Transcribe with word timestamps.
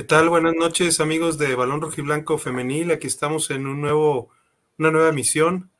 ¿Qué 0.00 0.04
tal? 0.04 0.30
Buenas 0.30 0.54
noches, 0.54 0.98
amigos 0.98 1.36
de 1.36 1.54
Balón 1.54 1.82
Rojiblanco 1.82 2.38
Femenil. 2.38 2.90
Aquí 2.90 3.06
estamos 3.06 3.50
en 3.50 3.66
un 3.66 3.82
nuevo, 3.82 4.30
una 4.78 4.90
nueva 4.90 5.10
emisión. 5.10 5.70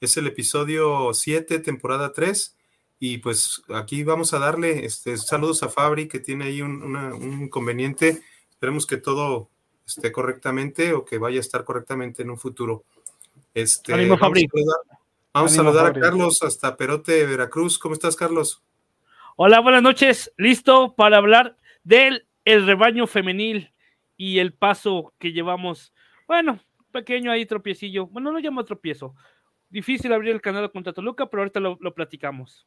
Es 0.00 0.16
el 0.16 0.26
episodio 0.26 1.14
7, 1.14 1.60
temporada 1.60 2.12
3. 2.12 2.56
Y 2.98 3.18
pues 3.18 3.62
aquí 3.72 4.02
vamos 4.02 4.34
a 4.34 4.40
darle 4.40 4.84
este, 4.84 5.16
saludos 5.16 5.62
a 5.62 5.68
Fabri, 5.68 6.08
que 6.08 6.18
tiene 6.18 6.46
ahí 6.46 6.60
un, 6.60 6.82
un 6.82 7.42
inconveniente. 7.44 8.20
Esperemos 8.50 8.84
que 8.84 8.96
todo 8.96 9.48
esté 9.86 10.10
correctamente 10.10 10.92
o 10.92 11.04
que 11.04 11.18
vaya 11.18 11.38
a 11.38 11.40
estar 11.40 11.62
correctamente 11.62 12.22
en 12.22 12.30
un 12.30 12.38
futuro. 12.40 12.82
Este, 13.54 13.92
vamos 13.92 14.18
A 14.20 14.24
saludar, 14.24 14.76
vamos 15.32 15.52
a, 15.52 15.54
saludar 15.54 15.86
a 15.86 15.92
Carlos 15.92 16.42
hasta 16.42 16.76
Perote, 16.76 17.24
Veracruz. 17.26 17.78
¿Cómo 17.78 17.94
estás, 17.94 18.16
Carlos? 18.16 18.60
Hola, 19.36 19.60
buenas 19.60 19.84
noches. 19.84 20.32
Listo 20.36 20.96
para 20.96 21.18
hablar 21.18 21.56
del 21.84 22.27
el 22.48 22.64
rebaño 22.64 23.06
femenil 23.06 23.74
y 24.16 24.38
el 24.38 24.54
paso 24.54 25.12
que 25.18 25.32
llevamos. 25.32 25.92
Bueno, 26.26 26.58
pequeño 26.92 27.30
ahí 27.30 27.44
tropiecillo. 27.44 28.06
Bueno, 28.06 28.32
no 28.32 28.38
llamo 28.38 28.64
tropiezo. 28.64 29.14
Difícil 29.68 30.14
abrir 30.14 30.32
el 30.32 30.40
canal 30.40 30.72
contra 30.72 30.94
Toluca, 30.94 31.26
pero 31.26 31.42
ahorita 31.42 31.60
lo, 31.60 31.76
lo 31.82 31.92
platicamos. 31.92 32.66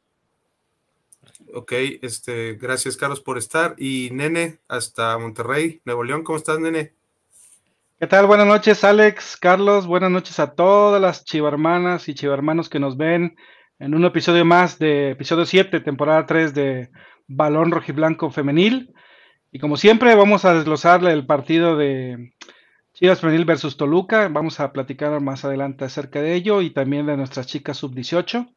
Ok, 1.52 1.72
este, 2.00 2.54
gracias 2.54 2.96
Carlos 2.96 3.20
por 3.20 3.38
estar. 3.38 3.74
Y 3.76 4.10
Nene, 4.12 4.60
hasta 4.68 5.18
Monterrey, 5.18 5.80
Nuevo 5.84 6.04
León, 6.04 6.22
¿cómo 6.22 6.38
estás, 6.38 6.60
Nene? 6.60 6.94
¿Qué 7.98 8.06
tal? 8.06 8.26
Buenas 8.26 8.46
noches, 8.46 8.84
Alex, 8.84 9.36
Carlos. 9.36 9.88
Buenas 9.88 10.12
noches 10.12 10.38
a 10.38 10.54
todas 10.54 11.02
las 11.02 11.24
chivarmanas 11.24 12.08
y 12.08 12.14
chivarmanos 12.14 12.68
que 12.68 12.78
nos 12.78 12.96
ven 12.96 13.36
en 13.80 13.94
un 13.96 14.04
episodio 14.04 14.44
más 14.44 14.78
de 14.78 15.10
episodio 15.10 15.44
7, 15.44 15.80
temporada 15.80 16.24
3 16.24 16.54
de 16.54 16.90
Balón 17.26 17.72
Rojiblanco 17.72 18.30
Femenil. 18.30 18.92
Y 19.52 19.58
como 19.58 19.76
siempre, 19.76 20.14
vamos 20.14 20.46
a 20.46 20.54
desglosarle 20.54 21.12
el 21.12 21.26
partido 21.26 21.76
de 21.76 22.32
Chivas 22.94 23.20
Femenil 23.20 23.44
versus 23.44 23.76
Toluca. 23.76 24.28
Vamos 24.28 24.58
a 24.60 24.72
platicar 24.72 25.20
más 25.20 25.44
adelante 25.44 25.84
acerca 25.84 26.22
de 26.22 26.34
ello 26.34 26.62
y 26.62 26.70
también 26.70 27.04
de 27.04 27.18
nuestras 27.18 27.46
chicas 27.46 27.76
sub-18. 27.76 28.50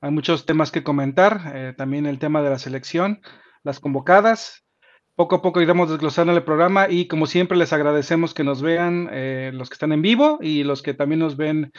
Hay 0.00 0.10
muchos 0.10 0.46
temas 0.46 0.72
que 0.72 0.82
comentar, 0.82 1.52
eh, 1.54 1.74
también 1.76 2.04
el 2.04 2.18
tema 2.18 2.42
de 2.42 2.50
la 2.50 2.58
selección, 2.58 3.22
las 3.62 3.78
convocadas 3.78 4.64
poco 5.20 5.36
a 5.36 5.42
poco 5.42 5.60
iremos 5.60 5.90
desglosando 5.90 6.32
el 6.32 6.42
programa 6.44 6.88
y 6.88 7.06
como 7.06 7.26
siempre 7.26 7.58
les 7.58 7.74
agradecemos 7.74 8.32
que 8.32 8.42
nos 8.42 8.62
vean 8.62 9.10
eh, 9.12 9.50
los 9.52 9.68
que 9.68 9.74
están 9.74 9.92
en 9.92 10.00
vivo 10.00 10.38
y 10.40 10.64
los 10.64 10.80
que 10.80 10.94
también 10.94 11.18
nos 11.18 11.36
ven 11.36 11.72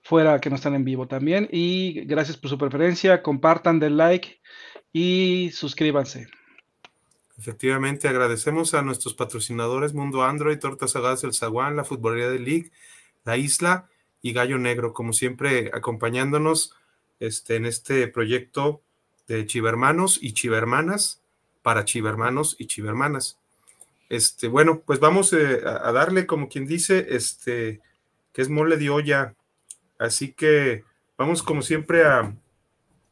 fuera 0.00 0.40
que 0.40 0.48
no 0.48 0.56
están 0.56 0.74
en 0.74 0.84
vivo 0.84 1.06
también. 1.06 1.46
Y 1.52 2.06
gracias 2.06 2.38
por 2.38 2.48
su 2.48 2.56
preferencia, 2.56 3.22
compartan, 3.22 3.80
den 3.80 3.98
like 3.98 4.40
y 4.92 5.50
suscríbanse. 5.52 6.26
Efectivamente, 7.38 8.08
agradecemos 8.08 8.72
a 8.74 8.82
nuestros 8.82 9.14
patrocinadores 9.14 9.92
Mundo 9.92 10.24
Android, 10.24 10.58
Tortas 10.58 10.92
Sagadas 10.92 11.22
del 11.22 11.34
Zaguán, 11.34 11.76
la 11.76 11.84
Futbolería 11.84 12.30
de 12.30 12.38
League, 12.38 12.70
La 13.24 13.36
Isla 13.36 13.88
y 14.22 14.32
Gallo 14.32 14.56
Negro, 14.58 14.94
como 14.94 15.12
siempre 15.12 15.70
acompañándonos 15.74 16.74
este, 17.20 17.56
en 17.56 17.66
este 17.66 18.08
proyecto 18.08 18.80
de 19.28 19.44
Chivermanos 19.44 20.18
y 20.22 20.32
Chivermanas 20.32 21.20
para 21.62 21.84
chivermanos 21.84 22.56
y 22.58 22.66
chivermanas. 22.66 23.38
Este, 24.08 24.48
bueno, 24.48 24.82
pues 24.86 25.00
vamos 25.00 25.32
eh, 25.32 25.60
a, 25.64 25.90
darle, 25.92 26.26
como 26.26 26.48
quien 26.48 26.64
dice, 26.64 27.06
este, 27.10 27.80
que 28.32 28.40
es 28.40 28.48
mole 28.48 28.76
de 28.76 28.88
olla. 28.88 29.34
Así 29.98 30.32
que 30.32 30.84
vamos 31.18 31.42
como 31.42 31.62
siempre 31.62 32.04
a, 32.04 32.34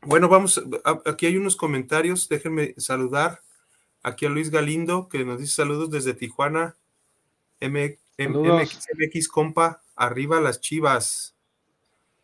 bueno, 0.03 0.29
vamos, 0.29 0.63
aquí 1.05 1.27
hay 1.27 1.37
unos 1.37 1.57
comentarios, 1.57 2.29
déjenme 2.29 2.75
saludar 2.77 3.43
aquí 4.05 4.27
a 4.27 4.29
Luis 4.29 4.51
Galindo, 4.51 5.09
que 5.09 5.25
nos 5.25 5.41
dice 5.41 5.57
saludos 5.57 5.91
desde 5.91 6.15
Tijuana, 6.15 6.77
MX, 7.61 9.29
compa, 9.29 9.83
arriba 9.97 10.41
las 10.41 10.61
chivas. 10.61 11.35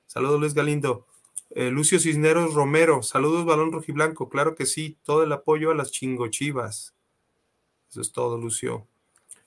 Saludos 0.06 0.38
Luis 0.38 0.54
Galindo. 0.54 1.06
Eh, 1.50 1.70
Lucio 1.70 1.98
Cisneros 1.98 2.54
Romero, 2.54 3.02
saludos 3.02 3.44
Balón 3.44 3.72
Rojiblanco, 3.72 4.28
claro 4.28 4.54
que 4.54 4.66
sí, 4.66 4.98
todo 5.02 5.24
el 5.24 5.32
apoyo 5.32 5.72
a 5.72 5.74
las 5.74 5.90
chingochivas. 5.90 6.94
Eso 7.90 8.00
es 8.02 8.12
todo, 8.12 8.38
Lucio. 8.38 8.86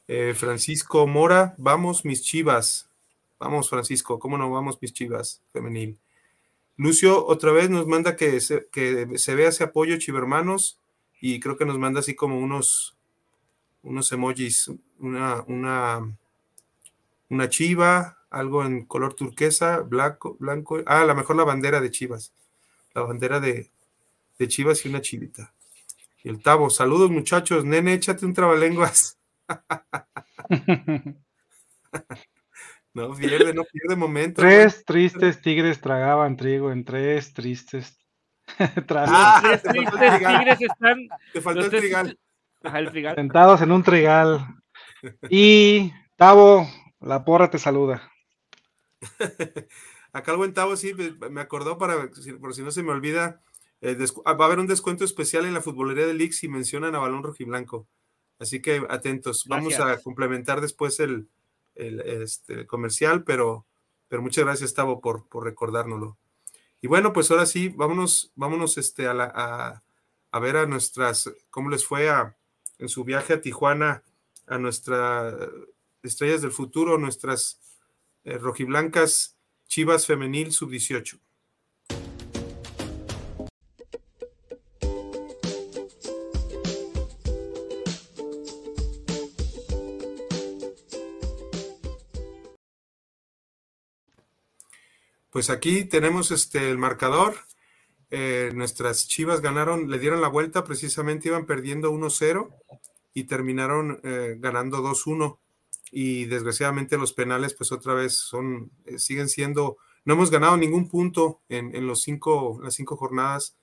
Eh, 0.08 0.34
Francisco 0.36 1.08
Mora, 1.08 1.56
vamos 1.58 2.04
mis 2.04 2.24
chivas. 2.24 2.90
Vamos, 3.40 3.70
Francisco, 3.70 4.20
¿cómo 4.20 4.38
no 4.38 4.52
vamos 4.52 4.82
mis 4.82 4.92
chivas 4.92 5.42
femenil? 5.54 5.98
Lucio 6.78 7.26
otra 7.26 7.52
vez 7.52 7.70
nos 7.70 7.86
manda 7.88 8.16
que 8.16 8.42
se, 8.42 8.68
que 8.72 9.18
se 9.18 9.36
vea 9.36 9.50
ese 9.50 9.64
apoyo, 9.64 9.98
chivermanos, 9.98 10.80
y 11.26 11.40
creo 11.40 11.56
que 11.56 11.64
nos 11.64 11.80
manda 11.80 12.02
así 12.02 12.16
como 12.16 12.38
unos, 12.38 12.98
unos 13.82 14.12
emojis, 14.12 14.70
una, 15.00 15.42
una, 15.48 16.18
una 17.30 17.48
chiva, 17.48 18.18
algo 18.30 18.66
en 18.66 18.84
color 18.84 19.14
turquesa, 19.14 19.80
blanco, 19.80 20.36
blanco. 20.38 20.82
Ah, 20.86 21.00
a 21.00 21.06
lo 21.06 21.16
mejor 21.16 21.38
la 21.38 21.46
bandera 21.46 21.80
de 21.80 21.92
Chivas. 21.92 22.34
La 22.94 23.04
bandera 23.04 23.40
de, 23.40 23.72
de 24.38 24.48
Chivas 24.50 24.86
y 24.86 24.90
una 24.90 25.00
chivita. 25.00 25.54
Y 26.26 26.28
el 26.28 26.44
Tavo, 26.44 26.70
saludos 26.70 27.10
muchachos. 27.10 27.64
Nene, 27.64 27.94
échate 27.94 28.26
un 28.26 28.34
trabalenguas. 28.34 29.18
no 32.94 33.16
pierde, 33.16 33.54
no 33.54 33.64
pierde 33.64 33.96
momento. 33.96 34.42
Tres 34.42 34.84
tristes 34.84 35.42
tigres 35.42 35.80
tragaban 35.80 36.36
trigo 36.36 36.70
en 36.70 36.84
tres 36.84 37.32
tristes. 37.32 37.98
ah, 38.90 39.42
tres 39.42 39.64
tristes 39.64 40.20
tigres 40.20 40.62
están. 40.62 41.10
Te 41.32 41.42
faltó 41.42 41.62
el 41.62 41.70
trigal. 41.70 42.20
el 42.62 42.92
trigal. 42.92 43.16
Sentados 43.16 43.62
en 43.62 43.72
un 43.72 43.84
trigal. 43.84 44.48
Y 45.30 45.92
Tavo, 46.16 46.68
la 47.02 47.26
porra 47.26 47.50
te 47.50 47.60
saluda. 47.60 48.10
Acá 50.14 50.32
el 50.32 50.38
buen 50.38 50.54
Tavo 50.54 50.76
sí 50.76 50.94
me 51.30 51.42
acordó 51.42 51.78
para, 51.78 52.10
por 52.40 52.54
si 52.54 52.62
no 52.62 52.72
se 52.72 52.84
me 52.84 52.92
olvida, 52.92 53.42
eh, 53.82 53.98
ah, 54.26 54.34
va 54.34 54.46
a 54.46 54.48
haber 54.48 54.60
un 54.60 54.68
descuento 54.68 55.04
especial 55.04 55.46
en 55.46 55.54
la 55.54 55.62
futbolería 55.62 56.06
de 56.06 56.14
League 56.14 56.34
si 56.34 56.48
mencionan 56.48 56.96
a 56.96 57.00
Balón 57.00 57.24
Rojiblanco. 57.24 57.88
Así 58.40 58.62
que 58.62 58.86
atentos. 58.90 59.46
Vamos 59.48 59.80
a 59.80 60.02
complementar 60.02 60.62
después 60.62 61.00
el, 61.00 61.30
este, 61.76 62.66
comercial, 62.68 63.24
pero, 63.24 63.66
pero 64.08 64.22
muchas 64.22 64.46
gracias, 64.46 64.74
Tavo, 64.74 65.02
por, 65.02 65.28
por 65.28 65.44
recordárnoslo. 65.44 66.18
Y 66.84 66.88
bueno, 66.88 67.14
pues 67.14 67.32
ahora 67.32 67.46
sí, 67.46 67.70
vámonos, 67.70 68.34
vámonos 68.36 68.78
este, 68.78 69.08
a, 69.08 69.14
la, 69.14 69.82
a, 70.32 70.40
ver 70.42 70.58
a 70.58 70.66
nuestras, 70.66 71.32
cómo 71.50 71.70
les 71.70 71.86
fue 71.86 72.10
a, 72.10 72.36
en 72.78 72.90
su 72.90 73.06
viaje 73.06 73.32
a 73.32 73.40
Tijuana, 73.40 74.04
a 74.48 74.58
nuestras 74.58 75.34
estrellas 76.02 76.42
del 76.42 76.52
futuro, 76.52 76.98
nuestras 76.98 77.62
eh, 78.26 78.38
rojiblancas 78.38 79.38
Chivas 79.66 80.06
Femenil 80.06 80.52
Sub-18. 80.52 81.22
Pues 95.34 95.50
aquí 95.50 95.84
tenemos 95.84 96.30
este, 96.30 96.70
el 96.70 96.78
marcador. 96.78 97.34
Eh, 98.12 98.52
nuestras 98.54 99.08
Chivas 99.08 99.42
ganaron, 99.42 99.90
le 99.90 99.98
dieron 99.98 100.22
la 100.22 100.28
vuelta, 100.28 100.64
precisamente 100.64 101.30
iban 101.30 101.48
perdiendo 101.48 101.92
1-0 101.92 102.54
y 103.16 103.24
terminaron 103.24 104.00
eh, 104.04 104.38
ganando 104.40 104.84
2-1 104.84 105.40
y 105.92 106.26
desgraciadamente 106.26 107.00
los 107.00 107.14
penales 107.14 107.56
pues 107.56 107.72
otra 107.72 107.96
vez 107.96 108.14
son, 108.14 108.70
eh, 108.86 109.00
siguen 109.00 109.28
siendo, 109.28 109.78
no 110.06 110.14
hemos 110.14 110.30
ganado 110.30 110.56
ningún 110.56 110.88
punto 110.88 111.42
en, 111.50 111.88
los 111.88 112.04
cinco, 112.04 112.60
las 112.64 112.76
cinco 112.76 112.96
jornadas 112.96 113.56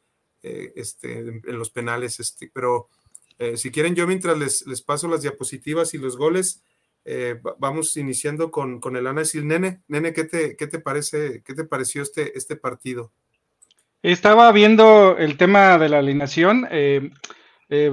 este, 0.43 1.19
en, 1.19 1.43
los 1.57 1.71
penales, 1.71 2.19
este, 2.19 2.51
pero 2.53 2.89
si 3.55 3.71
quieren 3.71 3.95
yo 3.95 4.07
mientras 4.09 4.37
les, 4.37 4.67
les, 4.67 4.83
paso 4.83 5.07
las 5.07 5.23
diapositivas 5.23 5.95
y 5.95 5.99
los 5.99 6.17
goles, 6.17 6.63
vamos 7.59 7.97
iniciando 7.97 8.51
con, 8.51 8.81
con 8.81 8.97
el 8.97 9.07
análisis. 9.07 9.43
Nene, 9.43 9.83
Nene, 9.89 10.13
¿qué 10.13 10.25
te, 10.25 10.57
qué 10.57 10.67
te 10.67 10.79
parece, 10.79 11.43
qué 11.45 11.55
te 11.55 11.65
pareció 11.65 12.03
este, 12.03 12.37
este 12.37 12.57
partido? 12.57 13.13
Estaba 14.03 14.51
viendo 14.53 15.17
el 15.19 15.37
tema 15.37 15.79
de 15.79 15.89
la 15.89 15.99
alineación. 15.99 16.69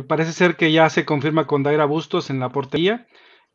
parece 0.08 0.32
ser 0.34 0.56
que 0.56 0.72
ya 0.72 0.90
se 0.90 1.06
confirma 1.06 1.48
con 1.48 1.64
Daira 1.64 1.86
Bustos 1.86 2.30
en 2.30 2.40
la 2.40 2.50
portería. 2.50 3.08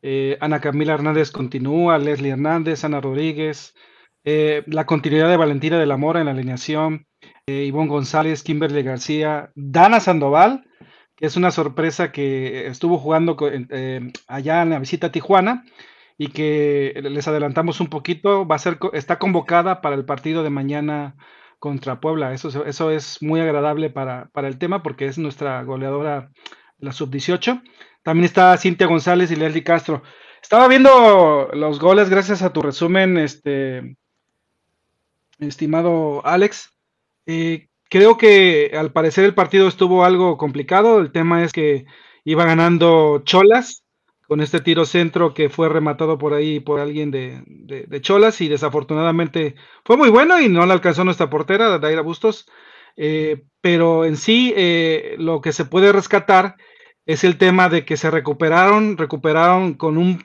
Eh, 0.05 0.37
Ana 0.41 0.59
Camila 0.59 0.93
Hernández 0.93 1.31
continúa, 1.31 1.97
Leslie 1.97 2.31
Hernández, 2.31 2.83
Ana 2.83 2.99
Rodríguez, 2.99 3.73
eh, 4.25 4.63
la 4.67 4.85
continuidad 4.85 5.29
de 5.29 5.37
Valentina 5.37 5.79
de 5.79 5.85
la 5.85 5.95
Mora 5.95 6.19
en 6.19 6.25
la 6.25 6.33
alineación, 6.33 7.07
eh, 7.47 7.63
Ivonne 7.63 7.87
González, 7.89 8.43
Kimberly 8.43 8.83
García, 8.83 9.53
Dana 9.55 10.01
Sandoval, 10.01 10.65
es 11.23 11.37
una 11.37 11.51
sorpresa 11.51 12.11
que 12.11 12.67
estuvo 12.67 12.97
jugando 12.97 13.37
allá 14.27 14.61
en 14.61 14.69
la 14.71 14.79
visita 14.79 15.07
a 15.07 15.11
Tijuana 15.13 15.63
y 16.17 16.27
que 16.27 16.99
les 17.01 17.29
adelantamos 17.29 17.79
un 17.79 17.87
poquito, 17.87 18.45
va 18.45 18.57
a 18.57 18.59
ser, 18.59 18.77
está 18.91 19.19
convocada 19.19 19.79
para 19.79 19.95
el 19.95 20.03
partido 20.03 20.43
de 20.43 20.49
mañana 20.49 21.15
contra 21.59 22.01
Puebla. 22.01 22.33
Eso, 22.33 22.65
eso 22.65 22.91
es 22.91 23.21
muy 23.21 23.39
agradable 23.39 23.89
para, 23.89 24.31
para 24.33 24.49
el 24.49 24.57
tema 24.57 24.83
porque 24.83 25.05
es 25.05 25.17
nuestra 25.17 25.63
goleadora 25.63 26.29
la 26.79 26.91
sub-18. 26.91 27.63
También 28.03 28.25
está 28.25 28.57
Cintia 28.57 28.87
González 28.87 29.31
y 29.31 29.37
Leslie 29.37 29.63
Castro. 29.63 30.03
Estaba 30.41 30.67
viendo 30.67 31.49
los 31.53 31.79
goles 31.79 32.09
gracias 32.09 32.41
a 32.41 32.51
tu 32.51 32.61
resumen, 32.61 33.17
este, 33.17 33.95
estimado 35.39 36.21
Alex. 36.25 36.69
Eh, 37.27 37.69
creo 37.93 38.17
que 38.17 38.71
al 38.75 38.91
parecer 38.91 39.23
el 39.23 39.35
partido 39.35 39.67
estuvo 39.67 40.03
algo 40.03 40.35
complicado. 40.35 40.99
El 40.99 41.11
tema 41.11 41.43
es 41.43 41.53
que 41.53 41.85
iba 42.25 42.43
ganando 42.43 43.21
Cholas 43.23 43.83
con 44.27 44.41
este 44.41 44.61
tiro 44.61 44.85
centro 44.85 45.35
que 45.35 45.47
fue 45.47 45.69
rematado 45.69 46.17
por 46.17 46.33
ahí 46.33 46.59
por 46.59 46.79
alguien 46.79 47.11
de, 47.11 48.01
Cholas 48.01 48.41
y 48.41 48.47
desafortunadamente 48.47 49.53
fue 49.85 49.95
muy 49.95 50.09
bueno 50.09 50.41
y 50.41 50.49
no 50.49 50.65
le 50.65 50.73
alcanzó 50.73 51.03
nuestra 51.03 51.29
portera, 51.29 51.77
Daira 51.77 52.01
Bustos. 52.01 52.47
Eh, 52.97 53.43
pero 53.61 54.05
en 54.05 54.17
sí 54.17 54.51
eh, 54.57 55.15
lo 55.19 55.39
que 55.41 55.51
se 55.53 55.65
puede 55.65 55.91
rescatar 55.91 56.55
es 57.05 57.23
el 57.23 57.37
tema 57.37 57.69
de 57.69 57.85
que 57.85 57.95
se 57.95 58.09
recuperaron, 58.09 58.97
recuperaron 58.97 59.75
con 59.75 59.99
un, 59.99 60.23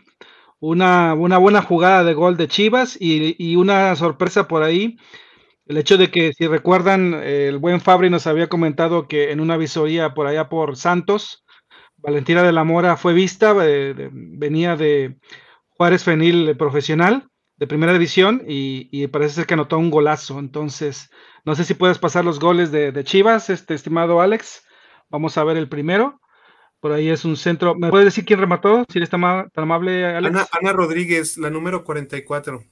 una, 0.59 1.13
buena 1.13 1.61
jugada 1.61 2.03
de 2.03 2.15
gol 2.15 2.39
de 2.39 2.49
Chivas 2.49 2.97
y, 2.99 3.57
una 3.57 3.95
sorpresa 3.95 4.49
por 4.49 4.63
ahí. 4.63 4.97
El 5.69 5.77
hecho 5.77 5.99
de 5.99 6.11
que, 6.11 6.33
si 6.33 6.47
recuerdan, 6.47 7.13
el 7.15 7.59
buen 7.59 7.83
Fabri 7.83 8.09
nos 8.09 8.27
había 8.27 8.49
comentado 8.49 9.07
que 9.07 9.33
en 9.33 9.41
una 9.41 9.59
visoría 9.59 10.15
por 10.15 10.27
allá 10.27 10.49
por 10.49 10.77
Santos, 10.77 11.45
Valentina 11.99 12.43
de 12.43 12.53
la 12.53 12.65
Mora 12.65 12.97
fue 12.97 13.13
vista, 13.13 13.55
eh, 13.63 14.09
venía 14.13 14.77
de 14.77 15.19
Juárez 15.69 16.05
Fenil 16.05 16.57
profesional 16.57 17.29
de 17.59 17.67
primera 17.67 17.93
división 17.93 18.43
y, 18.47 19.07
parece 19.09 19.35
ser 19.35 19.47
que 19.47 19.55
anotó 19.55 19.79
un 19.79 19.91
golazo. 19.91 20.39
Entonces, 20.39 21.11
no 21.45 21.55
sé 21.55 21.65
si 21.65 21.75
puedes 21.75 21.99
pasar 21.99 22.25
los 22.25 22.41
goles 22.41 22.71
de, 22.71 23.05
Chivas, 23.05 23.51
este 23.51 23.75
estimado 23.75 24.21
Alex. 24.23 24.65
Vamos 25.11 25.37
a 25.37 25.45
ver 25.45 25.57
el 25.57 25.69
primero. 25.69 26.21
Por 26.81 26.93
ahí 26.93 27.11
es 27.11 27.25
un 27.25 27.37
centro. 27.37 27.75
¿Me 27.75 27.91
puedes 27.91 28.07
decir 28.07 28.25
quién 28.25 28.41
remató? 28.41 28.87
Si 28.89 28.99
eres 28.99 29.11
tan, 29.11 29.51
amable, 29.55 30.07
Alex. 30.07 30.49
Ana, 30.53 30.73
Rodríguez, 30.73 31.37
la 31.37 31.51
número 31.51 31.83
44. 31.83 32.63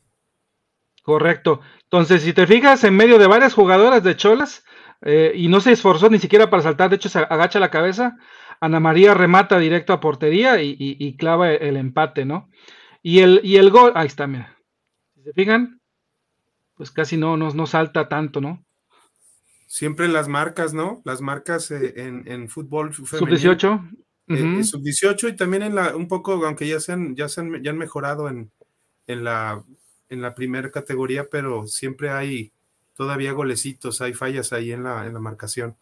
Correcto. 1.06 1.60
Entonces, 1.84 2.24
si 2.24 2.32
te 2.32 2.48
fijas, 2.48 2.82
en 2.82 2.96
medio 2.96 3.20
de 3.20 3.28
varias 3.28 3.54
jugadoras 3.54 4.02
de 4.02 4.16
Cholas, 4.16 4.64
eh, 5.02 5.30
y 5.36 5.46
no 5.46 5.60
se 5.60 5.70
esforzó 5.70 6.10
ni 6.10 6.18
siquiera 6.18 6.50
para 6.50 6.64
saltar, 6.64 6.90
de 6.90 6.96
hecho 6.96 7.08
se 7.08 7.20
agacha 7.20 7.60
la 7.60 7.70
cabeza, 7.70 8.16
Ana 8.60 8.80
María 8.80 9.14
remata 9.14 9.56
directo 9.60 9.92
a 9.92 10.00
portería 10.00 10.60
y, 10.60 11.16
clava 11.16 11.52
el 11.52 11.76
empate, 11.76 12.24
¿no? 12.24 12.50
Y 13.04 13.20
el, 13.20 13.40
y 13.44 13.58
el 13.58 13.70
gol, 13.70 13.92
ahí 13.94 14.08
está, 14.08 14.26
mira. 14.26 14.58
Si 15.14 15.22
se 15.22 15.32
fijan, 15.32 15.80
pues 16.74 16.90
casi 16.90 17.16
no, 17.16 17.36
no, 17.36 17.54
no 17.54 17.66
salta 17.68 18.08
tanto, 18.08 18.40
¿no? 18.40 18.64
Siempre 19.68 20.08
las 20.08 20.26
marcas, 20.26 20.74
¿no? 20.74 21.02
Las 21.04 21.20
marcas 21.20 21.70
eh, 21.70 21.94
en, 21.96 22.48
fútbol 22.48 22.92
Sub-18. 22.92 23.90
Eh, 24.26 24.64
sub-18 24.64 25.28
y 25.28 25.36
también 25.36 25.62
en 25.62 25.76
la, 25.76 25.94
un 25.94 26.08
poco, 26.08 26.32
aunque 26.44 26.66
ya 26.66 26.80
se 26.80 26.94
han, 26.94 27.14
ya 27.14 27.28
se 27.28 27.42
han, 27.42 27.62
ya 27.62 27.70
han 27.70 27.78
mejorado 27.78 28.28
en, 28.28 28.50
en 29.06 29.22
la, 29.22 29.64
en 30.08 30.22
la 30.22 30.34
primera 30.34 30.70
categoría, 30.70 31.28
pero 31.30 31.66
siempre 31.66 32.10
hay 32.10 32.52
todavía 32.94 33.32
golecitos, 33.32 34.00
hay 34.00 34.14
fallas 34.14 34.52
ahí 34.52 34.72
en 34.72 34.82
la, 34.84 35.06
en 35.06 35.14
la 35.14 35.20
marcación. 35.20 35.76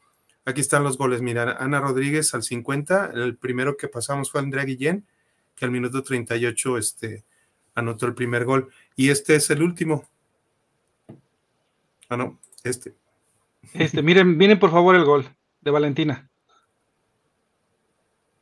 Aquí 0.44 0.60
están 0.60 0.84
los 0.84 0.98
goles. 0.98 1.22
Mira, 1.22 1.56
Ana 1.58 1.80
Rodríguez 1.80 2.34
al 2.34 2.42
50, 2.42 3.12
el 3.14 3.36
primero 3.36 3.76
que 3.76 3.88
pasamos 3.88 4.30
fue 4.30 4.40
Andrea 4.40 4.64
Guillén, 4.64 5.06
que 5.54 5.64
al 5.64 5.70
minuto 5.70 6.02
38 6.02 6.78
este, 6.78 7.24
anotó 7.74 8.06
el 8.06 8.14
primer 8.14 8.44
gol. 8.44 8.70
Y 8.96 9.10
este 9.10 9.36
es 9.36 9.48
el 9.50 9.62
último. 9.62 10.06
Ah, 12.08 12.16
no, 12.16 12.38
este. 12.62 12.94
Este, 13.72 14.02
miren, 14.02 14.36
miren 14.36 14.58
por 14.58 14.70
favor 14.70 14.94
el 14.94 15.04
gol 15.04 15.26
de 15.60 15.70
Valentina. 15.70 16.28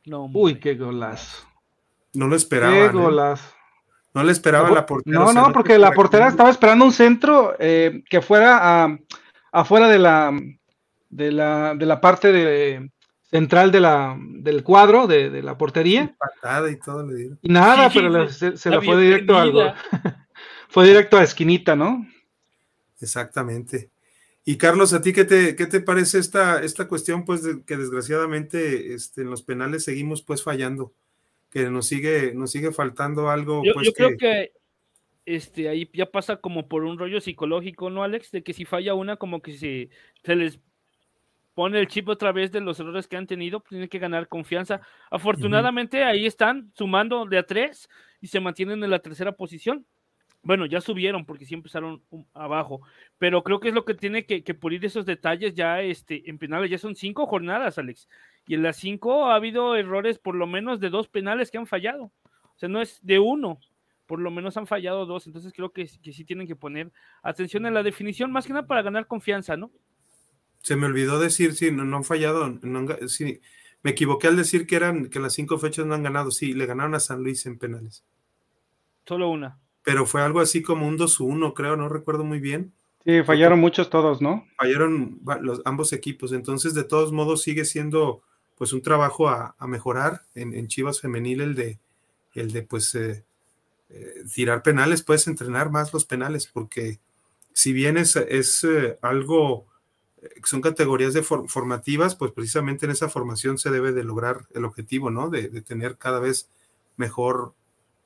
No, 0.05 0.29
Uy, 0.33 0.59
qué 0.59 0.75
golazo. 0.75 1.47
No 2.13 2.27
lo 2.27 2.35
esperaba. 2.35 2.73
Qué 2.73 2.85
¿eh? 2.85 2.89
golazo. 2.89 3.53
No 4.13 4.23
le 4.23 4.31
esperaba 4.31 4.69
la 4.69 4.85
portera. 4.85 5.19
No, 5.19 5.33
no, 5.33 5.51
porque 5.51 5.77
la 5.79 5.91
portera 5.91 6.27
estaba 6.27 6.49
esperando 6.49 6.85
un 6.85 6.93
centro 6.93 7.55
eh, 7.59 8.03
que 8.09 8.21
fuera 8.21 8.83
a, 8.83 8.97
afuera 9.51 9.87
de 9.87 9.99
la, 9.99 10.39
de 11.09 11.31
la, 11.31 11.73
de 11.75 11.85
la 11.85 11.99
parte 11.99 12.31
de, 12.31 12.91
central 13.33 13.71
de 13.71 13.79
la, 13.79 14.15
del 14.19 14.63
cuadro, 14.63 15.07
de, 15.07 15.41
la 15.41 15.57
portería. 15.57 16.15
y 16.71 16.75
todo 16.77 17.07
le 17.07 17.15
dieron. 17.15 17.39
Y 17.41 17.51
nada, 17.51 17.89
pero 17.91 18.29
se, 18.29 18.57
se 18.57 18.69
la 18.69 18.81
fue 18.83 19.01
directo 19.01 19.35
a 19.35 19.75
fue 20.69 20.87
directo 20.87 21.17
a 21.17 21.23
esquinita, 21.23 21.75
¿no? 21.75 22.07
Exactamente. 22.99 23.91
Y 24.45 24.57
Carlos, 24.57 24.93
¿a 24.93 25.01
ti 25.01 25.13
qué 25.13 25.23
te, 25.23 25.55
qué 25.55 25.67
te 25.67 25.81
parece 25.81 26.19
esta, 26.19 26.61
esta 26.61 26.87
cuestión? 26.87 27.25
Pues 27.25 27.41
que 27.65 27.77
desgraciadamente 27.77 28.93
este, 28.93 29.21
en 29.21 29.29
los 29.29 29.41
penales 29.41 29.83
seguimos 29.83 30.21
pues 30.21 30.43
fallando, 30.43 30.93
que 31.53 31.69
nos 31.69 31.85
sigue, 31.85 32.33
nos 32.33 32.51
sigue 32.51 32.71
faltando 32.71 33.29
algo. 33.29 33.61
Yo, 33.63 33.73
pues, 33.73 33.85
yo 33.85 33.93
creo 33.93 34.17
que 34.17 34.51
este, 35.25 35.69
ahí 35.69 35.87
ya 35.93 36.07
pasa 36.07 36.37
como 36.37 36.67
por 36.67 36.83
un 36.83 36.97
rollo 36.97 37.21
psicológico, 37.21 37.91
¿no, 37.91 38.03
Alex? 38.03 38.31
De 38.31 38.43
que 38.43 38.53
si 38.53 38.65
falla 38.65 38.95
una, 38.95 39.17
como 39.17 39.41
que 39.41 39.53
se, 39.53 39.89
se 40.23 40.35
les 40.35 40.59
pone 41.53 41.79
el 41.79 41.87
chip 41.87 42.09
otra 42.09 42.31
vez 42.31 42.51
de 42.51 42.61
los 42.61 42.79
errores 42.79 43.07
que 43.07 43.17
han 43.17 43.27
tenido, 43.27 43.59
pues 43.59 43.69
tienen 43.69 43.87
que 43.87 43.99
ganar 43.99 44.27
confianza. 44.27 44.81
Afortunadamente 45.11 46.03
ahí 46.03 46.25
están 46.25 46.71
sumando 46.73 47.25
de 47.25 47.37
a 47.37 47.43
tres 47.43 47.87
y 48.19 48.27
se 48.27 48.39
mantienen 48.39 48.83
en 48.83 48.89
la 48.89 48.99
tercera 48.99 49.33
posición 49.33 49.85
bueno, 50.43 50.65
ya 50.65 50.81
subieron 50.81 51.25
porque 51.25 51.45
sí 51.45 51.53
empezaron 51.53 52.03
abajo, 52.33 52.81
pero 53.17 53.43
creo 53.43 53.61
que 53.61 53.69
es 53.69 53.73
lo 53.73 53.85
que 53.85 53.93
tiene 53.93 54.25
que, 54.25 54.41
pulir 54.53 54.83
esos 54.83 55.05
detalles 55.05 55.55
ya 55.55 55.81
este, 55.81 56.29
en 56.29 56.37
penales. 56.37 56.69
Ya 56.69 56.77
son 56.77 56.95
cinco 56.95 57.25
jornadas, 57.25 57.77
Alex, 57.77 58.09
y 58.47 58.55
en 58.55 58.63
las 58.63 58.77
cinco 58.77 59.25
ha 59.25 59.35
habido 59.35 59.75
errores 59.75 60.19
por 60.19 60.35
lo 60.35 60.47
menos 60.47 60.79
de 60.79 60.89
dos 60.89 61.07
penales 61.07 61.51
que 61.51 61.57
han 61.57 61.67
fallado. 61.67 62.11
O 62.55 62.57
sea, 62.57 62.69
no 62.69 62.81
es 62.81 62.99
de 63.01 63.19
uno, 63.19 63.59
por 64.05 64.19
lo 64.19 64.31
menos 64.31 64.57
han 64.57 64.67
fallado 64.67 65.05
dos. 65.05 65.27
Entonces 65.27 65.53
creo 65.53 65.71
que, 65.71 65.87
sí 65.87 66.25
tienen 66.25 66.47
que 66.47 66.55
poner 66.55 66.91
atención 67.21 67.65
en 67.65 67.73
la 67.73 67.83
definición, 67.83 68.31
más 68.31 68.45
que 68.45 68.53
nada 68.53 68.67
para 68.67 68.81
ganar 68.81 69.07
confianza, 69.07 69.57
¿no? 69.57 69.71
Se 70.59 70.75
me 70.75 70.85
olvidó 70.85 71.19
decir, 71.19 71.53
sí, 71.53 71.71
no, 71.71 71.95
han 71.95 72.03
fallado, 72.03 72.47
no 72.61 72.87
sí, 73.07 73.41
me 73.81 73.91
equivoqué 73.91 74.27
al 74.27 74.37
decir 74.37 74.65
que 74.65 74.77
eran 74.77 75.09
que 75.09 75.19
las 75.19 75.33
cinco 75.33 75.57
fechas 75.57 75.85
no 75.85 75.93
han 75.93 76.03
ganado, 76.03 76.31
sí, 76.31 76.53
le 76.53 76.65
ganaron 76.65 76.95
a 76.95 76.99
San 77.01 77.21
Luis 77.21 77.45
en 77.45 77.57
penales. 77.57 78.05
Solo 79.05 79.29
una 79.29 79.59
pero 79.83 80.05
fue 80.05 80.21
algo 80.21 80.39
así 80.39 80.63
como 80.63 80.87
un 80.87 80.97
2-1, 80.97 81.53
creo, 81.53 81.75
no 81.75 81.89
recuerdo 81.89 82.23
muy 82.23 82.39
bien. 82.39 82.73
Sí, 83.05 83.21
fallaron 83.23 83.59
muchos 83.59 83.89
todos, 83.89 84.21
¿no? 84.21 84.45
Fallaron 84.57 85.19
los, 85.41 85.61
ambos 85.65 85.91
equipos, 85.91 86.31
entonces 86.31 86.73
de 86.73 86.85
todos 86.85 87.11
modos 87.11 87.41
sigue 87.41 87.65
siendo 87.65 88.23
pues 88.63 88.71
un 88.71 88.81
trabajo 88.81 89.27
a, 89.27 89.57
mejorar 89.67 90.21
en, 90.35 90.69
Chivas 90.69 91.01
Femenil 91.01 91.41
el 91.41 91.53
de, 91.53 91.79
el 92.33 92.53
de 92.53 92.61
pues 92.61 92.95
eh, 92.95 93.25
eh, 93.89 94.23
tirar 94.33 94.63
penales, 94.63 95.03
puedes 95.03 95.27
entrenar 95.27 95.69
más 95.69 95.91
los 95.91 96.05
penales, 96.05 96.47
porque 96.47 96.97
si 97.51 97.73
bien 97.73 97.97
es, 97.97 98.15
es 98.15 98.63
eh, 98.63 98.97
algo, 99.01 99.65
son 100.45 100.61
categorías 100.61 101.13
de 101.13 101.23
formativas, 101.23 102.15
pues 102.15 102.31
precisamente 102.31 102.85
en 102.85 102.93
esa 102.93 103.09
formación 103.09 103.57
se 103.57 103.69
debe 103.69 103.91
de 103.91 104.05
lograr 104.05 104.47
el 104.53 104.63
objetivo, 104.63 105.09
¿no? 105.09 105.29
De, 105.29 105.49
de 105.49 105.61
tener 105.61 105.97
cada 105.97 106.21
vez 106.21 106.49
mejor 106.95 107.53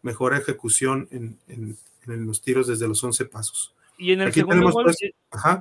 mejor 0.02 0.34
ejecución 0.34 1.08
en, 1.12 1.78
los 2.08 2.42
tiros 2.42 2.66
desde 2.66 2.88
los 2.88 3.04
11 3.04 3.26
pasos. 3.26 3.76
Y 4.00 4.12
en 4.12 4.22
el, 4.22 4.34
segundo 4.34 4.72
gol, 4.72 4.86
pues, 4.86 4.98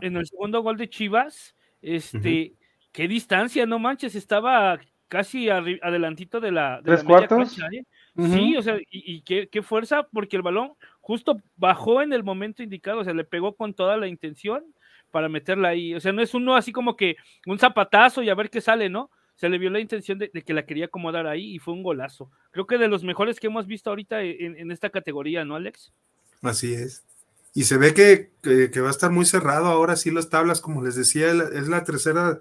en 0.00 0.16
el 0.16 0.26
segundo 0.26 0.62
gol 0.62 0.78
de 0.78 0.88
Chivas, 0.88 1.54
este, 1.82 2.54
qué 2.96 3.06
distancia, 3.06 3.66
no 3.66 3.78
manches, 3.78 4.14
estaba 4.14 4.80
casi 5.08 5.50
adelantito 5.50 6.40
de 6.40 6.50
la, 6.50 6.78
de 6.78 6.92
¿Tres 6.92 7.04
cuartos? 7.04 7.58
¿eh? 7.70 7.84
Sí, 8.16 8.56
o 8.56 8.62
sea, 8.62 8.78
y, 8.90 9.20
qué, 9.20 9.50
qué, 9.52 9.60
fuerza, 9.62 10.08
porque 10.10 10.36
el 10.36 10.42
balón 10.42 10.72
justo 11.02 11.36
bajó 11.56 12.00
en 12.00 12.14
el 12.14 12.24
momento 12.24 12.62
indicado, 12.62 13.00
o 13.00 13.04
sea, 13.04 13.12
le 13.12 13.24
pegó 13.24 13.54
con 13.54 13.74
toda 13.74 13.98
la 13.98 14.06
intención 14.06 14.64
para 15.10 15.28
meterla 15.28 15.68
ahí. 15.68 15.94
O 15.94 16.00
sea, 16.00 16.12
no 16.12 16.22
es 16.22 16.32
uno 16.32 16.56
así 16.56 16.72
como 16.72 16.96
que 16.96 17.16
un 17.44 17.58
zapatazo 17.58 18.22
y 18.22 18.30
a 18.30 18.34
ver 18.34 18.48
qué 18.48 18.62
sale, 18.62 18.88
¿no? 18.88 19.10
se 19.34 19.50
le 19.50 19.58
vio 19.58 19.68
la 19.68 19.80
intención 19.80 20.18
de, 20.18 20.30
que 20.30 20.54
la 20.54 20.64
quería 20.64 20.86
acomodar 20.86 21.26
ahí 21.26 21.54
y 21.54 21.58
fue 21.58 21.74
un 21.74 21.82
golazo. 21.82 22.30
Creo 22.52 22.66
que 22.66 22.78
de 22.78 22.88
los 22.88 23.04
mejores 23.04 23.38
que 23.38 23.48
hemos 23.48 23.66
visto 23.66 23.90
ahorita 23.90 24.22
en, 24.22 24.70
esta 24.70 24.88
categoría, 24.88 25.44
¿no, 25.44 25.56
Alex? 25.56 25.92
Así 26.40 26.72
es. 26.72 27.04
Y 27.52 27.64
se 27.64 27.76
ve 27.76 27.92
que, 27.92 28.80
va 28.80 28.88
a 28.88 28.90
estar 28.90 29.10
muy 29.10 29.26
cerrado 29.26 29.66
ahora 29.66 29.96
sí 29.96 30.10
las 30.10 30.30
tablas, 30.30 30.62
como 30.62 30.82
les 30.82 30.96
decía, 30.96 31.30
es 31.30 31.68
la 31.68 31.84
tercera 31.84 32.40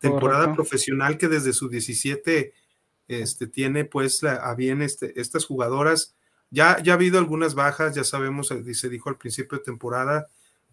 temporada 0.00 0.54
profesional 0.54 1.18
que 1.18 1.28
desde 1.28 1.52
su 1.52 1.68
17 1.68 2.52
este, 3.08 3.46
tiene 3.46 3.84
pues 3.84 4.22
a 4.24 4.54
bien 4.54 4.82
este, 4.82 5.18
estas 5.20 5.44
jugadoras. 5.44 6.14
Ya, 6.50 6.80
ya 6.82 6.92
ha 6.92 6.96
habido 6.96 7.18
algunas 7.18 7.54
bajas, 7.54 7.94
ya 7.94 8.04
sabemos, 8.04 8.50
eh, 8.50 8.74
se 8.74 8.88
dijo 8.88 9.08
al 9.08 9.16
principio 9.16 9.58
de 9.58 9.64
temporada, 9.64 10.28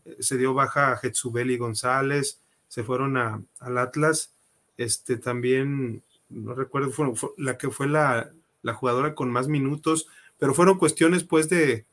eh, 0.06 0.18
se 0.20 0.38
dio 0.38 0.54
baja 0.54 0.92
a 0.92 0.98
Jetsubeli 0.98 1.58
González, 1.58 2.40
se 2.68 2.84
fueron 2.84 3.18
al 3.18 3.78
Atlas, 3.78 4.34
este 4.78 5.18
también, 5.18 6.04
no 6.30 6.54
recuerdo, 6.54 6.92
fue, 6.92 7.30
la 7.38 7.58
que 7.58 7.70
fue 7.70 7.88
la, 7.88 8.32
jugadora 8.76 9.16
con 9.16 9.32
más 9.32 9.48
minutos, 9.48 10.08
pero 10.38 10.54
fueron 10.54 10.78
cuestiones 10.78 11.24
pues 11.24 11.50
de, 11.50 11.86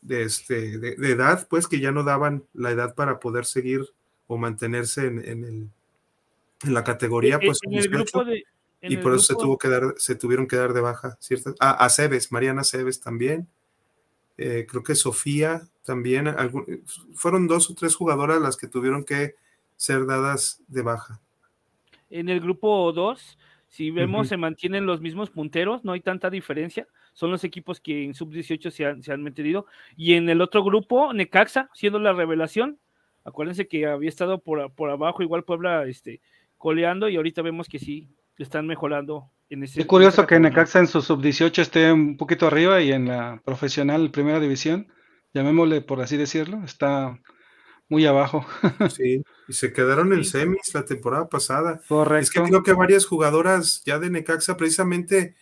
de, 0.00 0.22
este, 0.22 0.78
de, 0.78 1.10
edad, 1.10 1.46
pues 1.48 1.68
que 1.68 1.80
ya 1.80 1.92
no 1.92 2.02
daban 2.02 2.44
la 2.52 2.70
edad 2.70 2.94
para 2.94 3.20
poder 3.20 3.44
seguir 3.44 3.82
o 4.26 4.38
mantenerse 4.38 5.06
en, 5.06 5.18
el, 5.44 5.70
en 6.64 6.74
la 6.74 6.84
categoría. 6.84 7.38
Pues, 7.38 7.60
en, 7.62 7.74
el 7.74 7.88
grupo 7.88 8.24
de, 8.24 8.44
y 8.82 8.96
por 8.98 9.14
eso 9.14 9.24
se, 9.24 9.34
tuvo 9.34 9.56
que 9.56 9.68
dar, 9.68 9.94
se 9.96 10.14
tuvieron 10.14 10.46
que 10.46 10.56
dar 10.56 10.72
de 10.72 10.80
baja, 10.80 11.16
¿cierto? 11.20 11.54
Ah, 11.60 11.72
a 11.72 11.88
Cebes, 11.88 12.32
Mariana 12.32 12.64
Cebes 12.64 13.00
también. 13.00 13.48
Eh, 14.36 14.66
creo 14.68 14.82
que 14.82 14.94
Sofía 14.94 15.62
también. 15.84 16.34
fueron 17.14 17.46
dos 17.46 17.70
o 17.70 17.74
tres 17.74 17.94
jugadoras 17.94 18.40
las 18.40 18.56
que 18.56 18.66
tuvieron 18.66 19.04
que 19.04 19.34
ser 19.76 20.06
dadas 20.06 20.62
de 20.68 20.82
baja. 20.82 21.20
En 22.10 22.28
el 22.28 22.40
grupo 22.40 22.92
2, 22.92 23.38
si 23.68 23.90
vemos, 23.90 24.28
se 24.28 24.36
mantienen 24.36 24.86
los 24.86 25.00
mismos 25.00 25.30
punteros, 25.30 25.84
no 25.84 25.92
hay 25.92 26.00
tanta 26.00 26.30
diferencia. 26.30 26.86
Son 27.12 27.30
los 27.30 27.44
equipos 27.44 27.80
que 27.80 28.04
en 28.04 28.14
sub-18 28.14 28.70
se 28.70 28.86
han, 28.86 29.02
se 29.02 29.12
han 29.12 29.22
metido. 29.22 29.66
Y 29.96 30.14
en 30.14 30.28
el 30.28 30.40
otro 30.40 30.62
grupo, 30.62 31.12
Necaxa, 31.12 31.70
siendo 31.74 31.98
la 31.98 32.12
revelación. 32.12 32.78
Acuérdense 33.24 33.66
que 33.66 33.86
había 33.86 34.08
estado 34.08 34.38
por, 34.38 34.70
por 34.72 34.90
abajo, 34.90 35.22
igual 35.22 35.44
Puebla 35.44 35.86
este, 35.86 36.20
coleando, 36.64 37.10
y 37.10 37.16
ahorita 37.16 37.42
vemos 37.42 37.68
que 37.68 37.78
sí, 37.78 38.08
están 38.38 38.66
mejorando 38.66 39.30
en 39.50 39.64
ese. 39.64 39.82
Es 39.82 39.86
curioso 39.86 40.26
que 40.26 40.40
Necaxa 40.40 40.78
en 40.78 40.86
su 40.86 41.02
sub-18 41.02 41.58
esté 41.58 41.92
un 41.92 42.16
poquito 42.16 42.46
arriba 42.46 42.80
y 42.80 42.90
en 42.90 43.08
la 43.08 43.42
profesional 43.44 44.10
primera 44.10 44.40
división, 44.40 44.88
llamémosle 45.34 45.82
por 45.82 46.00
así 46.00 46.16
decirlo, 46.16 46.64
está 46.64 47.20
muy 47.90 48.06
abajo. 48.06 48.46
Sí, 48.88 49.22
y 49.46 49.52
se 49.52 49.74
quedaron 49.74 50.14
en 50.14 50.24
semis 50.24 50.72
la 50.72 50.86
temporada 50.86 51.28
pasada. 51.28 51.82
Correcto. 51.86 52.22
Es 52.22 52.30
que 52.30 52.42
creo 52.42 52.62
que 52.62 52.72
varias 52.72 53.04
jugadoras 53.04 53.82
ya 53.84 53.98
de 53.98 54.08
Necaxa, 54.08 54.56
precisamente 54.56 55.34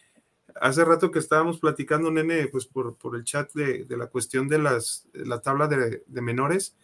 hace 0.60 0.84
rato 0.84 1.12
que 1.12 1.20
estábamos 1.20 1.60
platicando, 1.60 2.10
nene, 2.10 2.48
pues 2.48 2.66
por, 2.66 2.96
por 2.96 3.14
el 3.14 3.22
chat 3.22 3.52
de, 3.52 3.86
la 3.90 4.08
cuestión 4.08 4.48
de 4.48 4.58
las, 4.58 5.06
la 5.12 5.40
tabla 5.40 5.68
de, 5.68 6.02
menores. 6.20 6.74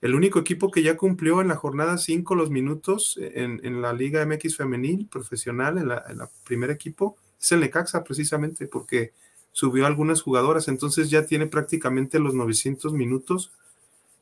El 0.00 0.14
único 0.14 0.38
equipo 0.38 0.70
que 0.70 0.82
ya 0.82 0.96
cumplió 0.96 1.40
en 1.40 1.48
la 1.48 1.56
jornada 1.56 1.98
5 1.98 2.34
los 2.34 2.50
minutos 2.50 3.18
en, 3.20 3.82
la 3.82 3.92
Liga 3.92 4.24
MX 4.24 4.56
femenil 4.56 5.06
profesional, 5.06 5.78
en 5.78 5.88
la, 5.88 6.04
en 6.08 6.18
la 6.18 6.30
primer 6.44 6.70
equipo, 6.70 7.16
es 7.40 7.52
el 7.52 7.60
Necaxa 7.60 8.04
precisamente, 8.04 8.66
porque 8.66 9.12
subió 9.52 9.86
algunas 9.86 10.20
jugadoras, 10.20 10.68
entonces 10.68 11.08
ya 11.08 11.24
tiene 11.24 11.46
prácticamente 11.46 12.18
los 12.18 12.34
900 12.34 12.92
minutos 12.92 13.52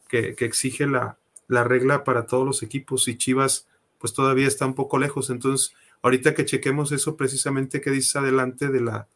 que, 0.09 0.37
exige 0.39 0.87
la, 0.87 1.19
regla 1.49 2.05
para 2.05 2.27
todos 2.27 2.47
los 2.47 2.63
equipos 2.63 3.09
y 3.09 3.19
Chivas 3.19 3.67
pues 3.99 4.13
todavía 4.13 4.47
está 4.47 4.65
un 4.65 4.75
poco 4.75 4.99
lejos. 4.99 5.31
Entonces, 5.31 5.75
ahorita 6.03 6.35
que 6.35 6.45
chequemos 6.45 6.93
eso 6.93 7.17
precisamente 7.17 7.81
que 7.81 7.91
dice 7.91 8.19
adelante 8.19 8.69
de 8.69 8.81
la, 8.81 9.09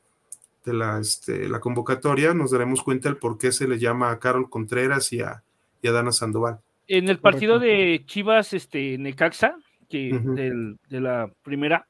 de 0.64 0.72
la, 0.72 0.98
este, 0.98 1.48
la 1.48 1.60
convocatoria, 1.60 2.34
nos 2.34 2.50
daremos 2.50 2.82
cuenta 2.82 3.08
el 3.08 3.16
por 3.16 3.38
qué 3.38 3.52
se 3.52 3.68
le 3.68 3.78
llama 3.78 4.10
a 4.10 4.18
Carol 4.18 4.50
Contreras 4.50 5.12
y 5.12 5.20
a, 5.20 5.44
Dana 5.82 6.12
Sandoval. 6.12 6.60
En 6.86 7.08
el 7.08 7.18
partido 7.18 7.58
de 7.58 8.02
Chivas 8.06 8.52
este, 8.52 8.96
Necaxa, 8.98 9.56
que 9.88 10.10
de 10.88 11.00
la 11.00 11.30
primera 11.42 11.86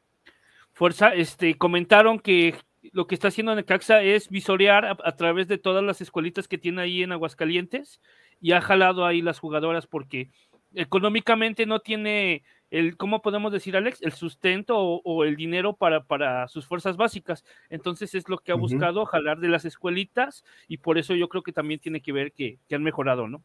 fuerza, 0.73 1.15
este, 1.15 1.57
comentaron 1.57 2.19
que 2.19 2.55
lo 2.93 3.07
que 3.07 3.15
está 3.15 3.29
haciendo 3.29 3.55
Necaxa 3.55 4.03
es 4.03 4.29
visorear 4.29 4.97
a, 5.03 5.17
través 5.17 5.49
de 5.49 5.59
todas 5.59 5.85
las 5.85 6.01
escuelitas 6.01 6.49
que 6.49 6.59
tiene 6.59 6.83
ahí 6.83 7.03
en 7.03 7.13
Aguascalientes 7.13 8.01
y 8.41 8.53
ha 8.53 8.61
jalado 8.61 9.05
ahí 9.05 9.21
las 9.21 9.39
jugadoras 9.39 9.87
porque 9.87 10.31
económicamente 10.75 11.67
no 11.67 11.81
tiene 11.81 12.45
el, 12.71 12.97
¿cómo 12.97 13.23
podemos 13.23 13.51
decir, 13.51 13.77
Alex? 13.77 14.03
El 14.03 14.13
sustento 14.13 14.79
o, 14.79 15.25
el 15.25 15.37
dinero 15.37 15.75
para, 15.75 16.05
para, 16.05 16.47
sus 16.49 16.67
fuerzas 16.67 16.97
básicas. 16.97 17.45
Entonces 17.71 18.15
es 18.15 18.29
lo 18.29 18.39
que 18.39 18.53
ha 18.53 18.57
buscado 18.57 19.07
jalar 19.07 19.39
de 19.39 19.49
las 19.49 19.65
escuelitas 19.65 20.45
y 20.67 20.79
por 20.79 20.99
eso 20.99 21.15
yo 21.15 21.29
creo 21.29 21.43
que 21.43 21.53
también 21.53 21.81
tiene 21.81 22.03
que 22.03 22.13
ver 22.13 22.33
que, 22.33 22.59
han 22.71 22.83
mejorado, 22.83 23.27
¿no? 23.27 23.43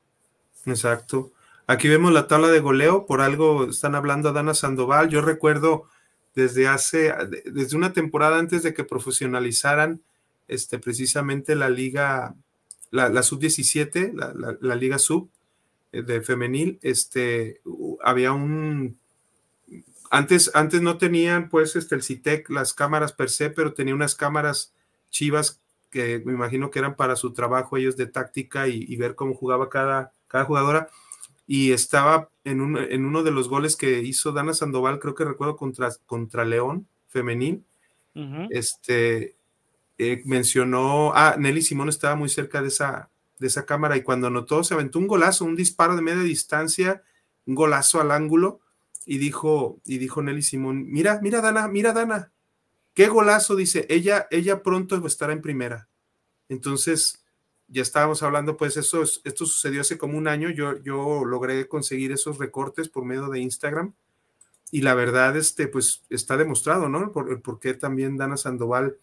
Exacto. 0.66 1.32
Aquí 1.68 1.88
vemos 1.88 2.12
la 2.12 2.28
tabla 2.28 2.50
de 2.50 2.60
goleo, 2.60 3.06
por 3.06 3.22
algo 3.22 3.70
están 3.70 3.96
hablando 3.96 4.30
a 4.30 4.34
Dana 4.34 4.54
Sandoval. 4.54 5.10
Yo 5.10 5.22
recuerdo 5.22 5.86
desde 6.36 6.68
hace, 6.68 7.14
desde 7.46 7.78
una 7.78 7.94
temporada 7.94 8.38
antes 8.40 8.64
de 8.64 8.74
que 8.74 8.84
profesionalizaran 8.84 10.02
este, 10.48 10.80
precisamente 10.80 11.56
la 11.56 11.70
liga 11.70 12.36
la, 12.94 13.24
sub-17, 13.24 14.14
la, 14.62 14.76
liga 14.76 15.00
sub 15.00 15.30
eh, 15.92 16.04
de 16.04 16.22
femenil, 16.22 16.80
este, 16.84 17.60
había 18.04 18.34
un... 18.34 19.00
Antes, 20.12 20.52
antes 20.54 20.82
no 20.82 21.00
tenían 21.00 21.50
pues 21.50 21.76
este, 21.76 21.96
el 21.96 22.04
CITEC 22.04 22.52
las 22.52 22.74
cámaras 22.74 23.14
per 23.14 23.32
se, 23.32 23.50
pero 23.50 23.74
tenía 23.74 23.96
unas 23.96 24.14
cámaras 24.14 24.74
chivas 25.10 25.60
que 25.90 26.22
me 26.24 26.34
imagino 26.34 26.70
que 26.70 26.78
eran 26.78 26.96
para 26.96 27.16
su 27.16 27.34
trabajo 27.34 27.78
ellos 27.78 27.98
de 27.98 28.06
táctica 28.06 28.68
y, 28.68 28.96
ver 28.96 29.16
cómo 29.16 29.34
jugaba 29.34 29.70
cada, 29.70 30.12
cada 30.34 30.46
jugadora. 30.46 30.90
Y 31.46 31.74
estaba 31.74 32.30
en, 32.44 32.60
un, 32.60 32.78
en 32.78 33.06
uno 33.06 33.22
de 33.22 33.32
los 33.32 33.48
goles 33.48 33.76
que 33.76 34.00
hizo 34.00 34.32
Dana 34.32 34.54
Sandoval, 34.54 35.00
creo 35.00 35.14
que 35.14 35.26
recuerdo 35.26 35.56
contra, 35.56 35.90
contra 36.06 36.44
León 36.44 36.88
femenil. 37.08 37.64
Este, 38.50 39.36
eh, 39.98 40.22
mencionó, 40.26 41.14
ah, 41.16 41.36
Nelly 41.38 41.62
Simón 41.62 41.90
estaba 41.90 42.16
muy 42.16 42.30
cerca 42.30 42.62
de 42.62 42.68
esa, 42.68 43.10
de 43.40 43.48
esa 43.48 43.66
cámara 43.66 43.98
y 43.98 44.04
cuando 44.04 44.28
anotó 44.28 44.64
se 44.64 44.74
aventó 44.74 45.00
un 45.00 45.08
golazo, 45.08 45.46
un 45.46 45.56
disparo 45.56 45.96
de 45.96 46.02
media 46.02 46.22
distancia, 46.22 47.04
un 47.46 47.56
golazo 47.56 48.02
al 48.02 48.12
ángulo 48.12 48.62
y 49.06 49.18
dijo, 49.18 49.80
y 49.86 49.98
dijo 49.98 50.22
Nelly 50.22 50.44
Simón, 50.44 50.86
mira, 50.92 51.20
mira 51.24 51.42
Dana, 51.42 51.68
mira 51.68 51.92
Dana, 51.92 52.32
qué 52.94 53.08
golazo, 53.08 53.56
dice, 53.56 53.88
ella, 53.90 54.28
ella 54.30 54.62
pronto 54.62 55.06
estará 55.08 55.34
en 55.34 55.42
primera. 55.42 55.88
Entonces, 56.50 57.23
ya 57.74 57.82
estábamos 57.82 58.24
hablando, 58.24 58.56
pues 58.56 58.78
eso, 58.78 59.02
esto 59.02 59.46
sucedió 59.46 59.82
hace 59.82 59.98
como 59.98 60.18
un 60.18 60.28
año, 60.28 60.50
yo, 60.50 60.82
yo 60.84 61.26
logré 61.26 61.68
conseguir 61.68 62.12
esos 62.12 62.38
recortes 62.38 62.88
por 62.88 63.04
medio 63.04 63.28
de 63.28 63.40
Instagram 63.40 63.94
y 64.72 64.82
la 64.82 64.94
verdad, 64.96 65.36
este, 65.36 65.68
pues 65.68 66.04
está 66.10 66.38
demostrado, 66.38 66.90
¿no? 66.90 67.12
Por, 67.12 67.42
por 67.42 67.60
qué 67.60 67.74
también 67.74 68.18
Dana 68.18 68.38
Sandoval 68.38 68.98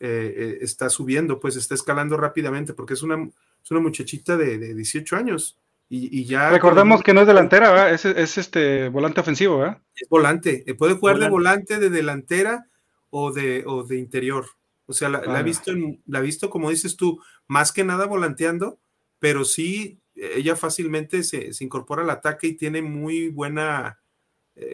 eh, 0.00 0.34
eh, 0.36 0.58
está 0.60 0.90
subiendo, 0.90 1.40
pues 1.40 1.56
está 1.56 1.74
escalando 1.74 2.16
rápidamente, 2.16 2.74
porque 2.74 2.92
es 2.92 3.02
una, 3.02 3.30
es 3.62 3.70
una 3.70 3.80
muchachita 3.80 4.36
de, 4.36 4.74
18 4.74 5.16
años. 5.16 5.58
Y, 5.88 6.24
ya. 6.24 6.50
Recordemos 6.50 7.02
que 7.02 7.14
no 7.14 7.20
es 7.20 7.26
delantera, 7.26 7.90
es, 7.90 8.04
es, 8.04 8.36
este 8.36 8.88
volante 8.88 9.20
ofensivo, 9.20 9.64
Es 9.94 10.08
volante. 10.10 10.64
Eh, 10.66 10.74
puede 10.74 10.94
jugar 10.94 11.18
de 11.18 11.28
volante, 11.28 11.78
de 11.78 11.88
delantera 11.88 12.66
o 13.10 13.32
de, 13.32 13.62
o 13.66 13.84
de 13.84 13.96
interior. 13.96 14.44
O 14.86 14.92
sea, 14.92 15.08
la, 15.08 15.22
la, 15.22 15.40
he 15.40 15.42
visto 15.42 15.72
la 16.06 16.20
visto, 16.20 16.50
como 16.50 16.68
dices 16.68 16.96
tú, 16.96 17.18
más 17.46 17.72
que 17.72 17.84
nada 17.84 18.06
volanteando, 18.06 18.78
pero 19.18 19.44
sí, 19.44 20.00
ella 20.14 20.56
fácilmente 20.56 21.22
se, 21.22 21.50
incorpora 21.60 22.02
al 22.02 22.10
ataque 22.10 22.48
y 22.48 22.54
tiene 22.54 22.82
muy 22.82 23.28
buena, 23.28 23.98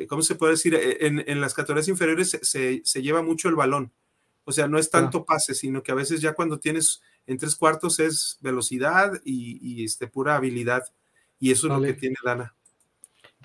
¿cómo 0.08 0.22
se 0.22 0.34
puede 0.34 0.52
decir? 0.52 0.78
En, 1.00 1.24
en 1.26 1.40
las 1.40 1.54
categorías 1.54 1.88
inferiores 1.88 2.38
se, 2.42 2.82
se, 2.84 3.02
lleva 3.02 3.22
mucho 3.22 3.48
el 3.48 3.54
balón. 3.54 3.92
O 4.44 4.52
sea, 4.52 4.66
no 4.66 4.78
es 4.78 4.90
tanto 4.90 5.24
pase, 5.24 5.54
sino 5.54 5.82
que 5.82 5.92
a 5.92 5.94
veces 5.94 6.20
ya 6.20 6.34
cuando 6.34 6.58
tienes 6.58 7.02
en 7.26 7.38
tres 7.38 7.54
cuartos 7.54 8.00
es 8.00 8.38
velocidad 8.40 9.20
y, 9.24 9.84
este, 9.84 10.08
pura 10.08 10.34
habilidad. 10.34 10.82
Y 11.38 11.52
eso 11.52 11.68
es 11.68 11.72
lo 11.72 11.82
que 11.82 11.94
tiene 11.94 12.16
Dana. 12.24 12.54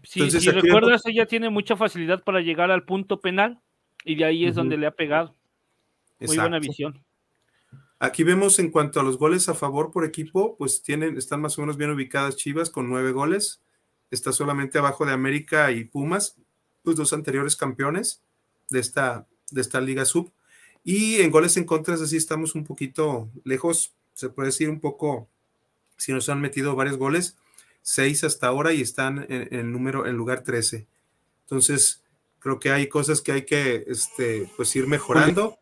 Sí, 0.02 0.30
si 0.32 0.50
recuerdas, 0.50 1.06
ella 1.06 1.28
tiene 1.28 1.52
mucha 1.52 1.76
facilidad 1.76 2.24
para 2.24 2.42
llegar 2.42 2.72
al 2.72 2.84
punto 2.84 3.22
penal 3.22 3.60
y 4.04 4.16
de 4.16 4.26
ahí 4.26 4.46
es 4.46 4.56
donde 4.56 4.78
le 4.78 4.88
ha 4.88 4.92
pegado. 4.92 5.36
Muy 6.20 6.38
buena 6.38 6.58
visión. 6.58 7.05
Aquí 8.00 8.24
vemos 8.24 8.60
en 8.60 8.72
cuanto 8.72 9.00
a 9.00 9.04
los 9.04 9.18
goles 9.18 9.48
a 9.48 9.54
favor 9.54 9.92
por 9.92 10.04
equipo, 10.04 10.58
pues 10.58 10.84
tienen, 10.84 11.18
están 11.18 11.42
más 11.42 11.58
o 11.58 11.62
menos 11.62 11.78
bien 11.78 11.92
ubicadas 11.92 12.36
Chivas 12.36 12.70
con 12.70 12.90
nueve 12.90 13.12
goles. 13.12 13.62
Está 14.12 14.32
solamente 14.32 14.78
abajo 14.78 15.06
de 15.06 15.14
América 15.14 15.72
y 15.72 15.86
Pumas, 15.86 16.36
los 16.84 16.96
dos 16.96 17.14
anteriores 17.14 17.56
campeones 17.56 18.22
de 18.70 18.80
esta, 18.80 19.28
de 19.52 19.62
esta 19.62 19.80
liga 19.80 20.06
sub. 20.06 20.32
Y 20.84 21.22
en 21.22 21.32
goles 21.32 21.58
en 21.58 21.64
contra, 21.64 21.96
así 21.96 22.18
estamos 22.18 22.54
un 22.54 22.64
poquito 22.64 23.30
lejos, 23.44 23.96
se 24.14 24.30
puede 24.30 24.48
decir 24.48 24.70
un 24.70 24.80
poco, 24.80 25.30
si 25.98 26.12
nos 26.12 26.30
han 26.30 26.42
metido 26.42 26.76
varios 26.76 26.98
goles, 26.98 27.38
seis 27.82 28.24
hasta 28.24 28.48
ahora 28.48 28.74
y 28.74 28.82
están 28.82 29.26
en, 29.30 29.48
el 29.52 29.72
número, 29.72 30.06
en 30.06 30.16
lugar 30.16 30.44
13. 30.44 30.86
Entonces, 31.42 32.04
creo 32.40 32.60
que 32.60 32.72
hay 32.72 32.88
cosas 32.88 33.22
que 33.22 33.32
hay 33.32 33.46
que 33.46 33.86
este, 33.88 34.50
pues 34.58 34.76
ir 34.76 34.86
mejorando, 34.86 35.58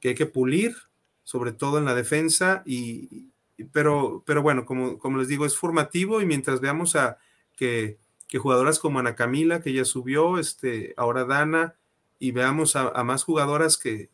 que 0.00 0.10
hay 0.10 0.14
que 0.14 0.26
pulir, 0.26 0.76
sobre 1.24 1.52
todo 1.52 1.78
en 1.78 1.84
la 1.84 1.94
defensa, 1.94 2.62
y, 2.66 3.28
pero, 3.72 4.22
pero 4.26 4.42
bueno, 4.42 4.64
como, 4.64 4.98
como 4.98 5.18
les 5.18 5.28
digo, 5.28 5.46
es 5.46 5.56
formativo 5.56 6.20
y 6.20 6.26
mientras 6.26 6.60
veamos 6.60 6.96
a 6.96 7.18
que, 7.56 7.98
que 8.28 8.38
jugadoras 8.38 8.78
como 8.78 8.98
Ana 8.98 9.14
Camila, 9.14 9.60
que 9.60 9.72
ya 9.72 9.84
subió, 9.84 10.38
este, 10.38 10.94
ahora 10.96 11.24
Dana, 11.24 11.74
y 12.18 12.30
veamos 12.30 12.76
a 12.76 13.02
más 13.02 13.24
jugadoras 13.24 13.76
que, 13.76 14.10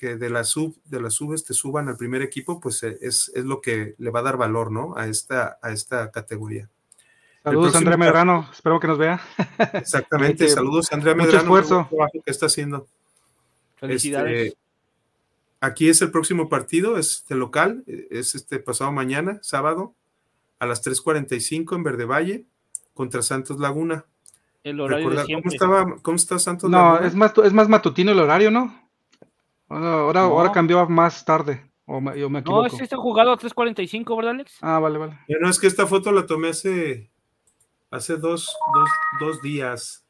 que 0.00 0.16
de 0.16 0.30
la 0.30 0.44
sub, 0.44 0.74
de 0.86 0.98
las 0.98 1.14
subes 1.14 1.44
te 1.44 1.52
suban 1.52 1.88
al 1.88 1.98
primer 1.98 2.22
equipo, 2.22 2.58
pues 2.58 2.82
eh, 2.82 2.96
es, 3.02 3.30
es, 3.34 3.44
lo 3.44 3.60
que 3.60 3.94
le 3.98 4.10
va 4.10 4.20
a 4.20 4.22
dar 4.22 4.38
valor, 4.38 4.72
¿no? 4.72 4.96
A 4.96 5.06
esta, 5.06 5.58
a 5.60 5.72
esta 5.72 6.10
categoría. 6.10 6.70
Saludos, 7.44 7.74
Andrea 7.74 7.98
Medrano, 7.98 8.48
espero 8.50 8.80
que 8.80 8.86
nos 8.86 8.96
vea. 8.96 9.20
Exactamente, 9.74 10.48
saludos, 10.48 10.90
Andrea 10.90 11.14
Medrano. 11.14 11.50
Mucho 11.50 11.80
esfuerzo. 11.80 11.88
que 12.24 12.30
está 12.30 12.46
haciendo. 12.46 12.86
Felicidades. 13.76 14.46
Este, 14.46 14.58
aquí 15.60 15.88
es 15.88 16.02
el 16.02 16.10
próximo 16.10 16.48
partido, 16.48 16.96
es 16.98 17.24
de 17.28 17.36
local, 17.36 17.84
es 17.86 18.34
este 18.34 18.58
pasado 18.58 18.92
mañana, 18.92 19.38
sábado, 19.42 19.94
a 20.58 20.66
las 20.66 20.84
3.45 20.84 21.76
en 21.76 21.82
Verde 21.82 22.04
Valle, 22.04 22.46
contra 22.94 23.22
Santos 23.22 23.58
Laguna. 23.58 24.04
El 24.62 24.80
horario 24.80 24.98
Recuerda, 25.08 25.20
de 25.22 25.26
siempre. 25.26 25.58
¿cómo, 25.58 25.74
estaba, 25.74 25.96
¿Cómo 26.02 26.16
está 26.16 26.38
Santos? 26.38 26.68
No, 26.68 26.78
Laguna? 26.78 27.06
es 27.06 27.14
más, 27.14 27.32
es 27.44 27.52
más 27.52 27.68
matutino 27.68 28.12
el 28.12 28.18
horario, 28.18 28.50
¿no? 28.50 28.88
Ahora, 29.68 29.92
ahora, 29.92 30.20
No. 30.22 30.26
ahora 30.38 30.52
cambió 30.52 30.80
a 30.80 30.88
más 30.88 31.24
tarde. 31.24 31.70
O 31.86 32.00
me, 32.00 32.18
yo 32.18 32.28
me 32.28 32.42
No, 32.42 32.66
ese 32.66 32.84
está 32.84 32.96
jugado 32.96 33.32
a 33.32 33.38
3.45, 33.38 34.16
¿verdad, 34.16 34.32
Alex? 34.32 34.58
Ah, 34.60 34.78
vale, 34.78 34.98
vale. 34.98 35.18
No, 35.40 35.48
es 35.48 35.58
que 35.58 35.66
esta 35.66 35.86
foto 35.86 36.12
la 36.12 36.26
tomé 36.26 36.50
hace, 36.50 37.10
hace 37.90 38.16
dos, 38.16 38.54
dos, 38.74 38.90
dos 39.18 39.42
días. 39.42 40.04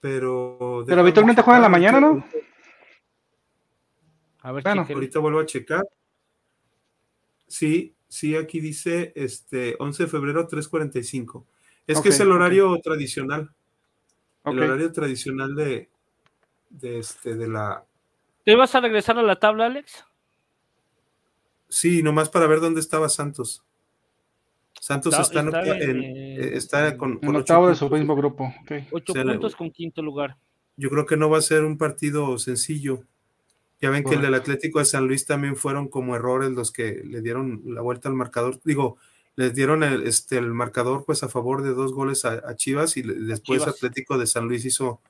Pero. 0.00 0.84
Pero 0.86 1.00
habitualmente 1.00 1.42
juega 1.42 1.56
en 1.58 1.62
la 1.62 1.68
mañana, 1.68 1.98
¿no? 2.00 2.24
A 4.44 4.52
ver, 4.52 4.62
Bueno. 4.62 4.86
Ahorita 4.88 5.18
vuelvo 5.20 5.40
a 5.40 5.46
checar. 5.46 5.84
Sí, 7.48 7.94
sí, 8.08 8.36
aquí 8.36 8.60
dice 8.60 9.12
este 9.16 9.74
11 9.78 10.04
de 10.04 10.08
febrero 10.08 10.46
3.45. 10.46 11.44
Es 11.86 12.00
que 12.00 12.10
es 12.10 12.20
el 12.20 12.30
horario 12.30 12.78
tradicional. 12.82 13.50
El 14.44 14.58
horario 14.62 14.92
tradicional 14.92 15.54
de, 15.54 15.88
de, 16.68 16.98
este, 16.98 17.34
de 17.36 17.48
la. 17.48 17.84
¿Te 18.44 18.54
vas 18.54 18.74
a 18.74 18.80
regresar 18.80 19.18
a 19.18 19.22
la 19.22 19.36
tabla, 19.36 19.66
Alex? 19.66 20.04
Sí, 21.70 22.02
nomás 22.02 22.28
para 22.28 22.46
ver 22.46 22.60
dónde 22.60 22.80
estaba 22.80 23.08
Santos. 23.08 23.64
Santos 24.78 25.14
Está- 25.14 25.22
está, 25.22 25.40
en 25.40 25.46
está 25.48 25.76
en, 25.84 25.90
en- 25.90 26.02
eh, 26.04 26.36
eh, 26.36 26.50
está 26.56 26.96
con, 26.98 27.12
En 27.12 27.18
con 27.20 27.28
ocho 27.30 27.38
octavo 27.40 27.68
de 27.68 27.74
su 27.74 27.88
mismo 27.88 28.14
grupo. 28.14 28.52
Ocho 28.90 29.12
O 29.12 29.14
sea, 29.14 29.24
puntos 29.24 29.56
con 29.56 29.70
quinto 29.70 30.02
lugar. 30.02 30.36
Yo 30.76 30.90
creo 30.90 31.06
que 31.06 31.16
no 31.16 31.30
va 31.30 31.38
a 31.38 31.42
ser 31.42 31.64
un 31.64 31.78
partido 31.78 32.36
sencillo. 32.38 33.04
Ya 33.84 33.90
ven 33.90 34.02
que 34.02 34.14
el 34.14 34.22
del. 34.22 34.32
Atlético 34.32 34.78
de 34.78 34.86
San 34.86 35.06
Luis 35.06 35.26
también 35.26 35.56
fueron 35.56 35.88
como 35.88 36.16
errores 36.16 36.50
los 36.52 36.72
que 36.72 37.02
le 37.04 37.20
dieron 37.20 37.60
la 37.66 37.82
vuelta 37.82 38.08
al 38.08 38.14
marcador. 38.14 38.58
Digo, 38.64 38.96
les 39.36 39.52
dieron 39.52 39.82
el, 39.82 40.06
este, 40.06 40.38
el 40.38 40.54
marcador 40.54 41.04
pues 41.04 41.22
a 41.22 41.28
favor 41.28 41.62
de 41.62 41.74
dos 41.74 41.92
goles 41.92 42.24
a, 42.24 42.40
a 42.48 42.56
Chivas 42.56 42.96
y 42.96 43.02
después 43.02 43.60
Chivas. 43.60 43.74
Atlético 43.74 44.16
de 44.16 44.26
San 44.26 44.48
Luis 44.48 44.64
hizo 44.64 45.02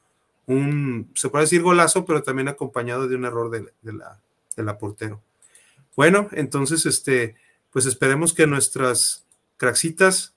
un, 0.47 1.09
se 1.15 1.29
puede 1.29 1.45
decir 1.45 1.63
golazo, 1.63 2.05
pero 2.05 2.25
también 2.25 2.49
acompañado 2.49 3.07
de 3.07 3.15
un 3.15 3.25
error 3.25 3.49
de, 3.49 3.73
de 3.83 3.93
la, 3.93 4.21
de 4.57 4.63
la 4.65 4.77
portero. 4.77 5.23
Bueno, 5.95 6.29
entonces, 6.33 6.85
este, 6.85 7.37
pues 7.71 7.87
esperemos 7.87 8.35
que 8.35 8.49
nuestras 8.49 9.25
craxitas 9.57 10.35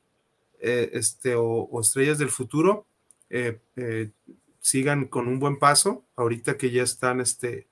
eh, 0.60 0.92
este, 0.94 1.34
o, 1.34 1.44
o 1.44 1.82
estrellas 1.82 2.20
del 2.20 2.30
futuro 2.30 2.86
eh, 3.32 3.58
eh, 3.78 4.12
sigan 4.60 5.06
con 5.08 5.28
un 5.28 5.40
buen 5.40 5.58
paso, 5.58 6.04
ahorita 6.16 6.56
que 6.56 6.70
ya 6.70 6.84
están, 6.84 7.20
este, 7.20 7.66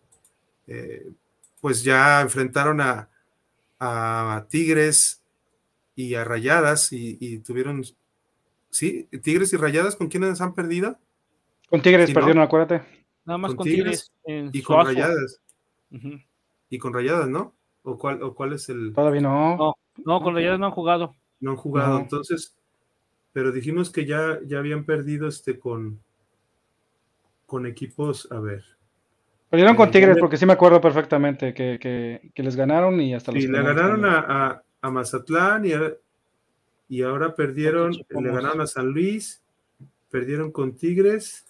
eh, 0.67 1.11
pues 1.61 1.83
ya 1.83 2.21
enfrentaron 2.21 2.81
a, 2.81 3.09
a 3.79 4.45
Tigres 4.49 5.21
y 5.95 6.15
a 6.15 6.23
Rayadas 6.23 6.91
y, 6.91 7.17
y 7.19 7.39
tuvieron, 7.39 7.83
sí, 8.69 9.07
Tigres 9.23 9.53
y 9.53 9.57
Rayadas, 9.57 9.95
¿con 9.95 10.07
quiénes 10.07 10.41
han 10.41 10.53
perdido? 10.53 10.97
Con 11.69 11.81
Tigres 11.81 12.11
perdieron, 12.13 12.43
acuérdate. 12.43 12.83
Nada 13.25 13.37
más 13.37 13.49
Con 13.51 13.57
con, 13.57 13.65
Tigres 13.67 14.11
Tigres. 14.25 14.45
en 14.45 14.49
Y 14.53 14.61
con 14.61 14.75
Suazo. 14.75 14.89
Rayadas, 14.91 15.41
y 16.69 16.77
con 16.77 16.93
Rayadas, 16.93 17.27
¿no? 17.29 17.53
¿O 17.83 17.97
cuál, 17.97 18.21
o 18.21 18.35
cuál 18.35 18.53
es 18.53 18.69
el...? 18.69 18.93
Todavía 18.93 19.21
no. 19.21 19.55
No. 19.57 19.75
No, 20.05 20.21
con 20.21 20.35
Rayadas 20.35 20.59
no 20.59 20.65
han 20.67 20.71
jugado. 20.73 21.15
No 21.39 21.51
han 21.51 21.57
jugado, 21.57 21.93
No. 21.93 21.99
entonces, 21.99 22.55
pero 23.33 23.51
dijimos 23.51 23.89
que 23.89 24.05
ya, 24.05 24.39
ya 24.45 24.59
habían 24.59 24.83
perdido 24.85 25.27
este 25.27 25.57
con, 25.57 26.01
con 27.45 27.65
equipos, 27.65 28.27
a 28.31 28.39
ver, 28.39 28.63
Perdieron 29.49 29.75
con 29.75 29.91
Tigres 29.91 30.17
porque 30.19 30.37
sí 30.37 30.45
me 30.45 30.53
acuerdo 30.53 30.81
perfectamente 30.81 31.53
que, 31.53 31.77
que, 31.79 32.31
que 32.33 32.43
les 32.43 32.55
ganaron 32.55 32.99
y 32.99 33.13
hasta 33.13 33.31
los 33.31 33.41
Sí, 33.43 33.47
le 33.49 33.61
ganaron 33.61 34.03
a, 34.05 34.19
a- 34.19 34.63
a 34.81 34.89
Mazatlán 34.91 35.65
y, 35.65 35.73
a- 35.73 35.93
y 36.89 37.01
ahora 37.03 37.33
perdieron, 37.35 37.91
le 37.91 38.31
ganaron 38.31 38.61
a 38.61 38.67
San 38.67 38.87
Luis, 38.87 39.41
perdieron 40.11 40.51
con 40.51 40.75
Tigres 40.75 41.45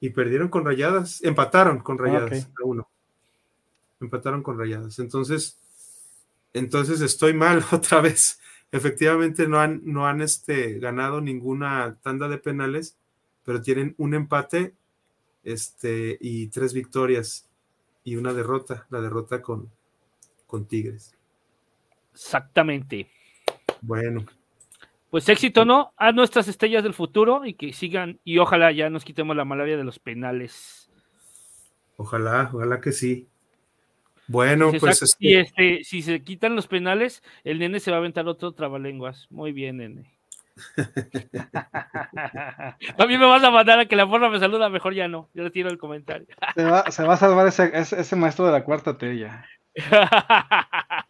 y 0.00 0.10
perdieron 0.10 0.48
con 0.48 0.64
Rayadas, 0.64 1.22
empataron 1.22 1.78
con 1.80 1.98
Rayadas 1.98 2.48
ok. 2.50 2.60
a 2.60 2.64
uno. 2.66 2.88
Empataron 4.00 4.42
con 4.42 4.58
Rayadas. 4.58 4.98
Entonces, 4.98 5.58
entonces 6.52 7.00
estoy 7.00 7.34
mal 7.34 7.62
otra 7.72 8.00
vez. 8.00 8.40
Efectivamente 8.72 9.46
no 9.46 9.60
han, 9.60 9.82
no 9.84 10.06
han 10.06 10.22
este, 10.22 10.78
ganado 10.78 11.20
ninguna 11.20 11.96
tanda 12.02 12.28
de 12.28 12.38
penales, 12.38 12.96
pero 13.44 13.60
tienen 13.62 13.94
un 13.98 14.14
empate 14.14 14.74
este, 15.44 16.16
y 16.20 16.48
tres 16.48 16.72
victorias 16.74 17.48
y 18.04 18.16
una 18.16 18.32
derrota, 18.32 18.86
la 18.90 19.00
derrota 19.00 19.42
con, 19.42 19.70
con 20.46 20.66
Tigres. 20.66 21.14
Exactamente. 22.12 23.08
Bueno, 23.80 24.24
Pues 25.10 25.28
éxito, 25.28 25.64
¿no? 25.64 25.92
A 25.96 26.12
nuestras 26.12 26.48
estrellas 26.48 26.82
del 26.82 26.94
futuro 26.94 27.44
y 27.44 27.54
que 27.54 27.72
sigan 27.72 28.18
y 28.24 28.38
ojalá 28.38 28.72
ya 28.72 28.90
nos 28.90 29.04
quitemos 29.04 29.36
la 29.36 29.44
malaria 29.44 29.76
de 29.76 29.84
los 29.84 29.98
penales. 29.98 30.90
ojalá, 31.96 32.50
ojalá 32.52 32.80
que 32.80 32.92
sí. 32.92 33.28
Bueno, 34.28 34.70
Si 34.70 34.78
pues 34.78 34.98
saca- 34.98 35.04
este, 35.04 35.26
y 35.26 35.34
este, 35.34 35.84
si 35.84 36.02
se 36.02 36.22
quitan 36.22 36.54
los 36.56 36.66
penales, 36.66 37.22
el 37.44 37.58
nene 37.58 37.80
se 37.80 37.90
va 37.90 37.96
a 37.98 38.00
aventar 38.00 38.26
otro 38.28 38.52
trabalenguas. 38.52 39.26
Muy 39.30 39.52
bien, 39.52 39.78
nene. 39.78 40.11
a 42.98 43.06
mí 43.06 43.18
me 43.18 43.26
vas 43.26 43.42
a 43.42 43.50
mandar 43.50 43.80
a 43.80 43.86
que 43.86 43.96
la 43.96 44.06
forma 44.06 44.28
me 44.28 44.38
saluda, 44.38 44.68
mejor 44.68 44.94
ya 44.94 45.08
no. 45.08 45.28
Yo 45.34 45.44
retiro 45.44 45.70
el 45.70 45.78
comentario. 45.78 46.26
Se 46.54 46.64
va, 46.64 46.90
se 46.90 47.04
va 47.04 47.14
a 47.14 47.16
salvar 47.16 47.46
ese, 47.46 47.70
ese, 47.74 48.00
ese 48.00 48.16
maestro 48.16 48.46
de 48.46 48.52
la 48.52 48.64
cuarta 48.64 48.98
T 48.98 49.18
ya. 49.18 49.46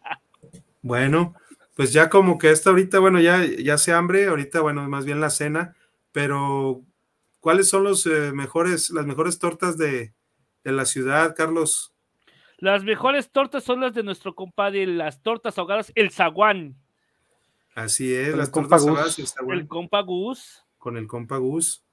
bueno, 0.81 1.35
pues 1.75 1.91
ya 1.91 2.09
como 2.09 2.37
que 2.37 2.51
esta 2.51 2.69
ahorita, 2.69 2.99
bueno, 2.99 3.19
ya, 3.19 3.43
ya 3.45 3.77
se 3.77 3.93
hambre, 3.93 4.27
ahorita, 4.27 4.61
bueno, 4.61 4.87
más 4.87 5.05
bien 5.05 5.19
la 5.19 5.29
cena, 5.29 5.75
pero 6.11 6.81
¿cuáles 7.39 7.69
son 7.69 7.83
los 7.83 8.05
eh, 8.05 8.31
mejores, 8.33 8.91
las 8.91 9.05
mejores 9.05 9.39
tortas 9.39 9.77
de, 9.77 10.13
de 10.63 10.71
la 10.71 10.85
ciudad, 10.85 11.35
Carlos? 11.35 11.93
Las 12.57 12.83
mejores 12.83 13.31
tortas 13.31 13.63
son 13.63 13.81
las 13.81 13.93
de 13.93 14.03
nuestro 14.03 14.35
compadre, 14.35 14.87
las 14.87 15.21
tortas 15.21 15.57
ahogadas, 15.57 15.91
el 15.95 16.11
zaguán, 16.11 16.77
Así 17.75 18.13
es, 18.13 18.29
Con 18.31 18.39
las 18.39 18.51
tortas 18.51 18.83
saladas 18.85 19.19
y 19.19 19.23
el 19.51 19.67
compa 19.67 20.01
Gus. 20.01 20.63
con 20.77 20.97
el 20.97 21.07
compa 21.07 21.37
Gus. 21.37 21.83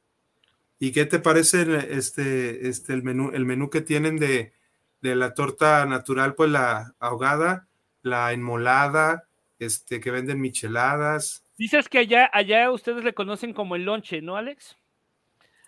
¿Y 0.78 0.92
qué 0.92 1.06
te 1.06 1.18
parece 1.18 1.62
el- 1.62 1.74
este, 1.74 2.68
este, 2.68 2.92
el, 2.92 3.02
menú, 3.02 3.30
el 3.32 3.44
menú 3.44 3.70
que 3.70 3.80
tienen 3.80 4.16
de, 4.18 4.52
de 5.00 5.14
la 5.14 5.34
torta 5.34 5.84
natural? 5.86 6.34
Pues 6.34 6.50
la 6.50 6.94
ahogada, 6.98 7.68
la 8.02 8.32
enmolada, 8.32 9.28
este, 9.58 10.00
que 10.00 10.10
venden 10.10 10.40
micheladas. 10.40 11.44
Dices 11.58 11.88
que 11.88 11.98
allá, 11.98 12.30
allá 12.32 12.70
ustedes 12.70 13.04
le 13.04 13.12
conocen 13.14 13.52
como 13.52 13.76
el 13.76 13.84
lonche, 13.84 14.22
¿no, 14.22 14.36
Alex? 14.36 14.76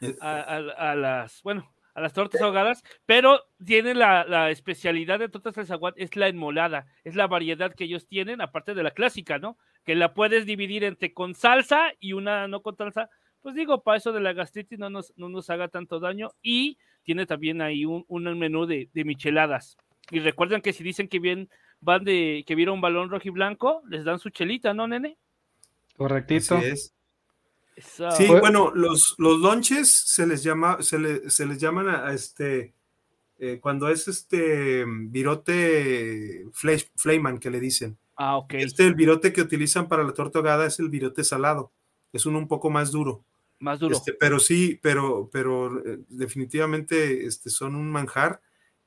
Eh, 0.01 0.17
A, 0.21 0.41
a- 0.41 0.91
a 0.93 0.95
las, 0.95 1.43
bueno, 1.43 1.71
a 1.95 2.01
las 2.01 2.15
tortas 2.15 2.41
ahogadas, 2.41 2.83
pero 3.05 3.43
tiene 3.65 3.95
la, 3.95 4.25
la 4.25 4.51
especialidad 4.51 5.19
de 5.19 5.29
tortas 5.29 5.59
al 5.59 5.67
zaguán, 5.67 5.93
es 5.97 6.17
la 6.17 6.29
enmolada, 6.29 6.87
es 7.05 7.15
la 7.15 7.27
variedad 7.27 7.75
que 7.75 7.85
ellos 7.85 8.07
tienen, 8.07 8.41
aparte 8.41 8.75
de 8.75 8.83
la 8.83 8.93
clásica, 8.93 9.39
¿no? 9.39 9.59
Que 9.85 9.95
la 9.95 10.15
puedes 10.15 10.47
dividir 10.47 10.85
entre 10.85 11.13
con 11.13 11.35
salsa 11.35 11.93
y 11.99 12.13
una 12.13 12.47
no 12.49 12.63
con 12.63 12.77
salsa, 12.77 13.11
pues 13.41 13.55
digo, 13.55 13.83
para 13.83 13.99
eso 13.99 14.13
de 14.13 14.21
la 14.21 14.33
gastritis 14.33 14.79
no 14.79 14.89
nos, 14.91 15.13
no 15.17 15.29
nos 15.29 15.51
haga 15.51 15.69
tanto 15.69 15.99
daño, 15.99 16.31
y 16.43 16.79
tiene 17.03 17.27
también 17.27 17.61
ahí 17.61 17.85
un, 17.85 18.05
un 18.07 18.39
menú 18.39 18.67
de, 18.67 18.89
de 18.95 19.05
micheladas. 19.05 19.77
Y 20.11 20.21
recuerden 20.21 20.61
que 20.63 20.73
si 20.73 20.85
dicen 20.85 21.09
que 21.09 21.19
bien 21.19 21.49
van 21.81 22.05
de 22.05 22.45
que 22.47 22.55
vieron 22.55 22.77
un 22.77 22.81
balón 22.81 23.11
rojo 23.11 23.27
y 23.27 23.31
blanco, 23.31 23.83
les 23.89 24.05
dan 24.05 24.21
su 24.21 24.31
chelita, 24.31 24.73
¿no, 24.73 24.87
nene? 24.87 25.17
Correctito. 25.97 26.57
así 26.59 26.67
es. 26.69 26.95
Esa- 27.75 28.11
Sí, 28.13 28.27
bueno, 28.29 28.71
los, 28.75 29.15
los 29.19 29.41
lonches 29.41 29.89
se 30.07 30.27
les 30.27 30.45
llama, 30.45 30.79
se, 30.81 30.99
le- 30.99 31.29
se 31.31 31.45
les 31.47 31.59
llaman 31.59 31.89
a, 31.89 32.07
a 32.07 32.13
este, 32.15 32.75
eh, 33.41 33.59
cuando 33.61 33.89
es 33.89 34.07
este 34.07 34.85
virote 34.87 36.45
flesh- 36.53 36.91
Flayman 36.97 37.39
que 37.39 37.51
le 37.51 37.59
dicen. 37.61 37.97
Ah, 38.17 38.37
ok. 38.37 38.55
Este, 38.55 38.87
el 38.87 38.95
virote 38.95 39.33
que 39.33 39.41
utilizan 39.43 39.89
para 39.89 40.05
la 40.05 40.13
torta 40.13 40.39
ahogada 40.39 40.67
es 40.67 40.79
el 40.79 40.89
virote 40.89 41.25
salado. 41.25 41.73
Es 42.13 42.27
uno 42.27 42.39
un 42.39 42.49
poco 42.49 42.71
más 42.71 42.93
duro. 42.93 43.25
Más 43.59 43.79
duro. 43.81 43.97
Este, 43.97 44.13
pero 44.13 44.39
sí, 44.39 44.79
pero, 44.83 45.29
pero 45.33 45.79
eh, 45.87 46.01
definitivamente 46.09 47.27
este, 47.27 47.49
son 47.51 47.75
un 47.75 47.91
manjar. 47.91 48.41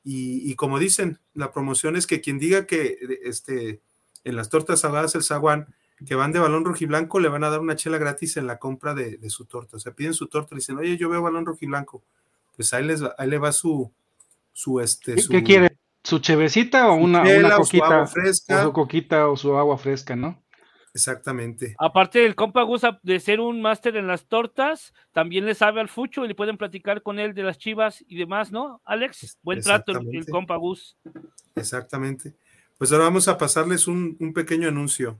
Y, 0.04 0.50
y 0.52 0.56
como 0.56 0.78
dicen, 0.78 1.20
la 1.34 1.52
promoción 1.52 1.96
es 1.96 2.06
que 2.06 2.22
quien 2.22 2.38
diga 2.38 2.68
que 2.68 2.98
este, 3.24 3.82
en 4.24 4.36
las 4.36 4.50
tortas 4.50 4.86
ahogadas 4.86 5.16
el 5.16 5.24
zaguán, 5.24 5.74
que 6.06 6.14
van 6.14 6.32
de 6.34 6.40
balón 6.40 6.66
rojiblanco, 6.66 7.20
le 7.20 7.30
van 7.30 7.44
a 7.44 7.50
dar 7.50 7.62
una 7.62 7.76
chela 7.76 7.98
gratis 7.98 8.38
en 8.38 8.46
la 8.48 8.60
compra 8.60 8.94
de, 8.94 9.18
de 9.18 9.30
su 9.30 9.46
torta. 9.46 9.78
O 9.78 9.80
sea, 9.80 9.94
piden 9.94 10.14
su 10.14 10.28
torta 10.28 10.54
y 10.54 10.58
dicen, 10.58 10.78
oye, 10.78 10.98
yo 10.98 11.10
veo 11.10 11.22
balón 11.22 11.46
rojiblanco. 11.46 12.04
Pues 12.56 12.74
ahí, 12.74 12.86
les, 12.86 13.04
va- 13.04 13.16
ahí 13.18 13.30
le 13.30 13.38
va 13.40 13.52
su, 13.52 13.92
su 14.54 14.80
este, 14.82 15.16
¿Qué, 15.16 15.22
su 15.22 15.32
qué 15.32 15.42
quiere? 15.44 15.78
¿Su 16.06 16.20
chevecita 16.20 16.90
o 16.92 16.98
su 16.98 17.04
una, 17.04 17.24
chela 17.24 17.48
una 17.48 17.58
o 17.58 17.64
su 17.66 17.78
agua 17.78 17.88
coquita? 17.88 18.02
O 18.04 18.08
fresca. 18.08 18.64
su 18.64 18.74
coquita 18.74 19.28
o 19.28 19.36
su 19.36 19.58
agua 19.58 19.78
fresca, 19.78 20.16
¿no? 20.16 20.42
Exactamente. 20.94 21.76
Aparte 21.78 22.20
del 22.20 22.36
compa 22.36 22.66
de 23.04 23.20
ser 23.20 23.42
un 23.42 23.62
máster 23.62 23.98
en 23.98 24.08
las 24.08 24.28
tortas, 24.28 24.94
también 25.12 25.46
le 25.46 25.54
sabe 25.54 25.82
al 25.82 25.90
fucho 25.90 26.24
y 26.24 26.28
le 26.30 26.36
pueden 26.36 26.58
platicar 26.58 27.02
con 27.02 27.20
él 27.20 27.34
de 27.34 27.44
las 27.44 27.58
chivas 27.58 28.06
y 28.08 28.18
demás, 28.18 28.52
¿no, 28.52 28.82
Alex? 28.86 29.38
Buen 29.42 29.62
trato 29.62 29.92
el, 29.92 29.98
el 29.98 30.04
Exactamente. 30.04 30.32
compa 30.32 30.56
Gus. 30.56 30.96
Exactamente. 31.56 32.36
Pues 32.78 32.92
ahora 32.92 33.06
vamos 33.06 33.28
a 33.28 33.38
pasarles 33.38 33.88
un, 33.88 34.16
un 34.20 34.32
pequeño 34.32 34.70
anuncio. 34.70 35.20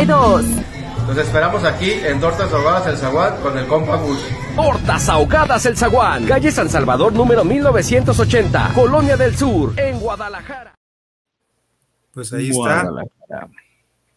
32. 0.05 0.45
Los 1.07 1.17
esperamos 1.17 1.63
aquí 1.63 1.91
en 1.91 2.19
Tortas 2.19 2.51
Ahogadas 2.51 2.87
El 2.87 2.97
Zaguán 2.97 3.39
con 3.41 3.55
el 3.55 3.67
compa 3.67 3.97
Gus. 3.97 4.19
Tortas 4.55 5.09
Ahogadas 5.09 5.65
El 5.67 5.77
Zaguán. 5.77 6.25
Calle 6.25 6.51
San 6.51 6.69
Salvador 6.69 7.13
número 7.13 7.43
1980, 7.43 8.71
Colonia 8.73 9.15
del 9.15 9.35
Sur, 9.35 9.79
en 9.79 9.99
Guadalajara. 9.99 10.73
Pues 12.13 12.33
ahí 12.33 12.49
está. 12.49 12.89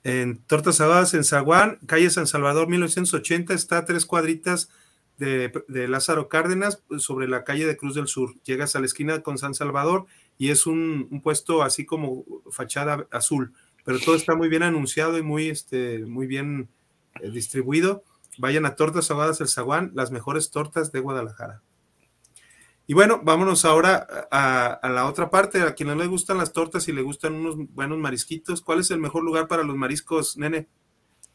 En 0.04 0.38
Tortas 0.46 0.80
Ahogadas 0.80 1.12
en 1.12 1.24
Zaguán, 1.24 1.78
calle 1.86 2.08
San 2.08 2.26
Salvador 2.26 2.66
1980, 2.68 3.52
está 3.52 3.78
a 3.78 3.84
tres 3.84 4.06
cuadritas 4.06 4.70
de, 5.18 5.52
de, 5.68 5.86
Lázaro 5.86 6.28
Cárdenas 6.28 6.82
sobre 6.98 7.28
la 7.28 7.44
calle 7.44 7.66
de 7.66 7.76
Cruz 7.76 7.94
del 7.94 8.08
Sur. 8.08 8.34
Llegas 8.44 8.74
a 8.74 8.80
la 8.80 8.86
esquina 8.86 9.20
con 9.20 9.36
San 9.36 9.54
Salvador 9.54 10.06
y 10.38 10.50
es 10.50 10.66
un, 10.66 11.08
un 11.10 11.20
puesto 11.20 11.62
así 11.62 11.84
como 11.84 12.24
fachada 12.50 13.06
azul, 13.10 13.52
pero 13.84 14.00
todo 14.00 14.16
está 14.16 14.34
muy 14.34 14.48
bien 14.48 14.62
anunciado 14.62 15.18
y 15.18 15.22
muy, 15.22 15.48
este, 15.48 16.04
muy 16.06 16.26
bien 16.26 16.68
eh, 17.20 17.30
distribuido. 17.30 18.02
Vayan 18.38 18.66
a 18.66 18.74
Tortas 18.74 19.10
Ahogadas 19.10 19.40
El 19.40 19.48
Zaguán, 19.48 19.92
las 19.94 20.10
mejores 20.10 20.50
tortas 20.50 20.90
de 20.90 21.00
Guadalajara. 21.00 21.62
Y 22.86 22.92
bueno, 22.92 23.20
vámonos 23.22 23.64
ahora 23.64 24.06
a, 24.30 24.88
la 24.88 25.06
otra 25.06 25.30
parte. 25.30 25.62
A 25.62 25.74
quien 25.74 25.88
no 25.88 25.94
le 25.94 26.06
gustan 26.06 26.36
las 26.38 26.52
tortas 26.52 26.86
y 26.88 26.92
le 26.92 27.02
gustan 27.02 27.34
unos 27.34 27.56
buenos 27.56 27.98
marisquitos, 27.98 28.60
¿cuál 28.60 28.80
es 28.80 28.90
el 28.90 28.98
mejor 28.98 29.24
lugar 29.24 29.48
para 29.48 29.62
los 29.62 29.76
mariscos, 29.76 30.36
nene? 30.36 30.68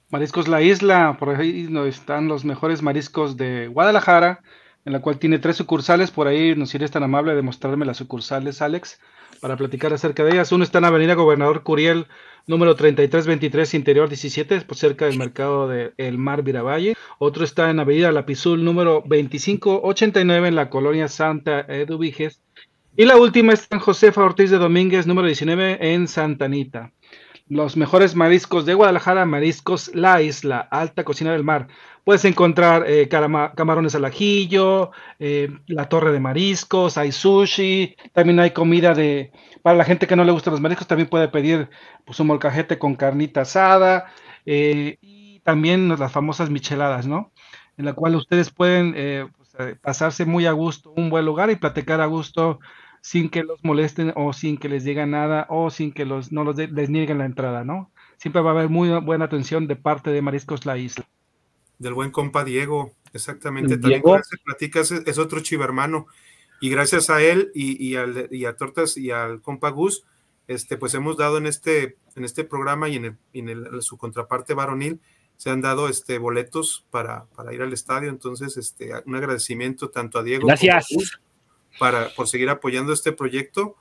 Mariscos 0.10 0.48
La 0.48 0.62
Isla, 0.62 1.18
por 1.20 1.30
ahí 1.30 1.70
están 1.88 2.28
los 2.28 2.46
mejores 2.46 2.82
mariscos 2.82 3.38
de 3.38 3.68
Guadalajara, 3.68 4.42
en 4.86 4.94
la 4.94 5.02
cual 5.02 5.18
tiene 5.18 5.40
tres 5.40 5.58
sucursales. 5.58 6.12
Por 6.12 6.28
ahí 6.28 6.56
nos 6.56 6.74
eres 6.76 6.92
tan 6.92 7.04
amable 7.04 7.34
de 7.34 7.42
mostrarme 7.42 7.86
las 7.86 7.98
sucursales, 7.98 8.62
Alex, 8.62 9.00
para 9.42 9.58
platicar 9.58 9.94
acerca 9.94 10.24
de 10.24 10.34
ellas. 10.34 10.52
Uno 10.52 10.64
está 10.64 10.78
en 10.78 10.86
Avenida 10.86 11.16
Gobernador 11.16 11.64
Curiel, 11.64 12.08
número 12.50 12.76
3323, 12.76 13.76
Interior 13.76 14.10
17, 14.10 14.62
pues 14.62 14.80
cerca 14.80 15.06
del 15.06 15.20
mercado 15.20 15.68
de 15.68 15.94
El 15.98 16.18
Mar 16.18 16.42
Viravalle. 16.42 16.96
Otro 17.20 17.44
está 17.44 17.70
en 17.70 17.80
Avenida 17.80 18.12
Lapizul, 18.12 18.66
número 18.66 19.04
2589, 19.06 20.48
en 20.48 20.56
la 20.56 20.72
colonia 20.72 21.08
Santa 21.08 21.60
Eduviges. 21.62 22.42
Y 22.98 23.06
la 23.06 23.18
última 23.18 23.54
está 23.54 23.76
en 23.76 23.82
Josefa 23.82 24.24
Ortiz 24.24 24.50
de 24.50 24.58
Domínguez, 24.58 25.06
número 25.06 25.28
19, 25.28 25.94
en 25.94 26.08
Santa 26.08 26.46
Anita. 26.46 26.92
Los 27.50 27.76
mejores 27.78 28.16
mariscos 28.16 28.68
de 28.68 28.76
Guadalajara, 28.76 29.26
mariscos 29.26 29.90
La 29.96 30.22
Isla, 30.22 30.60
alta 30.70 31.04
cocina 31.04 31.32
del 31.32 31.44
mar. 31.44 31.68
Puedes 32.04 32.24
encontrar 32.26 32.86
eh, 32.88 33.10
camarones 33.10 33.96
al 33.96 34.06
ajillo, 34.06 34.92
eh, 35.18 35.50
la 35.66 35.90
torre 35.90 36.12
de 36.12 36.20
mariscos, 36.20 37.00
hay 37.00 37.12
sushi, 37.12 37.96
también 38.14 38.40
hay 38.40 38.52
comida 38.52 38.94
de, 38.94 39.32
para 39.64 39.76
la 39.76 39.84
gente 39.84 40.06
que 40.06 40.16
no 40.16 40.24
le 40.24 40.32
gustan 40.32 40.52
los 40.52 40.62
mariscos, 40.62 40.86
también 40.86 41.10
puede 41.10 41.28
pedir 41.28 41.72
pues, 42.06 42.20
un 42.20 42.28
molcajete 42.28 42.78
con 42.78 42.96
carnita 42.96 43.42
asada 43.42 44.14
eh, 44.46 45.00
y 45.02 45.40
también 45.40 45.90
las 45.90 46.12
famosas 46.12 46.52
micheladas, 46.52 47.08
¿no? 47.08 47.32
En 47.78 47.86
la 47.86 47.94
cual 47.94 48.16
ustedes 48.16 48.52
pueden 48.52 48.94
pues, 49.36 49.78
pasarse 49.82 50.24
muy 50.24 50.46
a 50.46 50.52
gusto, 50.52 50.92
un 50.96 51.10
buen 51.10 51.26
lugar 51.26 51.50
y 51.50 51.56
platicar 51.56 52.00
a 52.00 52.06
gusto 52.06 52.60
sin 53.02 53.30
que 53.30 53.44
los 53.44 53.64
molesten 53.64 54.14
o 54.16 54.34
sin 54.34 54.58
que 54.58 54.70
les 54.70 54.84
digan 54.84 55.12
nada 55.12 55.46
o 55.50 55.70
sin 55.70 55.92
que 55.92 56.06
los, 56.06 56.32
no 56.32 56.44
los 56.44 56.56
de, 56.56 56.68
les 56.68 56.90
nieguen 56.90 57.18
la 57.18 57.26
entrada, 57.26 57.64
¿no? 57.64 57.92
Siempre 58.18 58.42
va 58.42 58.52
a 58.52 58.54
haber 58.54 58.70
muy 58.70 58.90
buena 59.00 59.26
atención 59.26 59.68
de 59.68 59.76
parte 59.76 60.12
de 60.12 60.22
Mariscos 60.22 60.66
La 60.66 60.78
Isla. 60.78 61.08
Del 61.78 61.94
buen 61.94 62.12
compa 62.12 62.44
Diego, 62.44 62.92
exactamente. 63.14 63.78
También 63.78 64.02
Diego. 64.02 64.20
Se 64.24 64.38
platicas, 64.38 64.92
es, 64.92 65.08
es 65.08 65.18
otro 65.18 65.40
chivermano. 65.40 66.08
Y 66.60 66.70
gracias 66.70 67.10
a 67.10 67.22
él 67.22 67.52
y, 67.54 67.82
y, 67.84 67.96
al, 67.96 68.28
y, 68.32 68.44
a 68.44 68.56
Tortas 68.58 68.98
y 68.98 69.12
al 69.12 69.42
compa 69.42 69.70
Gus, 69.70 70.04
este, 70.48 70.76
pues 70.76 70.94
hemos 70.94 71.16
dado 71.16 71.38
en 71.38 71.46
este, 71.46 71.96
en 72.18 72.26
este 72.26 72.44
programa 72.44 72.90
y 72.90 72.98
en, 72.98 73.06
el, 73.06 73.18
en 73.34 73.50
el, 73.50 73.82
su 73.82 73.98
contraparte 73.98 74.54
varonil, 74.54 75.00
se 75.38 75.52
han 75.52 75.62
dado 75.62 75.88
este, 75.88 76.18
boletos 76.18 76.86
para, 76.92 77.28
para 77.36 77.54
ir 77.54 77.62
al 77.62 77.72
estadio. 77.72 78.10
Entonces, 78.10 78.58
este, 78.58 78.92
un 79.06 79.16
agradecimiento 79.16 79.90
tanto 79.90 80.20
a 80.20 80.24
Diego 80.24 80.48
Gracias. 80.48 80.88
como 80.90 81.00
a 81.00 81.04
Gus 81.04 81.20
para, 81.78 82.10
por 82.16 82.28
seguir 82.28 82.50
apoyando 82.50 82.94
este 82.94 83.12
proyecto. 83.12 83.76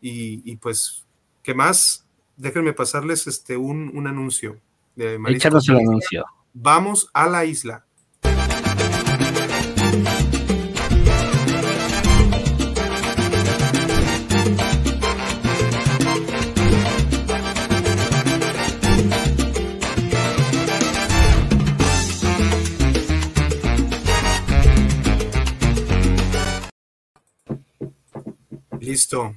Y, 0.00 0.42
y, 0.50 0.56
pues, 0.56 1.06
¿qué 1.42 1.54
más? 1.54 2.06
Déjenme 2.36 2.72
pasarles 2.72 3.26
este, 3.26 3.56
un, 3.56 3.90
un 3.96 4.06
anuncio. 4.06 4.60
De 4.96 5.18
Échanos 5.28 5.68
el 5.68 5.76
anuncio. 5.76 6.24
Vamos 6.52 7.08
a 7.14 7.26
la 7.28 7.44
isla. 7.44 7.86
Listo. 28.92 29.34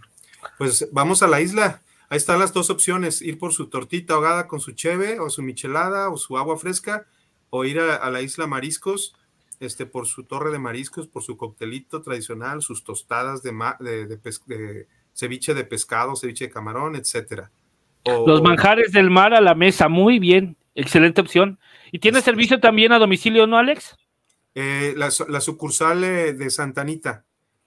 Pues 0.58 0.90
vamos 0.92 1.24
a 1.24 1.28
la 1.28 1.40
isla. 1.40 1.82
Ahí 2.10 2.18
están 2.18 2.40
las 2.40 2.52
dos 2.52 2.70
opciones, 2.70 3.22
ir 3.22 3.40
por 3.40 3.54
su 3.54 3.68
tortita 3.68 4.14
ahogada 4.14 4.48
con 4.48 4.60
su 4.60 4.74
cheve 4.74 5.20
o 5.22 5.30
su 5.30 5.42
michelada 5.42 6.10
o 6.10 6.18
su 6.18 6.38
agua 6.38 6.58
fresca, 6.58 7.06
o 7.50 7.64
ir 7.64 7.80
a, 7.80 7.96
a, 7.96 8.12
la 8.12 8.22
isla 8.22 8.48
Mariscos, 8.48 9.16
este, 9.62 9.86
por 9.86 10.08
su 10.08 10.24
torre 10.24 10.52
de 10.52 10.60
mariscos, 10.60 11.08
por 11.08 11.24
su 11.24 11.38
coctelito 11.38 12.02
tradicional, 12.02 12.62
sus 12.62 12.84
tostadas 12.84 13.42
de, 13.44 13.54
de, 13.80 14.06
de, 14.08 14.18
de 14.46 14.88
ceviche 15.14 15.54
de 15.54 15.64
pescado, 15.64 16.18
ceviche 16.18 16.48
de 16.48 16.52
camarón, 16.52 16.98
etcétera. 16.98 17.50
O, 18.04 18.28
Los 18.28 18.42
manjares 18.42 18.92
del 18.92 19.10
mar 19.10 19.34
a 19.34 19.40
la 19.40 19.56
mesa, 19.56 19.88
muy 19.88 20.20
bien, 20.20 20.58
excelente 20.76 21.22
opción. 21.22 21.60
¿Y 21.94 22.00
tiene 22.00 22.20
sí. 22.20 22.26
servicio 22.26 22.60
también 22.60 22.92
a 22.92 23.00
domicilio, 23.00 23.48
no, 23.48 23.58
Alex? 23.58 23.96
Eh, 24.54 24.94
la, 24.98 25.10
la, 25.30 25.40
sucursal 25.40 26.02
de 26.02 26.50
Santa 26.50 26.82
Anita. 26.82 27.24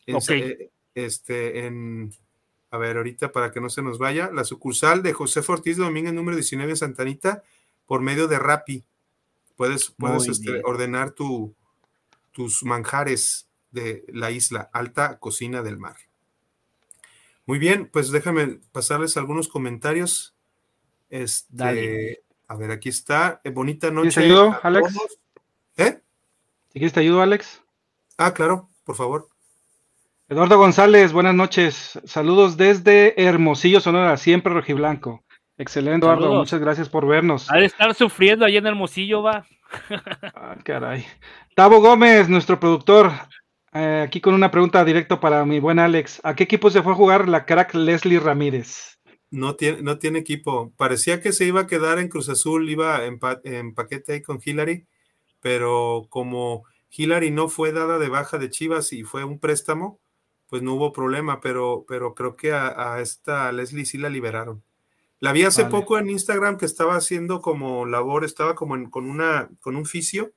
Okay. 0.06 0.40
Eh, 0.42 0.70
este, 1.04 1.66
en 1.66 2.12
a 2.70 2.78
ver, 2.78 2.96
ahorita 2.98 3.32
para 3.32 3.50
que 3.50 3.60
no 3.60 3.70
se 3.70 3.82
nos 3.82 3.98
vaya, 3.98 4.30
la 4.32 4.44
sucursal 4.44 5.02
de 5.02 5.12
José 5.12 5.40
Ortiz 5.46 5.76
de 5.76 5.84
Domínguez, 5.84 6.12
número 6.12 6.36
19 6.36 6.70
en 6.70 6.76
Santa 6.76 7.02
Anita, 7.02 7.42
por 7.86 8.02
medio 8.02 8.28
de 8.28 8.38
Rappi. 8.38 8.84
Puedes, 9.56 9.90
puedes 9.90 10.28
este, 10.28 10.60
ordenar 10.64 11.12
tu, 11.12 11.54
tus 12.32 12.62
manjares 12.64 13.48
de 13.70 14.04
la 14.08 14.30
isla, 14.30 14.68
alta 14.72 15.18
cocina 15.18 15.62
del 15.62 15.78
mar. 15.78 15.96
Muy 17.46 17.58
bien, 17.58 17.88
pues 17.90 18.10
déjame 18.10 18.60
pasarles 18.72 19.16
algunos 19.16 19.48
comentarios. 19.48 20.34
Este, 21.08 21.46
Dale. 21.48 22.22
a 22.46 22.56
ver, 22.56 22.70
aquí 22.70 22.90
está. 22.90 23.40
Eh, 23.42 23.50
bonita 23.50 23.90
noche. 23.90 24.20
¿Te 24.20 24.26
ayudo, 24.26 24.58
Alex? 24.62 24.94
¿Eh? 25.78 26.02
¿Si 26.68 26.78
quieres 26.78 26.92
te 26.92 27.00
ayudo, 27.00 27.22
Alex? 27.22 27.62
Ah, 28.18 28.34
claro, 28.34 28.68
por 28.84 28.96
favor. 28.96 29.28
Eduardo 30.30 30.58
González, 30.58 31.14
buenas 31.14 31.34
noches. 31.34 31.98
Saludos 32.04 32.58
desde 32.58 33.18
Hermosillo, 33.18 33.80
Sonora, 33.80 34.14
siempre 34.18 34.52
rojiblanco. 34.52 35.24
Excelente, 35.56 36.04
Eduardo. 36.04 36.24
Saludos. 36.24 36.40
Muchas 36.40 36.60
gracias 36.60 36.88
por 36.90 37.06
vernos. 37.06 37.50
Ha 37.50 37.56
de 37.56 37.64
estar 37.64 37.94
sufriendo 37.94 38.44
allá 38.44 38.58
en 38.58 38.66
Hermosillo, 38.66 39.22
va. 39.22 39.46
ah, 40.34 40.54
caray. 40.62 41.06
Tavo 41.54 41.80
Gómez, 41.80 42.28
nuestro 42.28 42.60
productor, 42.60 43.10
eh, 43.72 44.04
aquí 44.06 44.20
con 44.20 44.34
una 44.34 44.50
pregunta 44.50 44.84
directa 44.84 45.18
para 45.18 45.46
mi 45.46 45.60
buen 45.60 45.78
Alex. 45.78 46.20
¿A 46.22 46.36
qué 46.36 46.44
equipo 46.44 46.68
se 46.70 46.82
fue 46.82 46.92
a 46.92 46.96
jugar 46.96 47.26
la 47.26 47.46
crack 47.46 47.72
Leslie 47.74 48.20
Ramírez? 48.20 48.98
No 49.30 49.56
tiene, 49.56 49.80
no 49.80 49.98
tiene 49.98 50.18
equipo. 50.18 50.74
Parecía 50.76 51.22
que 51.22 51.32
se 51.32 51.46
iba 51.46 51.62
a 51.62 51.66
quedar 51.66 51.98
en 51.98 52.08
Cruz 52.08 52.28
Azul, 52.28 52.68
iba 52.68 53.06
en, 53.06 53.18
pa 53.18 53.40
en 53.44 53.72
paquete 53.72 54.12
ahí 54.12 54.22
con 54.22 54.40
Hillary, 54.44 54.86
pero 55.40 56.06
como 56.10 56.64
Hillary 56.90 57.30
no 57.30 57.48
fue 57.48 57.72
dada 57.72 57.98
de 57.98 58.10
baja 58.10 58.36
de 58.36 58.50
Chivas 58.50 58.92
y 58.92 59.04
fue 59.04 59.24
un 59.24 59.38
préstamo, 59.38 60.00
pues 60.48 60.62
no 60.62 60.74
hubo 60.74 60.92
problema, 60.92 61.40
pero, 61.40 61.84
pero 61.86 62.14
creo 62.14 62.36
que 62.36 62.52
a, 62.52 62.94
a 62.94 63.00
esta 63.00 63.52
Leslie 63.52 63.84
sí 63.84 63.98
la 63.98 64.08
liberaron. 64.08 64.62
La 65.20 65.32
vi 65.32 65.42
hace 65.42 65.62
vale. 65.64 65.72
poco 65.72 65.98
en 65.98 66.10
Instagram 66.10 66.56
que 66.58 66.64
estaba 66.66 66.94
haciendo 66.94 67.40
como 67.40 67.86
labor, 67.86 68.24
estaba 68.24 68.54
como 68.54 68.76
en, 68.76 68.88
con, 68.88 69.08
una, 69.08 69.50
con 69.60 69.76
un 69.76 69.84
fisio, 69.84 70.32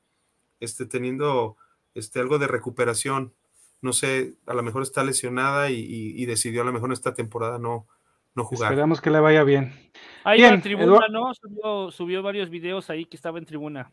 este, 0.59 0.85
teniendo 0.85 1.55
este, 1.93 2.19
algo 2.19 2.39
de 2.39 2.47
recuperación. 2.47 3.33
No 3.81 3.93
sé, 3.93 4.35
a 4.45 4.53
lo 4.53 4.63
mejor 4.63 4.83
está 4.83 5.03
lesionada 5.03 5.69
y, 5.71 5.75
y, 5.79 6.21
y, 6.21 6.25
decidió 6.25 6.61
a 6.61 6.65
lo 6.65 6.73
mejor 6.73 6.91
esta 6.93 7.13
temporada 7.13 7.57
no, 7.57 7.87
no 8.35 8.43
jugar. 8.43 8.71
Esperamos 8.71 9.01
que 9.01 9.09
le 9.09 9.19
vaya 9.19 9.43
bien. 9.43 9.91
Ahí 10.23 10.39
Bien, 10.39 10.55
en 10.55 10.61
tribuna, 10.61 11.07
¿no? 11.09 11.33
Subió, 11.33 11.91
subió 11.91 12.21
varios 12.21 12.49
videos 12.49 12.89
ahí 12.89 13.05
que 13.05 13.15
estaba 13.15 13.39
en 13.39 13.45
tribuna. 13.45 13.91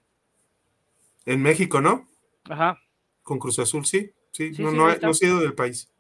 En 1.24 1.40
México, 1.42 1.80
¿no? 1.80 2.06
Ajá. 2.44 2.78
Con 3.22 3.38
Cruz 3.38 3.58
Azul, 3.58 3.86
sí. 3.86 4.12
Sí, 4.32 4.54
Sí, 4.54 4.62
no, 4.62 4.70
sí, 4.70 4.76
no, 4.76 4.86
ha- 4.86 4.96
no 4.96 5.10
ha 5.10 5.14
sido 5.14 5.40
del 5.40 5.54
país. 5.54 5.90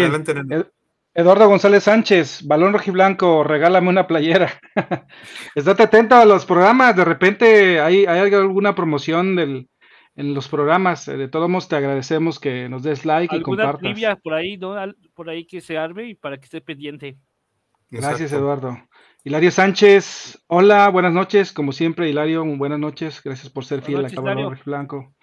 Bien. 0.00 0.10
Adelante, 0.10 0.34
Nene. 0.34 0.54
Ed- 0.56 0.66
Eduardo 1.14 1.48
González 1.48 1.82
Sánchez, 1.84 2.46
balón 2.46 2.72
rojiblanco, 2.72 3.42
regálame 3.42 3.88
una 3.88 4.06
playera. 4.06 4.52
Estate 5.54 5.82
atento 5.82 6.14
a 6.14 6.24
los 6.24 6.46
programas, 6.46 6.94
de 6.94 7.04
repente 7.04 7.80
hay, 7.80 8.06
hay 8.06 8.32
alguna 8.34 8.74
promoción 8.76 9.34
del, 9.34 9.68
en 10.14 10.34
los 10.34 10.48
programas. 10.48 11.08
eh, 11.08 11.16
De 11.16 11.26
todos 11.28 11.48
modos, 11.48 11.68
te 11.68 11.74
agradecemos 11.76 12.38
que 12.38 12.68
nos 12.68 12.84
des 12.84 13.04
like 13.04 13.34
y 13.34 13.38
Alguna 13.38 13.64
compartas. 13.64 13.80
trivia 13.80 14.14
por 14.16 14.34
ahí, 14.34 14.56
¿no? 14.58 14.74
Al- 14.74 14.96
Por 15.14 15.28
ahí 15.28 15.44
que 15.44 15.60
se 15.60 15.76
arme 15.76 16.04
y 16.10 16.14
para 16.14 16.36
que 16.38 16.44
esté 16.44 16.60
pendiente. 16.60 17.16
Gracias, 17.90 18.20
Exacto. 18.32 18.44
Eduardo. 18.44 18.78
Hilario 19.24 19.50
Sánchez, 19.50 20.44
hola, 20.46 20.88
buenas 20.90 21.12
noches. 21.12 21.52
Como 21.52 21.72
siempre, 21.72 22.08
Hilario, 22.08 22.44
buenas 22.44 22.78
noches. 22.78 23.20
Gracias 23.24 23.50
por 23.50 23.64
ser 23.64 23.80
Buenas 23.80 23.86
fiel 23.86 24.02
noches, 24.02 24.18
a 24.18 24.20
Balón 24.20 24.38
Hilario. 24.46 24.62
Blanco. 24.64 25.14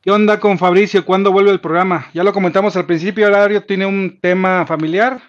¿Qué 0.00 0.12
onda 0.12 0.38
con 0.38 0.58
Fabricio? 0.58 1.04
¿Cuándo 1.04 1.32
vuelve 1.32 1.50
el 1.50 1.60
programa? 1.60 2.06
Ya 2.14 2.22
lo 2.22 2.32
comentamos 2.32 2.76
al 2.76 2.86
principio, 2.86 3.28
Hilario 3.28 3.64
tiene 3.64 3.84
un 3.84 4.20
tema 4.20 4.64
familiar. 4.64 5.20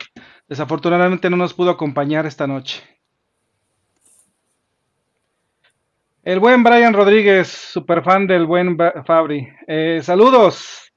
Desafortunadamente 0.48 1.28
no 1.28 1.38
nos 1.38 1.56
pudo 1.56 1.72
acompañar 1.72 2.28
esta 2.28 2.46
noche. 2.46 2.84
El 6.24 6.40
buen 6.40 6.64
Brian 6.64 6.94
Rodríguez, 6.94 7.48
super 7.48 8.04
fan 8.04 8.28
del 8.28 8.46
buen 8.46 8.78
Fabri. 9.06 9.48
Eh, 9.66 10.02
saludos. 10.04 10.94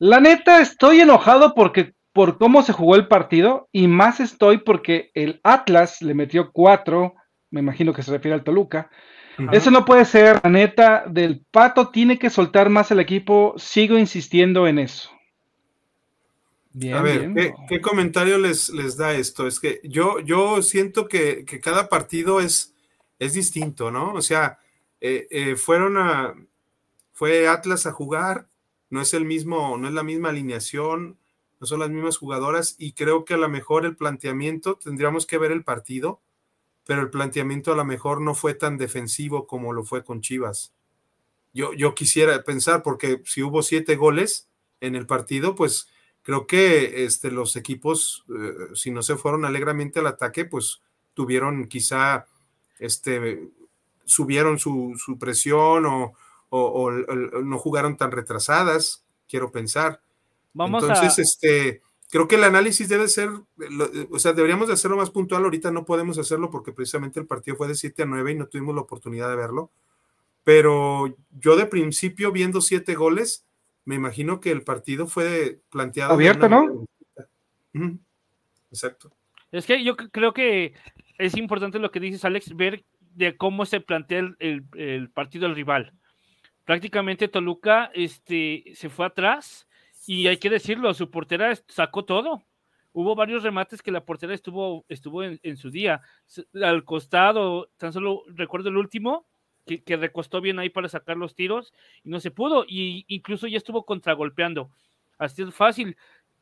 La 0.00 0.18
neta, 0.18 0.60
estoy 0.60 1.00
enojado 1.00 1.54
porque 1.54 1.92
por 2.12 2.36
cómo 2.36 2.62
se 2.62 2.72
jugó 2.72 2.96
el 2.96 3.06
partido 3.06 3.68
y 3.70 3.86
más 3.86 4.18
estoy 4.18 4.58
porque 4.58 5.12
el 5.14 5.40
Atlas 5.44 6.02
le 6.02 6.14
metió 6.14 6.50
cuatro, 6.50 7.14
me 7.52 7.60
imagino 7.60 7.92
que 7.92 8.02
se 8.02 8.10
refiere 8.10 8.34
al 8.34 8.42
Toluca. 8.42 8.90
Eso 9.52 9.70
no 9.70 9.84
puede 9.84 10.04
ser, 10.04 10.40
la 10.42 10.50
neta, 10.50 11.04
del 11.06 11.44
Pato 11.50 11.90
tiene 11.90 12.18
que 12.18 12.30
soltar 12.30 12.70
más 12.70 12.90
el 12.90 13.00
equipo, 13.00 13.54
sigo 13.56 13.96
insistiendo 13.96 14.66
en 14.66 14.80
eso. 14.80 15.10
Bien, 16.72 16.94
A 16.94 17.02
ver, 17.02 17.28
bien. 17.28 17.34
¿qué, 17.34 17.54
qué 17.68 17.80
comentario 17.80 18.38
les, 18.38 18.70
les 18.70 18.96
da 18.96 19.14
esto? 19.14 19.46
Es 19.46 19.60
que 19.60 19.80
yo, 19.84 20.20
yo 20.20 20.62
siento 20.62 21.08
que, 21.08 21.44
que 21.44 21.60
cada 21.60 21.88
partido 21.88 22.40
es, 22.40 22.74
es 23.18 23.34
distinto, 23.34 23.90
¿no? 23.90 24.12
O 24.12 24.22
sea, 24.22 24.58
eh, 25.00 25.26
eh, 25.30 25.56
fueron 25.56 25.96
a, 25.96 26.34
fue 27.12 27.48
Atlas 27.48 27.86
a 27.86 27.92
jugar, 27.92 28.48
no 28.90 29.00
es 29.00 29.14
el 29.14 29.24
mismo, 29.24 29.76
no 29.78 29.88
es 29.88 29.94
la 29.94 30.02
misma 30.02 30.30
alineación, 30.30 31.18
no 31.60 31.66
son 31.66 31.80
las 31.80 31.90
mismas 31.90 32.16
jugadoras, 32.16 32.76
y 32.78 32.92
creo 32.92 33.24
que 33.24 33.34
a 33.34 33.38
lo 33.38 33.48
mejor 33.48 33.84
el 33.84 33.96
planteamiento, 33.96 34.76
tendríamos 34.76 35.26
que 35.26 35.38
ver 35.38 35.52
el 35.52 35.64
partido, 35.64 36.20
pero 36.88 37.02
el 37.02 37.10
planteamiento 37.10 37.70
a 37.70 37.76
lo 37.76 37.84
mejor 37.84 38.22
no 38.22 38.34
fue 38.34 38.54
tan 38.54 38.78
defensivo 38.78 39.46
como 39.46 39.74
lo 39.74 39.84
fue 39.84 40.02
con 40.04 40.22
Chivas. 40.22 40.72
Yo, 41.52 41.74
yo 41.74 41.94
quisiera 41.94 42.42
pensar, 42.44 42.82
porque 42.82 43.20
si 43.26 43.42
hubo 43.42 43.62
siete 43.62 43.94
goles 43.96 44.48
en 44.80 44.96
el 44.96 45.04
partido, 45.06 45.54
pues 45.54 45.88
creo 46.22 46.46
que 46.46 47.04
este, 47.04 47.30
los 47.30 47.56
equipos, 47.56 48.24
eh, 48.34 48.74
si 48.74 48.90
no 48.90 49.02
se 49.02 49.16
fueron 49.16 49.44
alegremente 49.44 49.98
al 50.00 50.06
ataque, 50.06 50.46
pues 50.46 50.80
tuvieron 51.12 51.66
quizá, 51.68 52.24
este, 52.78 53.50
subieron 54.06 54.58
su, 54.58 54.94
su 54.96 55.18
presión 55.18 55.84
o, 55.84 56.14
o- 56.48 56.58
o- 56.58 56.86
o 56.86 57.42
no 57.42 57.58
jugaron 57.58 57.98
tan 57.98 58.12
retrasadas, 58.12 59.04
quiero 59.28 59.52
pensar. 59.52 60.00
Vamos 60.54 60.82
Entonces, 60.82 61.18
a. 61.18 61.20
este, 61.22 61.82
creo 62.10 62.26
que 62.28 62.36
el 62.36 62.44
análisis 62.44 62.88
debe 62.88 63.08
ser, 63.08 63.30
lo- 63.56 63.90
o 64.10 64.18
sea, 64.18 64.32
deberíamos 64.32 64.68
de 64.68 64.74
hacerlo 64.74 64.96
más 64.96 65.10
puntual. 65.10 65.44
Ahorita 65.44 65.70
no 65.70 65.84
podemos 65.84 66.18
hacerlo 66.18 66.50
porque 66.50 66.72
precisamente 66.72 67.20
el 67.20 67.26
partido 67.26 67.56
fue 67.56 67.68
de 67.68 67.74
7 67.74 68.02
a 68.02 68.06
9 68.06 68.32
y 68.32 68.34
no 68.36 68.46
tuvimos 68.46 68.74
la 68.74 68.80
oportunidad 68.82 69.28
de 69.28 69.36
verlo. 69.36 69.70
Pero 70.44 71.14
yo 71.38 71.56
de 71.56 71.66
principio, 71.66 72.32
viendo 72.32 72.60
siete 72.62 72.94
goles, 72.94 73.44
me 73.84 73.94
imagino 73.96 74.40
que 74.40 74.50
el 74.50 74.62
partido 74.62 75.06
fue 75.06 75.60
planteado. 75.70 76.14
Abierto, 76.14 76.46
una 76.46 76.62
¿no? 76.62 76.86
Exacto. 78.70 79.12
Es 79.52 79.66
que 79.66 79.82
yo 79.84 79.96
creo 79.96 80.32
que 80.32 80.74
es 81.18 81.36
importante 81.36 81.78
lo 81.78 81.90
que 81.90 82.00
dices, 82.00 82.24
Alex, 82.24 82.54
ver 82.56 82.84
de 83.14 83.36
cómo 83.36 83.66
se 83.66 83.80
plantea 83.80 84.20
el, 84.20 84.36
el- 84.38 84.64
el 84.74 85.10
partido 85.10 85.46
del 85.46 85.54
rival. 85.56 85.92
Prácticamente 86.64 87.28
Toluca 87.28 87.90
este, 87.94 88.64
se 88.74 88.88
fue 88.90 89.06
atrás 89.06 89.66
y 90.08 90.26
hay 90.26 90.38
que 90.38 90.48
decirlo, 90.48 90.94
su 90.94 91.10
portera 91.10 91.54
sacó 91.66 92.02
todo. 92.02 92.42
Hubo 92.94 93.14
varios 93.14 93.42
remates 93.42 93.82
que 93.82 93.90
la 93.90 94.06
portera 94.06 94.32
estuvo, 94.32 94.86
estuvo 94.88 95.22
en, 95.22 95.56
su 95.58 95.70
día. 95.70 96.00
Al 96.62 96.82
costado, 96.84 97.68
tan 97.76 97.92
solo 97.92 98.22
recuerdo 98.28 98.70
el 98.70 98.78
último, 98.78 99.26
que, 99.66 99.96
recostó 99.98 100.40
bien 100.40 100.58
ahí 100.58 100.70
para 100.70 100.88
sacar 100.88 101.18
los 101.18 101.34
tiros 101.34 101.74
y 102.02 102.08
no 102.08 102.20
se 102.20 102.30
pudo. 102.30 102.64
Y 102.66 103.04
incluso 103.08 103.46
ya 103.48 103.58
estuvo 103.58 103.84
contragolpeando. 103.84 104.70
Así 105.18 105.42
es 105.42 105.54
fácil 105.54 105.94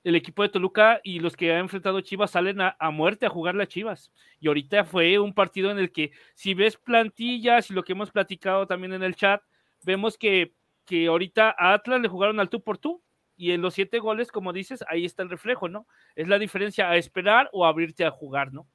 el 0.04 0.14
equipo 0.14 0.44
de 0.44 0.48
Toluca 0.48 1.00
y 1.02 1.18
los 1.18 1.34
que 1.34 1.50
ha 1.50 1.58
enfrentado 1.58 2.00
Chivas 2.02 2.30
salen 2.30 2.60
a, 2.60 2.76
a 2.78 2.92
muerte 2.92 3.26
a 3.26 3.30
jugar 3.30 3.56
las 3.56 3.66
Chivas. 3.66 4.12
Y 4.38 4.46
ahorita 4.46 4.84
fue 4.84 5.18
un 5.18 5.34
partido 5.34 5.72
en 5.72 5.80
el 5.80 5.90
que, 5.90 6.12
si 6.36 6.54
ves 6.54 6.76
plantillas 6.76 7.68
y 7.68 7.74
lo 7.74 7.82
que 7.82 7.94
hemos 7.94 8.12
platicado 8.12 8.68
también 8.68 8.92
en 8.92 9.02
el 9.02 9.16
chat, 9.16 9.42
vemos 9.82 10.16
que, 10.16 10.54
que 10.84 11.08
ahorita 11.08 11.52
a 11.58 11.72
Atlas 11.72 12.00
le 12.00 12.06
jugaron 12.06 12.38
al 12.38 12.48
tú 12.48 12.62
por 12.62 12.78
tú. 12.78 13.02
Y 13.36 13.52
en 13.52 13.60
los 13.62 13.74
siete 13.74 13.98
goles, 13.98 14.32
como 14.32 14.52
dices, 14.52 14.82
ahí 14.88 15.04
está 15.04 15.22
el 15.22 15.30
reflejo, 15.30 15.68
¿no? 15.68 15.86
Es 16.14 16.26
la 16.28 16.38
diferencia 16.38 16.88
a 16.88 16.96
esperar 16.96 17.50
o 17.52 17.66
abrirte 17.66 18.04
a 18.04 18.10
jugar, 18.10 18.52
¿no? 18.52 18.66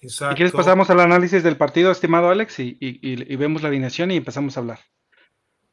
Exacto. 0.00 0.32
Si 0.32 0.36
quieres 0.36 0.52
pasamos 0.52 0.88
al 0.90 1.00
análisis 1.00 1.42
del 1.42 1.56
partido, 1.56 1.90
estimado 1.90 2.30
Alex, 2.30 2.60
y, 2.60 2.76
y- 2.80 2.98
y- 3.02 3.32
y 3.32 3.36
vemos 3.36 3.62
la 3.62 3.68
alineación 3.68 4.10
y 4.10 4.16
empezamos 4.16 4.56
a 4.56 4.60
hablar. 4.60 4.78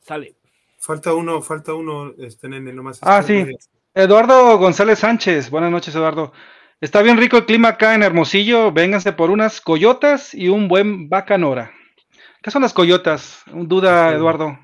Sale. 0.01 0.35
Falta 0.79 1.13
uno, 1.13 1.41
falta 1.41 1.73
uno, 1.73 2.13
este 2.17 2.49
nene, 2.49 2.73
nomás. 2.73 2.99
Ah, 3.01 3.23
sí. 3.23 3.45
Eduardo 3.93 4.57
González 4.57 4.99
Sánchez, 4.99 5.49
buenas 5.49 5.71
noches 5.71 5.95
Eduardo. 5.95 6.33
Está 6.81 7.01
bien 7.01 7.17
rico 7.17 7.37
el 7.37 7.45
clima 7.45 7.69
acá 7.69 7.95
en 7.95 8.03
Hermosillo, 8.03 8.71
vénganse 8.71 9.13
por 9.13 9.31
unas 9.31 9.61
coyotas 9.61 10.33
y 10.33 10.49
un 10.49 10.67
buen 10.67 11.07
bacanora. 11.07 11.71
¿Qué 12.43 12.51
son 12.51 12.61
las 12.61 12.73
coyotas? 12.73 13.41
Duda, 13.47 14.09
Sí. 14.09 14.15
Eduardo. 14.15 14.59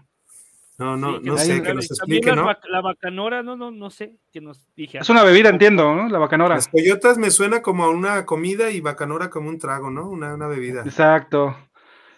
No, 0.81 0.97
no, 0.97 1.19
Sí, 1.19 1.25
no 1.25 1.37
sé, 1.37 1.43
aclare. 1.43 1.63
que 1.63 1.73
nos 1.75 1.91
explique, 1.91 2.27
las 2.29 2.35
¿no? 2.35 2.51
La 2.69 2.81
bacanora, 2.81 3.43
no, 3.43 3.55
no, 3.55 3.69
no 3.69 3.91
sé, 3.91 4.17
que 4.33 4.41
nos 4.41 4.67
dije. 4.75 4.97
Es 4.97 5.09
una 5.11 5.23
bebida, 5.23 5.49
entiendo, 5.49 5.93
¿no? 5.93 6.09
La 6.09 6.17
bacanora. 6.17 6.55
Las 6.55 6.69
coyotas 6.69 7.19
me 7.19 7.29
suena 7.29 7.61
como 7.61 7.83
a 7.83 7.89
una 7.91 8.25
comida 8.25 8.71
y 8.71 8.81
bacanora 8.81 9.29
como 9.29 9.49
un 9.49 9.59
trago, 9.59 9.91
¿no? 9.91 10.09
Una, 10.09 10.33
una 10.33 10.47
bebida. 10.47 10.81
Exacto. 10.81 11.55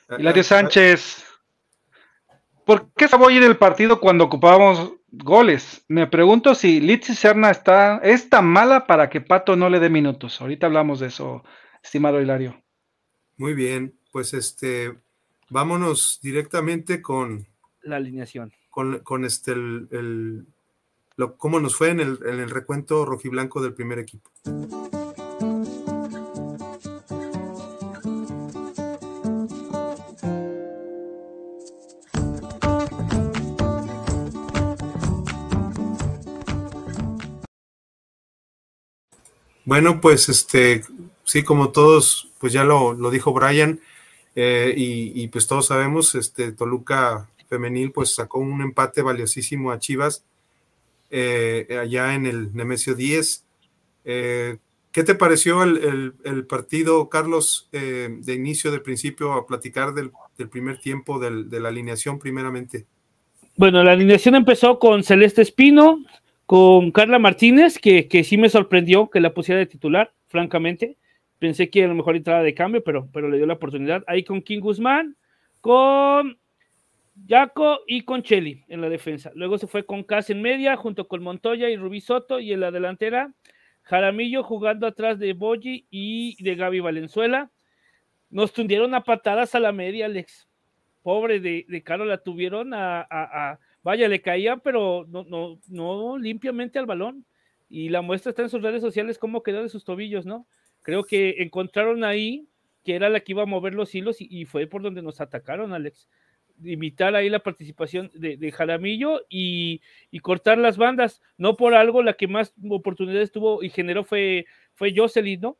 Ah, 0.07 0.15
Hilario 0.17 0.39
ah, 0.39 0.45
Sánchez. 0.45 1.25
¿Por 2.65 2.89
qué 2.93 3.09
se 3.09 3.17
ir 3.33 3.43
del 3.43 3.57
partido 3.57 3.99
cuando 3.99 4.23
ocupábamos 4.23 4.93
goles? 5.11 5.83
Me 5.89 6.07
pregunto 6.07 6.55
si 6.55 6.79
Litsi 6.79 7.15
Serna 7.15 7.51
está, 7.51 7.97
es 7.97 8.29
tan 8.29 8.45
mala 8.45 8.87
para 8.87 9.09
que 9.09 9.19
Pato 9.19 9.57
no 9.57 9.69
le 9.69 9.81
dé 9.81 9.89
minutos. 9.89 10.39
Ahorita 10.39 10.67
hablamos 10.67 11.01
de 11.01 11.07
eso, 11.07 11.43
estimado 11.83 12.21
Hilario. 12.21 12.63
Muy 13.35 13.55
bien, 13.55 13.99
pues 14.13 14.33
este, 14.33 14.93
vámonos 15.49 16.21
directamente 16.23 17.01
con, 17.01 17.45
La 17.83 17.97
alineación. 17.97 18.51
con, 18.69 18.99
con 18.99 19.23
este, 19.25 19.51
el, 19.51 19.87
el- 19.91 20.45
lo, 21.15 21.37
cómo 21.37 21.59
nos 21.59 21.75
fue 21.75 21.89
en 21.89 21.99
el, 21.99 22.17
el 22.25 22.49
recuento 22.49 23.05
rojiblanco 23.05 23.61
del 23.61 23.73
primer 23.75 23.99
equipo. 23.99 24.31
Bueno, 39.65 40.01
pues 40.01 40.29
este, 40.29 40.83
sí, 41.23 41.43
como 41.43 41.71
todos, 41.71 42.29
pues 42.39 42.51
ya 42.53 42.63
lo, 42.63 42.93
lo 42.93 43.11
dijo 43.11 43.33
Brian, 43.33 43.79
eh, 44.35 44.73
y, 44.75 45.21
y, 45.21 45.27
pues 45.29 45.47
todos 45.47 45.67
sabemos, 45.67 46.15
este 46.15 46.51
Toluca 46.51 47.29
femenil 47.53 47.91
pues 47.91 48.15
sacó 48.15 48.39
un 48.39 48.61
empate 48.61 49.03
valiosísimo 49.03 49.71
a 49.71 49.77
Chivas 49.77 50.25
eh, 51.11 51.67
allá 51.79 52.15
en 52.15 52.25
el 52.25 52.55
Nemesio 52.55 52.95
10. 52.95 53.45
Eh, 54.05 54.57
¿Qué 54.91 55.03
te 55.03 55.13
pareció 55.13 55.61
el, 55.61 56.13
el, 56.23 56.45
partido, 56.45 57.07
Carlos, 57.09 57.69
eh, 57.71 58.09
de 58.09 58.33
inicio, 58.33 58.71
del 58.71 58.81
principio, 58.81 59.33
a 59.33 59.45
platicar 59.45 59.93
del, 59.93 60.11
del 60.37 60.49
primer 60.49 60.79
tiempo, 60.79 61.19
de 61.19 61.59
la 61.59 61.69
alineación 61.69 62.17
primeramente? 62.19 62.85
Bueno, 63.55 63.83
la 63.83 63.91
alineación 63.91 64.35
empezó 64.35 64.79
con 64.79 65.03
Celeste 65.03 65.43
Espino, 65.43 66.03
con 66.47 66.91
Carla 66.91 67.19
Martínez, 67.19 67.77
que, 67.77 68.07
que 68.07 68.23
sí 68.23 68.37
me 68.37 68.49
sorprendió 68.49 69.09
que 69.09 69.19
la 69.19 69.33
pusiera 69.33 69.59
de 69.59 69.67
titular, 69.67 70.11
francamente. 70.27 70.97
Pensé 71.37 71.69
que 71.69 71.83
a 71.83 71.87
lo 71.87 71.95
mejor 71.95 72.15
entraba 72.15 72.41
de 72.41 72.55
cambio, 72.55 72.83
pero, 72.83 73.07
pero 73.13 73.29
le 73.29 73.37
dio 73.37 73.45
la 73.45 73.55
oportunidad. 73.55 74.03
Ahí 74.07 74.23
con 74.23 74.41
King 74.41 74.61
Guzmán, 74.61 75.15
con 75.61 76.37
Jaco 77.27 77.81
y 77.87 78.01
con 78.01 78.23
Cheli 78.23 78.63
en 78.67 78.81
la 78.81 78.89
defensa. 78.89 79.31
Luego 79.35 79.57
se 79.57 79.67
fue 79.67 79.85
con 79.85 80.03
Cas 80.03 80.29
en 80.29 80.41
media, 80.41 80.75
junto 80.75 81.07
con 81.07 81.23
Montoya 81.23 81.69
y 81.69 81.77
Rubí 81.77 82.01
Soto, 82.01 82.39
y 82.39 82.53
en 82.53 82.59
la 82.59 82.71
delantera 82.71 83.33
Jaramillo 83.83 84.43
jugando 84.43 84.87
atrás 84.87 85.19
de 85.19 85.33
Boyi 85.33 85.87
y 85.91 86.41
de 86.43 86.55
Gaby 86.55 86.79
Valenzuela. 86.79 87.51
Nos 88.29 88.53
tundieron 88.53 88.95
a 88.95 89.03
patadas 89.03 89.55
a 89.55 89.59
la 89.59 89.71
media, 89.71 90.05
Alex. 90.05 90.47
Pobre 91.03 91.39
de, 91.39 91.65
de 91.67 91.83
Caro, 91.83 92.05
la 92.05 92.17
tuvieron 92.17 92.73
a, 92.73 93.59
Vaya, 93.83 94.07
le 94.07 94.21
caían, 94.21 94.61
pero 94.61 95.05
no, 95.09 95.25
no, 95.25 95.59
no 95.67 96.17
limpiamente 96.17 96.79
al 96.79 96.85
balón. 96.85 97.25
Y 97.69 97.89
la 97.89 98.01
muestra 98.01 98.29
está 98.29 98.41
en 98.41 98.49
sus 98.49 98.61
redes 98.61 98.81
sociales 98.81 99.17
cómo 99.17 99.43
quedó 99.43 99.61
de 99.61 99.69
sus 99.69 99.83
tobillos, 99.83 100.25
¿no? 100.25 100.47
Creo 100.81 101.03
que 101.03 101.35
encontraron 101.39 102.03
ahí 102.05 102.47
que 102.83 102.95
era 102.95 103.09
la 103.09 103.21
que 103.21 103.33
iba 103.33 103.43
a 103.43 103.47
mover 103.47 103.73
los 103.73 103.93
hilos 103.95 104.17
y, 104.19 104.45
fue 104.45 104.67
por 104.67 104.81
donde 104.81 105.01
nos 105.01 105.21
atacaron, 105.21 105.73
Alex. 105.73 106.07
Imitar 106.63 107.15
ahí 107.15 107.29
la 107.29 107.39
participación 107.39 108.11
de, 108.13 108.51
Jaramillo 108.51 109.21
y, 109.29 109.81
cortar 110.21 110.57
las 110.57 110.77
bandas. 110.77 111.21
No 111.37 111.55
por 111.55 111.73
algo, 111.73 112.03
la 112.03 112.13
que 112.13 112.27
más 112.27 112.53
oportunidades 112.69 113.31
tuvo 113.31 113.63
y 113.63 113.69
generó 113.69 114.03
fue, 114.03 114.45
fue 114.75 114.93
Jocelyn, 114.95 115.41
¿no? 115.41 115.57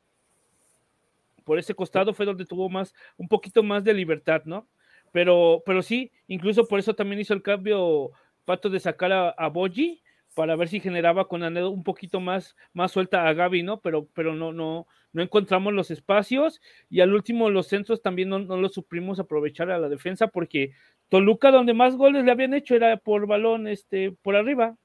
Por 1.43 1.59
ese 1.59 1.75
costado 1.75 2.13
fue 2.13 2.25
donde 2.25 2.45
tuvo 2.45 2.69
más, 2.69 2.93
un 3.17 3.27
poquito 3.27 3.63
más 3.63 3.83
de 3.83 3.93
libertad, 3.93 4.43
¿no? 4.45 4.67
Pero, 5.11 5.61
pero 5.65 5.81
sí, 5.81 6.11
incluso 6.27 6.67
por 6.67 6.79
eso 6.79 6.95
también 6.95 7.21
hizo 7.21 7.33
el 7.33 7.41
cambio 7.43 8.11
Pato 8.45 8.69
de 8.69 8.79
sacar 8.79 9.11
a, 9.11 9.29
a 9.29 9.47
Boji 9.49 10.03
para 10.33 10.55
ver 10.55 10.67
si 10.67 10.79
generaba 10.79 11.27
con 11.27 11.43
Anedo 11.43 11.69
un 11.69 11.83
poquito 11.83 12.19
más, 12.19 12.55
más 12.73 12.91
suelta 12.91 13.27
a 13.27 13.33
Gaby, 13.33 13.63
¿no? 13.63 13.81
Pero, 13.81 14.07
pero 14.13 14.35
no, 14.35 14.51
no, 14.51 14.87
no 15.13 15.21
encontramos 15.21 15.73
los 15.73 15.91
espacios 15.91 16.59
y 16.89 16.99
al 17.01 17.13
último 17.13 17.49
los 17.49 17.67
centros 17.67 18.01
también 18.01 18.29
no, 18.29 18.39
los 18.39 18.73
suprimos 18.73 19.19
aprovechar 19.19 19.71
a 19.71 19.79
la 19.79 19.87
defensa 19.87 20.27
porque 20.27 20.71
Toluca 21.09 21.51
donde 21.51 21.73
más 21.73 21.95
goles 21.95 22.25
le 22.25 22.31
habían 22.31 22.53
hecho 22.53 22.75
era 22.75 22.97
por 22.97 23.27
balón 23.27 23.67
este, 23.67 24.11
por 24.23 24.35
arriba 24.35 24.75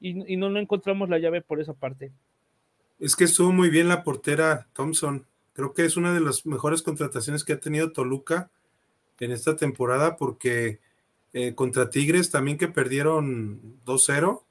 y, 0.00 0.36
no, 0.36 0.50
no 0.50 0.58
encontramos 0.58 1.08
la 1.08 1.20
llave 1.20 1.42
por 1.42 1.60
esa 1.60 1.74
parte. 1.74 2.10
Es 2.98 3.14
que 3.14 3.22
estuvo 3.22 3.52
muy 3.52 3.70
bien 3.70 3.86
la 3.86 4.02
portera 4.02 4.66
Thompson. 4.72 5.26
Creo 5.52 5.74
que 5.74 5.84
es 5.84 5.96
una 5.96 6.12
de 6.12 6.20
las 6.20 6.44
mejores 6.44 6.82
contrataciones 6.82 7.44
que 7.44 7.52
ha 7.52 7.60
tenido 7.60 7.92
Toluca 7.92 8.50
en 9.20 9.30
esta 9.30 9.54
temporada 9.54 10.16
porque 10.16 10.80
eh, 11.32 11.54
contra 11.54 11.88
Tigres 11.88 12.32
también 12.32 12.58
que 12.58 12.66
perdieron 12.66 13.78
2-0 13.86 14.42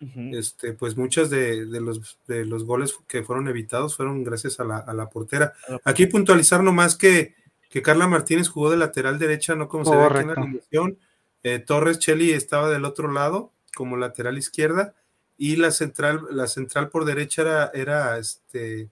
este, 0.00 0.72
pues 0.72 0.96
muchas 0.96 1.28
de, 1.30 1.66
los, 1.66 2.18
de 2.26 2.44
los 2.44 2.64
goles 2.64 2.96
que 3.08 3.22
fueron 3.22 3.48
evitados 3.48 3.96
fueron 3.96 4.22
gracias 4.22 4.60
a 4.60 4.64
la, 4.64 5.10
portera. 5.10 5.54
Aquí 5.84 6.06
puntualizar 6.06 6.62
nomás 6.62 6.96
que, 6.96 7.34
que 7.68 7.82
Carla 7.82 8.06
Martínez 8.06 8.48
jugó 8.48 8.70
de 8.70 8.76
lateral 8.76 9.18
derecha, 9.18 9.54
no 9.54 9.68
como 9.68 9.84
se 9.84 9.96
ve 9.96 10.02
aquí 10.04 10.18
en 10.20 10.26
la 10.28 10.32
animación. 10.34 10.98
Eh, 11.42 11.58
Torres 11.58 11.98
Cheli 11.98 12.32
estaba 12.32 12.68
del 12.70 12.84
otro 12.84 13.10
lado, 13.10 13.52
como 13.74 13.96
lateral 13.96 14.38
izquierda, 14.38 14.94
y 15.36 15.56
la 15.56 15.70
central, 15.70 16.20
la 16.30 16.46
central 16.46 16.90
por 16.90 17.04
derecha 17.04 17.42
era, 17.42 17.70
era 17.74 18.18
este 18.18 18.88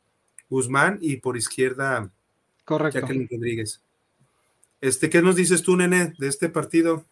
Guzmán 0.49 0.99
y 1.01 1.17
por 1.17 1.37
izquierda 1.37 2.11
Correcto. 2.65 3.01
Jacqueline 3.01 3.29
Rodríguez. 3.31 3.81
Este, 4.81 5.09
¿qué 5.09 5.23
nos 5.23 5.37
dices 5.37 5.63
tú, 5.63 5.77
nene, 5.77 6.15
de 6.19 6.29
este 6.29 6.49
partido? 6.49 7.05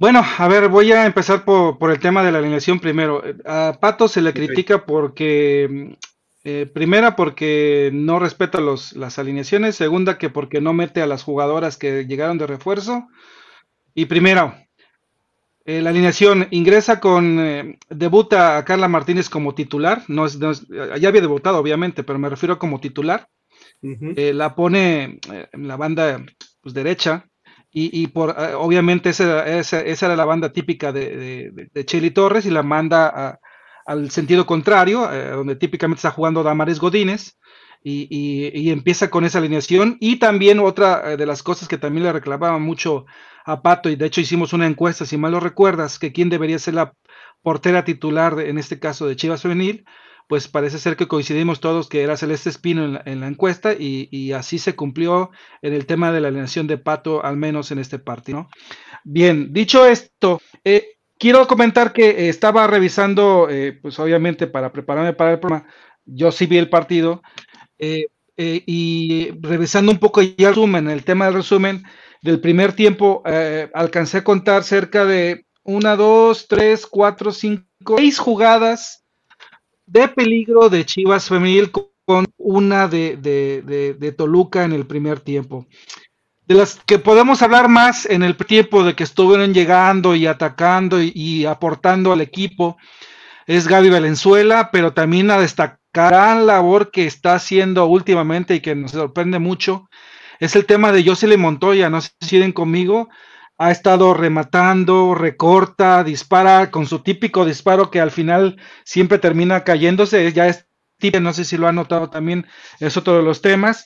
Bueno, 0.00 0.22
a 0.38 0.48
ver, 0.48 0.70
voy 0.70 0.92
a 0.92 1.04
empezar 1.04 1.44
por, 1.44 1.76
el 1.90 2.00
tema 2.00 2.24
de 2.24 2.32
la 2.32 2.38
alineación 2.38 2.80
primero. 2.80 3.22
A 3.44 3.76
Pato 3.78 4.08
se 4.08 4.22
le 4.22 4.32
critica 4.32 4.86
porque, 4.86 5.98
eh, 6.42 6.64
primera, 6.72 7.14
porque 7.16 7.90
no 7.92 8.18
respeta 8.18 8.62
los, 8.62 8.94
las 8.94 9.18
alineaciones, 9.18 9.76
segunda, 9.76 10.16
que 10.16 10.30
porque 10.30 10.62
no 10.62 10.72
mete 10.72 11.02
a 11.02 11.06
las 11.06 11.22
jugadoras 11.22 11.76
que 11.76 12.06
llegaron 12.06 12.38
de 12.38 12.46
refuerzo. 12.46 13.08
Y 13.92 14.06
primero, 14.06 14.54
eh, 15.66 15.82
la 15.82 15.90
alineación 15.90 16.48
ingresa 16.50 16.98
con, 16.98 17.38
eh, 17.38 17.78
debuta 17.90 18.56
a 18.56 18.64
Carla 18.64 18.88
Martínez 18.88 19.28
como 19.28 19.54
titular, 19.54 20.04
no 20.08 20.24
es, 20.24 20.38
ya 20.38 21.08
había 21.08 21.20
debutado 21.20 21.58
obviamente, 21.58 22.04
pero 22.04 22.18
me 22.18 22.30
refiero 22.30 22.58
como 22.58 22.80
titular. 22.80 23.28
la 23.82 24.54
pone 24.54 25.20
en 25.52 25.68
la 25.68 25.76
banda 25.76 26.24
pues, 26.62 26.74
derecha, 26.74 27.29
y, 27.72 28.08
por 28.08 28.30
eh, 28.30 28.54
obviamente 28.54 29.10
esa, 29.10 29.46
esa, 29.46 29.80
era 29.80 30.16
la 30.16 30.24
banda 30.24 30.52
típica 30.52 30.92
de, 30.92 31.68
de, 31.72 31.84
Cheli 31.84 32.10
Torres 32.10 32.44
y 32.44 32.50
la 32.50 32.64
manda 32.64 33.38
al 33.86 34.10
sentido 34.10 34.44
contrario, 34.46 35.12
eh, 35.12 35.30
donde 35.30 35.56
típicamente 35.56 35.98
está 35.98 36.10
jugando 36.10 36.42
Damares 36.42 36.80
Godínez. 36.80 37.36
Y, 37.82 38.08
y, 38.10 38.70
empieza 38.70 39.08
con 39.08 39.24
esa 39.24 39.38
alineación. 39.38 39.96
Y 40.00 40.16
también 40.16 40.58
otra 40.58 41.12
eh, 41.12 41.16
de 41.16 41.24
las 41.24 41.42
cosas 41.42 41.66
que 41.66 41.78
también 41.78 42.04
le 42.04 42.12
reclamaba 42.12 42.58
mucho 42.58 43.06
a 43.46 43.62
Pato, 43.62 43.88
y 43.88 43.96
de 43.96 44.04
hecho 44.04 44.20
hicimos 44.20 44.52
una 44.52 44.66
encuesta, 44.66 45.06
si 45.06 45.16
mal 45.16 45.32
lo 45.32 45.40
recuerdas, 45.40 45.98
que 45.98 46.12
quién 46.12 46.28
debería 46.28 46.58
ser 46.58 46.74
la 46.74 46.92
portera 47.40 47.86
titular, 47.86 48.38
en 48.38 48.58
este 48.58 48.78
caso 48.78 49.06
de 49.06 49.16
Chivas 49.16 49.40
Femenil, 49.40 49.86
pues 50.30 50.46
parece 50.46 50.78
ser 50.78 50.94
que 50.94 51.08
coincidimos 51.08 51.58
todos 51.58 51.88
que 51.88 52.04
era 52.04 52.16
Celeste 52.16 52.50
Espino 52.50 53.00
en 53.04 53.20
la, 53.20 53.26
encuesta 53.26 53.72
y, 53.72 54.30
así 54.30 54.60
se 54.60 54.76
cumplió 54.76 55.32
en 55.60 55.74
el 55.74 55.86
tema 55.86 56.12
de 56.12 56.20
la 56.20 56.28
alineación 56.28 56.68
de 56.68 56.78
Pato, 56.78 57.24
al 57.24 57.36
menos 57.36 57.72
en 57.72 57.80
este 57.80 57.98
partido. 57.98 58.48
Bien, 59.02 59.52
dicho 59.52 59.84
esto, 59.86 60.40
eh, 60.62 60.98
quiero 61.18 61.48
comentar 61.48 61.92
que 61.92 62.10
eh, 62.10 62.28
estaba 62.28 62.68
revisando, 62.68 63.48
eh, 63.50 63.76
pues 63.82 63.98
obviamente 63.98 64.46
para 64.46 64.70
prepararme 64.70 65.14
para 65.14 65.32
el 65.32 65.40
programa, 65.40 65.66
yo 66.04 66.30
sí 66.30 66.46
vi 66.46 66.58
el 66.58 66.70
partido 66.70 67.22
y 68.36 69.30
revisando 69.40 69.90
un 69.90 69.98
poco 69.98 70.22
ya 70.22 70.50
el 70.50 70.54
resumen, 70.54 70.88
el 70.90 71.02
tema 71.02 71.24
del 71.24 71.34
resumen 71.34 71.82
del 72.22 72.38
primer 72.38 72.72
tiempo, 72.74 73.24
alcancé 73.74 74.18
a 74.18 74.24
contar 74.24 74.62
cerca 74.62 75.04
de 75.04 75.44
una, 75.64 75.96
dos, 75.96 76.46
tres, 76.46 76.86
cuatro, 76.86 77.32
cinco, 77.32 77.96
seis 77.96 78.20
jugadas 78.20 79.00
de 79.90 80.08
peligro 80.08 80.68
de 80.68 80.86
Chivas 80.86 81.28
Femenil 81.28 81.70
con 81.70 82.26
una 82.38 82.86
de, 82.86 84.14
Toluca 84.16 84.64
en 84.64 84.72
el 84.72 84.86
primer 84.86 85.20
tiempo. 85.20 85.66
De 86.46 86.54
las 86.54 86.80
que 86.86 86.98
podemos 86.98 87.42
hablar 87.42 87.68
más 87.68 88.06
en 88.06 88.22
el 88.22 88.36
tiempo 88.36 88.84
de 88.84 88.94
que 88.94 89.04
estuvieron 89.04 89.52
llegando 89.52 90.14
y 90.14 90.26
atacando 90.26 91.00
y, 91.02 91.44
aportando 91.44 92.12
al 92.12 92.20
equipo 92.20 92.76
es 93.46 93.66
Gaby 93.66 93.90
Valenzuela, 93.90 94.70
pero 94.72 94.92
también 94.92 95.26
la 95.26 95.40
destacar 95.40 96.42
labor 96.42 96.92
que 96.92 97.06
está 97.06 97.34
haciendo 97.34 97.86
últimamente 97.86 98.54
y 98.54 98.60
que 98.60 98.76
nos 98.76 98.92
sorprende 98.92 99.40
mucho 99.40 99.88
es 100.38 100.54
el 100.56 100.66
tema 100.66 100.92
de 100.92 101.04
Jocelyn 101.04 101.40
Montoya, 101.40 101.90
no 101.90 102.00
sé 102.00 102.10
si 102.20 102.28
siguen 102.28 102.52
conmigo, 102.52 103.08
ha 103.62 103.70
estado 103.70 104.14
rematando, 104.14 105.14
recorta, 105.14 106.02
dispara 106.02 106.70
con 106.70 106.86
su 106.86 107.00
típico 107.00 107.44
disparo 107.44 107.90
que 107.90 108.00
al 108.00 108.10
final 108.10 108.56
siempre 108.84 109.18
termina 109.18 109.64
cayéndose, 109.64 110.32
ya 110.32 110.48
es 110.48 110.66
típico, 110.96 111.20
no 111.20 111.34
sé 111.34 111.44
si 111.44 111.58
lo 111.58 111.68
han 111.68 111.74
notado 111.74 112.08
también, 112.08 112.46
es 112.78 112.96
otro 112.96 113.18
de 113.18 113.22
los 113.22 113.42
temas. 113.42 113.84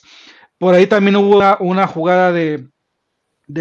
Por 0.57 0.75
ahí 0.75 0.87
también 0.87 1.17
hubo 1.17 1.57
una, 1.59 1.87
jugada 1.87 2.31
de, 2.31 2.69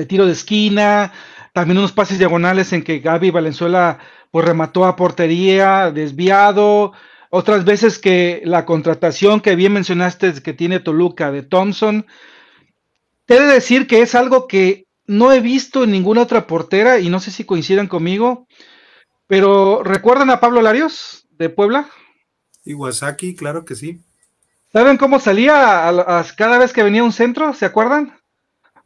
tiro 0.06 0.26
de 0.26 0.32
esquina, 0.34 1.12
también 1.52 1.78
unos 1.78 1.90
pases 1.90 2.20
diagonales 2.20 2.72
en 2.72 2.84
que 2.84 3.00
Gaby 3.00 3.32
Valenzuela 3.32 3.98
pues 4.30 4.46
remató 4.46 4.84
a 4.84 4.94
portería, 4.94 5.90
desviado, 5.90 6.92
otras 7.28 7.64
veces 7.64 7.98
que 7.98 8.40
la 8.44 8.64
contratación 8.64 9.40
que 9.40 9.56
bien 9.56 9.72
mencionaste 9.72 10.32
que 10.44 10.52
tiene 10.52 10.78
Toluca 10.78 11.32
de 11.32 11.42
Thompson, 11.42 12.06
te 13.24 13.34
he 13.34 13.40
de 13.40 13.52
decir 13.54 13.88
que 13.88 14.00
es 14.00 14.14
algo 14.14 14.46
que 14.46 14.84
no 15.06 15.32
he 15.32 15.40
visto 15.40 15.86
ninguna 15.86 16.22
otra 16.22 16.46
portera 16.46 16.98
y 16.98 17.08
no 17.08 17.20
sé 17.20 17.30
si 17.30 17.44
coincidan 17.44 17.86
conmigo, 17.86 18.46
pero 19.26 19.82
¿recuerdan 19.82 20.30
a 20.30 20.40
Pablo 20.40 20.62
Larios 20.62 21.26
de 21.30 21.50
Puebla? 21.50 21.88
Iwasaki, 22.64 23.34
claro 23.34 23.64
que 23.64 23.74
sí. 23.74 24.00
¿Saben 24.72 24.96
cómo 24.96 25.20
salía 25.20 25.88
a, 25.88 26.24
cada 26.36 26.58
vez 26.58 26.72
que 26.72 26.82
venía 26.82 27.04
un 27.04 27.12
centro? 27.12 27.54
¿Se 27.54 27.64
acuerdan? 27.64 28.18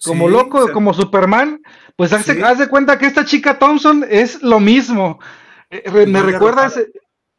Como 0.04 0.28
loco, 0.28 0.70
como 0.72 0.92
Superman. 0.92 1.62
Pues 1.96 2.12
hace, 2.12 2.34
de 2.34 2.68
cuenta 2.68 2.98
que 2.98 3.06
esta 3.06 3.24
chica 3.24 3.58
Thompson 3.58 4.04
es 4.08 4.42
lo 4.42 4.60
mismo. 4.60 5.18
Eh, 5.70 6.06
me 6.06 6.22
recuerdas, 6.22 6.78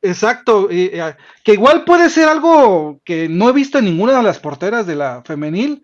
exacto, 0.01 0.67
eh, 0.71 1.15
que 1.43 1.53
igual 1.53 1.85
puede 1.85 2.09
ser 2.09 2.27
algo 2.27 2.99
que 3.05 3.29
no 3.29 3.49
he 3.49 3.53
visto 3.53 3.77
en 3.77 3.85
ninguna 3.85 4.17
de 4.17 4.23
las 4.23 4.39
porteras 4.39 4.85
de 4.85 4.95
la 4.95 5.21
femenil, 5.23 5.83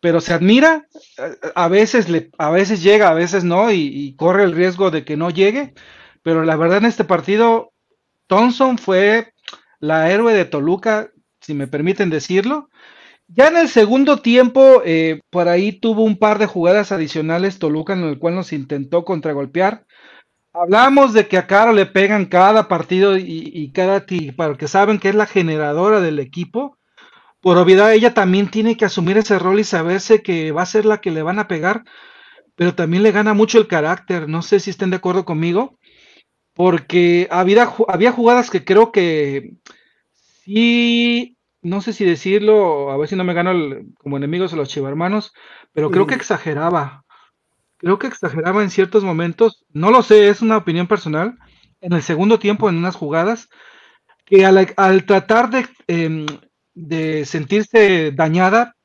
pero 0.00 0.20
se 0.20 0.32
admira, 0.32 0.86
a 1.54 1.68
veces, 1.68 2.08
le, 2.08 2.30
a 2.38 2.50
veces 2.50 2.82
llega, 2.82 3.08
a 3.08 3.14
veces 3.14 3.44
no, 3.44 3.72
y, 3.72 4.14
corre 4.16 4.44
el 4.44 4.52
riesgo 4.52 4.90
de 4.90 5.04
que 5.04 5.16
no 5.16 5.30
llegue, 5.30 5.74
pero 6.22 6.44
la 6.44 6.56
verdad 6.56 6.78
en 6.78 6.84
este 6.84 7.04
partido, 7.04 7.72
Thompson 8.26 8.78
fue 8.78 9.32
la 9.80 10.10
héroe 10.10 10.34
de 10.34 10.44
Toluca, 10.44 11.10
si 11.40 11.54
me 11.54 11.66
permiten 11.66 12.10
decirlo. 12.10 12.70
Ya 13.28 13.48
en 13.48 13.56
el 13.56 13.68
segundo 13.68 14.20
tiempo, 14.22 14.82
eh, 14.84 15.20
por 15.30 15.48
ahí 15.48 15.72
tuvo 15.72 16.02
un 16.02 16.18
par 16.18 16.38
de 16.38 16.46
jugadas 16.46 16.92
adicionales 16.92 17.58
Toluca 17.58 17.92
en 17.92 18.04
el 18.04 18.18
cual 18.18 18.36
nos 18.36 18.52
intentó 18.52 19.04
contragolpear. 19.04 19.84
Hablamos 20.52 21.12
de 21.12 21.28
que 21.28 21.36
a 21.38 21.46
Caro 21.46 21.72
le 21.72 21.86
pegan 21.86 22.26
cada 22.26 22.68
partido 22.68 23.16
y, 23.18 23.24
y 23.26 23.72
cada 23.72 24.06
para 24.36 24.56
que 24.56 24.66
saben 24.66 24.98
que 24.98 25.10
es 25.10 25.14
la 25.14 25.26
generadora 25.26 26.00
del 26.00 26.18
equipo 26.18 26.78
por 27.40 27.58
obviedad 27.58 27.92
ella 27.92 28.14
también 28.14 28.50
tiene 28.50 28.76
que 28.76 28.84
asumir 28.84 29.16
ese 29.18 29.38
rol 29.38 29.60
y 29.60 29.64
saberse 29.64 30.22
que 30.22 30.52
va 30.52 30.62
a 30.62 30.66
ser 30.66 30.84
la 30.84 31.00
que 31.00 31.10
le 31.10 31.22
van 31.22 31.38
a 31.38 31.48
pegar, 31.48 31.84
pero 32.56 32.74
también 32.74 33.02
le 33.02 33.12
gana 33.12 33.34
mucho 33.34 33.58
el 33.58 33.68
carácter. 33.68 34.28
No 34.28 34.42
sé 34.42 34.60
si 34.60 34.70
estén 34.70 34.90
de 34.90 34.96
acuerdo 34.96 35.24
conmigo, 35.24 35.78
porque 36.54 37.28
había, 37.30 37.72
había 37.86 38.12
jugadas 38.12 38.50
que 38.50 38.64
creo 38.64 38.90
que 38.90 39.54
sí, 40.44 41.36
no 41.62 41.80
sé 41.80 41.92
si 41.92 42.04
decirlo, 42.04 42.90
a 42.90 42.96
ver 42.96 43.08
si 43.08 43.14
no 43.14 43.24
me 43.24 43.34
gano 43.34 43.52
como 43.98 44.16
enemigos 44.16 44.52
a 44.52 44.56
los 44.56 44.68
chivarmanos, 44.68 45.32
pero 45.72 45.90
creo 45.90 46.06
que 46.06 46.16
exageraba. 46.16 47.04
Creo 47.76 48.00
que 48.00 48.08
exageraba 48.08 48.64
en 48.64 48.70
ciertos 48.70 49.04
momentos. 49.04 49.64
No 49.72 49.92
lo 49.92 50.02
sé, 50.02 50.28
es 50.28 50.42
una 50.42 50.56
opinión 50.56 50.88
personal. 50.88 51.38
En 51.80 51.92
el 51.92 52.02
segundo 52.02 52.40
tiempo, 52.40 52.68
en 52.68 52.76
unas 52.76 52.96
jugadas, 52.96 53.48
que 54.24 54.44
al, 54.44 55.04
tratar 55.06 55.50
de, 55.50 55.66
em, 55.86 56.26
de, 56.78 57.24
sentirse 57.24 58.12
dañada, 58.12 58.76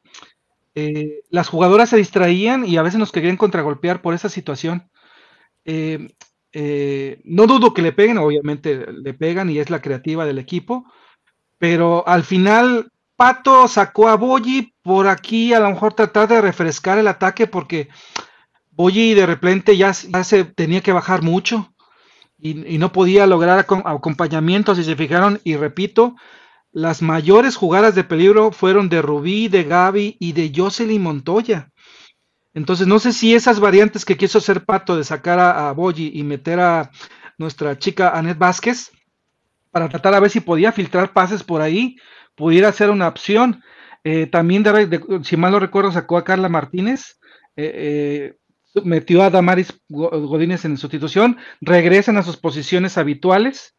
eh, 0.76 1.22
las 1.30 1.48
jugadoras 1.48 1.90
se 1.90 1.98
distraían 1.98 2.66
y 2.66 2.78
a 2.78 2.82
veces 2.82 3.00
nos 3.00 3.12
querían 3.12 3.38
contragolpear 3.38 4.02
por 4.02 4.14
esa 4.14 4.30
situación. 4.30 4.90
Em, 5.66 6.10
eh, 6.52 7.22
no 7.24 7.48
dudo 7.48 7.74
que 7.74 7.82
le 7.82 7.94
peguen, 7.94 8.18
obviamente 8.18 8.86
le 8.92 9.14
pegan 9.14 9.50
y 9.50 9.60
es 9.60 9.70
la 9.70 9.82
creativa 9.82 10.26
del 10.26 10.40
equipo, 10.40 10.86
pero 11.58 12.08
al 12.08 12.24
final 12.24 12.92
Pato 13.16 13.68
sacó 13.68 14.10
a 14.10 14.18
Boyi 14.18 14.74
por 14.82 15.08
aquí 15.08 15.54
a 15.54 15.60
lo 15.60 15.70
mejor 15.70 15.94
tratar 15.94 16.28
de 16.28 16.42
refrescar 16.42 16.98
el 16.98 17.08
ataque 17.08 17.48
porque 17.48 17.90
Boyi 18.72 19.14
de 19.14 19.26
repente 19.26 19.78
ya, 19.78 19.94
se 19.94 20.44
tenía 20.46 20.82
que 20.82 20.94
bajar 20.94 21.22
mucho 21.22 21.74
y, 22.38 22.78
no 22.78 22.92
podía 22.92 23.26
lograr 23.26 23.60
acompañamiento 23.60 24.76
si 24.76 24.84
se 24.84 24.96
fijaron 24.96 25.40
y 25.44 25.56
repito, 25.56 26.16
las 26.74 27.02
mayores 27.04 27.56
jugadas 27.56 27.96
de 27.96 28.04
peligro 28.04 28.52
fueron 28.52 28.90
de 28.90 29.02
Rubí, 29.02 29.48
de 29.48 29.64
Gaby 29.64 30.18
y 30.20 30.34
de 30.34 30.52
Jocelyn 30.54 31.02
Montoya. 31.02 31.72
Entonces, 32.56 32.88
no 32.88 33.00
sé 33.00 33.14
si 33.14 33.34
esas 33.34 33.60
variantes 33.60 34.06
que 34.06 34.18
quiso 34.18 34.40
hacer 34.40 34.66
Pato 34.66 34.98
de 34.98 35.04
sacar 35.04 35.40
a, 35.40 35.70
a 35.70 35.76
y 35.96 36.24
meter 36.24 36.60
a 36.60 36.92
nuestra 37.38 37.78
chica 37.78 38.10
Anet 38.10 38.38
Vázquez 38.38 38.92
para 39.72 39.90
tratar 39.90 40.14
a 40.14 40.20
ver 40.20 40.30
si 40.30 40.40
podía 40.40 40.72
filtrar 40.72 41.14
pases 41.14 41.44
por 41.44 41.62
ahí, 41.62 41.98
pudiera 42.36 42.72
ser 42.72 42.90
una 42.90 43.08
opción. 43.08 43.64
Eh, 44.04 44.28
también, 44.28 44.64
si 45.24 45.38
mal 45.38 45.52
no 45.52 45.60
recuerdo, 45.60 45.92
sacó 45.92 46.18
a 46.18 46.24
Carla 46.24 46.50
Martínez, 46.50 47.20
eh, 47.56 48.36
eh, 48.76 48.82
metió 48.84 49.24
a 49.24 49.30
Damaris 49.30 49.80
Godínez 49.90 50.66
en 50.66 50.78
sustitución, 50.78 51.38
regresan 51.62 52.18
a 52.18 52.24
sus 52.24 52.38
posiciones 52.38 52.98
habituales. 52.98 53.76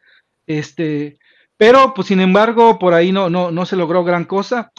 Este, 0.46 1.18
pero, 1.64 1.94
pues, 1.94 2.08
sin 2.08 2.20
embargo, 2.20 2.78
por 2.78 2.92
ahí 2.92 3.10
no, 3.10 3.30
no, 3.30 3.50
no 3.50 3.64
se 3.64 3.74
logró 3.74 4.04
gran 4.04 4.26
cosa. 4.26 4.70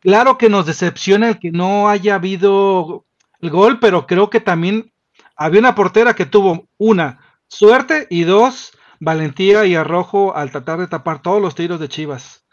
Claro 0.00 0.36
que 0.36 0.50
nos 0.50 0.66
decepciona 0.66 1.30
el 1.30 1.38
que 1.38 1.50
no 1.50 1.88
haya 1.88 2.16
habido 2.16 3.06
el 3.40 3.48
gol, 3.48 3.80
pero 3.80 4.06
creo 4.06 4.28
que 4.28 4.40
también 4.40 4.92
había 5.34 5.60
una 5.60 5.74
portera 5.74 6.12
que 6.12 6.26
tuvo 6.26 6.68
una 6.76 7.20
suerte 7.48 8.06
y 8.10 8.24
dos 8.24 8.76
valentía 9.00 9.64
y 9.64 9.76
arrojo 9.76 10.36
al 10.36 10.50
tratar 10.50 10.78
de 10.78 10.88
tapar 10.88 11.22
todos 11.22 11.40
los 11.40 11.54
tiros 11.54 11.80
de 11.80 11.88
Chivas. 11.88 12.44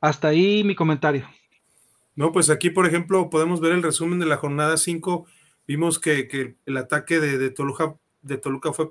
Hasta 0.00 0.26
ahí 0.26 0.64
mi 0.64 0.74
comentario. 0.74 1.24
No, 2.16 2.32
pues 2.32 2.50
aquí, 2.50 2.70
por 2.70 2.84
ejemplo, 2.84 3.30
podemos 3.30 3.60
ver 3.60 3.70
el 3.70 3.84
resumen 3.84 4.18
de 4.18 4.26
la 4.26 4.38
jornada 4.38 4.76
5. 4.76 5.24
Vimos 5.68 6.00
que, 6.00 6.56
el 6.66 6.76
ataque 6.76 7.20
de, 7.20 7.50
Toluca, 7.50 7.94
de 8.22 8.38
Toluca 8.38 8.72
fue 8.72 8.90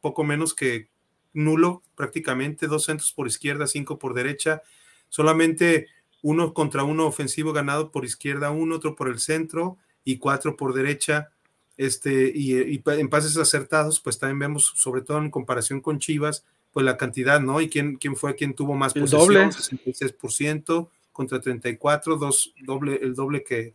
poco 0.00 0.24
menos 0.24 0.54
que 0.54 0.88
nulo, 1.36 1.82
prácticamente, 1.94 2.66
dos 2.66 2.84
centros 2.84 3.12
por 3.12 3.26
izquierda, 3.26 3.66
cinco 3.66 3.98
por 3.98 4.14
derecha, 4.14 4.62
solamente 5.08 5.86
uno 6.22 6.54
contra 6.54 6.82
uno 6.82 7.06
ofensivo 7.06 7.52
ganado 7.52 7.90
por 7.90 8.04
izquierda, 8.04 8.50
uno, 8.50 8.76
otro 8.76 8.96
por 8.96 9.08
el 9.08 9.20
centro, 9.20 9.78
y 10.06 10.16
cuatro 10.16 10.56
por 10.56 10.72
derecha. 10.72 11.30
Este, 11.76 12.32
y, 12.34 12.80
en 12.86 13.10
pases 13.10 13.36
acertados, 13.36 14.00
pues 14.00 14.18
también 14.18 14.38
vemos, 14.38 14.72
sobre 14.76 15.02
todo 15.02 15.18
en 15.18 15.30
comparación 15.30 15.82
con 15.82 15.98
Chivas, 15.98 16.46
pues 16.72 16.86
la 16.86 16.96
cantidad, 16.96 17.40
¿no? 17.40 17.60
Y 17.60 17.68
quién, 17.68 17.96
quién 17.96 18.16
fue 18.16 18.34
quien 18.34 18.54
tuvo 18.54 18.74
más 18.74 18.96
el 18.96 19.02
posesión, 19.02 19.28
doble. 19.28 19.48
66% 19.48 20.88
contra 21.12 21.40
34, 21.40 22.16
dos, 22.16 22.54
doble, 22.62 22.98
el 23.02 23.14
doble 23.14 23.42
que, 23.42 23.72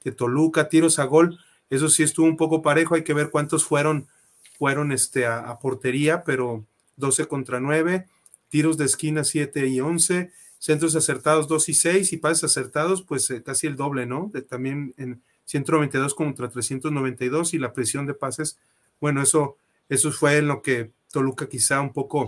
que, 0.00 0.12
Toluca, 0.12 0.68
tiros 0.68 0.98
a 0.98 1.04
gol, 1.04 1.38
eso 1.70 1.88
sí 1.88 2.02
estuvo 2.02 2.26
un 2.26 2.36
poco 2.36 2.60
parejo, 2.60 2.96
hay 2.96 3.04
que 3.04 3.14
ver 3.14 3.30
cuántos 3.30 3.64
fueron, 3.64 4.08
fueron 4.58 4.90
este, 4.90 5.26
a, 5.26 5.58
portería, 5.60 6.24
pero 6.24 6.64
12 6.96 7.26
contra 7.26 7.60
9, 7.60 8.06
tiros 8.48 8.76
de 8.76 8.84
esquina 8.84 9.24
7 9.24 9.66
y 9.66 9.80
11, 9.80 10.30
centros 10.58 10.94
acertados 10.94 11.48
2 11.48 11.68
y 11.70 11.74
6 11.74 12.12
y 12.12 12.16
pases 12.18 12.44
acertados, 12.44 13.02
pues 13.02 13.30
eh, 13.30 13.42
casi 13.42 13.66
el 13.66 13.76
doble, 13.76 14.06
¿no? 14.06 14.30
También 14.48 14.94
en 14.96 15.22
192 15.46 16.14
contra 16.14 16.48
392 16.48 17.54
y 17.54 17.58
la 17.58 17.72
presión 17.72 18.06
de 18.06 18.14
pases, 18.14 18.58
bueno, 19.00 19.22
eso, 19.22 19.56
eso 19.88 20.12
fue 20.12 20.38
en 20.38 20.48
lo 20.48 20.62
que 20.62 20.92
Toluca 21.10 21.48
quizá 21.48 21.80
un 21.80 21.92
poco, 21.92 22.24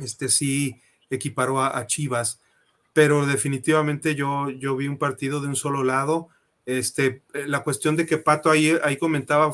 este 0.00 0.28
sí 0.28 0.76
equiparó 1.10 1.62
a, 1.62 1.86
Chivas, 1.86 2.40
pero 2.92 3.26
definitivamente 3.26 4.14
yo, 4.14 4.50
yo 4.50 4.76
vi 4.76 4.88
un 4.88 4.98
partido 4.98 5.40
de 5.40 5.48
un 5.48 5.56
solo 5.56 5.82
lado, 5.82 6.28
este, 6.66 7.22
la 7.32 7.62
cuestión 7.62 7.96
de 7.96 8.04
que 8.04 8.18
Pato 8.18 8.50
ahí, 8.50 8.76
ahí 8.82 8.98
comentaba, 8.98 9.52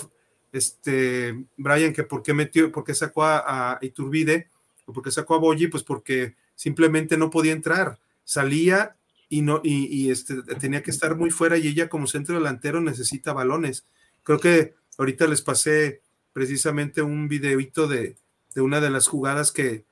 este, 0.55 1.47
Brian, 1.57 1.93
que 1.93 2.05
por 2.05 2.23
qué 2.23 2.33
metió, 2.33 2.71
por 2.71 2.85
qué 2.85 2.95
sacó 2.95 3.25
a, 3.25 3.77
Iturbide, 3.83 4.49
o 4.87 4.93
por 4.93 5.03
qué 5.03 5.11
sacó 5.11 5.35
a 5.35 5.39
Boyi, 5.39 5.67
pues 5.67 5.83
porque 5.83 6.37
simplemente 6.55 7.17
no 7.17 7.29
podía 7.29 7.53
entrar, 7.53 7.99
salía 8.23 8.97
y 9.29 9.43
no 9.43 9.61
y, 9.65 10.13
este, 10.13 10.43
tenía 10.61 10.85
que 10.85 10.93
estar 10.93 11.17
muy 11.17 11.31
fuera 11.31 11.57
y 11.59 11.67
ella 11.67 11.89
como 11.89 12.07
centro 12.07 12.37
delantero 12.37 12.81
necesita 12.81 13.33
balones. 13.33 13.85
Creo 14.23 14.39
que 14.39 14.75
ahorita 14.97 15.27
les 15.27 15.43
pasé 15.43 16.03
precisamente 16.33 17.03
un 17.03 17.27
videito 17.27 17.89
de, 17.89 18.17
una 18.55 18.81
de 18.81 18.91
las 18.91 19.09
jugadas 19.09 19.51
que, 19.51 19.85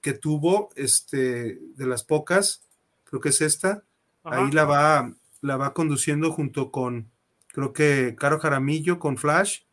que, 0.00 0.14
tuvo, 0.14 0.70
este, 0.74 1.58
de 1.76 1.86
las 1.86 2.02
pocas, 2.02 2.62
creo 3.04 3.20
que 3.20 3.28
es 3.28 3.42
esta. 3.42 3.84
Ahí 4.24 4.50
la 4.52 4.64
va, 4.64 5.12
la 5.42 5.58
va 5.58 5.74
conduciendo 5.74 6.32
junto 6.32 6.70
con, 6.70 7.10
creo 7.48 7.74
que 7.74 8.16
Caro 8.18 8.38
Jaramillo 8.38 8.98
con 8.98 9.18
Flash. 9.18 9.64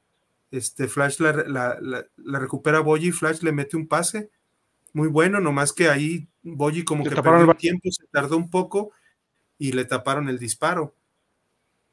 Este 0.52 0.88
Flash 0.88 1.20
la, 1.20 1.32
la, 1.48 2.06
la, 2.18 2.40
recupera 2.40 2.80
Boyi, 2.80 3.12
Flash 3.12 3.42
le 3.42 3.52
mete 3.52 3.78
un 3.78 3.88
pase 3.88 4.32
muy 4.94 5.08
bueno, 5.08 5.40
nomás 5.40 5.74
que 5.74 5.90
ahí 5.90 6.28
Boyi 6.42 6.84
como 6.84 7.04
que 7.04 7.12
perdió 7.12 7.52
el 7.52 7.58
tiempo, 7.58 7.92
se 7.92 8.06
tardó 8.08 8.38
un 8.38 8.50
poco 8.50 8.92
y 9.58 9.74
le 9.74 9.86
taparon 9.86 10.30
el 10.30 10.40
disparo. 10.40 10.96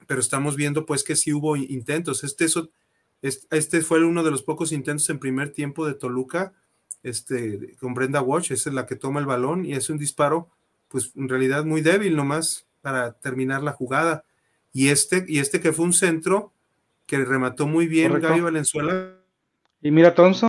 Pero 0.07 0.21
estamos 0.21 0.57
viendo 0.57 0.87
pues 0.87 1.03
que 1.05 1.17
sí 1.17 1.33
hubo 1.33 1.57
intentos. 1.57 2.25
Este, 2.25 2.45
eso, 2.45 2.71
este 3.23 3.81
fue 3.83 4.05
uno 4.05 4.23
de 4.23 4.31
los 4.31 4.43
pocos 4.43 4.73
intentos 4.73 5.11
en 5.11 5.19
primer 5.19 5.51
tiempo 5.51 5.87
de 5.87 5.95
Toluca, 5.95 6.55
este, 7.03 7.77
con 7.77 7.95
Brenda 7.95 8.23
Watch, 8.23 8.51
esa 8.51 8.71
es 8.71 8.75
la 8.75 8.87
que 8.87 8.97
toma 8.97 9.21
el 9.21 9.27
balón 9.27 9.65
y 9.65 9.75
es 9.75 9.91
un 9.91 9.99
disparo, 9.99 10.49
pues 10.89 11.13
en 11.15 11.29
realidad 11.29 11.65
muy 11.65 11.81
débil 11.81 12.17
nomás 12.17 12.67
para 12.81 13.13
terminar 13.13 13.63
la 13.63 13.73
jugada. 13.73 14.25
Y 14.73 14.89
este, 14.89 15.25
y 15.27 15.39
este 15.41 15.61
que 15.61 15.73
fue 15.73 15.85
un 15.85 15.93
centro 15.93 16.53
que 17.07 17.25
remató 17.25 17.67
muy 17.67 17.87
bien 17.87 18.21
Gaby 18.21 18.41
Valenzuela. 18.41 19.17
Y 19.81 19.91
mira 19.91 20.15
Thompson. 20.15 20.49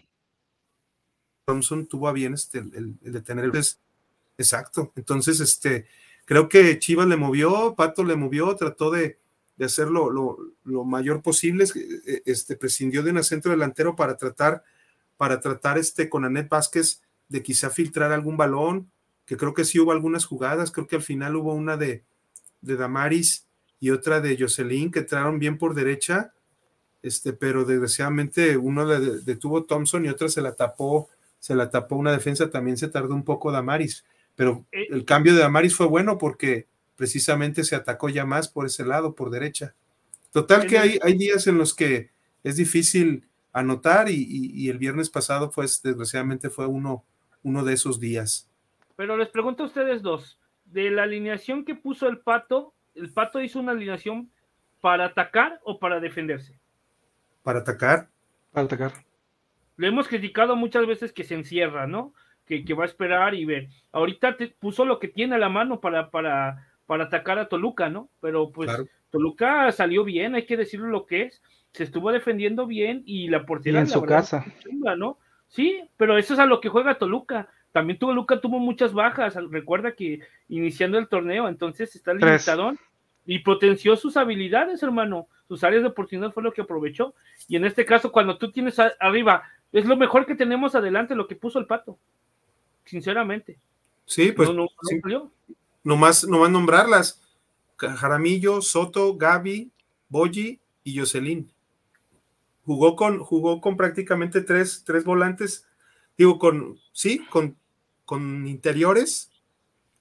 Thompson 1.46 1.86
tuvo 1.88 2.08
a 2.08 2.14
bien 2.14 2.34
este, 2.34 2.60
el, 2.60 2.98
de 3.00 3.22
tener 3.22 3.46
el... 3.46 3.52
Exacto. 4.38 4.92
Entonces, 4.96 5.40
este, 5.40 5.88
creo 6.26 6.50
que 6.50 6.78
Chivas 6.80 7.08
le 7.08 7.18
movió, 7.18 7.76
Pato 7.76 8.04
le 8.04 8.16
movió, 8.16 8.56
trató 8.56 8.92
de, 8.92 9.20
de 9.58 9.66
hacerlo 9.66 10.10
lo, 10.12 10.84
mayor 10.86 11.22
posible, 11.22 11.66
eh, 11.76 12.22
este, 12.26 12.56
prescindió 12.56 13.02
de 13.04 13.12
un 13.12 13.24
centro 13.24 13.52
delantero 13.52 13.96
para 13.96 14.18
tratar, 14.18 14.64
para 15.18 15.40
tratar 15.40 15.78
este, 15.78 16.10
con 16.10 16.26
Anet 16.26 16.50
Vázquez 16.50 17.02
de 17.28 17.42
quizá 17.42 17.70
filtrar 17.70 18.12
algún 18.12 18.38
balón, 18.38 18.92
que 19.26 19.36
creo 19.36 19.54
que 19.54 19.66
sí 19.66 19.80
hubo 19.80 19.92
algunas 19.92 20.26
jugadas, 20.26 20.72
creo 20.72 20.88
que 20.88 20.98
al 20.98 21.02
final 21.02 21.36
hubo 21.36 21.54
una 21.54 21.76
de, 21.76 22.04
de 22.62 22.76
Damaris 22.76 23.46
y 23.80 23.90
otra 23.90 24.22
de 24.22 24.38
Jocelyn 24.40 24.92
que 24.92 25.00
entraron 25.00 25.40
bien 25.40 25.58
por 25.58 25.74
derecha, 25.74 26.34
este, 27.02 27.34
pero 27.34 27.66
desgraciadamente 27.66 28.58
uno 28.58 28.86
detuvo 28.88 29.64
Thompson 29.66 30.06
y 30.06 30.10
otra 30.10 30.30
se 30.30 30.42
la 30.42 30.56
tapó 30.56 31.10
se 31.40 31.56
la 31.56 31.70
tapó 31.70 31.96
una 31.96 32.12
defensa, 32.12 32.50
también 32.50 32.78
se 32.78 32.88
tardó 32.88 33.14
un 33.14 33.24
poco 33.24 33.52
Damaris, 33.52 34.06
pero 34.36 34.66
eh, 34.72 34.88
el 34.90 35.06
cambio 35.06 35.34
de 35.34 35.42
Damaris 35.42 35.76
fue 35.76 35.88
bueno 35.88 36.18
porque 36.18 36.68
precisamente 36.96 37.64
se 37.64 37.76
atacó 37.76 38.10
ya 38.10 38.26
más 38.26 38.48
por 38.48 38.66
ese 38.66 38.86
lado, 38.86 39.14
por 39.14 39.30
derecha. 39.30 39.74
Total 40.32 40.68
que 40.68 40.78
hay, 40.78 41.00
hay 41.02 41.18
días 41.18 41.48
en 41.48 41.58
los 41.58 41.74
que 41.74 42.10
es 42.44 42.58
difícil 42.58 43.24
anotar 43.54 44.10
y, 44.10 44.70
el 44.70 44.78
viernes 44.78 45.10
pasado, 45.10 45.50
pues 45.50 45.82
desgraciadamente 45.82 46.50
fue 46.50 46.68
uno, 46.68 47.04
uno 47.44 47.64
de 47.64 47.74
esos 47.74 48.00
días. 48.00 48.50
Pero 48.96 49.18
les 49.18 49.30
pregunto 49.30 49.64
a 49.64 49.68
ustedes 49.68 50.02
dos, 50.02 50.40
de 50.66 50.92
la 50.92 51.04
alineación 51.04 51.66
que 51.66 51.76
puso 51.76 52.08
el 52.08 52.20
Pato, 52.20 52.74
¿el 52.94 53.12
Pato 53.14 53.42
hizo 53.42 53.60
una 53.60 53.72
alineación 53.72 54.30
para 54.82 55.06
atacar 55.06 55.60
o 55.64 55.80
para 55.80 56.00
defenderse? 56.00 56.60
Para 57.48 57.60
atacar. 57.60 58.10
Para 58.52 58.66
atacar 58.66 58.92
le 59.78 59.88
hemos 59.88 60.08
criticado 60.08 60.56
muchas 60.56 60.86
veces 60.86 61.14
que 61.14 61.24
se 61.24 61.36
encierra, 61.36 61.88
¿no? 61.88 62.14
Que, 62.46 62.64
va 62.74 62.84
a 62.84 62.88
esperar 62.88 63.36
y 63.36 63.46
ver. 63.46 63.68
Ahorita 63.92 64.38
te 64.38 64.48
puso 64.48 64.86
lo 64.86 65.00
que 65.00 65.08
tiene 65.08 65.36
a 65.36 65.40
la 65.40 65.50
mano 65.50 65.80
para, 65.80 66.10
para, 66.10 66.68
para 66.86 67.06
atacar 67.06 67.40
a 67.40 67.48
Toluca, 67.48 67.90
¿no? 67.90 68.10
Pero 68.22 68.52
pues 68.52 68.72
Toluca 69.12 69.72
salió 69.72 70.04
bien, 70.04 70.34
hay 70.36 70.46
que 70.46 70.58
decirlo 70.58 70.88
lo 70.88 71.06
que 71.06 71.24
es. 71.24 71.42
Se 71.74 71.84
estuvo 71.84 72.12
defendiendo 72.12 72.66
bien 72.66 73.04
y 73.06 73.28
la 73.28 73.46
portería 73.46 73.82
en 73.82 73.88
su 73.88 74.02
casa. 74.02 74.46
¿no? 74.98 75.18
Sí, 75.48 75.82
pero 75.98 76.18
eso 76.18 76.34
es 76.34 76.40
a 76.40 76.46
lo 76.46 76.60
que 76.62 76.70
juega 76.70 76.98
Toluca. 76.98 77.50
también 77.72 78.00
tuvo 78.00 78.14
Luca 78.14 78.40
tuvo 78.40 78.60
muchas 78.60 78.94
bajas. 78.94 79.36
Recuerda 79.52 79.92
que 79.92 80.22
iniciando 80.48 80.98
el 80.98 81.10
torneo, 81.10 81.50
entonces 81.50 81.96
está 81.96 82.14
limitado 82.14 82.74
y 83.28 83.40
potenció 83.40 83.96
sus 83.98 84.18
habilidades, 84.18 84.82
hermano. 84.82 85.28
Sus 85.48 85.64
áreas 85.64 85.84
de 85.84 85.90
oportunidad 85.90 86.32
fue 86.32 86.42
lo 86.42 86.54
que 86.54 86.62
aprovechó. 86.62 87.14
Y 87.48 87.58
en 87.58 87.66
este 87.66 87.86
caso, 87.86 88.12
cuando 88.12 88.38
tú 88.38 88.52
tienes 88.52 88.78
arriba, 89.00 89.44
es 89.72 89.86
lo 89.86 89.98
mejor 89.98 90.26
que 90.26 90.34
tenemos 90.34 90.74
adelante 90.76 91.14
lo 91.14 91.28
que 91.28 91.36
puso 91.36 91.60
el 91.60 91.68
pato. 91.68 92.00
Sinceramente. 92.86 93.60
Sí, 94.06 94.32
pues. 94.32 94.50
No, 94.50 94.68
no, 95.04 95.32
nomás, 95.84 96.26
nomás 96.26 96.50
nombrarlas. 96.50 97.22
Jaramillo, 97.78 98.62
Soto, 98.62 99.16
Gaby, 99.16 99.72
Boyi 100.10 100.60
y 100.84 100.98
Jocelyn. 100.98 101.52
Jugó 102.66 102.96
con, 102.96 103.20
jugó 103.20 103.62
con 103.62 103.78
prácticamente 103.78 104.42
tres, 104.42 104.84
tres 104.86 105.04
volantes, 105.04 105.68
digo, 106.18 106.40
con, 106.40 106.80
sí, 106.92 107.26
con, 107.30 107.56
con 108.04 108.48
interiores 108.48 109.32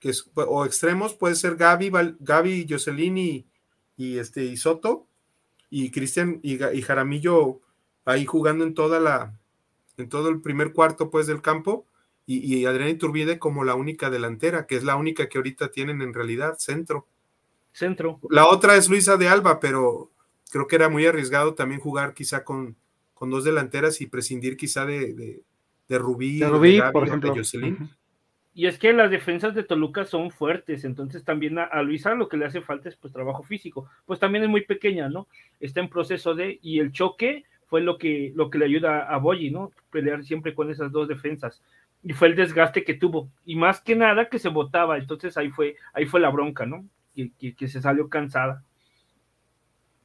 que 0.00 0.12
o 0.34 0.64
extremos, 0.64 1.14
puede 1.14 1.34
ser 1.34 1.56
Gaby, 1.56 1.90
Gaby 2.20 2.66
Jocelyn 2.68 3.18
y, 3.18 3.46
y, 3.96 4.18
este, 4.18 4.44
y 4.44 4.56
Soto, 4.56 5.06
y 5.70 5.90
Cristian 5.90 6.40
y, 6.42 6.62
y, 6.62 6.82
Jaramillo 6.82 7.60
ahí 8.04 8.24
jugando 8.24 8.64
en 8.64 8.74
toda 8.74 9.00
la, 9.00 9.34
en 9.96 10.08
todo 10.08 10.28
el 10.28 10.40
primer 10.40 10.72
cuarto 10.72 11.10
pues 11.10 11.26
del 11.26 11.42
campo, 11.42 11.86
y, 12.26 12.56
y 12.56 12.66
Adrián 12.66 12.90
Iturbide 12.90 13.38
como 13.38 13.64
la 13.64 13.74
única 13.74 14.10
delantera, 14.10 14.66
que 14.66 14.76
es 14.76 14.84
la 14.84 14.96
única 14.96 15.28
que 15.28 15.38
ahorita 15.38 15.70
tienen 15.70 16.02
en 16.02 16.12
realidad, 16.12 16.56
centro. 16.58 17.06
Centro. 17.72 18.20
La 18.30 18.48
otra 18.48 18.76
es 18.76 18.88
Luisa 18.88 19.16
de 19.16 19.28
Alba, 19.28 19.60
pero 19.60 20.10
creo 20.50 20.66
que 20.66 20.76
era 20.76 20.88
muy 20.88 21.06
arriesgado 21.06 21.54
también 21.54 21.80
jugar 21.80 22.14
quizá 22.14 22.44
con, 22.44 22.76
con 23.14 23.30
dos 23.30 23.44
delanteras 23.44 24.00
y 24.00 24.06
prescindir 24.06 24.56
quizá 24.56 24.86
de, 24.86 25.42
de, 25.88 25.98
Rubí, 25.98 26.38
de 26.38 26.48
Rubí 26.48 26.80
por 26.92 27.06
ejemplo. 27.06 27.34
Y 28.56 28.66
es 28.66 28.78
que 28.78 28.94
las 28.94 29.10
defensas 29.10 29.54
de 29.54 29.64
Toluca 29.64 30.06
son 30.06 30.30
fuertes, 30.30 30.86
entonces 30.86 31.22
también 31.24 31.58
a, 31.58 31.82
Luisa 31.82 32.14
lo 32.14 32.26
que 32.26 32.38
le 32.38 32.46
hace 32.46 32.62
falta 32.62 32.88
es 32.88 32.96
pues 32.96 33.12
trabajo 33.12 33.42
físico. 33.42 33.86
Pues 34.06 34.18
también 34.18 34.44
es 34.44 34.48
muy 34.48 34.62
pequeña, 34.62 35.10
¿no? 35.10 35.28
Está 35.60 35.80
en 35.80 35.90
proceso 35.90 36.34
de, 36.34 36.58
y 36.62 36.78
el 36.78 36.90
choque 36.90 37.44
fue 37.66 37.82
lo 37.82 37.98
que, 37.98 38.32
lo 38.34 38.48
que 38.48 38.56
le 38.56 38.64
ayuda 38.64 39.02
a 39.02 39.18
Boyi, 39.18 39.50
¿no? 39.50 39.72
Pelear 39.90 40.24
siempre 40.24 40.54
con 40.54 40.70
esas 40.70 40.90
dos 40.90 41.06
defensas. 41.06 41.60
Y 42.02 42.14
fue 42.14 42.28
el 42.28 42.34
desgaste 42.34 42.82
que 42.82 42.94
tuvo. 42.94 43.28
Y 43.44 43.56
más 43.56 43.82
que 43.82 43.94
nada 43.94 44.30
que 44.30 44.38
se 44.38 44.48
botaba, 44.48 44.96
entonces 44.96 45.36
ahí 45.36 45.50
fue, 45.50 45.76
ahí 45.92 46.06
fue 46.06 46.20
la 46.20 46.30
bronca, 46.30 46.64
¿no? 46.64 46.86
que, 47.14 47.68
se 47.68 47.82
salió 47.82 48.08
cansada. 48.08 48.64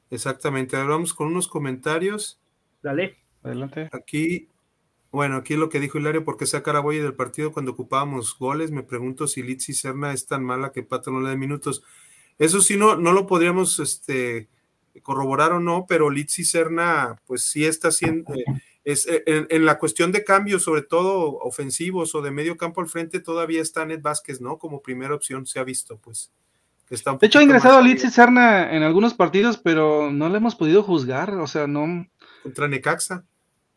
Exactamente, 0.09 0.75
ahora 0.75 0.89
vamos 0.89 1.13
con 1.13 1.27
unos 1.27 1.47
comentarios. 1.47 2.37
Dale. 2.83 3.15
Adelante. 3.43 3.87
Aquí, 3.93 4.49
bueno, 5.11 5.37
aquí 5.37 5.55
lo 5.55 5.69
que 5.69 5.79
dijo 5.79 5.97
Hilario, 5.97 6.23
¿por 6.23 6.37
qué 6.37 6.45
sacar 6.45 6.75
a 6.75 6.79
Boye 6.79 7.01
del 7.01 7.13
partido 7.13 7.51
cuando 7.51 7.71
ocupábamos 7.71 8.37
goles? 8.37 8.71
Me 8.71 8.83
pregunto 8.83 9.27
si 9.27 9.43
Litsi 9.43 9.73
Serna 9.73 10.13
es 10.13 10.25
tan 10.25 10.43
mala 10.43 10.71
que 10.71 10.83
Pato 10.83 11.11
no 11.11 11.21
le 11.21 11.29
da 11.29 11.35
minutos. 11.35 11.83
Eso 12.39 12.61
sí, 12.61 12.77
no, 12.77 12.95
no 12.95 13.11
lo 13.11 13.27
podríamos 13.27 13.79
este, 13.79 14.49
corroborar 15.03 15.51
o 15.51 15.59
no, 15.59 15.85
pero 15.87 16.09
Litsi 16.09 16.43
Serna, 16.43 17.21
pues 17.25 17.43
sí 17.43 17.65
está 17.65 17.89
haciendo, 17.89 18.33
eh, 18.33 18.45
es, 18.83 19.05
eh, 19.07 19.23
en, 19.25 19.65
la 19.65 19.77
cuestión 19.77 20.11
de 20.11 20.23
cambios, 20.23 20.63
sobre 20.63 20.81
todo 20.81 21.37
ofensivos 21.39 22.15
o 22.15 22.21
de 22.21 22.31
medio 22.31 22.57
campo 22.57 22.81
al 22.81 22.87
frente, 22.87 23.19
todavía 23.19 23.61
está 23.61 23.85
Ned 23.85 24.01
Vázquez, 24.01 24.41
¿no? 24.41 24.57
Como 24.57 24.81
primera 24.81 25.13
opción 25.13 25.45
se 25.45 25.59
ha 25.59 25.63
visto, 25.63 25.97
pues 25.97 26.31
de 26.91 27.27
hecho, 27.27 27.39
ha 27.39 27.43
ingresado 27.43 27.77
a 27.77 27.81
Litz 27.81 28.03
y 28.03 28.09
Serna 28.09 28.75
en 28.75 28.83
algunos 28.83 29.13
partidos, 29.13 29.57
pero 29.57 30.11
no 30.11 30.27
le 30.27 30.37
hemos 30.37 30.57
podido 30.57 30.83
juzgar, 30.83 31.33
o 31.35 31.47
sea, 31.47 31.65
no. 31.65 32.05
Contra 32.43 32.67
Necaxa. 32.67 33.23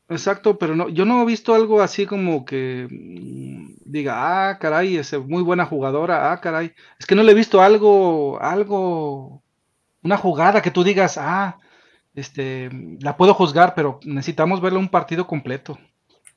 Exacto, 0.09 0.59
pero 0.59 0.76
no, 0.76 0.90
yo 0.90 1.07
no 1.07 1.22
he 1.22 1.24
visto 1.24 1.55
algo 1.55 1.80
así 1.80 2.05
como 2.05 2.44
que 2.44 2.86
mm, 2.90 3.76
diga, 3.86 4.50
ah, 4.50 4.59
caray, 4.59 4.96
es 4.98 5.12
muy 5.18 5.42
buena 5.42 5.64
jugadora, 5.64 6.30
ah, 6.30 6.40
caray. 6.40 6.74
Es 6.98 7.07
que 7.07 7.14
no 7.14 7.22
le 7.22 7.32
he 7.32 7.34
visto 7.34 7.62
algo, 7.62 8.38
algo, 8.40 9.42
una 10.02 10.18
jugada 10.18 10.61
que 10.61 10.70
tú 10.70 10.84
digas, 10.84 11.16
ah, 11.18 11.59
este, 12.14 12.70
la 13.00 13.16
puedo 13.16 13.32
juzgar, 13.32 13.74
pero 13.74 13.98
necesitamos 14.05 14.61
verle 14.61 14.78
un 14.78 14.90
partido 14.90 15.26
completo. 15.26 15.78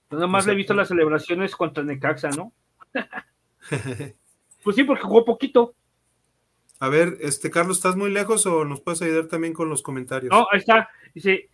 Nada 0.09 0.28
más 0.28 0.45
le 0.45 0.53
he 0.53 0.55
visto 0.55 0.74
las 0.74 0.88
celebraciones 0.88 1.53
contra 1.53 1.84
Necaxa, 1.84 2.30
¿no? 2.30 2.53
pues 4.63 4.76
sí, 4.76 4.86
porque 4.86 5.03
jugó 5.03 5.26
poquito. 5.26 5.76
A 6.80 6.88
ver, 6.88 7.18
este 7.20 7.51
Carlos, 7.51 7.78
¿estás 7.78 7.97
muy 7.97 8.11
lejos 8.11 8.45
o 8.45 8.63
nos 8.63 8.80
puedes 8.80 9.01
ayudar 9.01 9.28
también 9.28 9.53
con 9.53 9.68
los 9.68 9.82
comentarios? 9.82 10.32
No, 10.32 10.47
ahí 10.51 10.59
está. 10.59 10.89
Dice, 11.13 11.49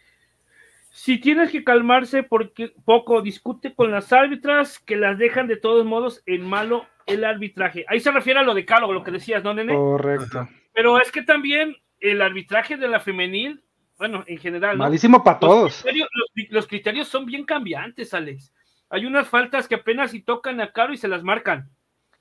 si 0.94 1.18
tienes 1.18 1.50
que 1.52 1.64
calmarse 1.64 2.22
porque 2.22 2.72
poco 2.86 3.24
discute 3.24 3.74
con 3.74 3.90
las 3.90 4.14
árbitras 4.14 4.78
que 4.78 4.96
las 4.96 5.18
dejan 5.18 5.48
de 5.48 5.58
todos 5.58 5.84
modos 5.86 6.22
en 6.28 6.48
malo 6.48 6.86
el 7.08 7.26
arbitraje. 7.26 7.84
Ahí 7.88 8.00
se 8.00 8.12
refiere 8.12 8.40
a 8.40 8.44
lo 8.44 8.54
de 8.54 8.64
Calo, 8.64 8.94
lo 8.94 9.04
que 9.04 9.10
decías, 9.10 9.44
¿no, 9.44 9.56
nene? 9.56 9.74
Correcto. 9.74 10.48
Pero 10.72 11.02
es 11.02 11.12
que 11.12 11.24
también 11.24 11.76
el 12.00 12.22
arbitraje 12.22 12.78
de 12.78 12.88
la 12.88 13.00
femenil, 13.00 13.64
bueno, 13.98 14.24
en 14.28 14.38
general. 14.38 14.78
Malísimo 14.78 15.24
para 15.24 15.40
todos. 15.40 15.84
los, 16.52 16.68
criterios 16.68 17.08
son 17.08 17.26
bien 17.26 17.44
cambiantes, 17.44 18.14
Alex. 18.14 18.54
Hay 18.92 19.08
unas 19.08 19.28
faltas 19.28 19.68
que 19.68 19.76
apenas 19.76 20.12
si 20.12 20.22
tocan 20.22 20.62
a 20.62 20.72
Caro 20.74 20.94
y 20.94 20.98
se 20.98 21.08
las 21.08 21.24
marcan 21.24 21.72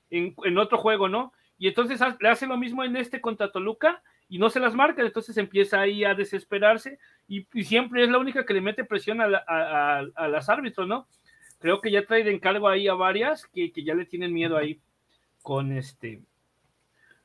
en, 0.09 0.33
en 0.43 0.57
otro 0.57 0.79
juego, 0.79 1.07
¿no? 1.07 1.31
y 1.57 1.67
entonces 1.67 2.01
le 2.19 2.29
hace 2.29 2.47
lo 2.47 2.57
mismo 2.57 2.83
en 2.83 2.97
este 2.97 3.21
contra 3.21 3.51
Toluca 3.51 4.03
y 4.29 4.39
no 4.39 4.49
se 4.49 4.59
las 4.59 4.73
marca, 4.73 5.01
entonces 5.01 5.37
empieza 5.37 5.79
ahí 5.79 6.03
a 6.03 6.15
desesperarse 6.15 6.99
y, 7.27 7.45
siempre 7.63 8.03
es 8.03 8.09
la 8.09 8.17
única 8.17 8.45
que 8.45 8.53
le 8.53 8.61
mete 8.61 8.83
presión 8.83 9.21
a, 9.21 9.27
las 10.27 10.49
árbitros, 10.49 10.87
¿no? 10.87 11.07
Creo 11.59 11.81
que 11.81 11.91
ya 11.91 12.05
trae 12.05 12.23
de 12.23 12.33
encargo 12.33 12.67
ahí 12.67 12.87
a 12.87 12.93
varias 12.93 13.45
que, 13.47 13.71
ya 13.75 13.95
le 13.95 14.05
tienen 14.05 14.33
miedo 14.33 14.57
ahí 14.57 14.81
con 15.41 15.71
este, 15.71 16.21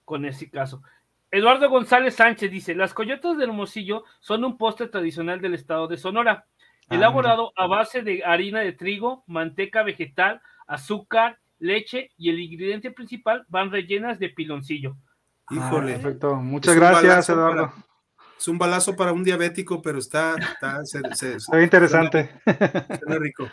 con 0.05 0.24
este 0.24 0.51
caso. 0.51 0.82
Eduardo 1.30 1.68
González 1.68 2.14
Sánchez 2.14 2.51
dice, 2.51 2.74
las 2.74 2.94
coyotas 2.94 3.36
del 3.36 3.51
Hermosillo 3.51 4.05
son 4.20 4.44
un 4.44 4.57
postre 4.57 4.88
tradicional 4.88 5.40
del 5.40 5.55
estado 5.55 5.86
de 5.86 5.99
Sonora, 5.99 6.46
ah, 6.88 6.94
elaborado 6.94 7.53
a 7.57 7.66
base 7.66 8.03
de 8.03 8.24
harina 8.24 8.61
de 8.61 8.72
trigo, 8.72 9.24
manteca 9.26 9.82
vegetal, 9.82 10.40
azúcar, 10.66 11.38
leche 11.59 12.11
y 12.16 12.30
el 12.30 12.40
ingrediente 12.40 12.90
principal 12.90 13.44
van 13.49 13.70
rellenas 13.70 14.18
de 14.18 14.30
piloncillo. 14.30 14.96
Híjole. 15.51 15.92
Ah, 15.92 15.96
perfecto. 15.96 16.36
Muchas 16.36 16.76
gracias, 16.76 17.28
Eduardo. 17.28 17.72
es 18.38 18.49
un 18.49 18.59
balazo 18.59 18.96
para 18.96 19.12
un 19.12 19.24
diabético, 19.24 19.82
pero 19.82 19.99
está, 19.99 20.36
está, 20.36 21.62
interesante. 21.62 22.30
Suena, 22.44 23.18
rico. 23.18 23.49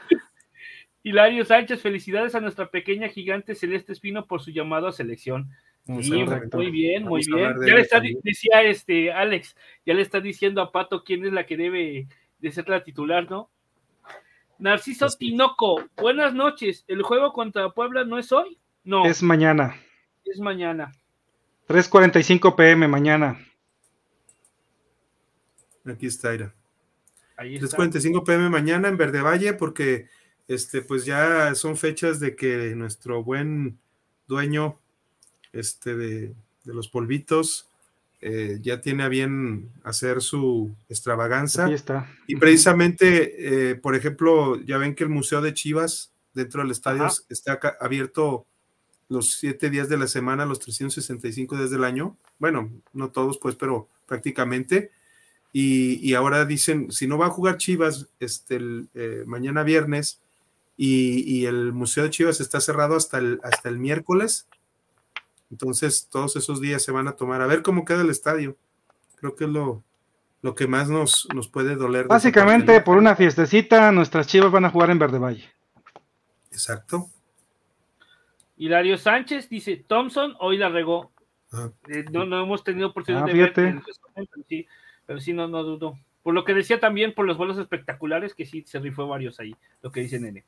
Hilario 1.04 1.46
Sánchez, 1.46 1.82
felicidades 1.82 2.34
a 2.34 2.42
nuestra 2.42 2.70
pequeña 2.70 3.10
gigante 3.10 3.54
Celeste 3.54 3.94
Espino 3.94 4.26
por 4.26 4.42
su 4.42 4.52
llamado 4.52 4.88
a 4.88 4.92
selección. 4.92 5.52
muy 5.86 6.72
bien, 6.72 7.04
muy 7.04 7.22
bien. 7.26 7.56
Ya 7.66 7.76
le 7.76 7.82
está, 7.82 8.02
decía 8.24 8.64
este 8.64 9.12
Alex, 9.14 9.56
ya 9.86 9.94
le 9.94 10.02
está 10.02 10.20
diciendo 10.20 10.62
a 10.62 10.72
Pato 10.72 11.04
quién 11.04 11.24
es 11.24 11.32
la 11.32 11.46
que 11.46 11.58
debe 11.58 12.08
de 12.40 12.52
ser 12.52 12.68
la 12.70 12.84
titular, 12.84 13.30
¿no? 13.30 13.52
Narciso 14.58 15.08
Tinoco, 15.10 15.84
buenas 15.98 16.34
noches. 16.34 16.86
¿El 16.88 17.04
juego 17.04 17.34
contra 17.34 17.70
Puebla 17.70 18.04
no 18.04 18.18
es 18.18 18.32
hoy? 18.32 18.58
No. 18.84 19.06
Es 19.06 19.22
mañana. 19.22 19.76
Es 20.24 20.40
mañana. 20.40 20.92
3.45 21.68 22.56
pm 22.56 22.88
mañana. 22.88 23.40
Aquí 25.86 26.08
está, 26.08 26.34
Ira. 26.34 26.54
3.45 27.38 28.24
pm 28.24 28.50
mañana 28.50 28.88
en 28.88 28.98
Verde 28.98 29.22
Valle, 29.22 29.54
porque 29.54 30.08
este, 30.48 30.82
pues 30.82 31.06
ya 31.06 31.54
son 31.56 31.76
fechas 31.78 32.20
de 32.20 32.36
que 32.36 32.76
nuestro 32.76 33.24
buen 33.24 33.78
dueño 34.28 34.80
este, 35.52 35.96
de, 35.96 36.36
de 36.64 36.74
los 36.74 36.88
polvitos 36.88 37.70
eh, 38.28 38.58
ya 38.62 38.82
tiene 38.82 39.04
a 39.04 39.08
bien 39.08 39.70
hacer 39.84 40.22
su 40.22 40.76
extravaganza. 40.90 41.70
está. 41.70 42.10
Y 42.26 42.36
precisamente, 42.38 43.70
eh, 43.72 43.76
por 43.76 43.96
ejemplo, 43.96 44.60
ya 44.62 44.78
ven 44.78 44.96
que 44.96 45.04
el 45.04 45.12
Museo 45.12 45.42
de 45.42 45.54
Chivas 45.54 46.12
dentro 46.34 46.64
del 46.64 46.72
estadio 46.72 47.08
está 47.30 47.60
abierto 47.80 48.48
los 49.10 49.34
siete 49.36 49.70
días 49.70 49.90
de 49.90 49.98
la 49.98 50.08
semana, 50.08 50.46
los 50.46 50.60
365 50.60 51.58
días 51.58 51.72
del 51.72 51.84
año. 51.84 52.18
Bueno, 52.40 52.72
no 52.94 53.10
todos, 53.12 53.38
pues, 53.38 53.56
pero 53.56 53.88
prácticamente. 54.06 54.92
Y, 55.54 56.14
ahora 56.16 56.44
dicen, 56.44 56.92
si 56.92 57.08
no 57.08 57.18
va 57.18 57.28
a 57.28 57.30
jugar 57.30 57.58
Chivas 57.58 58.08
este, 58.20 58.58
el, 58.58 58.90
eh, 58.94 59.24
mañana 59.26 59.64
viernes 59.64 60.20
y, 60.76 61.24
y, 61.24 61.46
el 61.46 61.72
Museo 61.72 62.04
de 62.04 62.10
Chivas 62.10 62.42
está 62.42 62.60
cerrado 62.60 62.98
hasta 62.98 63.20
el, 63.20 63.40
hasta 63.42 63.70
el 63.70 63.80
miércoles, 63.80 64.48
entonces, 65.52 66.08
todos 66.12 66.36
esos 66.36 66.60
días 66.60 66.84
se 66.84 66.92
van 66.92 67.08
a 67.08 67.14
tomar 67.14 67.42
a 67.42 67.48
ver 67.48 67.62
cómo 67.62 67.86
queda 67.86 68.02
el 68.02 68.10
estadio. 68.10 68.58
Creo 69.16 69.36
que 69.36 69.46
es 69.46 69.50
lo, 69.50 69.84
lo 70.42 70.56
que 70.56 70.68
más 70.68 70.90
nos, 70.90 71.28
nos 71.34 71.48
puede 71.48 71.76
doler. 71.76 72.08
Básicamente, 72.08 72.82
por 72.82 72.98
una 72.98 73.16
fiestecita, 73.16 73.92
nuestras 73.92 74.28
chivas 74.28 74.52
van 74.52 74.66
a 74.66 74.70
jugar 74.70 74.90
en 74.90 75.00
Verde 75.00 75.20
Valle. 75.20 75.50
Exacto. 76.52 77.10
Hilario 78.58 78.98
Sánchez 78.98 79.50
dice: 79.50 79.78
Thompson 79.88 80.36
hoy 80.40 80.58
la 80.58 80.70
regó. 80.70 81.12
Ah. 81.52 81.70
Eh, 81.90 82.06
no, 82.12 82.26
no 82.26 82.42
hemos 82.44 82.64
tenido 82.64 82.88
oportunidad 82.88 83.24
ah, 83.24 83.28
de 83.28 83.34
ver, 83.34 83.54
pero 83.54 83.82
sí, 84.48 84.68
pero 85.06 85.20
sí 85.20 85.34
no, 85.34 85.48
no 85.48 85.64
dudo. 85.64 85.98
Por 86.24 86.34
lo 86.34 86.44
que 86.44 86.54
decía 86.54 86.80
también, 86.80 87.14
por 87.14 87.26
los 87.26 87.38
vuelos 87.38 87.58
espectaculares, 87.58 88.34
que 88.34 88.46
sí 88.46 88.64
se 88.66 88.80
rifó 88.80 89.08
varios 89.08 89.40
ahí, 89.40 89.56
lo 89.82 89.92
que 89.92 90.02
dice 90.02 90.20
Nene. 90.20 90.44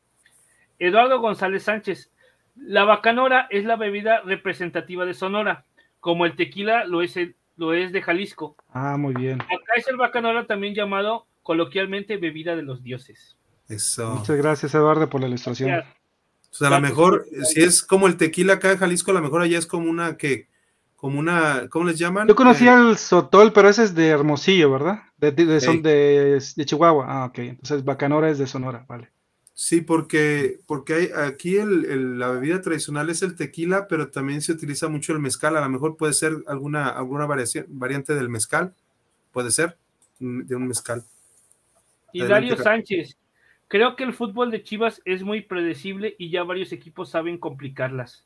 Eduardo 0.80 1.20
González 1.20 1.64
Sánchez, 1.64 2.12
La 2.56 2.84
bacanora 2.86 3.48
es 3.52 3.66
la 3.66 3.76
bebida 3.76 4.22
representativa 4.22 5.06
de 5.06 5.14
Sonora, 5.14 5.66
como 6.00 6.26
el 6.26 6.36
tequila 6.36 6.86
lo 6.86 7.04
es, 7.04 7.16
el- 7.16 7.36
lo 7.56 7.74
es 7.74 7.92
de 7.92 8.02
Jalisco. 8.02 8.56
Ah, 8.70 8.98
muy 8.98 9.14
bien. 9.14 9.40
Acá 9.42 9.74
es 9.76 9.88
el 9.88 9.98
bacanora 9.98 10.48
también 10.48 10.74
llamado 10.74 11.28
coloquialmente 11.44 12.18
bebida 12.18 12.56
de 12.56 12.64
los 12.64 12.84
dioses. 12.84 13.38
Eso. 13.70 14.16
Muchas 14.16 14.38
gracias, 14.38 14.74
Eduardo, 14.74 15.08
por 15.10 15.22
la 15.22 15.28
ilustración. 15.28 15.84
Sea, 16.56 16.68
a 16.70 16.72
lo 16.72 16.82
mejor, 16.82 17.26
si 17.44 17.62
es 17.62 17.84
como 17.84 18.08
el 18.08 18.18
tequila 18.18 18.54
acá 18.54 18.72
en 18.72 18.78
Jalisco, 18.78 19.12
a 19.12 19.16
lo 19.16 19.22
mejor 19.22 19.42
allá 19.42 19.58
es 19.58 19.68
como 19.68 19.90
una 19.90 20.18
que, 20.18 20.48
como 20.96 21.20
una, 21.20 21.68
¿cómo 21.70 21.86
les 21.86 22.00
llaman? 22.00 22.28
Yo 22.28 22.36
conocía 22.36 22.74
Eh, 22.80 22.90
el 22.90 22.98
Sotol, 22.98 23.54
pero 23.54 23.70
ese 23.70 23.84
es 23.84 23.94
de 23.94 24.08
Hermosillo, 24.08 24.72
¿verdad? 24.72 25.00
De, 25.18 25.32
de- 25.32 25.46
de- 25.46 25.62
son 25.62 25.76
Sí. 25.78 25.82
de, 25.82 26.42
de 26.56 26.66
Chihuahua. 26.66 27.06
Ah, 27.08 27.26
ok. 27.26 27.38
Entonces 27.40 27.84
Bacanora 27.84 28.30
es 28.30 28.38
de 28.40 28.48
Sonora, 28.48 28.86
vale. 28.88 29.10
Sí, 29.54 29.82
porque, 29.82 30.60
porque 30.68 30.94
hay, 30.94 31.10
aquí 31.16 31.58
el- 31.58 31.86
el- 31.86 32.20
la 32.20 32.30
bebida 32.30 32.62
tradicional 32.62 33.10
es 33.10 33.22
el 33.24 33.36
tequila, 33.36 33.88
pero 33.88 34.10
también 34.10 34.42
se 34.42 34.52
utiliza 34.52 34.88
mucho 34.88 35.14
el 35.14 35.20
mezcal. 35.20 35.58
A 35.58 35.62
lo 35.62 35.70
mejor 35.70 35.98
puede 35.98 36.14
ser 36.14 36.34
alguna, 36.48 36.90
alguna 36.90 37.26
variación, 37.26 37.66
variante 37.70 38.14
del 38.16 38.30
mezcal, 38.30 38.74
puede 39.32 39.52
ser, 39.52 39.78
de 40.20 40.56
un 40.56 40.68
mezcal. 40.68 41.04
Hilario 42.14 42.54
Adelante, 42.54 42.64
Sánchez. 42.64 43.18
Creo 43.68 43.96
que 43.96 44.04
el 44.04 44.14
fútbol 44.14 44.50
de 44.52 44.64
Chivas 44.64 45.02
es 45.04 45.24
muy 45.24 45.42
predecible 45.42 46.16
y 46.18 46.30
ya 46.30 46.44
varios 46.44 46.72
equipos 46.72 47.10
saben 47.10 47.38
complicarlas. 47.38 48.26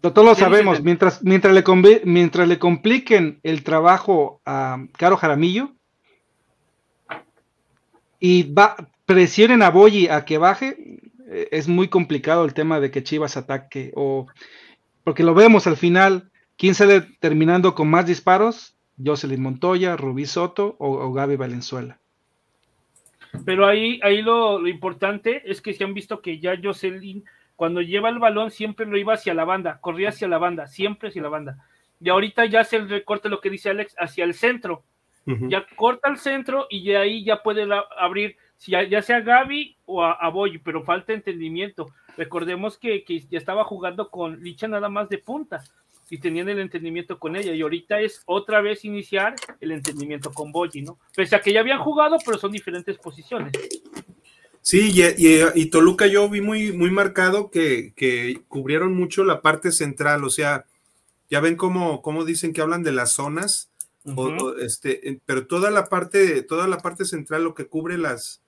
Todos 0.00 0.16
lo 0.16 0.22
¿Qué 0.22 0.30
dices, 0.30 0.44
sabemos. 0.44 0.82
Mientras, 0.82 1.22
mientras, 1.22 1.54
le 1.54 1.64
mientras 2.04 2.48
le 2.48 2.58
compliquen 2.58 3.40
el 3.42 3.62
trabajo 3.62 4.40
a 4.44 4.84
Caro 4.98 5.16
Jaramillo 5.16 5.72
y 8.18 8.52
va, 8.52 8.76
presionen 9.04 9.62
a 9.62 9.70
Boyi 9.70 10.08
a 10.08 10.24
que 10.24 10.38
baje, 10.38 11.00
eh, 11.28 11.48
es 11.52 11.68
muy 11.68 11.88
complicado 11.88 12.44
el 12.44 12.54
tema 12.54 12.80
de 12.80 12.90
que 12.90 13.04
Chivas 13.04 13.36
ataque. 13.36 13.92
O, 13.94 14.26
porque 15.04 15.22
lo 15.22 15.34
vemos 15.34 15.66
al 15.66 15.76
final, 15.76 16.30
¿quién 16.56 16.74
sale 16.74 17.02
terminando 17.20 17.74
con 17.74 17.88
más 17.88 18.06
disparos? 18.06 18.76
Jocelyn 19.02 19.42
Montoya, 19.42 19.96
Rubí 19.96 20.26
Soto 20.26 20.76
o, 20.78 20.90
o 20.90 21.12
Gaby 21.12 21.36
Valenzuela. 21.36 21.98
Pero 23.44 23.66
ahí, 23.66 24.00
ahí 24.02 24.22
lo, 24.22 24.58
lo 24.58 24.68
importante 24.68 25.42
es 25.50 25.60
que 25.60 25.72
se 25.72 25.84
han 25.84 25.94
visto 25.94 26.20
que 26.20 26.38
ya 26.38 26.58
Jocelyn, 26.62 27.24
cuando 27.54 27.80
lleva 27.80 28.08
el 28.08 28.18
balón, 28.18 28.50
siempre 28.50 28.86
lo 28.86 28.96
iba 28.98 29.14
hacia 29.14 29.34
la 29.34 29.44
banda, 29.44 29.78
corría 29.80 30.10
hacia 30.10 30.28
la 30.28 30.38
banda, 30.38 30.66
siempre 30.66 31.08
hacia 31.08 31.22
la 31.22 31.28
banda. 31.28 31.58
Y 32.00 32.08
ahorita 32.10 32.44
ya 32.46 32.64
se 32.64 32.78
recorta 32.78 33.28
lo 33.28 33.40
que 33.40 33.50
dice 33.50 33.70
Alex 33.70 33.94
hacia 33.98 34.24
el 34.24 34.34
centro. 34.34 34.82
Ya 35.48 35.66
corta 35.74 36.08
el 36.08 36.18
centro 36.18 36.66
y 36.70 36.84
de 36.86 36.96
ahí 36.98 37.24
ya 37.24 37.42
puede 37.42 37.66
la- 37.66 37.84
abrir, 37.98 38.36
ya, 38.60 38.84
ya 38.84 39.02
sea 39.02 39.20
Gaby 39.20 39.76
o 39.84 40.04
a, 40.04 40.12
a 40.12 40.28
Boy, 40.28 40.58
pero 40.58 40.84
falta 40.84 41.12
entendimiento. 41.12 41.88
Recordemos 42.16 42.78
que, 42.78 43.02
que 43.02 43.18
ya 43.20 43.36
estaba 43.38 43.64
jugando 43.64 44.08
con 44.08 44.40
Licha 44.44 44.68
nada 44.68 44.88
más 44.88 45.08
de 45.08 45.18
punta 45.18 45.64
y 46.10 46.18
tenían 46.18 46.48
el 46.48 46.60
entendimiento 46.60 47.18
con 47.18 47.36
ella. 47.36 47.52
Y 47.52 47.62
ahorita 47.62 48.00
es 48.00 48.22
otra 48.26 48.60
vez 48.60 48.84
iniciar 48.84 49.34
el 49.60 49.72
entendimiento 49.72 50.32
con 50.32 50.52
Boyi, 50.52 50.82
¿no? 50.82 50.98
Pese 51.14 51.36
a 51.36 51.40
que 51.40 51.52
ya 51.52 51.60
habían 51.60 51.80
jugado, 51.80 52.16
pero 52.24 52.38
son 52.38 52.52
diferentes 52.52 52.96
posiciones. 52.98 53.52
Sí, 54.62 54.90
y, 54.92 55.02
y- 55.26 55.42
y 55.54 55.66
Toluca 55.66 56.06
yo 56.06 56.28
vi 56.28 56.40
muy, 56.40 56.72
muy 56.72 56.90
marcado 56.90 57.50
que, 57.50 57.92
que 57.94 58.40
cubrieron 58.48 58.94
mucho 58.94 59.22
la 59.24 59.40
parte 59.40 59.70
central, 59.70 60.24
o 60.24 60.30
sea, 60.30 60.64
ya 61.30 61.40
ven 61.40 61.56
cómo, 61.56 62.02
cómo 62.02 62.24
dicen 62.24 62.52
que 62.52 62.60
hablan 62.62 62.82
de 62.82 62.92
las 62.92 63.12
zonas, 63.12 63.70
o- 64.04 64.10
Ujú. 64.12 64.44
o, 64.46 64.58
este, 64.58 65.08
eh, 65.08 65.20
pero 65.24 65.46
toda 65.46 65.70
la 65.70 65.88
parte, 65.88 66.42
toda 66.42 66.66
la 66.68 66.78
parte 66.78 67.04
central, 67.04 67.44
lo 67.44 67.54
que 67.54 67.66
cubre 67.66 67.96
las, 67.98 68.42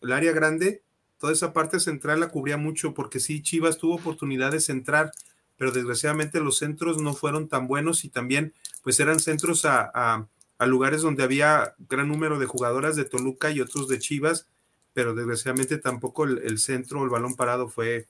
el 0.00 0.12
área 0.12 0.32
grande, 0.32 0.82
toda 1.18 1.32
esa 1.32 1.52
parte 1.52 1.80
central 1.80 2.20
la 2.20 2.28
cubría 2.28 2.56
mucho, 2.56 2.94
porque 2.94 3.18
sí, 3.18 3.42
Chivas 3.42 3.78
tuvo 3.78 3.94
oportunidad 3.96 4.52
de 4.52 4.60
centrar, 4.60 5.10
pero 5.56 5.70
desgraciadamente 5.72 6.40
los 6.40 6.58
centros 6.58 7.00
no 7.00 7.14
fueron 7.14 7.48
tan 7.48 7.66
buenos 7.68 8.04
y 8.04 8.08
también, 8.08 8.52
pues 8.82 8.98
eran 9.00 9.20
centros 9.20 9.64
a, 9.64 9.90
a- 9.94 10.26
a 10.58 10.66
lugares 10.66 11.02
donde 11.02 11.22
había 11.24 11.74
gran 11.88 12.08
número 12.08 12.38
de 12.38 12.46
jugadoras 12.46 12.94
de 12.96 13.04
Toluca 13.04 13.50
y 13.50 13.60
otros 13.60 13.88
de 13.88 13.98
Chivas, 13.98 14.46
pero 14.92 15.14
desgraciadamente 15.14 15.78
tampoco 15.78 16.24
el, 16.24 16.38
el 16.44 16.58
centro 16.58 17.00
o 17.00 17.04
el 17.04 17.10
balón 17.10 17.34
parado 17.34 17.68
fue, 17.68 18.06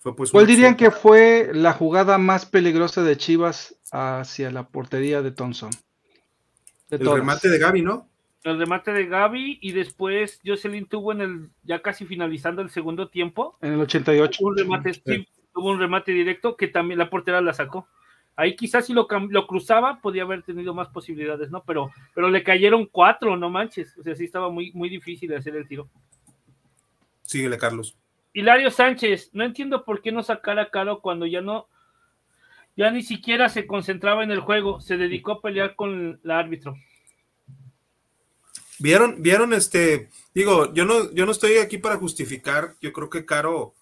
fue 0.00 0.14
pues. 0.14 0.30
¿Cuál 0.30 0.46
dirían 0.46 0.76
que 0.76 0.90
fue 0.90 1.50
la 1.54 1.72
jugada 1.72 2.18
más 2.18 2.44
peligrosa 2.44 3.02
de 3.02 3.16
Chivas 3.16 3.76
hacia 3.90 4.50
la 4.50 4.68
portería 4.68 5.22
de 5.22 5.30
Thompson? 5.30 5.70
De 6.90 6.96
El 6.96 7.02
todas. 7.02 7.18
remate 7.20 7.48
de 7.48 7.58
Gaby, 7.58 7.82
¿no? 7.82 8.08
El 8.44 8.58
remate 8.58 8.92
de 8.92 9.06
Gaby 9.06 9.58
y 9.62 9.72
después 9.72 10.38
Jocelyn 10.44 10.86
tuvo 10.86 11.12
en 11.12 11.20
el, 11.22 11.50
ya 11.64 11.80
casi 11.82 12.04
finalizando 12.04 12.62
el 12.62 12.70
segundo 12.70 13.08
tiempo, 13.08 13.56
En 13.62 13.72
el 13.72 13.80
88. 13.80 14.38
un 14.44 14.56
remate, 14.56 14.92
sí, 14.94 15.26
tuvo 15.56 15.70
un 15.70 15.80
remate 15.80 16.12
directo 16.12 16.54
que 16.54 16.68
también 16.68 16.98
la 16.98 17.08
portera 17.08 17.40
la 17.40 17.54
sacó. 17.54 17.88
Ahí 18.36 18.54
quizás 18.54 18.84
si 18.84 18.92
lo, 18.92 19.08
lo 19.30 19.46
cruzaba 19.46 20.02
podía 20.02 20.24
haber 20.24 20.42
tenido 20.42 20.74
más 20.74 20.88
posibilidades, 20.88 21.50
¿no? 21.50 21.64
Pero, 21.64 21.90
pero 22.14 22.28
le 22.28 22.42
cayeron 22.42 22.84
cuatro, 22.84 23.38
no 23.38 23.48
manches. 23.48 23.96
O 23.96 24.02
sea, 24.02 24.14
sí 24.14 24.24
estaba 24.24 24.50
muy, 24.50 24.70
muy 24.72 24.90
difícil 24.90 25.32
hacer 25.34 25.56
el 25.56 25.66
tiro. 25.66 25.88
Síguele, 27.22 27.56
Carlos. 27.56 27.96
Hilario 28.34 28.70
Sánchez, 28.70 29.30
no 29.32 29.44
entiendo 29.44 29.82
por 29.82 30.02
qué 30.02 30.12
no 30.12 30.22
sacar 30.22 30.58
a 30.58 30.68
Caro 30.68 31.00
cuando 31.00 31.24
ya 31.24 31.40
no, 31.40 31.68
ya 32.76 32.90
ni 32.90 33.02
siquiera 33.02 33.48
se 33.48 33.66
concentraba 33.66 34.24
en 34.24 34.30
el 34.30 34.40
juego, 34.40 34.82
se 34.82 34.98
dedicó 34.98 35.32
a 35.32 35.40
pelear 35.40 35.74
con 35.74 36.20
el 36.22 36.30
árbitro. 36.30 36.76
Vieron, 38.78 39.22
vieron 39.22 39.54
este, 39.54 40.10
digo, 40.34 40.74
yo 40.74 40.84
no, 40.84 41.10
yo 41.14 41.24
no 41.24 41.32
estoy 41.32 41.56
aquí 41.56 41.78
para 41.78 41.96
justificar, 41.96 42.74
yo 42.82 42.92
creo 42.92 43.08
que 43.08 43.24
Caro, 43.24 43.72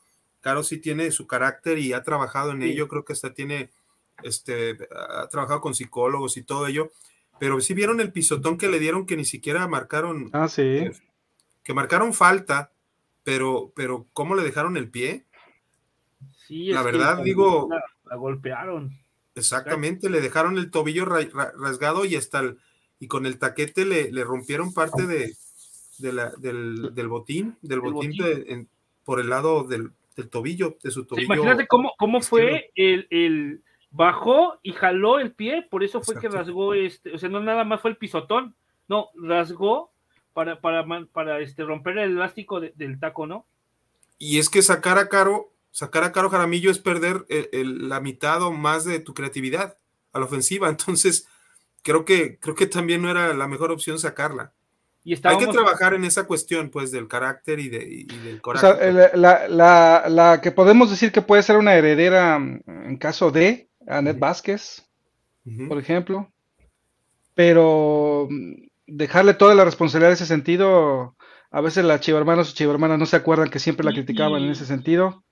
Caro 0.45 0.62
sí 0.62 0.76
tiene 0.76 1.11
su 1.11 1.26
carácter 1.26 1.78
y 1.78 1.95
ha 1.95 2.03
trabajado 2.03 2.53
en 2.53 2.61
Sí. 2.61 2.68
ello, 2.72 2.86
creo 2.86 3.03
que 3.03 3.14
hasta 3.14 3.32
tiene, 3.32 3.70
este, 4.22 4.76
ha 4.95 5.26
trabajado 5.28 5.62
con 5.62 5.74
psicólogos 5.74 6.36
y 6.36 6.42
todo 6.42 6.66
ello, 6.66 6.90
pero 7.40 7.59
sí 7.62 7.72
vieron 7.72 7.99
el 8.03 8.12
pisotón 8.12 8.59
que 8.59 8.68
le 8.68 8.78
dieron 8.78 9.07
que 9.07 9.16
ni 9.16 9.24
siquiera 9.24 9.66
marcaron, 9.68 10.28
Ah, 10.34 10.49
sí. 10.49 10.84
que 11.62 11.72
marcaron 11.72 12.12
falta, 12.12 12.70
pero, 13.22 13.72
pero 13.74 14.07
¿cómo 14.12 14.34
le 14.34 14.42
dejaron 14.42 14.76
el 14.76 14.90
pie? 14.90 15.24
Sí, 16.47 16.66
La 16.66 16.82
verdad, 16.82 17.22
digo- 17.22 17.68
la, 17.70 17.82
la 18.11 18.16
golpearon. 18.16 18.90
Exactamente, 19.34 20.11
le 20.11 20.20
dejaron 20.20 20.59
el 20.59 20.70
tobillo 20.70 21.07
ra- 21.07 21.26
ra- 21.32 21.53
rasgado 21.59 22.05
y 22.05 22.16
hasta 22.16 22.40
el, 22.40 22.59
y 23.01 23.09
con 23.09 23.24
el 23.24 23.38
taquete 23.38 23.86
le, 23.86 24.12
le 24.12 24.24
rompieron 24.24 24.74
parte 24.74 25.07
de, 25.07 25.34
de 25.99 26.12
la- 26.12 26.32
del, 26.36 26.95
del 26.95 27.09
botín, 27.09 27.57
del 27.62 27.80
Del 27.80 27.80
botín, 27.80 28.11
botín. 28.11 28.24
de- 28.45 28.53
en- 28.53 28.68
por 29.07 29.20
el 29.20 29.30
lado 29.30 29.64
del, 29.64 29.90
del 30.16 30.30
tobillo, 30.30 30.76
de 30.82 30.90
su 30.90 31.02
Sí, 31.02 31.06
tobillo. 31.08 31.24
imagínate 31.26 31.66
cómo, 31.66 31.92
cómo 31.98 32.20
fue 32.20 32.70
el, 32.74 33.06
el 33.10 33.62
bajó 33.90 34.58
y 34.62 34.72
jaló 34.72 35.18
el 35.20 35.32
pie, 35.32 35.66
por 35.70 35.84
eso 35.84 36.00
fue 36.02 36.18
que 36.18 36.28
rasgó 36.28 36.74
este, 36.74 37.12
o 37.14 37.18
sea, 37.18 37.28
no 37.28 37.40
nada 37.40 37.64
más 37.64 37.80
fue 37.80 37.90
el 37.90 37.96
pisotón, 37.96 38.54
no, 38.88 39.08
rasgó 39.14 39.92
para, 40.32 40.60
para, 40.60 40.84
para 41.12 41.38
este, 41.40 41.62
romper 41.64 41.98
el 41.98 42.12
elástico 42.12 42.60
de- 42.60 42.72
del 42.76 42.98
taco, 42.98 43.26
¿no? 43.26 43.46
Y 44.18 44.38
es 44.38 44.48
que 44.50 44.62
sacar 44.62 44.98
a 44.98 45.08
Caro, 45.08 45.52
sacar 45.70 46.02
a 46.04 46.12
Caro 46.12 46.30
Jaramillo 46.30 46.70
es 46.70 46.78
perder 46.78 47.24
el- 47.28 47.48
el- 47.52 47.88
la 47.88 48.00
mitad 48.00 48.42
o 48.42 48.50
más 48.52 48.84
de 48.84 48.98
tu 49.00 49.14
creatividad 49.14 49.78
a 50.12 50.18
la 50.18 50.24
ofensiva. 50.26 50.68
Entonces, 50.98 51.28
creo 51.82 52.04
que, 52.04 52.38
creo 52.40 52.54
que 52.54 52.66
también 52.66 53.02
no 53.02 53.10
era 53.10 53.32
la 53.34 53.46
mejor 53.48 53.70
opción 53.70 53.98
sacarla. 53.98 54.52
Y 55.07 55.12
Hay 55.22 55.36
que 55.38 55.46
trabajar 55.48 55.92
en 55.92 56.05
esa 56.05 56.26
cuestión, 56.26 56.70
pues, 56.70 56.90
del 56.90 57.07
carácter 57.09 57.61
y, 57.61 57.68
de, 57.68 57.84
y 57.86 58.05
del 58.07 58.38
O 58.38 58.42
coraje. 58.42 58.66
sea, 58.66 58.92
la, 58.92 59.11
la- 59.14 59.48
la- 59.48 60.05
la 60.09 60.40
que 60.40 60.50
podemos 60.50 60.88
decir 60.90 61.12
que 61.12 61.20
puede 61.20 61.42
ser 61.42 61.59
una 61.59 61.74
heredera 61.74 62.38
mm, 62.38 62.62
en 62.66 62.96
caso 62.96 63.30
de 63.30 63.68
Anet 63.86 64.18
Vázquez, 64.18 64.88
Ujú. 65.44 65.68
por 65.68 65.78
ejemplo, 65.78 66.32
pero 67.34 68.28
mm, 68.30 68.52
dejarle 68.86 69.34
toda 69.34 69.55
la 69.55 69.64
responsabilidad 69.64 70.11
en 70.11 70.14
ese 70.14 70.26
sentido, 70.26 71.16
a 71.50 71.61
veces 71.61 71.84
las 71.84 72.00
chivermanos 72.00 72.50
o 72.50 72.55
chivermanas 72.55 72.98
no 72.98 73.07
se 73.07 73.16
acuerdan 73.16 73.50
que 73.50 73.59
siempre 73.59 73.84
la 73.84 73.90
Y- 73.92 73.94
criticaban 73.94 74.42
en 74.42 74.50
ese 74.50 74.66
sentido, 74.66 75.24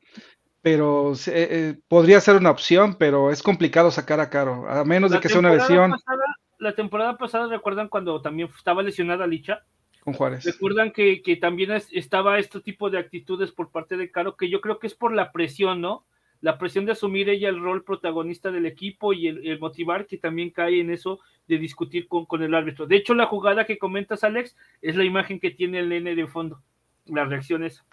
pero 0.61 1.13
eh, 1.15 1.19
eh, 1.29 1.79
podría 1.89 2.21
ser 2.21 2.37
una 2.37 2.51
opción, 2.51 2.97
pero 2.99 3.31
es 3.31 3.43
complicado 3.43 3.91
sacar 3.91 4.21
a 4.21 4.31
Caro, 4.31 4.69
a 4.69 4.85
menos 4.85 5.11
de 5.11 5.21
que 5.21 5.29
sea 5.29 5.39
una 5.41 5.53
lesión 5.55 5.91
pasada- 5.93 6.37
la 6.63 6.75
temporada 6.75 7.19
pasada, 7.19 7.49
¿recuerdan 7.49 7.89
cuando 7.89 8.21
también 8.23 8.49
estaba 8.57 8.83
lesionada 8.83 9.27
Licha? 9.27 9.65
con 10.01 10.15
Juárez. 10.15 10.45
Recuerdan 10.45 10.91
que, 10.91 11.23
que 11.23 11.37
también 11.37 11.71
es- 11.73 11.89
estaba 11.93 12.39
este 12.41 12.61
tipo 12.61 12.91
de 12.91 12.99
actitudes 12.99 13.53
por 13.53 13.71
parte 13.71 13.97
de 13.97 14.11
Caro, 14.11 14.37
que 14.37 14.49
yo 14.51 14.61
creo 14.61 14.79
que 14.81 14.89
es 14.89 14.95
por 14.95 15.13
la 15.13 15.31
presión, 15.31 15.81
¿no? 15.81 16.05
La 16.41 16.59
presión 16.59 16.87
de 16.87 16.93
asumir 16.93 17.29
ella 17.29 17.49
el 17.49 17.61
rol 17.61 17.85
protagonista 17.85 18.51
del 18.51 18.67
equipo 18.67 19.13
y 19.13 19.29
el, 19.29 19.47
el 19.47 19.61
motivar 19.61 20.07
que 20.09 20.19
también 20.19 20.51
cae 20.51 20.81
en 20.81 20.91
eso 20.91 21.21
de 21.47 21.57
discutir 21.59 22.09
con, 22.09 22.27
con 22.27 22.43
el 22.43 22.53
árbitro. 22.53 22.87
De 22.87 22.97
hecho, 22.97 23.15
la 23.15 23.27
jugada 23.27 23.65
que 23.65 23.79
comentas, 23.79 24.25
Alex, 24.25 24.57
es 24.81 24.97
la 24.97 25.05
imagen 25.05 25.39
que 25.39 25.53
tiene 25.53 25.79
el 25.79 25.93
N 25.93 26.15
de 26.17 26.27
fondo. 26.27 26.61
La 27.07 27.25
reacción 27.25 27.63
es 27.63 27.85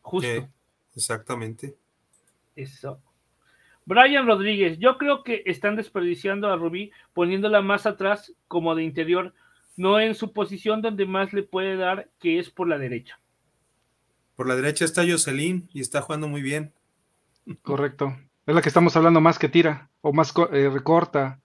justo. 0.00 0.26
Eh, 0.28 0.48
exactamente. 0.96 1.76
Eso. 2.56 3.00
Brian 3.86 4.26
Rodríguez, 4.26 4.78
yo 4.78 4.96
creo 4.96 5.22
que 5.22 5.42
están 5.46 5.76
desperdiciando 5.76 6.48
a 6.48 6.56
Rubí 6.56 6.90
poniéndola 7.12 7.60
más 7.60 7.86
atrás 7.86 8.32
como 8.48 8.74
de 8.74 8.82
interior, 8.82 9.34
no 9.76 10.00
en 10.00 10.14
su 10.14 10.32
posición 10.32 10.80
donde 10.80 11.06
más 11.06 11.32
le 11.32 11.42
puede 11.42 11.76
dar, 11.76 12.08
que 12.18 12.38
es 12.38 12.50
por 12.50 12.68
la 12.68 12.78
derecha. 12.78 13.18
Por 14.36 14.48
la 14.48 14.56
derecha 14.56 14.84
está 14.84 15.04
Jocelyn 15.06 15.68
y 15.72 15.80
está 15.80 16.00
jugando 16.00 16.28
muy 16.28 16.42
bien. 16.42 16.72
Correcto. 17.62 18.16
Es 18.46 18.54
la 18.54 18.62
que 18.62 18.68
estamos 18.68 18.96
hablando 18.96 19.20
más 19.20 19.38
que 19.38 19.48
tira 19.48 19.90
o 20.00 20.12
más 20.12 20.32
eh, 20.52 20.70
recorta. 20.72 21.40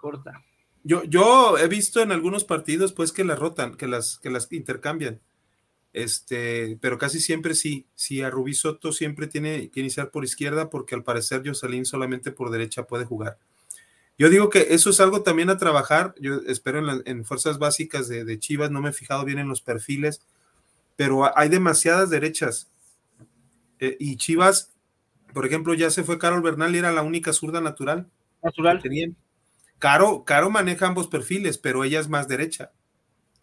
Corta. 0.00 0.42
Yo, 0.82 1.04
yo 1.04 1.58
he 1.58 1.68
visto 1.68 2.00
en 2.00 2.12
algunos 2.12 2.44
partidos 2.44 2.92
pues 2.92 3.12
que 3.12 3.24
las 3.24 3.38
rotan, 3.38 3.74
que 3.74 3.86
las, 3.86 4.18
que 4.18 4.30
las 4.30 4.50
intercambian. 4.52 5.20
Este, 5.92 6.78
pero 6.80 6.98
casi 6.98 7.20
siempre 7.20 7.54
sí. 7.54 7.86
Sí, 7.94 8.22
a 8.22 8.30
Rubí 8.30 8.54
Soto 8.54 8.92
siempre 8.92 9.26
tiene 9.26 9.70
que 9.70 9.80
iniciar 9.80 10.10
por 10.10 10.24
izquierda 10.24 10.70
porque 10.70 10.94
al 10.94 11.02
parecer 11.02 11.42
Jocelyn 11.44 11.84
solamente 11.84 12.30
por 12.30 12.50
derecha 12.50 12.86
puede 12.86 13.04
jugar. 13.04 13.38
Yo 14.18 14.28
digo 14.28 14.50
que 14.50 14.66
eso 14.74 14.90
es 14.90 15.00
algo 15.00 15.22
también 15.22 15.48
a 15.48 15.56
trabajar. 15.56 16.14
Yo 16.20 16.42
espero 16.46 17.02
en, 17.06 17.24
fuerzas 17.24 17.58
básicas 17.58 18.06
de, 18.06 18.38
Chivas, 18.38 18.70
no 18.70 18.82
me 18.82 18.90
he 18.90 18.92
fijado 18.92 19.24
bien 19.24 19.38
en 19.38 19.48
los 19.48 19.62
perfiles, 19.62 20.20
pero 20.94 21.36
hay 21.38 21.48
demasiadas 21.48 22.10
derechas. 22.10 22.70
Eh, 23.78 23.96
y 23.98 24.16
Chivas, 24.16 24.74
por 25.32 25.46
ejemplo, 25.46 25.72
ya 25.72 25.90
se 25.90 26.04
fue 26.04 26.18
Carol 26.18 26.42
Bernal 26.42 26.74
y 26.74 26.78
era 26.78 26.92
la 26.92 27.00
única 27.00 27.32
zurda 27.32 27.62
natural. 27.62 28.10
Natural. 28.42 28.82
Caro, 29.78 30.24
Caro 30.24 30.50
maneja 30.50 30.86
ambos 30.86 31.08
perfiles, 31.08 31.56
pero 31.56 31.82
ella 31.82 31.98
es 31.98 32.10
más 32.10 32.28
derecha 32.28 32.72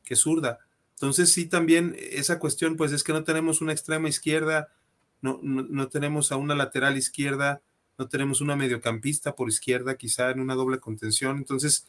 que 0.04 0.16
zurda. 0.16 0.67
Entonces 0.98 1.32
sí 1.32 1.46
también 1.46 1.96
esa 2.00 2.40
cuestión, 2.40 2.76
pues 2.76 2.92
es 2.92 3.04
que 3.04 3.14
no 3.14 3.24
tenemos 3.24 3.62
una 3.62 3.72
extrema 3.72 4.10
izquierda, 4.10 4.70
no, 5.22 5.40
no, 5.44 5.90
tenemos 5.90 6.32
a 6.32 6.38
una 6.38 6.56
lateral 6.56 6.98
izquierda, 6.98 7.62
no 8.00 8.08
tenemos 8.08 8.42
una 8.42 8.56
mediocampista 8.56 9.36
por 9.36 9.48
izquierda, 9.48 9.96
quizá 9.96 10.32
en 10.32 10.40
una 10.40 10.56
doble 10.56 10.80
contención. 10.80 11.38
Entonces, 11.38 11.86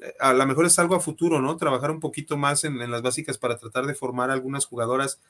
eh, 0.00 0.14
a 0.20 0.32
lo 0.32 0.46
mejor 0.46 0.66
es 0.66 0.78
algo 0.78 0.94
a 0.94 1.00
futuro, 1.00 1.42
¿no? 1.42 1.56
Trabajar 1.56 1.90
un 1.90 1.98
poquito 1.98 2.36
más 2.36 2.62
en, 2.62 2.78
las 2.88 3.02
básicas 3.02 3.36
para 3.36 3.58
tratar 3.58 3.84
de 3.86 3.94
formar 3.94 4.30
algunas 4.30 4.66
jugadoras 4.66 5.20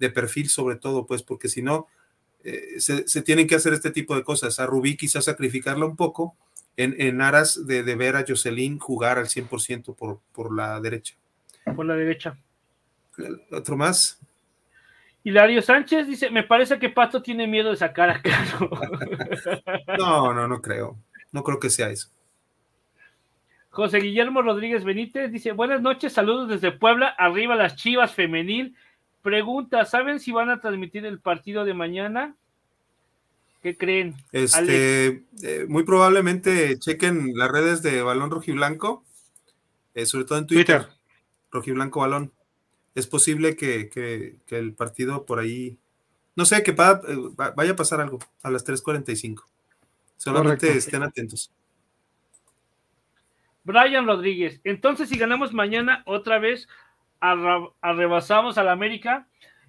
de 0.00 0.10
perfil 0.10 0.48
sobre 0.48 0.74
todo, 0.74 1.06
pues 1.06 1.22
porque 1.22 1.48
si 1.48 1.62
no, 1.62 1.86
eh, 2.42 2.80
se, 2.80 3.22
tienen 3.22 3.46
que 3.46 3.54
hacer 3.54 3.72
este 3.72 3.92
tipo 3.92 4.16
de 4.16 4.24
cosas. 4.24 4.58
A 4.58 4.66
Rubí 4.66 4.96
quizás 4.96 5.26
sacrificarla 5.26 5.86
un 5.86 5.94
poco 5.94 6.34
en, 6.76 7.00
en 7.00 7.20
aras 7.20 7.68
de, 7.68 7.84
de, 7.84 7.94
ver 7.94 8.16
a 8.16 8.24
Jocelyn 8.26 8.80
jugar 8.80 9.18
al 9.18 9.26
100% 9.26 9.94
por, 9.94 10.18
por 10.32 10.52
la 10.52 10.80
derecha. 10.80 11.14
Por 11.76 11.86
la 11.86 11.94
derecha. 11.94 12.36
Otro 13.52 13.76
más. 13.76 14.20
Hilario 15.22 15.60
Sánchez 15.60 16.06
dice, 16.06 16.30
me 16.30 16.44
parece 16.44 16.78
que 16.78 16.88
Pato 16.88 17.22
tiene 17.22 17.46
miedo 17.46 17.70
de 17.70 17.76
sacar 17.76 18.10
a 18.10 18.22
Caro. 18.22 18.70
no, 19.98 20.32
no, 20.32 20.48
no 20.48 20.62
creo. 20.62 20.96
No 21.32 21.42
creo 21.42 21.60
que 21.60 21.70
sea 21.70 21.90
eso. 21.90 22.08
José 23.70 23.98
Guillermo 23.98 24.42
Rodríguez 24.42 24.84
Benítez 24.84 25.30
dice, 25.30 25.52
buenas 25.52 25.80
noches, 25.80 26.12
saludos 26.12 26.48
desde 26.48 26.72
Puebla, 26.72 27.08
arriba 27.08 27.54
las 27.54 27.76
Chivas 27.76 28.12
femenil. 28.12 28.74
Pregunta, 29.22 29.84
¿saben 29.84 30.18
si 30.18 30.32
van 30.32 30.50
a 30.50 30.60
transmitir 30.60 31.06
el 31.06 31.20
partido 31.20 31.64
de 31.64 31.74
mañana? 31.74 32.34
¿Qué 33.62 33.76
creen? 33.76 34.16
Este, 34.32 35.24
eh, 35.42 35.66
muy 35.68 35.84
probablemente 35.84 36.78
chequen 36.78 37.32
las 37.36 37.50
redes 37.50 37.82
de 37.82 38.02
Balón 38.02 38.30
Rojiblanco, 38.30 39.04
eh, 39.94 40.06
sobre 40.06 40.24
todo 40.24 40.38
en 40.38 40.46
Twitter. 40.46 40.84
Twitter. 40.84 41.00
Rojiblanco 41.52 42.00
Balón 42.00 42.32
es 42.94 43.06
posible 43.06 43.56
que, 43.56 44.38
el 44.48 44.74
partido 44.74 45.24
por 45.26 45.38
ahí, 45.38 45.78
no 46.36 46.44
sé, 46.44 46.62
que 46.62 46.72
eh, 46.72 46.76
vaya 47.56 47.72
a 47.72 47.76
pasar 47.76 48.00
algo 48.00 48.18
a 48.42 48.50
las 48.50 48.66
3.45. 48.66 49.44
Solamente 50.16 50.76
estén 50.76 51.02
atentos. 51.02 51.50
Brian 53.62 54.06
Rodríguez, 54.06 54.60
entonces 54.64 55.08
si 55.08 55.18
ganamos 55.18 55.52
mañana 55.52 56.02
otra 56.06 56.38
vez, 56.38 56.66
arrebasamos 57.20 58.58
al 58.58 58.68
América, 58.68 59.28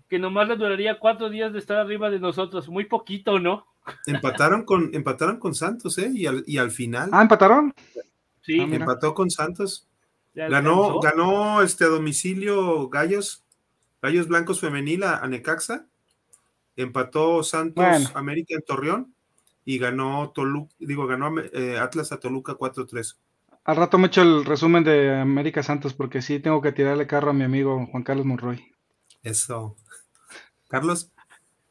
que 0.10 0.18
nomás 0.18 0.48
le 0.48 0.56
duraría 0.56 1.00
cuatro 1.00 1.30
días 1.30 1.54
de 1.54 1.60
estar 1.60 1.78
arriba 1.78 2.10
de 2.10 2.20
nosotros, 2.20 2.68
muy 2.70 2.86
poquito, 2.86 3.40
¿no? 3.40 3.68
Empataron 4.06 4.64
con, 4.64 4.94
empataron 4.94 5.40
con 5.40 5.56
Santos, 5.56 5.98
¿eh? 5.98 6.12
Y 6.14 6.26
al, 6.26 6.44
y 6.46 6.58
al 6.58 6.72
final. 6.72 7.10
Ah, 7.12 7.22
empataron. 7.22 7.74
Sí. 8.42 8.60
Ah, 8.60 8.68
empató 8.70 9.14
con 9.14 9.30
Santos. 9.30 9.88
Ganó, 10.34 11.00
ganó 11.00 11.62
este 11.62 11.86
domicilio 11.86 12.90
Gallos, 12.90 13.44
Gallos 14.02 14.28
Blancos 14.28 14.62
Femenil 14.62 15.04
a, 15.04 15.28
Necaxa, 15.28 15.88
empató 16.76 17.44
Santos 17.44 18.16
América 18.16 18.56
en 18.56 18.62
Torreón 18.62 19.14
y 19.66 19.78
ganó 19.78 20.32
Toluca, 20.34 20.74
digo, 20.80 21.06
ganó 21.06 21.38
eh, 21.40 21.78
Atlas 21.78 22.12
a 22.12 22.20
Toluca 22.20 22.54
4-3. 22.54 23.18
Al 23.64 23.76
rato 23.76 23.98
me 23.98 24.08
echo 24.08 24.22
el 24.22 24.46
resumen 24.46 24.84
de 24.84 25.20
América 25.20 25.62
Santos 25.62 25.94
porque 25.94 26.22
sí 26.22 26.40
tengo 26.40 26.62
que 26.62 26.72
tirarle 26.72 27.08
carro 27.08 27.32
a 27.32 27.34
mi 27.34 27.44
amigo 27.44 27.86
Juan 27.92 28.04
Carlos 28.04 28.26
Monroy. 28.26 28.74
Eso. 29.22 29.76
Carlos. 30.68 31.12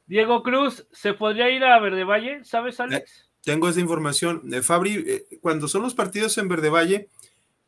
Diego 0.07 0.43
Cruz, 0.43 0.87
¿se 0.93 1.15
podría 1.15 1.51
ir 1.51 1.65
a 1.65 1.81
Verde 1.81 2.05
Valle? 2.05 2.45
¿Sabes, 2.45 2.79
Alex? 2.79 3.11
Eh, 3.11 3.25
tengo 3.43 3.69
esa 3.69 3.81
información. 3.81 4.43
Eh, 4.53 4.63
Fabri, 4.63 5.25
cuando 5.41 5.67
son 5.67 5.83
los 5.83 5.95
partidos 5.95 6.37
en 6.39 6.49
Verde 6.49 6.69
Valle, 6.69 7.09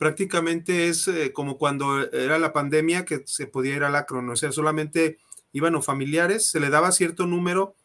prácticamente 0.03 0.88
es 0.88 1.07
eh, 1.07 1.32
como 1.32 1.57
cuando 1.57 2.11
era 2.11 2.36
la 2.36 2.53
pandemia 2.53 3.05
que 3.05 3.22
se 3.24 3.46
podía 3.46 3.76
ir 3.76 3.84
al 3.84 3.94
Acron, 3.94 4.28
o 4.30 4.34
sea, 4.34 4.50
solamente 4.50 5.18
iban 5.53 5.74
los 5.74 5.86
familiares, 5.86 6.50
se 6.50 6.59
le 6.59 6.70
daba 6.70 6.90
cierto 6.90 7.24
número 7.24 7.76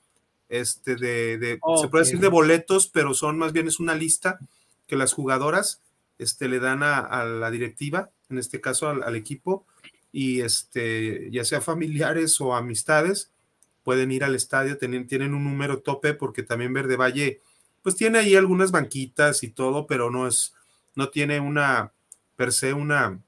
este, 0.49 0.95
de, 0.95 1.59
se 1.80 1.88
puede 1.89 2.05
decir 2.05 2.20
de 2.20 2.28
boletos, 2.28 2.88
pero 2.88 3.13
son 3.13 3.38
más 3.38 3.53
bien 3.53 3.68
es 3.68 3.80
una 3.80 3.93
lista 3.93 4.39
que 4.88 4.95
las 4.95 5.13
jugadoras 5.13 5.84
este, 6.18 6.47
le 6.47 6.59
dan 6.59 6.82
a, 6.82 7.24
la 7.24 7.51
directiva, 7.51 8.09
en 8.32 8.39
este 8.39 8.61
caso 8.61 8.89
al, 8.89 9.15
equipo, 9.15 9.68
y 10.11 10.41
este, 10.41 11.30
ya 11.30 11.45
sea 11.45 11.61
familiares 11.61 12.41
o 12.41 12.55
amistades, 12.55 13.30
pueden 13.84 14.11
ir 14.11 14.24
al 14.24 14.34
estadio, 14.34 14.80
tienen, 14.80 15.05
tienen 15.05 15.36
un 15.36 15.43
número 15.43 15.82
tope, 15.84 16.15
porque 16.15 16.41
también 16.41 16.74
Verde 16.74 16.95
Valle, 16.95 17.41
pues 17.84 17.95
tiene 17.95 18.18
ahí 18.18 18.36
algunas 18.36 18.72
banquitas 18.72 19.43
y 19.43 19.49
todo, 19.49 19.86
pero 19.86 20.09
no 20.09 20.28
es, 20.28 20.55
no 20.95 21.09
tiene 21.09 21.39
una, 21.39 21.93
per 22.38 22.53
se 22.53 22.71
una, 22.71 23.19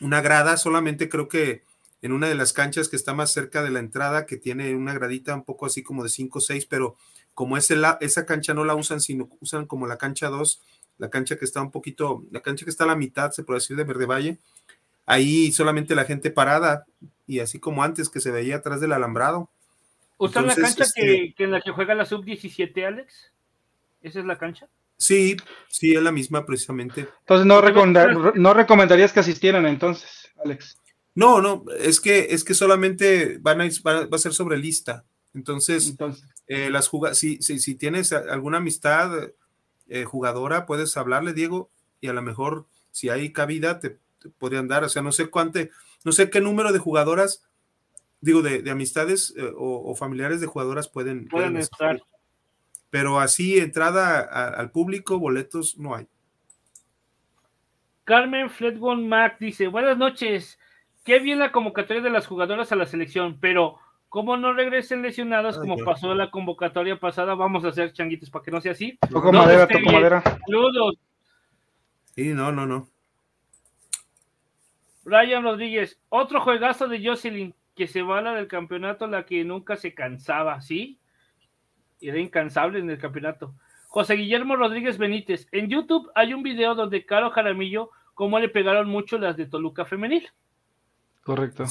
una 0.00 0.22
grada, 0.22 0.56
solamente 0.56 1.10
creo 1.10 1.28
que 1.28 1.64
en 2.00 2.12
una 2.12 2.28
de 2.28 2.34
las 2.34 2.52
canchas 2.52 2.88
que 2.88 2.96
está 2.96 3.12
más 3.12 3.32
cerca 3.32 3.62
de 3.62 3.70
la 3.70 3.80
entrada, 3.80 4.24
que 4.24 4.36
tiene 4.36 4.74
una 4.74 4.94
gradita 4.94 5.34
un 5.34 5.44
poco 5.44 5.66
así 5.66 5.82
como 5.82 6.02
de 6.02 6.08
5 6.08 6.38
o 6.38 6.40
6, 6.40 6.66
pero 6.66 6.96
como 7.34 7.56
ese 7.56 7.76
esa 8.00 8.24
cancha 8.24 8.54
no 8.54 8.64
la 8.64 8.74
usan, 8.74 9.00
sino 9.00 9.28
usan 9.40 9.66
como 9.66 9.86
la 9.86 9.98
cancha 9.98 10.28
2, 10.28 10.62
la 10.98 11.10
cancha 11.10 11.36
que 11.36 11.44
está 11.44 11.60
un 11.60 11.70
poquito, 11.70 12.24
la 12.30 12.40
cancha 12.40 12.64
que 12.64 12.70
está 12.70 12.84
a 12.84 12.86
la 12.88 12.96
mitad, 12.96 13.32
se 13.32 13.42
puede 13.42 13.58
decir, 13.58 13.76
de 13.76 13.84
Verde 13.84 14.06
Valle, 14.06 14.38
ahí 15.04 15.52
solamente 15.52 15.94
la 15.94 16.04
gente 16.04 16.30
parada, 16.30 16.86
y 17.26 17.40
así 17.40 17.58
como 17.58 17.82
antes 17.82 18.08
que 18.08 18.20
se 18.20 18.30
veía 18.30 18.56
atrás 18.56 18.80
del 18.80 18.92
alambrado. 18.92 19.50
¿Usan 20.16 20.46
la 20.46 20.54
cancha 20.54 20.84
que, 20.94 21.24
este 21.24 21.44
en 21.44 21.50
la 21.50 21.60
que 21.60 21.72
juega 21.72 21.94
la 21.94 22.06
sub-17, 22.06 22.86
Alex? 22.86 23.32
¿Esa 24.02 24.20
es 24.20 24.24
la 24.24 24.38
cancha? 24.38 24.68
Sí, 24.96 25.36
sí, 25.68 25.94
es 25.94 26.02
la 26.02 26.12
misma 26.12 26.46
precisamente. 26.46 27.08
Entonces 27.20 27.46
no, 27.46 27.60
no 28.34 28.54
recomendarías 28.54 29.12
que 29.12 29.20
asistieran 29.20 29.66
entonces, 29.66 30.30
Alex. 30.42 30.78
No, 31.14 31.40
no, 31.40 31.64
es 31.78 32.00
que, 32.00 32.28
es 32.30 32.44
que 32.44 32.54
solamente 32.54 33.38
van 33.40 33.60
a, 33.60 33.68
va 33.84 34.08
a 34.10 34.18
ser 34.18 34.34
sobre 34.34 34.58
lista. 34.58 35.04
Entonces, 35.34 35.94
Eh, 36.48 36.70
las 36.70 36.90
si, 37.14 37.42
si, 37.42 37.58
si, 37.58 37.74
tienes 37.74 38.12
alguna 38.12 38.58
amistad 38.58 39.10
eh, 39.88 40.04
jugadora, 40.04 40.64
puedes 40.64 40.96
hablarle, 40.96 41.32
Diego, 41.32 41.70
y 42.00 42.06
a 42.06 42.12
lo 42.12 42.22
mejor 42.22 42.66
si 42.92 43.08
hay 43.08 43.32
cabida 43.32 43.80
te, 43.80 43.98
podrían 44.38 44.68
dar, 44.68 44.84
o 44.84 44.88
sea, 44.88 45.02
no 45.02 45.10
sé 45.10 45.26
cuánto, 45.26 45.58
no 46.04 46.12
sé 46.12 46.30
qué 46.30 46.40
número 46.40 46.72
de 46.72 46.78
jugadoras, 46.78 47.42
digo, 48.20 48.42
de, 48.42 48.62
de 48.62 48.70
amistades 48.70 49.34
eh, 49.36 49.52
o, 49.56 49.94
familiares 49.96 50.40
de 50.40 50.46
jugadoras 50.46 50.88
pueden, 50.88 51.26
pueden, 51.26 51.56
estar 51.56 52.00
pero 52.90 53.20
así 53.20 53.58
entrada 53.58 54.20
al 54.20 54.70
público, 54.70 55.18
boletos 55.18 55.78
no 55.78 55.94
hay. 55.94 56.06
Carmen 58.04 58.50
Fledgon 58.50 59.08
Mac 59.08 59.36
dice, 59.40 59.66
buenas 59.66 59.98
noches, 59.98 60.58
qué 61.04 61.18
bien 61.18 61.38
la 61.40 61.50
convocatoria 61.50 62.02
de 62.02 62.10
las 62.10 62.26
jugadoras 62.26 62.70
a 62.70 62.76
la 62.76 62.86
selección, 62.86 63.38
pero 63.40 63.78
como 64.08 64.36
no 64.36 64.52
regresen 64.52 65.02
lesionadas 65.02 65.58
como 65.58 65.76
pasó 65.78 66.12
en 66.12 66.18
la 66.18 66.30
convocatoria 66.30 66.98
pasada, 66.98 67.34
vamos 67.34 67.64
a 67.64 67.68
hacer 67.68 67.92
changuitos 67.92 68.30
para 68.30 68.44
que 68.44 68.50
no 68.50 68.60
sea 68.60 68.72
así. 68.72 68.98
Toco 69.10 69.32
madera, 69.32 69.66
toco 69.66 69.90
madera. 69.90 70.22
Saludos. 70.46 70.98
Sí, 72.14 72.32
no, 72.32 72.52
no, 72.52 72.66
no. 72.66 72.88
Ryan 75.04 75.42
Rodríguez, 75.42 76.00
otro 76.08 76.40
juegazo 76.40 76.88
de 76.88 77.04
Jocelyn 77.04 77.54
que 77.74 77.86
se 77.86 78.02
va 78.02 78.18
a 78.18 78.22
la 78.22 78.34
del 78.34 78.48
campeonato, 78.48 79.06
la 79.06 79.26
que 79.26 79.44
nunca 79.44 79.76
se 79.76 79.94
cansaba, 79.94 80.60
¿sí? 80.62 80.98
Era 82.00 82.18
incansable 82.18 82.78
en 82.78 82.90
el 82.90 82.98
campeonato. 82.98 83.54
José 83.88 84.14
Guillermo 84.14 84.56
Rodríguez 84.56 84.98
Benítez. 84.98 85.48
En 85.52 85.68
YouTube 85.68 86.10
hay 86.14 86.34
un 86.34 86.42
video 86.42 86.74
donde 86.74 87.06
Caro 87.06 87.30
Jaramillo, 87.30 87.90
cómo 88.14 88.38
le 88.38 88.48
pegaron 88.48 88.88
mucho 88.88 89.18
las 89.18 89.36
de 89.36 89.46
Toluca 89.46 89.84
Femenil. 89.84 90.28
Correcto. 91.22 91.64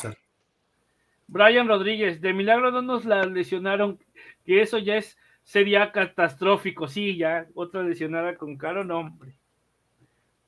Brian 1.28 1.68
Rodríguez, 1.68 2.22
de 2.22 2.34
milagro 2.34 2.72
no 2.72 2.82
nos 2.82 3.06
la 3.06 3.24
lesionaron, 3.24 4.00
que 4.44 4.62
eso 4.62 4.78
ya 4.78 4.98
es, 4.98 5.18
sería 5.44 5.92
catastrófico. 5.92 6.88
Sí, 6.88 7.18
ya, 7.18 7.48
otra 7.56 7.84
lesionada 7.84 8.36
con 8.38 8.58
Caro, 8.58 8.84
no, 8.84 9.00
hombre. 9.00 9.36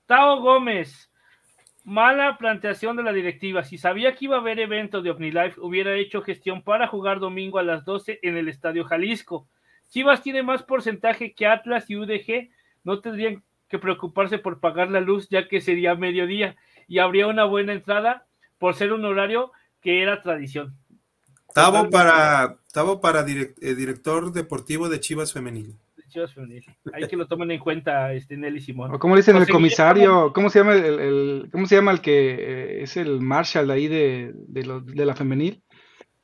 Tao 0.06 0.40
Gómez, 0.42 1.12
mala 1.84 2.38
planteación 2.38 2.96
de 2.96 3.04
la 3.04 3.14
directiva. 3.14 3.64
Si 3.64 3.78
sabía 3.78 4.16
que 4.16 4.26
iba 4.26 4.38
a 4.38 4.40
haber 4.40 4.60
evento 4.60 5.02
de 5.02 5.12
OmniLife, 5.12 5.60
hubiera 5.62 5.94
hecho 5.96 6.22
gestión 6.22 6.62
para 6.62 6.88
jugar 6.88 7.20
domingo 7.20 7.60
a 7.60 7.64
las 7.64 7.86
12 7.86 8.20
en 8.22 8.38
el 8.38 8.48
Estadio 8.48 8.84
Jalisco 8.86 9.48
Chivas 9.90 10.22
tiene 10.22 10.44
más 10.44 10.64
porcentaje 10.64 11.34
que 11.34 11.48
Atlas 11.48 11.90
y 11.90 11.96
UDG, 11.96 12.50
no 12.84 13.00
tendrían 13.00 13.44
que 13.68 13.80
preocuparse 13.80 14.38
por 14.38 14.60
pagar 14.60 14.90
la 14.90 15.02
luz 15.02 15.28
ya 15.30 15.48
que 15.48 15.62
sería 15.62 15.96
mediodía 15.96 16.56
y 16.88 17.00
habría 17.00 17.28
una 17.28 17.44
buena 17.46 17.74
entrada 17.74 18.26
por 18.58 18.76
ser 18.76 18.94
un 18.94 19.06
horario 19.06 19.52
que 19.82 20.02
era 20.02 20.22
tradición. 20.22 20.76
Tavo 21.54 21.90
para, 21.90 22.58
Tavo 22.72 23.02
para 23.02 23.26
eh, 23.28 23.76
director 23.76 24.32
deportivo 24.32 24.90
de 24.90 25.00
Chivas 25.00 25.34
Femenil. 25.34 25.76
Chivas 26.10 26.34
Femenil. 26.34 26.64
Hay 26.94 27.08
que 27.08 27.18
lo 27.18 27.28
tomen 27.28 27.52
en 27.52 27.60
cuenta, 27.60 28.14
este 28.14 28.38
Nelly 28.38 28.62
Simón. 28.62 28.94
O 28.94 29.00
como 29.00 29.16
dicen 29.16 29.36
el 29.36 29.48
comisario, 29.48 30.32
¿cómo 30.34 30.50
se 30.50 30.60
llama 30.60 30.76
el, 30.76 31.50
cómo 31.52 31.66
se 31.66 31.76
llama 31.76 31.92
el 31.92 32.02
que 32.02 32.36
eh, 32.36 32.84
es 32.84 32.96
el 32.98 33.20
Marshall 33.22 33.72
ahí 33.72 33.88
de, 33.88 34.34
de, 34.48 35.06
la 35.06 35.16
femenil? 35.16 35.62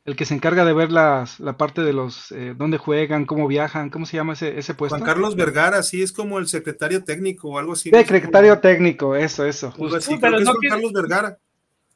El 0.05 0.15
que 0.17 0.25
se 0.25 0.33
encarga 0.33 0.65
de 0.65 0.73
ver 0.73 0.91
las, 0.91 1.39
la 1.39 1.57
parte 1.57 1.81
de 1.81 1.93
los 1.93 2.31
eh, 2.33 2.53
dónde 2.57 2.77
juegan, 2.77 3.25
cómo 3.25 3.47
viajan, 3.47 3.89
¿cómo 3.89 4.05
se 4.05 4.17
llama 4.17 4.33
ese, 4.33 4.59
ese 4.59 4.73
puesto? 4.73 4.97
Juan 4.97 5.07
Carlos 5.07 5.35
Vergara, 5.35 5.81
sí, 5.81 6.03
es 6.03 6.11
como 6.11 6.39
el 6.39 6.47
secretario 6.47 7.03
técnico 7.03 7.49
o 7.49 7.57
algo 7.57 7.73
así. 7.73 7.89
secretario 7.89 8.59
técnico, 8.59 9.15
eso, 9.15 9.45
eso. 9.45 9.73
pero 9.77 10.39
no 10.39 10.53
Juan 10.53 10.69
Carlos 10.69 10.91
Vergara 10.91 11.37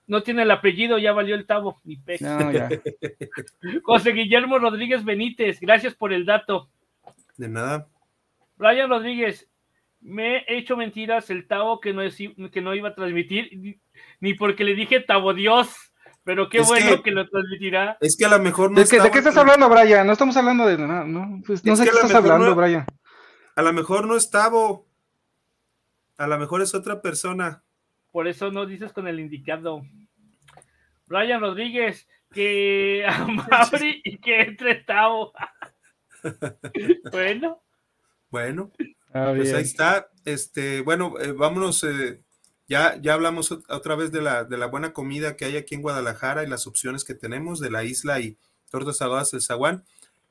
no 0.07 0.23
tiene 0.23 0.43
el 0.43 0.51
apellido, 0.51 0.97
ya 0.97 1.11
valió 1.11 1.35
el 1.35 1.45
tabo, 1.45 1.81
ni 1.83 1.97
José 3.83 4.11
Guillermo 4.13 4.57
Rodríguez 4.57 5.03
Benítez, 5.03 5.59
gracias 5.59 5.93
por 5.93 6.13
el 6.13 6.25
dato. 6.25 6.69
De 7.35 7.49
nada. 7.49 7.87
Brian 8.55 8.89
Rodríguez, 8.89 9.49
me 9.99 10.37
he 10.37 10.57
hecho 10.57 10.77
mentiras 10.77 11.29
el 11.29 11.45
tabo 11.45 11.81
que 11.81 11.93
no, 11.93 12.01
es, 12.01 12.17
que 12.51 12.61
no 12.61 12.73
iba 12.73 12.89
a 12.89 12.95
transmitir, 12.95 13.79
ni 14.21 14.33
porque 14.33 14.63
le 14.63 14.75
dije 14.75 15.01
tabo 15.01 15.33
Dios, 15.33 15.86
pero 16.27 16.49
qué 16.49 16.59
bueno 16.59 17.01
que, 17.01 17.11
lo 17.11 17.25
transmitirá. 17.25 17.97
Es 18.01 18.17
que 18.17 18.25
a 18.25 18.29
lo 18.29 18.37
mejor 18.39 18.69
no. 18.69 18.83
¿De, 18.83 18.99
¿De 18.99 19.11
qué 19.11 19.19
estás 19.19 19.37
hablando, 19.37 19.69
Brian? 19.69 20.05
No 20.05 20.11
estamos 20.11 20.35
hablando 20.35 20.65
de 20.65 20.77
nada, 20.77 21.05
no, 21.05 21.41
pues, 21.47 21.63
no 21.63 21.73
sé 21.77 21.85
qué 21.85 21.91
estás 21.91 22.13
hablando, 22.13 22.53
Brian. 22.53 22.85
A 23.55 23.61
lo 23.61 23.71
mejor 23.71 24.05
no 24.05 24.17
es 24.17 24.29
tabo, 24.29 24.85
a 26.17 26.27
lo 26.27 26.37
mejor 26.37 26.61
es 26.61 26.75
otra 26.75 27.01
persona. 27.01 27.63
Por 28.11 28.27
eso 28.27 28.51
no 28.51 28.65
dices 28.65 28.91
con 28.91 29.07
el 29.07 29.21
indicado. 29.21 29.83
Brian 31.05 31.39
Rodríguez, 31.39 32.09
que 32.33 33.05
a 33.07 33.69
y 34.03 34.17
que 34.17 34.41
entre 34.41 34.75
Tavo. 34.83 35.31
bueno. 37.09 37.63
Bueno, 38.29 38.73
ah, 39.13 39.31
pues 39.33 39.53
ahí 39.53 39.63
está. 39.63 40.09
Este, 40.25 40.81
bueno, 40.81 41.13
eh, 41.21 41.31
vámonos. 41.31 41.85
Eh, 41.85 42.21
ya, 42.67 42.99
ya 43.01 43.13
hablamos 43.13 43.51
otra 43.51 43.95
vez 43.95 44.11
de 44.11 44.21
la, 44.21 44.43
de 44.43 44.57
la 44.57 44.67
buena 44.67 44.93
comida 44.93 45.35
que 45.35 45.45
hay 45.45 45.57
aquí 45.57 45.75
en 45.75 45.81
Guadalajara 45.81 46.43
y 46.43 46.47
las 46.47 46.67
opciones 46.67 47.03
que 47.03 47.15
tenemos 47.15 47.59
de 47.59 47.71
la 47.71 47.83
isla 47.83 48.19
y 48.19 48.37
tortas 48.69 48.97
saladas 48.97 49.31
del 49.31 49.41
zaguán. 49.41 49.85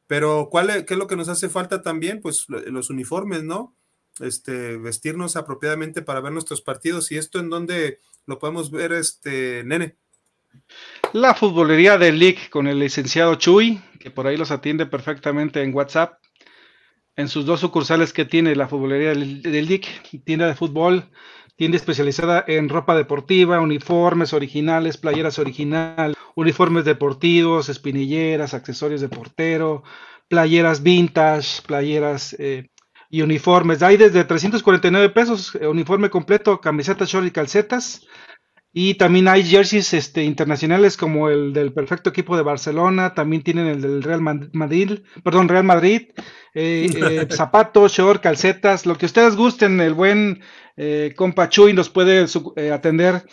Pero, 0.07 0.49
¿cuál 0.51 0.85
¿qué 0.85 0.95
es 0.95 0.99
lo 0.99 1.07
que 1.07 1.17
nos 1.17 1.29
hace 1.29 1.49
falta 1.49 1.83
también? 1.83 2.21
Pues 2.21 2.47
los 2.49 2.91
uniformes, 2.91 3.43
¿no? 3.43 3.75
Este, 4.21 4.77
vestirnos 4.77 5.37
apropiadamente 5.37 6.03
para 6.03 6.21
ver 6.21 6.33
nuestros 6.33 6.63
partidos. 6.63 7.11
¿Y 7.11 7.19
esto 7.19 7.39
en 7.39 7.51
dónde 7.51 8.01
lo 8.27 8.39
podemos 8.39 8.71
ver, 8.71 8.93
este, 8.93 9.63
nene? 9.65 9.97
La 11.13 11.35
futbolería 11.35 11.99
del 11.99 12.19
League 12.19 12.51
con 12.51 12.67
el 12.67 12.79
licenciado 12.79 13.35
Chuy, 13.35 13.81
que 14.01 14.11
por 14.11 14.27
ahí 14.27 14.37
los 14.37 14.51
atiende 14.51 14.87
perfectamente 14.87 15.63
en 15.63 15.75
WhatsApp. 15.75 16.19
En 17.17 17.29
sus 17.29 17.47
dos 17.47 17.61
sucursales 17.61 18.13
que 18.13 18.27
tiene 18.27 18.55
la 18.55 18.69
futbolería 18.69 19.11
del, 19.11 19.43
League, 19.43 19.89
tienda 20.25 20.47
de 20.47 20.55
fútbol, 20.55 21.11
tienda 21.57 21.77
especializada 21.77 22.45
en 22.47 22.69
ropa 22.69 22.95
deportiva, 22.95 23.61
uniformes 23.61 24.33
originales, 24.33 24.99
playeras 24.99 25.39
originales, 25.39 26.17
uniformes 26.35 26.85
deportivos, 26.85 27.69
espinilleras, 27.69 28.55
accesorios 28.55 29.01
de 29.01 29.09
portero, 29.09 29.83
playeras 30.29 30.83
vintage, 30.83 31.63
playeras 31.67 32.37
eh, 32.39 32.71
y 33.11 33.23
uniformes. 33.23 33.83
Hay 33.83 33.97
desde 33.97 34.25
349 34.25 35.11
pesos, 35.11 35.57
eh, 35.61 35.67
uniforme 35.67 36.11
completo, 36.11 36.61
camiseta, 36.61 37.05
short 37.07 37.27
y 37.27 37.31
calcetas. 37.31 38.07
Y 38.79 38.97
también 38.97 39.27
hay 39.27 39.43
jerseys 39.43 39.95
este, 39.95 40.23
internacionales 40.23 40.99
como 40.99 41.31
el 41.31 41.55
del 41.55 41.73
perfecto 41.73 42.11
equipo 42.11 42.37
de 42.37 42.43
Barcelona, 42.43 43.15
también 43.15 43.43
tienen 43.43 43.69
el 43.69 43.81
del 43.81 44.03
Real 44.03 44.21
Madrid, 44.21 44.99
perdón, 45.25 45.49
Real 45.49 45.65
Madrid, 45.65 46.11
eh, 46.53 46.91
eh, 46.95 47.27
zapatos, 47.31 47.93
short, 47.93 48.23
calcetas, 48.23 48.85
lo 48.85 48.99
que 48.99 49.07
ustedes 49.07 49.35
gusten, 49.35 49.81
el 49.81 49.95
buen 49.95 50.43
eh, 50.77 51.15
compa 51.17 51.49
Chuy 51.49 51.73
nos 51.73 51.89
puede 51.89 52.27
atender 52.73 53.25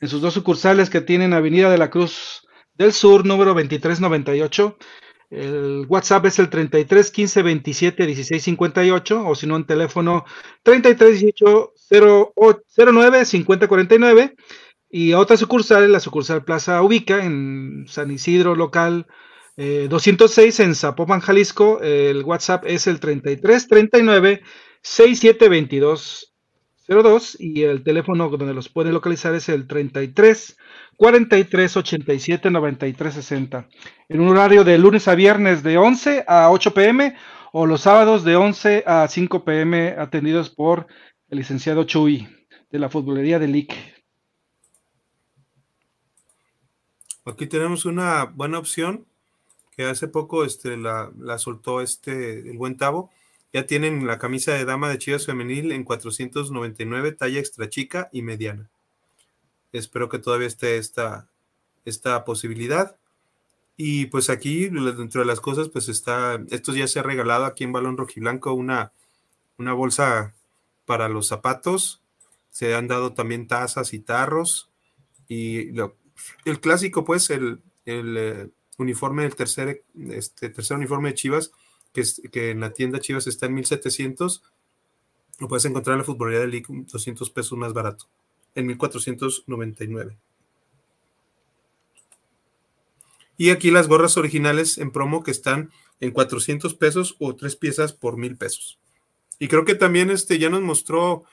en 0.00 0.08
sus 0.08 0.20
dos 0.20 0.34
sucursales 0.34 0.90
que 0.90 1.00
tienen 1.00 1.32
Avenida 1.32 1.70
de 1.70 1.78
la 1.78 1.90
Cruz 1.90 2.46
del 2.74 2.92
Sur, 2.92 3.26
número 3.26 3.54
2398. 3.54 4.78
El 5.30 5.86
WhatsApp 5.88 6.26
es 6.26 6.38
el 6.40 6.50
33 6.50 7.10
15 7.10 7.42
27 7.42 8.06
16 8.06 8.42
58 8.42 9.28
o 9.28 9.34
si 9.36 9.46
no 9.46 9.56
en 9.56 9.64
teléfono 9.64 10.24
33 10.64 11.20
18 11.20 11.72
09 12.76 13.24
50 13.24 13.68
49 13.68 14.36
y 14.90 15.12
otra 15.12 15.36
sucursal, 15.36 15.92
la 15.92 16.00
sucursal 16.00 16.44
Plaza 16.44 16.82
Ubica 16.82 17.24
en 17.24 17.84
San 17.86 18.10
Isidro 18.10 18.56
local 18.56 19.06
206 19.56 20.58
eh, 20.58 20.62
en 20.64 20.74
Zapopan, 20.74 21.20
Jalisco. 21.20 21.80
El 21.80 22.24
WhatsApp 22.24 22.64
es 22.66 22.88
el 22.88 22.98
33 22.98 23.68
39 23.68 24.42
67 24.82 25.48
22 25.48 26.29
02 26.90 27.36
y 27.38 27.62
el 27.62 27.84
teléfono 27.84 28.28
donde 28.28 28.52
los 28.52 28.68
puede 28.68 28.92
localizar 28.92 29.34
es 29.34 29.48
el 29.48 29.66
33 29.66 30.58
43 30.96 31.76
87 31.76 32.50
93 32.50 33.14
60. 33.14 33.68
En 34.08 34.20
un 34.20 34.28
horario 34.28 34.64
de 34.64 34.76
lunes 34.76 35.06
a 35.06 35.14
viernes 35.14 35.62
de 35.62 35.78
11 35.78 36.24
a 36.26 36.50
8 36.50 36.74
pm 36.74 37.14
o 37.52 37.66
los 37.66 37.82
sábados 37.82 38.24
de 38.24 38.36
11 38.36 38.84
a 38.86 39.06
5 39.08 39.44
pm 39.44 39.94
atendidos 39.98 40.50
por 40.50 40.86
el 41.28 41.38
licenciado 41.38 41.84
Chuy 41.84 42.28
de 42.70 42.78
la 42.78 42.88
futbolería 42.88 43.38
de 43.38 43.48
LIC. 43.48 43.72
Aquí 47.24 47.46
tenemos 47.46 47.84
una 47.84 48.24
buena 48.24 48.58
opción 48.58 49.06
que 49.76 49.84
hace 49.84 50.08
poco 50.08 50.44
este, 50.44 50.76
la, 50.76 51.10
soltó 51.38 51.80
este, 51.80 52.50
el 52.50 52.58
buen 52.58 52.76
Tavo. 52.76 53.10
Ya 53.52 53.66
tienen 53.66 54.06
la 54.06 54.18
camisa 54.18 54.52
de 54.52 54.64
dama 54.64 54.88
de 54.88 54.98
Chivas 54.98 55.26
Femenil 55.26 55.72
en 55.72 55.84
499, 55.84 57.12
talla 57.12 57.40
extra 57.40 57.68
chica 57.68 58.08
y 58.12 58.22
mediana. 58.22 58.70
Espero 59.72 60.08
que 60.08 60.18
todavía 60.18 60.46
esté 60.46 60.76
esta, 60.78 61.28
esta 61.84 62.24
posibilidad. 62.24 62.96
Y 63.76 64.06
pues 64.06 64.30
aquí, 64.30 64.68
dentro 64.68 65.20
de 65.20 65.26
las 65.26 65.40
cosas, 65.40 65.68
pues 65.68 65.88
está, 65.88 66.40
esto 66.50 66.74
ya 66.74 66.86
se 66.86 67.00
ha 67.00 67.02
regalado 67.02 67.44
aquí 67.44 67.64
en 67.64 67.72
Balón 67.72 67.96
Rojiblanco 67.96 68.52
una, 68.52 68.92
una 69.58 69.72
bolsa 69.72 70.34
para 70.84 71.08
los 71.08 71.28
zapatos. 71.28 72.00
Se 72.50 72.74
han 72.74 72.88
dado 72.88 73.14
también 73.14 73.48
tazas 73.48 73.94
y 73.94 74.00
tarros. 74.00 74.70
Y 75.28 75.72
lo, 75.72 75.96
el 76.44 76.60
clásico, 76.60 77.04
pues, 77.04 77.30
el, 77.30 77.62
eh, 77.86 78.48
uniforme 78.76 79.22
del 79.22 79.34
tercer, 79.34 79.82
este, 80.10 80.50
tercer 80.50 80.76
uniforme 80.76 81.10
de 81.10 81.14
Chivas, 81.14 81.52
que, 81.92 82.50
en 82.50 82.60
la 82.60 82.72
tienda 82.72 83.00
Chivas 83.00 83.26
está 83.26 83.46
en 83.46 83.54
1700, 83.54 84.42
lo 85.38 85.48
puedes 85.48 85.64
encontrar 85.64 85.94
en 85.94 85.98
la 85.98 86.04
futbolería 86.04 86.40
de 86.40 86.48
League 86.48 86.66
200 86.68 87.30
pesos 87.30 87.58
más 87.58 87.72
barato, 87.72 88.06
en 88.54 88.66
1499. 88.66 90.18
Y 93.36 93.50
aquí 93.50 93.70
las 93.70 93.88
gorras 93.88 94.18
originales 94.18 94.76
en 94.76 94.90
promo 94.90 95.22
que 95.22 95.30
están 95.30 95.70
en 96.00 96.10
400 96.10 96.74
pesos 96.74 97.16
o 97.18 97.34
tres 97.36 97.56
piezas 97.56 97.92
por 97.92 98.18
mil 98.18 98.36
pesos. 98.36 98.78
Y 99.38 99.48
creo 99.48 99.64
que 99.64 99.74
también 99.74 100.10
este, 100.10 100.38
ya 100.38 100.50
nos 100.50 100.60
mostró 100.60 101.24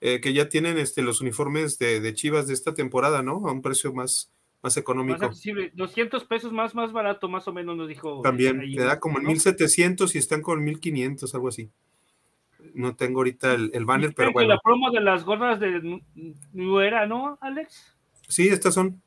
eh, 0.00 0.20
que 0.20 0.32
ya 0.32 0.48
tienen 0.48 0.78
este, 0.78 1.02
los 1.02 1.20
uniformes 1.20 1.78
de, 1.78 2.14
Chivas 2.14 2.46
de 2.46 2.54
esta 2.54 2.74
temporada, 2.74 3.22
¿no? 3.22 3.48
A 3.48 3.52
un 3.52 3.62
precio 3.62 3.92
más, 3.92 4.30
más 4.62 4.76
económico. 4.76 5.26
Más 5.26 5.42
200 5.74 6.24
pesos 6.24 6.52
más, 6.52 6.74
más 6.74 6.92
barato, 6.92 7.28
más 7.28 7.46
o 7.48 7.52
menos 7.52 7.76
nos 7.76 7.88
dijo. 7.88 8.22
También, 8.22 8.60
te 8.74 8.84
da 8.84 8.98
como 8.98 9.18
en 9.18 9.26
1700 9.26 10.14
y 10.14 10.18
están 10.18 10.42
con 10.42 10.62
1500, 10.62 11.34
algo 11.34 11.48
así. 11.48 11.70
No 12.74 12.96
tengo 12.96 13.20
ahorita 13.20 13.54
el, 13.54 13.84
banner, 13.84 14.14
pero 14.14 14.32
bueno. 14.32 14.50
La 14.50 14.58
promo 14.58 14.90
de 14.90 15.00
las 15.00 15.24
gorras 15.24 15.60
de 15.60 16.02
Nuera, 16.52 17.06
¿no, 17.06 17.38
Alex? 17.40 17.96
Sí, 18.28 18.48
estas 18.48 18.74
son. 18.74 19.00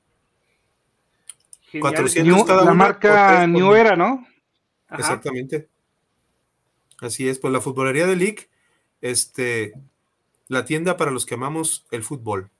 400 1.80 2.44
cada 2.44 2.66
La 2.66 2.74
marca 2.74 3.48
New 3.48 3.74
Era, 3.74 3.96
¿no? 3.96 4.26
Exactamente. 4.90 5.70
Así 7.00 7.28
es, 7.28 7.40
pues 7.40 7.54
la 7.54 7.62
futbolería 7.62 8.06
de 8.06 8.16
League, 8.16 8.50
este, 9.00 9.74
la 10.48 10.66
tienda 10.66 10.98
para 10.98 11.12
los 11.12 11.26
que 11.26 11.36
amamos 11.36 11.86
el 11.92 12.04
fútbol. 12.04 12.52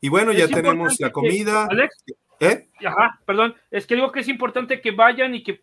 Y 0.00 0.08
bueno, 0.08 0.32
ya 0.32 0.48
tenemos 0.48 0.98
la 1.00 1.10
comida. 1.10 1.66
Alex, 1.66 2.04
¿Eh? 2.40 2.68
Ajá, 2.86 3.20
perdón, 3.26 3.56
es 3.70 3.86
que 3.86 3.96
digo 3.96 4.12
que 4.12 4.20
es 4.20 4.28
importante 4.28 4.80
que 4.80 4.92
vayan 4.92 5.34
y 5.34 5.42
que, 5.42 5.60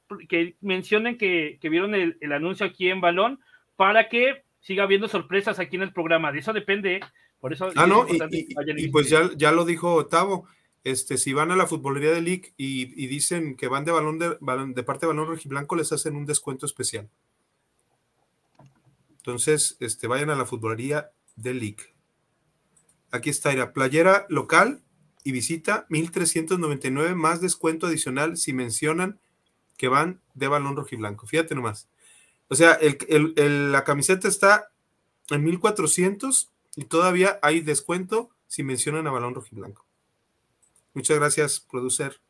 mencionen 0.60 1.18
que, 1.18 1.58
vieron 1.64 1.96
el, 1.96 2.32
anuncio 2.34 2.66
aquí 2.66 2.90
en 2.90 3.00
Balón 3.00 3.40
para 3.78 4.10
que 4.10 4.44
siga 4.60 4.84
habiendo 4.84 5.08
sorpresas 5.08 5.60
aquí 5.60 5.78
en 5.78 5.84
el 5.84 5.94
programa. 5.94 6.32
De 6.32 6.40
eso 6.40 6.52
depende, 6.52 7.00
por 7.40 7.54
eso. 7.54 7.70
Ah, 7.76 7.88
no, 7.88 8.06
y, 8.10 8.88
pues 8.90 9.10
ya, 9.10 9.30
ya 9.38 9.52
lo 9.52 9.64
dijo 9.64 9.94
Otavo. 9.94 10.48
Este, 10.84 11.18
si 11.18 11.34
van 11.34 11.50
a 11.52 11.56
la 11.56 11.66
futbolería 11.66 12.12
de 12.12 12.22
League 12.22 12.54
y, 12.58 13.08
dicen 13.08 13.56
que 13.56 13.68
van 13.68 13.86
de 13.86 13.92
balón 13.92 14.20
de, 14.20 14.38
de 14.38 14.84
parte 14.84 15.06
de 15.06 15.14
balón 15.14 15.28
rojiblanco, 15.28 15.76
les 15.76 15.92
hacen 15.92 16.16
un 16.16 16.26
descuento 16.26 16.66
especial. 16.66 17.10
Entonces, 19.18 19.78
este, 19.80 20.08
vayan 20.08 20.30
a 20.30 20.36
la 20.36 20.46
futbolería 20.46 21.10
del 21.36 21.60
League. 21.60 21.95
Aquí 23.12 23.30
está, 23.30 23.54
la 23.54 23.74
playera 23.74 24.26
local 24.30 24.82
y 25.24 25.32
visita 25.32 25.86
1399 25.90 27.16
más 27.16 27.42
descuento 27.42 27.88
adicional 27.88 28.38
si 28.38 28.54
mencionan 28.54 29.20
que 29.78 29.88
van 29.88 30.22
de 30.34 30.48
balón 30.48 30.76
rojiblanco. 30.76 31.28
Fíjate 31.28 31.56
nomás. 31.56 31.88
O 32.48 32.56
sea, 32.56 32.78
la 33.10 33.84
camiseta 33.84 34.28
está 34.28 34.70
en 35.30 35.44
1400 35.44 36.52
y 36.76 36.86
todavía 36.86 37.40
hay 37.42 37.62
descuento 37.62 38.30
si 38.48 38.64
mencionan 38.64 39.08
a 39.08 39.12
balón 39.12 39.36
rojiblanco. 39.36 39.86
Muchas 40.94 41.18
gracias, 41.18 41.60
producer. 41.60 42.22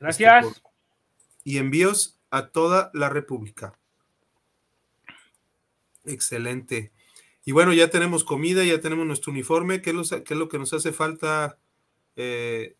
Gracias. 0.00 0.46
Este, 0.46 0.60
y 1.44 1.58
envíos 1.58 2.18
a 2.30 2.48
toda 2.48 2.90
la 2.92 3.08
República. 3.08 3.78
Excelente. 6.04 6.92
Y 7.48 7.52
bueno, 7.52 7.72
ya 7.72 7.88
tenemos 7.88 8.24
comida, 8.24 8.62
ya 8.62 8.78
tenemos 8.78 9.06
nuestro 9.06 9.32
uniforme. 9.32 9.80
¿Qué 9.80 9.88
es 9.88 10.30
lo, 10.32 10.48
que 10.50 10.58
nos 10.58 10.74
hace 10.74 10.92
falta? 10.92 11.56
Eh, 12.14 12.76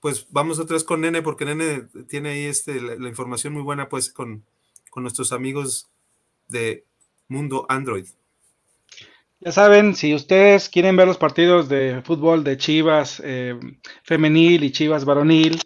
pues 0.00 0.28
vamos 0.30 0.58
otra 0.58 0.76
vez 0.76 0.82
con 0.82 1.02
Nene, 1.02 1.20
porque 1.20 1.44
Nene 1.44 1.86
tiene 2.08 2.30
ahí 2.30 2.44
este, 2.44 2.80
la, 2.80 3.06
información 3.06 3.52
muy 3.52 3.60
buena, 3.60 3.90
pues, 3.90 4.10
con, 4.14 4.46
con, 4.88 5.02
nuestros 5.02 5.30
amigos 5.32 5.90
de 6.48 6.86
Mundo 7.28 7.66
Android. 7.68 8.06
Ya 9.40 9.52
saben, 9.52 9.94
si 9.94 10.14
ustedes 10.14 10.70
quieren 10.70 10.96
ver 10.96 11.08
los 11.08 11.18
partidos 11.18 11.68
de 11.68 12.00
fútbol 12.02 12.42
de 12.42 12.56
Chivas 12.56 13.20
eh, 13.22 13.60
femenil 14.04 14.64
y 14.64 14.72
Chivas 14.72 15.04
varonil, 15.04 15.60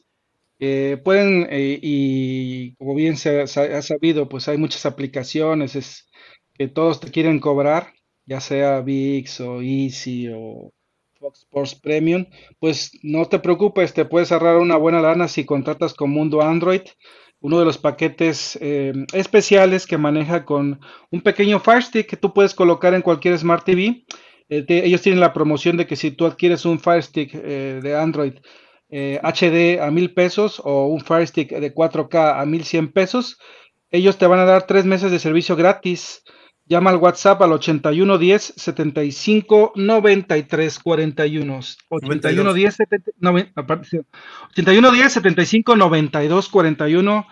eh, 0.59 1.01
pueden, 1.05 1.47
y 1.49 2.75
como 2.75 2.97
bien 2.97 3.17
se 3.17 3.43
ha, 3.43 3.47
sabido, 3.83 4.29
pues 4.29 4.49
hay 4.49 4.59
muchas 4.59 4.85
aplicaciones, 4.85 5.77
es, 5.77 6.09
que 6.55 6.69
todos 6.69 7.01
te 7.01 7.11
quieren 7.11 7.41
cobrar, 7.41 7.93
ya 8.27 8.41
sea 8.41 8.81
VIX 8.81 9.41
o 9.41 9.61
Easy 9.61 10.29
o 10.33 10.73
Fox 11.19 11.41
Sports 11.41 11.75
Premium, 11.75 12.27
pues 12.59 12.93
no 13.03 13.27
te 13.27 13.39
preocupes, 13.39 13.95
te 13.95 14.05
puedes 14.05 14.33
ahorrar 14.33 14.59
una 14.59 14.77
buena 14.77 15.01
lana 15.01 15.29
si 15.29 15.45
contratas 15.45 15.95
con 15.95 16.11
Mundo 16.11 16.43
Android, 16.43 16.83
uno 17.41 17.59
de 17.59 17.65
los 17.65 17.79
paquetes 17.79 18.59
eh, 18.61 18.93
especiales 19.13 19.87
que 19.87 19.99
maneja 19.99 20.45
con 20.45 20.81
un 21.11 21.21
pequeño 21.21 21.61
Fire 21.61 21.83
Stick 21.83 22.07
que 22.07 22.17
tú 22.17 22.33
puedes 22.33 22.55
colocar 22.55 22.95
en 22.95 23.03
cualquier 23.03 23.39
Smart 23.39 23.65
TV. 23.65 24.05
Eh, 24.49 24.65
ellos 24.69 25.03
tienen 25.03 25.21
la 25.21 25.33
promoción 25.33 25.77
de 25.77 25.87
que 25.87 25.97
si 25.97 26.11
tú 26.11 26.25
adquieres 26.27 26.65
un 26.65 26.79
Fire 26.79 27.03
Stick 27.03 27.35
eh, 27.35 27.81
de 27.83 27.97
Android 27.97 28.35
HD 28.91 29.81
a 29.81 29.91
mil 29.91 30.15
pesos 30.15 30.63
o 30.63 30.87
un 30.87 31.01
Fire 31.01 31.27
Stick 31.27 31.51
de 31.51 31.75
4K 31.75 32.41
a 32.41 32.47
1100 32.47 32.93
pesos, 32.93 33.39
ellos 33.91 34.19
te 34.19 34.27
van 34.27 34.41
a 34.41 34.45
dar 34.45 34.67
tres 34.67 34.85
meses 34.85 35.11
de 35.11 35.19
servicio 35.19 35.57
gratis. 35.57 36.23
Llama 36.67 36.91
al 36.91 36.97
WhatsApp 36.97 37.43
al 37.43 37.53
8110 37.53 38.55
75 38.57 39.73
93 39.75 40.79
41. 40.79 41.61
8110 41.89 42.77
8110 44.51 45.13
75 45.13 45.77
92 45.77 46.49
41. 46.49 47.27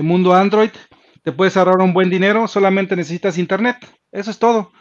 mundo 0.00 0.34
Android. 0.34 0.70
Te 1.22 1.30
puedes 1.30 1.56
ahorrar 1.56 1.80
un 1.80 1.92
buen 1.92 2.10
dinero, 2.10 2.48
solamente 2.48 2.96
necesitas 2.96 3.38
internet. 3.38 3.76
Eso 4.10 4.32
es 4.32 4.40
todo. 4.40 4.72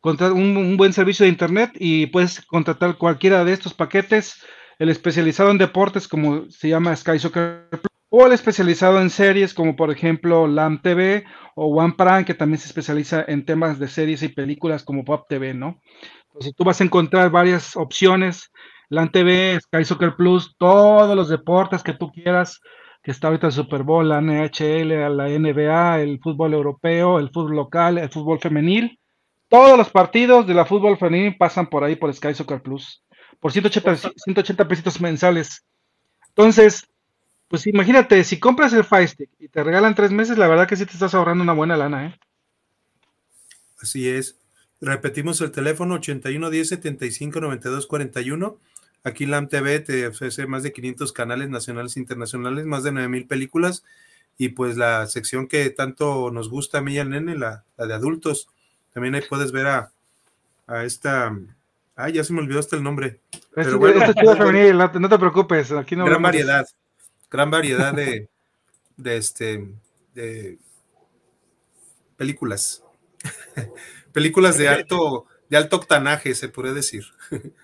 Contratar 0.00 0.34
un, 0.34 0.56
un, 0.56 0.76
buen 0.76 0.92
servicio 0.92 1.24
de 1.24 1.30
internet 1.30 1.72
y 1.74 2.06
puedes 2.06 2.40
contratar 2.42 2.96
cualquiera 2.96 3.44
de 3.44 3.52
estos 3.52 3.74
paquetes. 3.74 4.36
El 4.78 4.90
especializado 4.90 5.50
en 5.50 5.58
deportes, 5.58 6.06
como 6.06 6.48
se 6.50 6.68
llama 6.68 6.94
Sky 6.94 7.18
Soccer 7.18 7.66
o 8.10 8.26
el 8.26 8.32
especializado 8.32 9.00
en 9.00 9.10
series 9.10 9.52
como 9.54 9.76
por 9.76 9.90
ejemplo 9.90 10.46
LAM 10.46 10.80
TV 10.80 11.24
o 11.54 11.66
One 11.66 11.94
Prime 11.96 12.24
que 12.24 12.34
también 12.34 12.58
se 12.58 12.68
especializa 12.68 13.24
en 13.26 13.44
temas 13.44 13.78
de 13.78 13.88
series 13.88 14.22
y 14.22 14.28
películas 14.28 14.82
como 14.82 15.04
Pop 15.04 15.26
TV, 15.28 15.54
¿no? 15.54 15.80
Entonces 16.28 16.54
tú 16.54 16.64
vas 16.64 16.80
a 16.80 16.84
encontrar 16.84 17.30
varias 17.30 17.76
opciones, 17.76 18.50
LAM 18.88 19.10
TV, 19.10 19.58
Sky 19.60 19.84
Soccer 19.84 20.14
Plus, 20.16 20.54
todos 20.56 21.14
los 21.14 21.28
deportes 21.28 21.82
que 21.82 21.92
tú 21.92 22.10
quieras, 22.10 22.60
que 23.02 23.10
está 23.10 23.28
ahorita 23.28 23.48
el 23.48 23.52
Super 23.52 23.82
Bowl, 23.82 24.08
la 24.08 24.20
NHL, 24.20 25.16
la 25.16 25.28
NBA, 25.28 26.00
el 26.00 26.20
fútbol 26.20 26.54
europeo, 26.54 27.18
el 27.18 27.30
fútbol 27.30 27.56
local, 27.56 27.98
el 27.98 28.10
fútbol 28.10 28.38
femenil. 28.38 28.98
Todos 29.48 29.76
los 29.78 29.90
partidos 29.90 30.46
de 30.46 30.54
la 30.54 30.64
fútbol 30.64 30.96
femenil 30.98 31.36
pasan 31.36 31.68
por 31.68 31.84
ahí 31.84 31.96
por 31.96 32.12
Sky 32.12 32.34
Soccer 32.34 32.62
Plus, 32.62 33.02
por 33.40 33.52
180, 33.52 34.12
180 34.14 34.68
pesitos 34.68 35.00
mensales. 35.00 35.64
Entonces, 36.28 36.86
pues 37.48 37.66
imagínate, 37.66 38.22
si 38.24 38.38
compras 38.38 38.72
el 38.74 38.84
Fire 38.84 39.08
Stick 39.08 39.30
y 39.38 39.48
te 39.48 39.64
regalan 39.64 39.94
tres 39.94 40.10
meses, 40.10 40.36
la 40.36 40.48
verdad 40.48 40.68
que 40.68 40.76
sí 40.76 40.84
te 40.84 40.92
estás 40.92 41.14
ahorrando 41.14 41.42
una 41.42 41.54
buena 41.54 41.76
lana, 41.76 42.06
¿eh? 42.06 42.18
Así 43.80 44.08
es. 44.08 44.36
Repetimos 44.80 45.40
el 45.40 45.50
teléfono 45.50 45.94
8110 45.94 46.68
75 46.68 47.40
92 47.40 47.86
41. 47.86 48.58
Aquí 49.04 49.26
LAM 49.26 49.48
TV 49.48 49.80
te 49.80 50.06
ofrece 50.06 50.46
más 50.46 50.62
de 50.62 50.72
500 50.72 51.12
canales 51.12 51.48
nacionales 51.48 51.96
e 51.96 52.00
internacionales, 52.00 52.66
más 52.66 52.82
de 52.84 52.92
9000 52.92 53.26
películas 53.26 53.84
y 54.36 54.50
pues 54.50 54.76
la 54.76 55.06
sección 55.06 55.48
que 55.48 55.70
tanto 55.70 56.30
nos 56.30 56.48
gusta 56.48 56.78
a 56.78 56.80
mí 56.80 56.94
y 56.94 56.98
al 56.98 57.10
nene, 57.10 57.36
la, 57.36 57.64
de 57.76 57.94
adultos. 57.94 58.48
También 58.92 59.14
ahí 59.14 59.22
puedes 59.28 59.52
ver 59.52 59.66
a, 59.66 59.90
a 60.66 60.84
esta. 60.84 61.36
Ay, 61.96 62.12
ya 62.12 62.24
se 62.24 62.32
me 62.32 62.40
olvidó 62.40 62.60
hasta 62.60 62.76
el 62.76 62.84
nombre. 62.84 63.20
Pero 63.54 63.78
bueno, 63.78 64.00
no, 64.00 65.08
te 65.08 65.18
preocupes, 65.18 65.72
aquí 65.72 65.96
no 65.96 66.04
gran 66.04 66.22
variedad 66.22 66.66
gran 67.30 67.50
variedad 67.50 67.92
de, 67.94 68.28
de, 68.96 69.16
este, 69.16 69.74
de 70.14 70.58
películas. 72.16 72.82
películas 74.12 74.58
de 74.58 74.68
alto, 74.68 75.26
de 75.48 75.56
alto 75.56 75.76
octanaje, 75.76 76.34
se 76.34 76.48
puede 76.48 76.74
decir. 76.74 77.04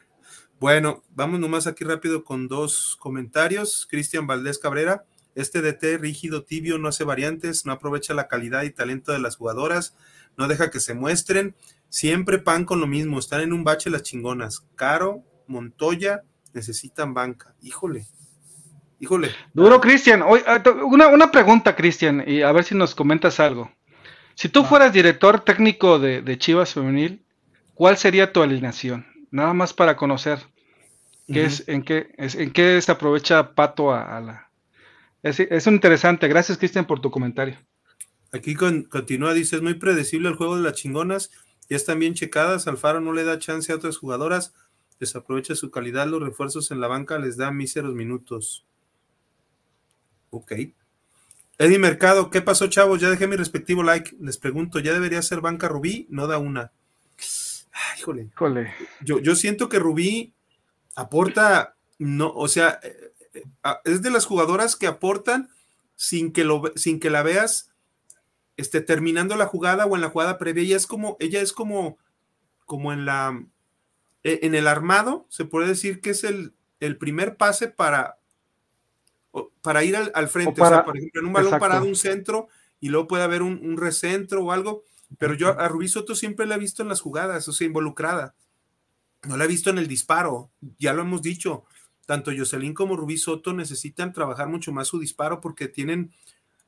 bueno, 0.60 1.02
vamos 1.10 1.40
nomás 1.40 1.66
aquí 1.66 1.84
rápido 1.84 2.24
con 2.24 2.48
dos 2.48 2.96
comentarios. 3.00 3.86
Cristian 3.90 4.26
Valdés 4.26 4.58
Cabrera. 4.58 5.04
Este 5.34 5.62
DT 5.62 5.98
rígido, 5.98 6.44
tibio, 6.44 6.78
no 6.78 6.88
hace 6.88 7.02
variantes, 7.02 7.66
no 7.66 7.72
aprovecha 7.72 8.14
la 8.14 8.28
calidad 8.28 8.62
y 8.62 8.70
talento 8.70 9.10
de 9.10 9.18
las 9.18 9.34
jugadoras, 9.34 9.96
no 10.36 10.46
deja 10.46 10.70
que 10.70 10.78
se 10.78 10.94
muestren. 10.94 11.56
Siempre 11.88 12.38
pan 12.38 12.64
con 12.64 12.80
lo 12.80 12.86
mismo, 12.86 13.18
están 13.18 13.40
en 13.40 13.52
un 13.52 13.64
bache 13.64 13.90
las 13.90 14.04
chingonas. 14.04 14.64
Caro, 14.76 15.24
Montoya, 15.48 16.22
necesitan 16.52 17.14
banca. 17.14 17.54
Híjole, 17.62 18.06
Híjole. 19.00 19.30
Duro, 19.52 19.80
Cristian. 19.80 20.22
Ah, 20.46 20.62
una, 20.84 21.08
una 21.08 21.30
pregunta, 21.30 21.76
Cristian, 21.76 22.24
y 22.26 22.42
a 22.42 22.52
ver 22.52 22.64
si 22.64 22.74
nos 22.74 22.94
comentas 22.94 23.40
algo. 23.40 23.70
Si 24.34 24.48
tú 24.48 24.64
fueras 24.64 24.92
director 24.92 25.40
técnico 25.40 25.98
de, 25.98 26.38
Chivas 26.38 26.74
Femenil, 26.74 27.22
¿cuál 27.74 27.96
sería 27.96 28.32
tu 28.32 28.42
alineación? 28.42 29.06
Nada 29.30 29.52
más 29.54 29.72
para 29.72 29.96
conocer 29.96 30.40
qué 31.26 31.44
es, 31.44 31.68
en 31.68 31.82
qué, 31.82 32.12
es, 32.16 32.34
en 32.34 32.52
qué 32.52 32.80
se 32.80 32.92
aprovecha 32.92 33.54
Pato 33.54 33.92
a, 33.92 34.20
la. 34.20 34.50
Es, 35.22 35.40
es 35.40 35.66
interesante. 35.66 36.28
Gracias, 36.28 36.58
Cristian, 36.58 36.86
por 36.86 37.00
tu 37.00 37.10
comentario. 37.10 37.56
Aquí 38.34 38.56
continúa, 38.56 39.32
dice, 39.32 39.54
es 39.56 39.62
muy 39.62 39.74
predecible 39.74 40.28
el 40.28 40.34
juego 40.34 40.56
de 40.56 40.62
las 40.62 40.72
chingonas, 40.72 41.30
ya 41.70 41.76
están 41.76 42.00
bien 42.00 42.14
checadas, 42.14 42.66
Alfaro 42.66 43.00
no 43.00 43.12
le 43.12 43.22
da 43.22 43.38
chance 43.38 43.70
a 43.70 43.76
otras 43.76 43.96
jugadoras, 43.96 44.52
desaprovecha 44.98 45.54
su 45.54 45.70
calidad, 45.70 46.08
los 46.08 46.20
refuerzos 46.20 46.72
en 46.72 46.80
la 46.80 46.88
banca 46.88 47.16
les 47.20 47.36
da 47.36 47.52
míseros 47.52 47.94
minutos. 47.94 48.66
Ok. 50.34 50.52
Eddie 51.58 51.78
Mercado, 51.78 52.28
¿qué 52.30 52.42
pasó, 52.42 52.66
chavos? 52.66 53.00
Ya 53.00 53.08
dejé 53.08 53.28
mi 53.28 53.36
respectivo 53.36 53.84
like. 53.84 54.16
Les 54.20 54.36
pregunto, 54.36 54.80
¿ya 54.80 54.92
debería 54.92 55.22
ser 55.22 55.40
banca 55.40 55.68
Rubí? 55.68 56.08
No 56.10 56.26
da 56.26 56.38
una. 56.38 56.72
híjole. 57.96 58.74
Yo, 59.00 59.20
yo 59.20 59.36
siento 59.36 59.68
que 59.68 59.78
Rubí 59.78 60.34
aporta, 60.96 61.76
no, 61.98 62.32
o 62.32 62.48
sea, 62.48 62.80
eh, 62.82 63.12
eh, 63.34 63.42
es 63.84 64.02
de 64.02 64.10
las 64.10 64.26
jugadoras 64.26 64.74
que 64.74 64.88
aportan 64.88 65.50
sin 65.94 66.32
que, 66.32 66.42
lo, 66.42 66.64
sin 66.74 66.98
que 66.98 67.10
la 67.10 67.22
veas 67.22 67.70
este, 68.56 68.80
terminando 68.80 69.36
la 69.36 69.46
jugada 69.46 69.86
o 69.86 69.94
en 69.94 70.00
la 70.00 70.10
jugada 70.10 70.36
previa. 70.36 70.64
Ella 70.64 70.76
es 70.76 70.88
como, 70.88 71.16
ella 71.20 71.40
es 71.40 71.52
como, 71.52 71.96
como 72.64 72.92
en 72.92 73.04
la, 73.04 73.40
e, 74.24 74.40
en 74.42 74.56
el 74.56 74.66
armado, 74.66 75.26
se 75.28 75.44
puede 75.44 75.68
decir 75.68 76.00
que 76.00 76.10
es 76.10 76.24
el, 76.24 76.54
el 76.80 76.98
primer 76.98 77.36
pase 77.36 77.68
para, 77.68 78.18
para 79.62 79.84
ir 79.84 79.96
al, 79.96 80.28
frente, 80.28 80.60
o, 80.60 80.68
sea, 80.68 80.84
por 80.84 80.96
ejemplo, 80.96 81.20
en 81.20 81.26
un 81.26 81.32
balón 81.32 81.58
parado, 81.58 81.86
un 81.86 81.96
centro, 81.96 82.48
y 82.80 82.88
luego 82.88 83.08
puede 83.08 83.24
haber 83.24 83.42
un, 83.42 83.76
recentro 83.76 84.44
o 84.44 84.52
algo, 84.52 84.84
pero 85.18 85.34
yo 85.34 85.58
a 85.58 85.68
Rubí 85.68 85.88
Soto 85.88 86.14
siempre 86.14 86.46
la 86.46 86.56
he 86.56 86.58
visto 86.58 86.82
en 86.82 86.88
las 86.88 87.00
jugadas, 87.00 87.48
o 87.48 87.52
sea, 87.52 87.66
involucrada. 87.66 88.34
No 89.22 89.36
la 89.36 89.44
he 89.44 89.48
visto 89.48 89.70
en 89.70 89.78
el 89.78 89.88
disparo, 89.88 90.50
ya 90.78 90.92
lo 90.92 91.02
hemos 91.02 91.22
dicho. 91.22 91.64
Tanto 92.04 92.30
Jocelyn 92.36 92.74
como 92.74 92.96
Rubí 92.96 93.16
Soto 93.16 93.54
necesitan 93.54 94.12
trabajar 94.12 94.48
mucho 94.48 94.70
más 94.72 94.88
su 94.88 94.98
disparo 94.98 95.40
porque 95.40 95.68
tienen 95.68 96.12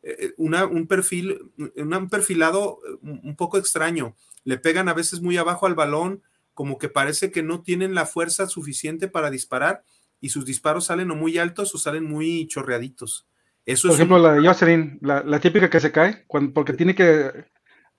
eh, 0.03 0.33
una, 0.39 0.65
un 0.65 0.87
perfil, 0.87 1.53
un 1.77 2.09
perfilado 2.09 2.79
eh, 2.89 2.97
un 3.03 3.37
poco 3.37 3.59
extraño. 3.59 4.17
Le 4.45 4.57
pegan 4.57 4.89
a 4.89 4.95
veces 4.95 5.21
muy 5.21 5.37
abajo 5.37 5.67
al 5.67 5.75
balón, 5.75 6.23
como 6.55 6.79
que 6.79 6.89
parece 6.89 7.31
que 7.31 7.43
no 7.43 7.61
tienen 7.61 7.95
la 7.95 8.07
fuerza 8.07 8.49
suficiente 8.49 9.09
para 9.09 9.31
disparar 9.31 9.85
y 10.21 10.31
sus 10.31 10.45
disparos 10.45 10.87
salen 10.87 11.11
o 11.11 11.17
muy 11.17 11.39
altos 11.39 11.75
o 11.75 11.79
salen 11.79 12.05
muy 12.05 12.47
chorreaditos. 12.47 13.27
Eso 13.65 13.89
Por 13.89 13.97
ejemplo, 13.97 14.19
la 14.19 14.35
de 14.35 14.47
Jocelyn, 14.47 14.99
la, 15.03 15.41
típica 15.41 15.69
que 15.69 15.81
se 15.81 15.93
cae, 15.93 16.25
porque 16.55 16.73
tiene 16.73 16.95
que 16.95 17.47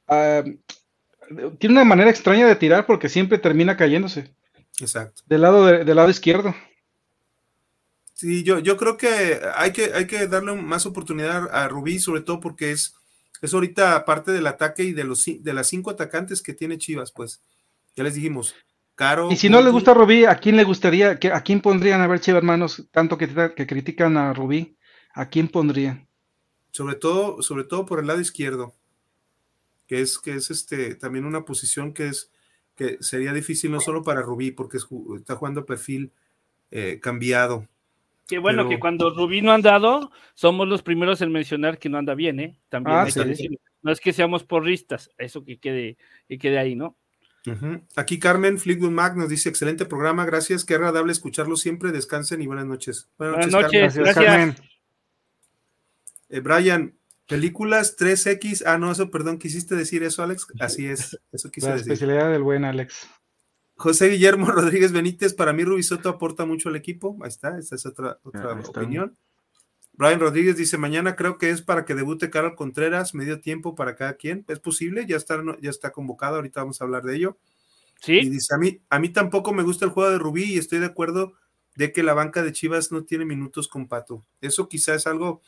ah, 0.07 0.43
tiene 1.59 1.75
una 1.75 1.83
manera 1.83 2.09
extraña 2.09 2.47
de 2.47 2.55
tirar 2.55 2.85
porque 2.85 3.09
siempre 3.09 3.37
termina 3.37 3.75
cayéndose. 3.75 4.33
Exacto. 4.79 5.23
Del 5.25 5.41
lado, 5.41 5.65
del 5.65 5.95
lado 5.95 6.09
izquierdo. 6.09 6.55
Sí, 8.13 8.43
yo, 8.43 8.59
yo 8.59 8.77
creo 8.77 8.97
que 8.97 9.39
hay, 9.55 9.71
que 9.71 9.93
hay 9.93 10.07
que 10.07 10.27
darle 10.27 10.53
más 10.55 10.85
oportunidad 10.85 11.49
a 11.51 11.67
Rubí, 11.67 11.99
sobre 11.99 12.21
todo 12.21 12.39
porque 12.39 12.71
es, 12.71 12.95
es 13.41 13.53
ahorita 13.53 14.05
parte 14.05 14.31
del 14.31 14.47
ataque 14.47 14.83
y 14.83 14.93
de, 14.93 15.03
los, 15.03 15.25
de 15.25 15.53
las 15.53 15.67
cinco 15.67 15.91
atacantes 15.91 16.41
que 16.41 16.53
tiene 16.53 16.77
Chivas, 16.77 17.11
pues. 17.11 17.41
Ya 17.95 18.03
les 18.03 18.13
dijimos, 18.13 18.55
Caro. 18.97 19.31
Y 19.31 19.35
si 19.35 19.47
no 19.47 19.61
le 19.61 19.69
gusta 19.69 19.91
a 19.91 19.93
Rubí, 19.93 20.25
¿a 20.25 20.35
quién 20.37 20.57
le 20.57 20.63
gustaría, 20.63 21.11
a 21.11 21.41
quién 21.43 21.61
pondrían 21.61 22.01
a 22.01 22.07
ver, 22.07 22.19
hermanos, 22.25 22.87
tanto 22.89 23.15
que, 23.15 23.29
que 23.55 23.67
critican 23.67 24.17
a 24.17 24.33
Rubí? 24.33 24.75
¿A 25.13 25.29
quién 25.29 25.49
pondrían? 25.49 26.07
Sobre 26.71 26.95
todo, 26.95 27.43
sobre 27.43 27.63
todo 27.63 27.85
por 27.85 27.99
el 27.99 28.07
lado 28.07 28.19
izquierdo, 28.19 28.73
que 29.85 30.01
es, 30.01 30.17
que 30.17 30.33
es 30.33 30.49
este, 30.49 30.95
también 30.95 31.25
una 31.25 31.45
posición 31.45 31.93
que 31.93 32.07
es 32.07 32.31
que 32.75 32.97
sería 32.99 33.33
difícil 33.33 33.71
no 33.71 33.79
solo 33.81 34.03
para 34.03 34.21
Rubí, 34.21 34.49
porque 34.49 34.77
está 35.15 35.35
jugando 35.35 35.65
perfil 35.65 36.11
eh, 36.71 36.99
cambiado. 36.99 37.67
Qué 38.27 38.39
bueno 38.39 38.67
que 38.67 38.79
cuando 38.79 39.09
Rubí 39.09 39.41
no 39.41 39.51
ha 39.51 39.55
andado, 39.55 40.11
somos 40.33 40.67
los 40.67 40.81
primeros 40.83 41.21
en 41.21 41.31
mencionar 41.31 41.77
que 41.77 41.89
no 41.89 41.99
anda 41.99 42.13
bien, 42.15 42.39
¿eh? 42.39 42.59
También 42.69 42.97
ah, 42.97 43.07
No 43.83 43.91
es 43.91 43.99
que 43.99 44.11
seamos 44.11 44.43
porristas, 44.43 45.11
eso 45.19 45.45
que 45.45 45.59
quede, 45.59 45.97
que 46.27 46.37
quede 46.37 46.59
ahí, 46.59 46.75
¿no? 46.75 46.95
Aquí 47.95 48.19
Carmen 48.19 48.57
Fleetwood 48.57 48.91
Mac 48.91 49.15
nos 49.15 49.29
dice: 49.29 49.49
excelente 49.49 49.85
programa, 49.85 50.25
gracias, 50.25 50.65
qué 50.65 50.75
agradable 50.75 51.11
escucharlo 51.11 51.55
siempre, 51.55 51.91
descansen 51.91 52.41
y 52.41 52.47
buenas 52.47 52.65
noches. 52.65 53.09
Buenas, 53.17 53.51
noches, 53.51 53.95
gracias. 53.95 54.61
Eh, 56.29 56.39
Brian, 56.41 56.97
películas 57.27 57.97
3X, 57.97 58.63
ah, 58.65 58.77
no, 58.77 58.91
eso, 58.91 59.09
perdón, 59.09 59.37
¿quisiste 59.37 59.75
decir 59.75 60.03
eso, 60.03 60.23
Alex? 60.23 60.47
Así 60.59 60.87
es, 60.87 61.17
eso 61.31 61.49
quise 61.51 61.67
La 61.67 61.75
decir. 61.75 61.93
especialidad 61.93 62.31
del 62.31 62.43
buen 62.43 62.65
Alex. 62.65 63.07
José 63.75 64.09
Guillermo 64.09 64.47
Rodríguez 64.51 64.91
Benítez, 64.91 65.33
para 65.33 65.53
mí 65.53 65.63
Rubisoto 65.63 66.09
aporta 66.09 66.45
mucho 66.45 66.69
al 66.69 66.75
equipo, 66.75 67.17
ahí 67.21 67.29
está, 67.29 67.57
esta 67.57 67.75
es 67.75 67.85
otra, 67.85 68.19
otra 68.23 68.53
opinión. 68.53 69.15
Brian 69.97 70.19
Rodríguez 70.19 70.55
dice, 70.55 70.77
mañana 70.77 71.15
creo 71.15 71.39
que 71.39 71.49
es 71.49 71.63
para 71.63 71.83
que 71.83 71.95
debute 71.95 72.29
Carol 72.29 72.55
Contreras, 72.55 73.15
medio 73.15 73.41
tiempo 73.41 73.73
para 73.73 73.95
cada 73.95 74.13
quien. 74.13 74.45
¿Es 74.47 74.59
posible? 74.59 75.07
Ya 75.07 75.17
está, 75.17 75.43
ya 75.59 75.71
está 75.71 75.91
convocado, 75.91 76.35
ahorita 76.35 76.61
vamos 76.61 76.79
a 76.79 76.83
hablar 76.83 77.03
de 77.03 77.15
ello. 77.15 77.37
Sí. 78.01 78.19
Y 78.19 78.29
dice, 78.29 78.53
a 78.53 78.59
mí, 78.59 78.79
a 78.89 78.99
mí 78.99 79.09
tampoco 79.09 79.53
me 79.53 79.63
gusta 79.63 79.85
el 79.85 79.91
juego 79.91 80.11
de 80.11 80.19
Rubí 80.19 80.43
y 80.43 80.57
estoy 80.59 80.79
de 80.79 80.85
acuerdo 80.85 81.33
de 81.75 81.91
que 81.91 82.03
la 82.03 82.13
banca 82.13 82.43
de 82.43 82.51
Chivas 82.51 82.91
no 82.91 83.05
tiene 83.05 83.25
minutos 83.25 83.67
con 83.67 83.87
Pato. 83.87 84.23
Eso 84.39 84.69
quizás 84.69 84.97
es 84.97 85.07
algo 85.07 85.41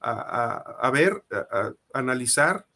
a, 0.00 0.90
ver, 0.92 1.22
a, 1.30 1.72
analizar, 1.94 2.66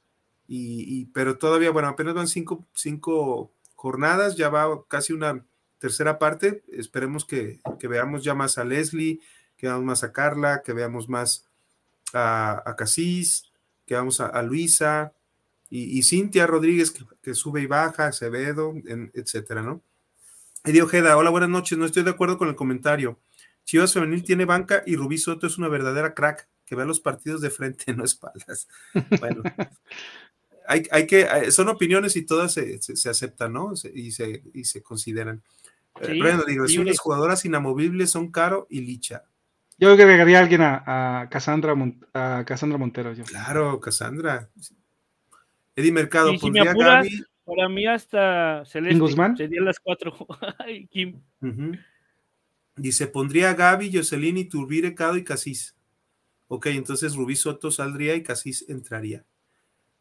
y, 0.46 1.06
pero 1.06 1.38
todavía, 1.38 1.70
bueno, 1.70 1.88
apenas 1.88 2.14
van 2.14 2.28
cinco, 2.28 2.64
cinco 2.72 3.52
jornadas, 3.74 4.36
ya 4.36 4.48
va 4.48 4.84
casi 4.86 5.12
una 5.12 5.44
tercera 5.78 6.20
parte. 6.20 6.62
Esperemos 6.68 7.24
que, 7.24 7.60
que 7.80 7.88
veamos 7.88 8.22
ya 8.22 8.34
más 8.34 8.58
a 8.58 8.64
Leslie, 8.64 9.20
que 9.56 9.66
veamos 9.66 9.84
más 9.84 10.04
a 10.04 10.12
Carla, 10.12 10.62
que 10.64 10.72
veamos 10.72 11.08
más 11.08 11.46
a, 12.12 12.62
a 12.64 12.76
Casís, 12.76 13.50
que 13.86 13.94
veamos 13.94 14.20
a, 14.20 14.42
Luisa 14.42 15.12
y, 15.70 16.02
Cintia 16.02 16.46
Rodríguez, 16.46 16.92
que, 17.22 17.34
sube 17.34 17.62
y 17.62 17.66
baja, 17.66 18.06
Acevedo, 18.06 18.74
etcétera, 19.14 19.62
¿no? 19.62 19.82
Eddie 20.64 20.82
Ojeda, 20.82 21.16
hola, 21.16 21.30
buenas 21.30 21.48
noches, 21.48 21.78
no 21.78 21.86
estoy 21.86 22.02
de 22.02 22.10
acuerdo 22.10 22.38
con 22.38 22.48
el 22.48 22.56
comentario. 22.56 23.18
Chivas 23.64 23.92
Femenil 23.92 24.24
tiene 24.24 24.44
banca 24.44 24.82
y 24.86 24.96
Rubí 24.96 25.18
Soto 25.18 25.46
es 25.46 25.58
una 25.58 25.68
verdadera 25.68 26.14
crack 26.14 26.48
que 26.64 26.74
vea 26.74 26.84
los 26.84 27.00
partidos 27.00 27.40
de 27.40 27.50
frente, 27.50 27.92
no 27.94 28.04
espaldas. 28.04 28.68
Bueno, 29.20 29.42
hay, 30.66 30.82
hay, 30.90 31.06
que, 31.06 31.50
son 31.52 31.68
opiniones 31.68 32.16
y 32.16 32.22
todas 32.22 32.52
se, 32.52 32.80
se, 32.80 33.08
aceptan, 33.08 33.52
¿no? 33.52 33.72
y, 33.94 34.10
se, 34.10 34.42
y 34.52 34.64
se 34.64 34.82
consideran. 34.82 35.42
Sí, 36.04 36.20
bueno, 36.20 36.44
digo, 36.44 36.66
las 36.66 36.98
jugadoras 36.98 37.44
inamovibles 37.44 38.10
son 38.10 38.30
Caro 38.30 38.66
y 38.68 38.80
Licha. 38.80 39.24
Yo 39.78 39.92
agregaría 39.92 40.38
a 40.38 40.42
alguien 40.42 40.62
a, 40.62 41.20
a, 41.20 41.28
Cassandra, 41.28 41.74
a 42.14 42.44
Cassandra 42.46 42.78
Montero. 42.78 43.12
Yo. 43.12 43.24
Claro, 43.24 43.78
Cassandra. 43.80 44.48
Eddie 45.74 45.92
Mercado, 45.92 46.32
y 46.32 46.38
si 46.38 46.50
me 46.50 46.60
apuras, 46.60 47.06
para 47.44 47.68
mí 47.68 47.86
hasta 47.86 48.64
Celeste. 48.64 48.98
Guzmán? 48.98 49.36
Serían 49.36 49.66
las 49.66 49.78
cuatro. 49.78 50.16
Kim. 50.90 51.20
Dice, 52.76 53.06
pondría 53.06 53.50
a 53.50 53.54
Gaby, 53.54 53.90
Jocelyn, 53.92 54.38
Iturbide, 54.38 54.94
Cado 54.94 55.16
y 55.16 55.24
Casís. 55.24 55.76
Ok, 56.48 56.66
entonces 56.66 57.14
Rubí 57.14 57.36
Soto 57.36 57.70
saldría 57.70 58.14
y 58.14 58.22
Casís 58.22 58.64
entraría. 58.68 59.24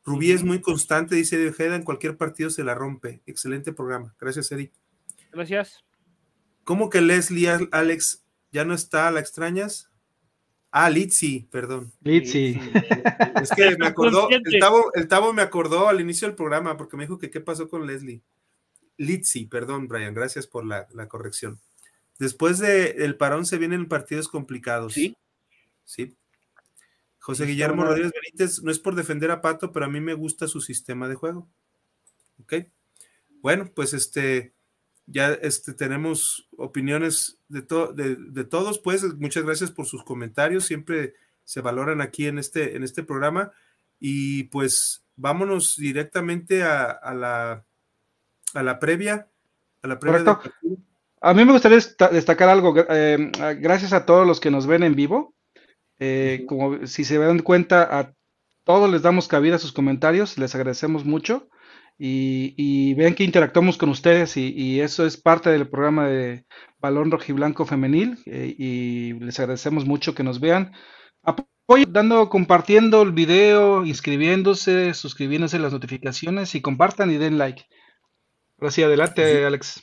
Rubí 0.03 0.31
es 0.31 0.43
muy 0.43 0.61
constante, 0.61 1.15
dice 1.15 1.35
Eddie 1.35 1.49
Ojeda, 1.49 1.75
en 1.75 1.83
cualquier 1.83 2.15
partido 2.15 2.49
se 2.49 2.63
la 2.63 2.75
rompe. 2.75 3.21
Excelente 3.25 3.73
programa. 3.73 4.15
Gracias, 4.19 4.51
Eddie. 4.51 4.71
Gracias. 5.31 5.83
¿Cómo 6.63 6.89
que 6.89 7.01
Leslie, 7.01 7.49
Alex, 7.71 8.24
¿Ya 8.55 8.63
no 8.63 8.73
está? 8.73 9.11
¿La 9.11 9.19
extrañas? 9.19 9.91
Ah, 10.71 10.89
Litsi, 10.89 11.45
perdón. 11.51 11.91
Litsi. 11.99 12.57
Es 13.41 13.49
que 13.49 13.75
me 13.77 13.85
acordó, 13.87 14.29
el 14.29 14.59
tabo, 14.61 14.93
el 14.93 15.09
tabo, 15.09 15.33
me 15.33 15.41
acordó 15.41 15.89
al 15.89 15.99
inicio 15.99 16.25
del 16.25 16.37
programa 16.37 16.77
porque 16.77 16.95
me 16.95 17.03
dijo 17.03 17.19
que 17.19 17.29
qué 17.29 17.41
pasó 17.41 17.67
con 17.67 17.85
Leslie. 17.85 18.21
Litsi, 18.95 19.45
perdón, 19.47 19.89
Brian, 19.89 20.13
gracias 20.13 20.47
por 20.47 20.65
la, 20.65 20.87
corrección. 21.09 21.59
Después 22.17 22.59
del 22.59 23.17
parón 23.17 23.45
se 23.45 23.57
vienen 23.57 23.89
partidos 23.89 24.29
complicados. 24.29 24.93
Sí. 24.93 25.17
Sí. 25.83 26.15
José 27.19 27.45
Guillermo 27.47 27.83
Rodríguez 27.83 28.13
Benítez, 28.13 28.63
no 28.63 28.71
es 28.71 28.79
por 28.79 28.95
defender 28.95 29.31
a 29.31 29.41
Pato, 29.41 29.73
pero 29.73 29.85
a 29.85 29.89
mí 29.89 29.99
me 29.99 30.13
gusta 30.13 30.47
su 30.47 30.61
sistema 30.61 31.09
de 31.09 31.15
juego. 31.15 31.49
Ok. 32.41 32.53
Bueno, 33.41 33.69
pues 33.75 33.93
este, 33.93 34.53
ya 35.07 35.33
este, 35.33 35.73
tenemos 35.73 36.49
opiniones 36.57 37.39
de, 37.47 37.61
de, 37.61 38.43
todos, 38.43 38.79
pues 38.79 39.03
muchas 39.15 39.43
gracias 39.43 39.71
por 39.71 39.85
sus 39.85 40.03
comentarios, 40.03 40.65
siempre 40.65 41.13
se 41.43 41.61
valoran 41.61 42.01
aquí 42.01 42.27
en 42.27 42.39
este, 42.39 42.75
en 42.75 42.83
este 42.83 43.03
programa. 43.03 43.51
Y 43.99 44.43
pues 44.45 45.05
vámonos 45.15 45.77
directamente 45.77 46.63
a, 46.63 47.13
la, 47.13 47.65
a 48.53 48.63
la 48.63 48.79
previa. 48.79 49.29
A 49.81 49.87
la 49.87 49.99
previa 49.99 50.39
a 51.25 51.33
mí 51.33 51.43
me 51.43 51.53
gustaría 51.53 51.79
destacar 52.11 52.49
algo, 52.49 52.75
eh, 52.87 53.31
gracias 53.59 53.93
a 53.93 54.05
todos 54.05 54.27
los 54.27 54.39
que 54.39 54.51
nos 54.51 54.67
ven 54.67 54.83
en 54.83 54.93
vivo, 54.93 55.33
eh, 55.97 56.45
como 56.47 56.85
si 56.85 57.03
se 57.03 57.17
dan 57.17 57.39
cuenta, 57.39 57.99
a 57.99 58.13
todos 58.63 58.91
les 58.91 59.01
damos 59.01 59.27
cabida 59.27 59.55
a 59.55 59.59
sus 59.59 59.71
comentarios, 59.71 60.37
les 60.37 60.53
agradecemos 60.53 61.03
mucho 61.03 61.49
y, 61.97 62.93
vean 62.95 63.15
que 63.15 63.23
interactuamos 63.23 63.77
con 63.77 63.89
ustedes 63.89 64.35
y, 64.37 64.81
eso 64.81 65.05
es 65.05 65.17
parte 65.17 65.49
del 65.49 65.69
programa 65.69 66.07
de 66.07 66.45
Balón 66.79 67.11
Rojiblanco 67.11 67.65
Femenil 67.65 68.17
eh, 68.25 68.53
y 68.57 69.13
les 69.13 69.39
agradecemos 69.39 69.85
mucho 69.85 70.13
que 70.13 70.23
nos 70.23 70.39
vean. 70.39 70.73
Apoyo 71.23 71.85
dando, 71.87 72.29
compartiendo 72.29 73.01
el 73.01 73.11
video, 73.11 73.85
inscribiéndose, 73.85 74.93
suscribiéndose 74.93 75.57
a 75.57 75.61
las 75.61 75.73
notificaciones 75.73 76.53
y 76.53 76.61
compartan 76.61 77.11
y 77.11 77.17
den 77.17 77.37
like. 77.37 77.63
Gracias, 78.57 78.85
adelante, 78.85 79.45
Alex. 79.45 79.81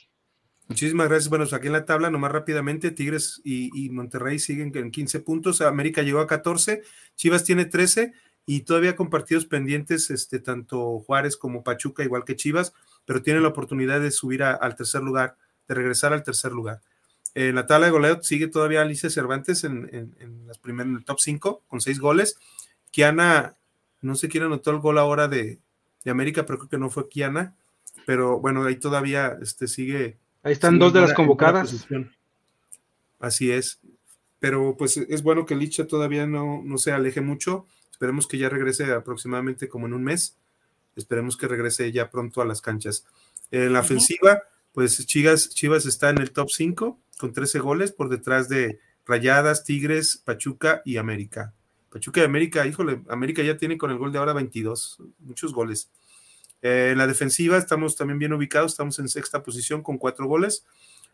Muchísimas 0.69 1.09
gracias. 1.09 1.29
Bueno, 1.29 1.45
aquí 1.51 1.67
en 1.67 1.73
la 1.73 1.85
tabla, 1.85 2.09
nomás 2.09 2.31
rápidamente, 2.31 2.91
Tigres 2.91 3.41
y, 3.43 3.69
y 3.73 3.89
Monterrey 3.89 4.39
siguen 4.39 4.71
en 4.75 4.91
15 4.91 5.19
puntos, 5.19 5.61
América 5.61 6.01
llegó 6.03 6.19
a 6.19 6.27
14, 6.27 6.81
Chivas 7.15 7.43
tiene 7.43 7.65
13 7.65 8.13
y 8.45 8.61
todavía 8.61 8.95
con 8.95 9.09
partidos 9.09 9.45
pendientes, 9.45 10.09
este, 10.09 10.39
tanto 10.39 10.99
Juárez 10.99 11.37
como 11.37 11.63
Pachuca, 11.63 12.03
igual 12.03 12.25
que 12.25 12.35
Chivas, 12.35 12.73
pero 13.05 13.21
tienen 13.21 13.43
la 13.43 13.49
oportunidad 13.49 14.01
de 14.01 14.11
subir 14.11 14.43
al 14.43 14.75
tercer 14.75 15.01
lugar, 15.01 15.37
de 15.67 15.75
regresar 15.75 16.13
al 16.13 16.23
tercer 16.23 16.51
lugar. 16.51 16.81
En 17.35 17.55
la 17.55 17.65
tabla 17.65 17.87
de 17.87 17.91
goleo 17.91 18.21
sigue 18.21 18.47
todavía 18.47 18.81
Alicia 18.81 19.09
Cervantes 19.09 19.63
en, 19.63 19.89
en, 19.91 20.47
las 20.47 20.57
primeras, 20.59 20.91
en 20.91 20.97
el 20.97 21.05
top 21.05 21.19
5 21.19 21.63
con 21.67 21.81
seis 21.81 21.99
goles. 21.99 22.37
Kiana, 22.91 23.55
no 24.01 24.15
sé 24.15 24.29
quién 24.29 24.43
anotó 24.43 24.69
el 24.71 24.77
gol 24.77 24.99
ahora 24.99 25.27
de, 25.27 25.59
de, 26.03 26.11
América, 26.11 26.45
pero 26.45 26.59
creo 26.59 26.69
que 26.69 26.77
no 26.77 26.91
fue 26.91 27.09
Kiana. 27.09 27.55
Pero 28.05 28.39
bueno, 28.39 28.63
ahí 28.63 28.75
todavía 28.75 29.37
este, 29.41 29.67
sigue. 29.67 30.17
Ahí 30.43 30.53
están 30.53 30.77
dos 30.77 30.93
de 30.93 31.01
las 31.01 31.13
convocadas. 31.13 31.87
Así 33.19 33.51
es. 33.51 33.79
Pero 34.39 34.75
pues 34.77 34.97
es 34.97 35.23
bueno 35.23 35.45
que 35.45 35.55
Licha 35.55 35.87
todavía 35.87 36.27
no, 36.27 36.61
no 36.63 36.77
se 36.77 36.91
aleje 36.91 37.21
mucho 37.21 37.65
Esperemos 38.03 38.27
que 38.27 38.37
ya 38.37 38.49
regrese 38.49 38.91
aproximadamente 38.91 39.69
como 39.69 39.87
en 39.87 39.93
un 39.93 40.03
mes. 40.03 40.37
Esperemos 40.97 41.37
que 41.37 41.47
regrese 41.47 41.89
ya 41.93 42.09
pronto 42.09 42.41
a 42.41 42.45
las 42.45 42.61
canchas. 42.61 43.05
En 43.49 43.71
la 43.71 43.79
ofensiva, 43.79 44.43
pues 44.73 45.05
Chivas, 45.05 45.47
Chivas 45.51 45.85
está 45.85 46.09
en 46.09 46.17
el 46.17 46.31
top 46.31 46.49
5 46.49 46.99
con 47.17 47.31
13 47.31 47.59
goles 47.59 47.93
por 47.93 48.09
detrás 48.09 48.49
de 48.49 48.81
Rayadas, 49.05 49.63
Tigres, 49.63 50.17
Pachuca 50.17 50.81
y 50.83 50.97
América. 50.97 51.53
Pachuca 51.89 52.19
y 52.19 52.23
América, 52.25 52.67
híjole, 52.67 53.03
América 53.07 53.41
ya 53.41 53.55
tiene 53.55 53.77
con 53.77 53.89
el 53.89 53.97
gol 53.97 54.11
de 54.11 54.19
ahora 54.19 54.33
22, 54.33 54.97
muchos 55.19 55.53
goles. 55.53 55.89
Eh, 56.61 56.89
en 56.91 56.97
la 56.97 57.07
defensiva 57.07 57.57
estamos 57.57 57.95
también 57.95 58.19
bien 58.19 58.33
ubicados, 58.33 58.73
estamos 58.73 58.99
en 58.99 59.07
sexta 59.07 59.43
posición 59.43 59.81
con 59.81 59.97
cuatro 59.97 60.27
goles. 60.27 60.65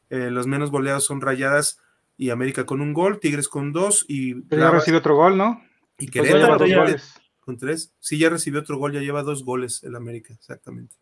Eh, 0.10 0.32
los 0.32 0.48
menos 0.48 0.72
goleados 0.72 1.06
son 1.06 1.22
Rayadas 1.22 1.80
y 2.18 2.32
América 2.32 2.66
con 2.66 2.82
un 2.82 2.94
gol, 2.94 3.20
Tigres 3.20 3.48
con 3.48 3.74
dos 3.74 4.06
y... 4.08 4.42
ya 4.50 4.72
recibe 4.72 4.98
otro 4.98 5.16
gol, 5.16 5.38
¿no? 5.38 5.69
Y 6.00 6.08
Querétaro 6.08 6.58
dos 6.58 6.74
goles. 6.74 7.14
con 7.40 7.58
tres. 7.58 7.94
Sí, 8.00 8.18
ya 8.18 8.30
recibió 8.30 8.60
otro 8.62 8.78
gol, 8.78 8.94
ya 8.94 9.02
lleva 9.02 9.24
dos 9.24 9.44
goles 9.44 9.84
el 9.84 9.96
América, 9.96 10.34
exactamente. 10.34 10.96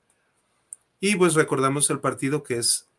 Y 1.00 1.16
pues 1.16 1.36
recordamos 1.36 1.90
el 1.90 2.00
partido 2.00 2.44
que 2.44 2.58
es 2.58 2.90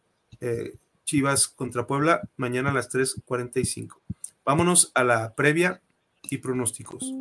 eh, 0.40 0.74
Chivas 1.04 1.48
contra 1.48 1.86
Puebla, 1.86 2.28
mañana 2.36 2.70
a 2.70 2.74
las 2.74 2.90
3.45. 2.90 3.96
Vámonos 4.44 4.92
a 4.94 5.04
la 5.04 5.34
previa 5.34 5.82
y 6.30 6.38
pronósticos. 6.38 7.12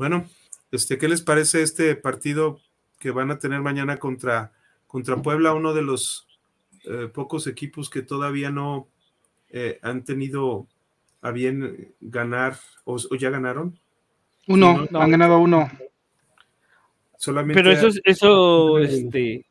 Bueno, 0.00 0.24
este, 0.72 0.96
¿qué 0.96 1.08
les 1.08 1.20
parece 1.20 1.60
este 1.60 1.94
partido 1.94 2.58
que 2.98 3.10
van 3.10 3.30
a 3.30 3.38
tener 3.38 3.60
mañana 3.60 3.98
contra, 3.98 4.50
contra 4.86 5.16
Puebla? 5.16 5.52
Uno 5.52 5.74
de 5.74 5.82
los 5.82 6.26
eh, 6.86 7.08
pocos 7.12 7.46
equipos 7.46 7.90
que 7.90 8.00
todavía 8.00 8.50
no 8.50 8.88
eh, 9.50 9.78
han 9.82 10.02
tenido 10.02 10.66
a 11.20 11.32
bien 11.32 11.92
ganar 12.00 12.56
o, 12.84 12.96
ya 13.14 13.28
ganaron. 13.28 13.78
Uno, 14.48 14.88
han 14.90 15.10
ganado 15.10 15.38
uno. 15.38 15.70
Solamente 17.18 17.62
Pero 17.62 17.70
eso, 17.70 18.00
eso, 18.04 18.78
este, 18.78 19.44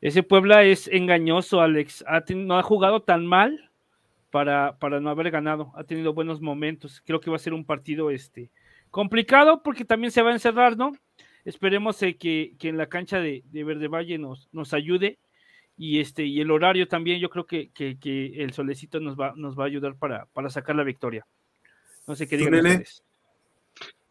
ese 0.00 0.22
Puebla 0.22 0.64
es 0.64 0.88
engañoso, 0.88 1.60
Alex. 1.60 2.02
no 2.34 2.58
ha 2.58 2.62
jugado 2.62 3.02
tan 3.02 3.26
mal 3.26 3.70
para, 4.30 4.78
para 4.78 4.98
no 5.00 5.10
haber 5.10 5.30
ganado. 5.30 5.72
Ha 5.76 5.84
tenido 5.84 6.14
buenos 6.14 6.40
momentos. 6.40 7.02
Creo 7.04 7.20
que 7.20 7.28
va 7.28 7.36
a 7.36 7.38
ser 7.38 7.52
un 7.52 7.66
partido, 7.66 8.08
este, 8.10 8.50
Complicado 8.94 9.60
porque 9.64 9.84
también 9.84 10.12
se 10.12 10.22
va 10.22 10.30
a 10.30 10.34
encerrar, 10.34 10.76
¿no? 10.76 10.92
Esperemos 11.44 12.00
eh, 12.04 12.16
que, 12.16 12.54
en 12.60 12.76
la 12.76 12.86
cancha 12.86 13.18
de, 13.18 13.42
Verde 13.50 13.88
Valle 13.88 14.18
nos, 14.18 14.48
nos 14.52 14.72
ayude 14.72 15.18
y 15.76 15.98
este 15.98 16.22
y 16.22 16.40
el 16.40 16.52
horario 16.52 16.86
también 16.86 17.18
yo 17.18 17.28
creo 17.28 17.44
que, 17.44 17.72
el 17.76 18.52
solecito 18.52 19.00
nos 19.00 19.18
va, 19.18 19.32
nos 19.34 19.58
va 19.58 19.64
a 19.64 19.66
ayudar 19.66 19.96
para, 19.96 20.26
para 20.26 20.48
sacar 20.48 20.76
la 20.76 20.84
victoria. 20.84 21.26
No 22.06 22.14
sé 22.14 22.28
qué 22.28 22.36
digan 22.36 22.54
ustedes. 22.54 23.02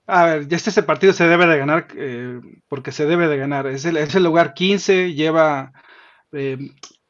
A 0.06 0.26
ver, 0.26 0.50
ya 0.50 0.58
este, 0.58 0.84
partido 0.84 1.14
se 1.14 1.30
debe 1.30 1.48
de 1.48 1.58
ganar 1.58 1.88
eh, 1.96 2.42
porque 2.68 2.92
se 2.92 3.06
debe 3.06 3.30
de 3.30 3.38
ganar. 3.38 3.68
Es 3.68 3.86
el, 3.86 3.96
es 3.96 4.14
el 4.16 4.24
lugar 4.26 4.54
15, 4.54 5.14
lleva 5.14 5.72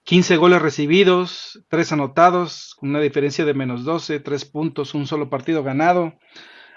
15 0.04 0.34
eh, 0.34 0.38
goles 0.38 0.62
recibidos, 0.62 1.66
3 1.70 1.92
anotados, 1.94 2.78
una 2.82 3.00
diferencia 3.00 3.46
de 3.46 3.56
menos 3.56 3.84
12, 3.84 4.20
3 4.20 4.46
puntos, 4.46 4.94
un 4.94 5.08
solo 5.08 5.28
partido 5.32 5.64
ganado 5.64 6.14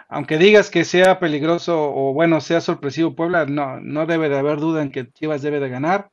aunque 0.08 0.38
digas 0.38 0.70
que 0.70 0.84
sea 0.84 1.18
peligroso 1.18 1.92
o 1.92 2.12
bueno, 2.12 2.40
sea 2.40 2.60
sorpresivo 2.60 3.14
Puebla, 3.14 3.46
no, 3.46 3.80
no 3.80 4.06
debe 4.06 4.28
de 4.28 4.38
haber 4.38 4.58
duda 4.58 4.82
en 4.82 4.90
que 4.90 5.10
Chivas 5.10 5.42
debe 5.42 5.60
de 5.60 5.68
ganar 5.68 6.10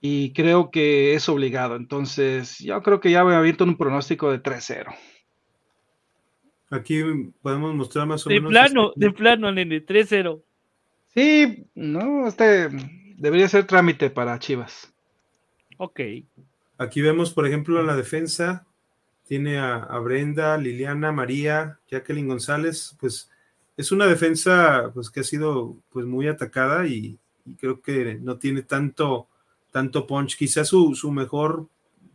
y 0.00 0.32
creo 0.32 0.70
que 0.70 1.14
es 1.14 1.28
obligado. 1.28 1.76
Entonces, 1.76 2.58
yo 2.58 2.82
creo 2.82 3.00
que 3.00 3.10
ya 3.10 3.22
voy 3.22 3.34
a 3.34 3.38
abierto 3.38 3.64
un 3.64 3.76
pronóstico 3.76 4.30
de 4.30 4.42
3-0. 4.42 4.94
Aquí 6.70 7.02
podemos 7.42 7.74
mostrar 7.74 8.06
más 8.06 8.26
o 8.26 8.30
de 8.30 8.36
menos. 8.36 8.50
Plano, 8.50 8.88
este 8.88 9.00
de 9.00 9.12
plano, 9.12 9.52
nene, 9.52 9.84
3-0. 9.84 10.42
Sí, 11.14 11.66
no, 11.74 12.26
este 12.26 12.70
debería 13.16 13.48
ser 13.48 13.66
trámite 13.66 14.10
para 14.10 14.38
Chivas. 14.38 14.92
Ok. 15.76 16.00
Aquí 16.78 17.00
vemos, 17.00 17.32
por 17.32 17.46
ejemplo, 17.46 17.78
en 17.78 17.86
la 17.86 17.94
defensa, 17.94 18.66
tiene 19.32 19.58
a, 19.58 19.98
Brenda, 20.00 20.58
Liliana, 20.58 21.10
María, 21.10 21.78
Jacqueline 21.90 22.28
González, 22.28 22.94
pues 23.00 23.30
es 23.78 23.90
una 23.90 24.04
defensa 24.04 24.90
pues 24.92 25.08
que 25.08 25.20
ha 25.20 25.24
sido 25.24 25.74
pues 25.88 26.04
muy 26.04 26.28
atacada 26.28 26.86
y, 26.86 27.18
creo 27.58 27.80
que 27.80 28.16
no 28.16 28.36
tiene 28.36 28.60
tanto, 28.60 29.28
tanto 29.70 30.06
punch. 30.06 30.36
Quizás 30.36 30.68
su, 30.68 30.94
su, 30.94 31.10
mejor 31.10 31.66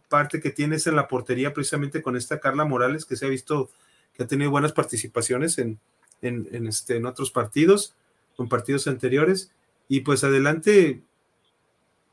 parte 0.09 0.39
que 0.39 0.51
tiene 0.51 0.75
es 0.75 0.85
en 0.85 0.95
la 0.95 1.07
portería, 1.07 1.55
precisamente 1.55 2.03
con 2.03 2.15
esta 2.15 2.39
Carla 2.39 2.65
Morales, 2.65 3.03
que 3.03 3.15
se 3.15 3.25
ha 3.25 3.29
visto 3.29 3.71
que 4.13 4.21
ha 4.21 4.27
tenido 4.27 4.51
buenas 4.51 4.73
participaciones 4.73 5.57
en, 5.57 5.79
en, 6.21 6.67
este, 6.67 6.97
en 6.97 7.07
otros 7.07 7.31
partidos, 7.31 7.95
con 8.35 8.47
partidos 8.47 8.85
anteriores. 8.85 9.51
Y 9.87 10.01
pues 10.01 10.23
adelante, 10.23 11.01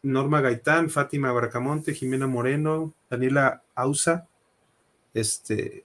Norma 0.03 0.41
Gaitán, 0.41 0.89
Fátima 0.89 1.31
Bracamonte, 1.31 1.93
Jimena 1.93 2.27
Moreno, 2.27 2.95
Daniela 3.11 3.63
Ausa, 3.75 4.29
este, 5.15 5.85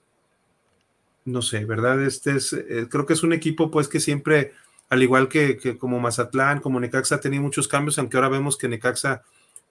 no 1.24 1.42
sé, 1.42 1.64
¿verdad? 1.64 2.02
Este 2.04 2.36
es, 2.36 2.52
eh, 2.52 2.86
creo 2.90 3.06
que 3.06 3.12
es 3.14 3.22
un 3.22 3.32
equipo 3.32 3.70
pues 3.70 3.88
que 3.88 4.00
siempre, 4.00 4.52
al 4.88 5.02
igual 5.02 5.28
que, 5.28 5.78
como 5.78 6.00
Mazatlán, 6.00 6.60
como 6.60 6.80
Necaxa, 6.80 7.16
ha 7.16 7.20
tenido 7.20 7.42
muchos 7.42 7.68
cambios, 7.68 7.98
aunque 7.98 8.16
ahora 8.16 8.28
vemos 8.28 8.56
que 8.58 8.68
Necaxa 8.68 9.22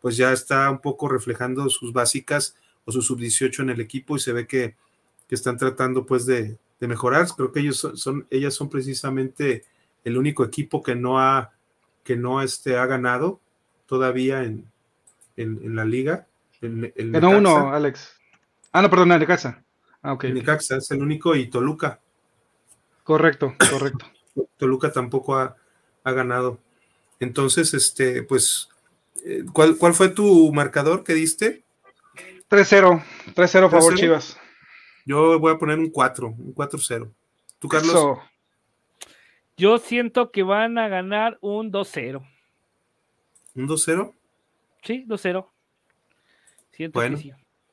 pues 0.02 0.16
ya 0.16 0.32
está 0.32 0.70
un 0.72 0.80
poco 0.80 1.10
reflejando 1.10 1.70
sus 1.70 1.92
básicas 1.92 2.56
o 2.86 2.92
su 2.92 3.02
sub-18 3.02 3.60
en 3.64 3.70
el 3.72 3.82
equipo 3.82 4.16
y 4.16 4.20
se 4.20 4.34
ve 4.34 4.48
que, 4.48 4.76
están 5.30 5.58
tratando 5.58 6.08
pues 6.08 6.26
de, 6.26 6.58
mejorar. 6.80 7.28
Creo 7.36 7.52
que 7.52 7.60
ellos 7.60 7.88
son, 7.94 8.26
ellas 8.32 8.56
son 8.56 8.68
precisamente 8.68 9.64
el 10.04 10.18
único 10.18 10.44
equipo 10.44 10.82
que 10.82 10.96
no 10.96 11.20
ha, 11.20 11.52
que 12.04 12.16
no 12.16 12.42
este, 12.42 12.78
ha 12.78 12.88
ganado 12.88 13.40
todavía 13.86 14.44
en, 14.44 14.66
en, 15.38 15.76
la 15.76 15.86
liga. 15.86 16.26
El, 16.62 16.92
uno, 17.24 17.72
Alex. 17.72 18.19
Ah, 18.72 18.82
no, 18.82 18.90
perdón, 18.90 19.10
Necaxa. 19.10 19.64
Ah, 20.02 20.14
ok. 20.14 20.26
Necaxa 20.26 20.78
es 20.78 20.92
el 20.92 21.02
único 21.02 21.36
y 21.36 21.50
Toluca. 21.50 22.00
Correcto, 23.04 23.56
correcto. 23.72 24.06
Toluca 24.58 24.92
tampoco 24.92 25.36
ha, 25.36 25.56
ganado. 26.04 26.60
Entonces, 27.20 27.74
este, 27.74 28.24
pues, 28.24 28.70
eh, 29.26 29.44
¿cuál, 29.54 29.78
¿cuál, 29.78 29.94
fue 29.94 30.10
tu 30.10 30.52
marcador 30.54 31.04
que 31.04 31.14
diste? 31.14 31.64
3-0, 32.50 33.04
3-0 33.36 33.70
favor 33.70 33.96
Chivas. 33.96 34.38
Yo 35.06 35.40
voy 35.40 35.54
a 35.54 35.58
poner 35.58 35.78
un 35.80 35.90
4, 35.90 36.28
un 36.28 36.56
4-0. 36.56 37.12
¿Tú, 37.60 37.68
Carlos? 37.68 38.20
Yo 39.58 39.78
siento 39.78 40.32
que 40.32 40.44
van 40.44 40.78
a 40.78 40.88
ganar 40.88 41.38
un 41.42 41.72
2-0. 41.72 42.26
¿Un 43.56 43.68
2-0? 43.68 44.14
Sí, 44.84 45.06
2-0. 45.08 45.48
Siento 46.72 47.00
bueno, 47.00 47.18
que 47.18 47.24
sí. 47.24 47.32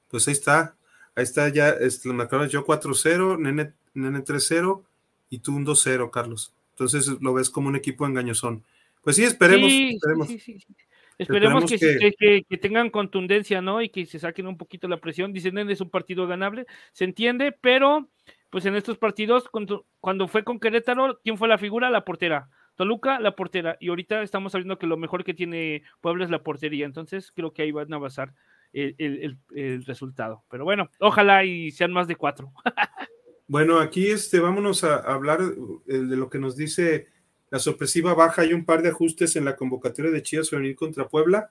Pues 0.09 0.27
ahí 0.29 0.33
está. 0.33 0.76
Ahí 1.17 1.23
está 1.23 1.49
ya, 1.49 1.71
este, 1.71 2.11
acabas 2.21 2.53
yo 2.53 2.67
4-0, 2.67 3.39
Nene, 3.39 3.73
Nene 3.95 4.23
3-0 4.23 4.83
y 5.31 5.39
tú 5.39 5.57
un 5.57 5.65
2-0, 5.65 6.11
Carlos. 6.11 6.55
Entonces 6.73 7.09
lo 7.23 7.33
ves 7.33 7.49
como 7.49 7.69
un 7.69 7.77
equipo 7.77 8.07
engañosón. 8.07 8.65
Pues 9.03 9.17
sí, 9.17 9.25
esperemos. 9.25 9.73
esperemos. 9.73 10.29
esperemos, 11.19 11.65
que, 11.65 12.45
que, 12.47 12.59
tengan 12.59 12.91
contundencia, 12.91 13.63
¿no? 13.63 13.81
Y 13.81 13.89
que 13.89 14.05
se 14.05 14.19
saquen 14.19 14.47
un 14.47 14.59
poquito 14.59 14.89
la 14.89 14.99
presión. 14.99 15.33
Dicen, 15.33 15.55
Nene 15.55 15.73
es 15.73 15.81
un 15.81 15.89
partido 15.89 16.27
ganable, 16.27 16.67
se 16.93 17.05
entiende, 17.05 17.51
pero 17.51 18.11
pues 18.51 18.67
en 18.67 18.77
estos 18.77 18.99
partidos, 18.99 19.49
cuando, 19.49 19.87
cuando 20.01 20.29
fue 20.29 20.45
con 20.45 20.61
Querétaro, 20.61 21.19
¿quién 21.25 21.39
fue 21.39 21.49
la 21.49 21.57
figura? 21.57 21.89
La 21.89 22.05
portera. 22.05 22.51
Toluca, 22.75 23.21
la 23.21 23.35
portera. 23.35 23.79
Y 23.81 23.89
ahorita 23.89 24.23
estamos 24.23 24.53
sabiendo 24.53 24.79
que 24.79 24.87
lo 24.87 24.99
mejor 24.99 25.25
que 25.25 25.33
tiene 25.33 25.83
Puebla 26.03 26.25
es 26.25 26.31
la 26.31 26.43
portería. 26.43 26.85
Entonces 26.85 27.33
creo 27.35 27.55
que 27.55 27.63
ahí 27.63 27.73
van 27.73 27.93
a 27.95 27.99
basar 27.99 28.35
el, 28.77 29.85
resultado. 29.85 30.45
Pero 30.51 30.65
bueno, 30.65 30.91
ojalá 31.01 31.45
y 31.45 31.71
sean 31.71 31.93
más 31.93 32.07
de 32.09 32.17
cuatro. 32.17 32.53
bueno, 33.49 33.81
aquí 33.81 34.09
este, 34.09 34.41
vámonos 34.41 34.85
a, 34.85 34.97
hablar 34.97 35.41
eh, 35.87 35.99
de 35.99 36.17
lo 36.17 36.29
que 36.29 36.39
nos 36.39 36.57
dice 36.57 37.09
la 37.51 37.59
sorpresiva 37.59 38.15
baja. 38.15 38.43
Hay 38.43 38.53
un 38.53 38.65
par 38.65 38.83
de 38.83 38.91
ajustes 38.91 39.37
en 39.37 39.45
la 39.45 39.57
convocatoria 39.57 40.11
de 40.11 40.23
Chivas 40.23 40.51
Femenil 40.51 40.77
contra 40.77 41.09
Puebla. 41.09 41.51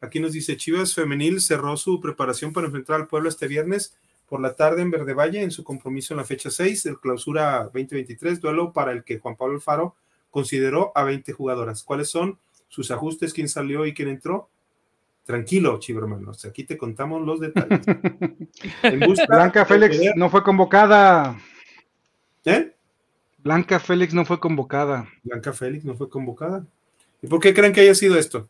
Aquí 0.00 0.20
nos 0.20 0.32
dice 0.32 0.56
Chivas 0.56 0.94
Femenil 0.94 1.40
cerró 1.40 1.76
su 1.76 2.00
preparación 2.00 2.52
para 2.52 2.66
enfrentar 2.66 2.96
al 2.96 3.06
Puebla 3.08 3.30
este 3.30 3.48
viernes 3.48 3.96
por 4.28 4.40
la 4.40 4.54
tarde 4.54 4.82
en 4.82 4.90
Verde 4.90 5.14
Valle 5.14 5.42
en 5.42 5.50
su 5.50 5.64
compromiso 5.64 6.12
en 6.12 6.18
la 6.18 6.24
fecha 6.24 6.50
6 6.50 6.82
del 6.82 6.98
clausura 6.98 7.62
2023, 7.64 8.40
duelo 8.40 8.72
para 8.72 8.92
el 8.92 9.04
que 9.04 9.18
Juan 9.18 9.36
Pablo 9.36 9.54
Alfaro 9.54 9.94
consideró 10.30 10.92
a 10.94 11.04
20 11.04 11.32
jugadoras. 11.32 11.82
¿Cuáles 11.82 12.10
son 12.10 12.38
sus 12.68 12.90
ajustes? 12.90 13.32
¿Quién 13.32 13.48
salió 13.48 13.86
y 13.86 13.94
quién 13.94 14.08
entró? 14.08 14.50
Tranquilo, 15.26 15.80
chivo 15.80 15.98
hermanos, 15.98 16.44
aquí 16.44 16.62
te 16.62 16.78
contamos 16.78 17.20
los 17.26 17.40
detalles. 17.40 17.84
Blanca 19.28 19.66
Félix 19.66 19.98
no 20.14 20.30
fue 20.30 20.44
convocada. 20.44 21.36
¿Eh? 22.44 22.72
Blanca 23.38 23.80
Félix 23.80 24.14
no 24.14 24.24
fue 24.24 24.38
convocada. 24.38 25.08
Blanca 25.24 25.52
Félix 25.52 25.84
no 25.84 25.96
fue 25.96 26.08
convocada. 26.08 26.64
¿Y 27.20 27.26
por 27.26 27.40
qué 27.40 27.52
creen 27.52 27.72
que 27.72 27.80
haya 27.80 27.96
sido 27.96 28.16
esto? 28.16 28.48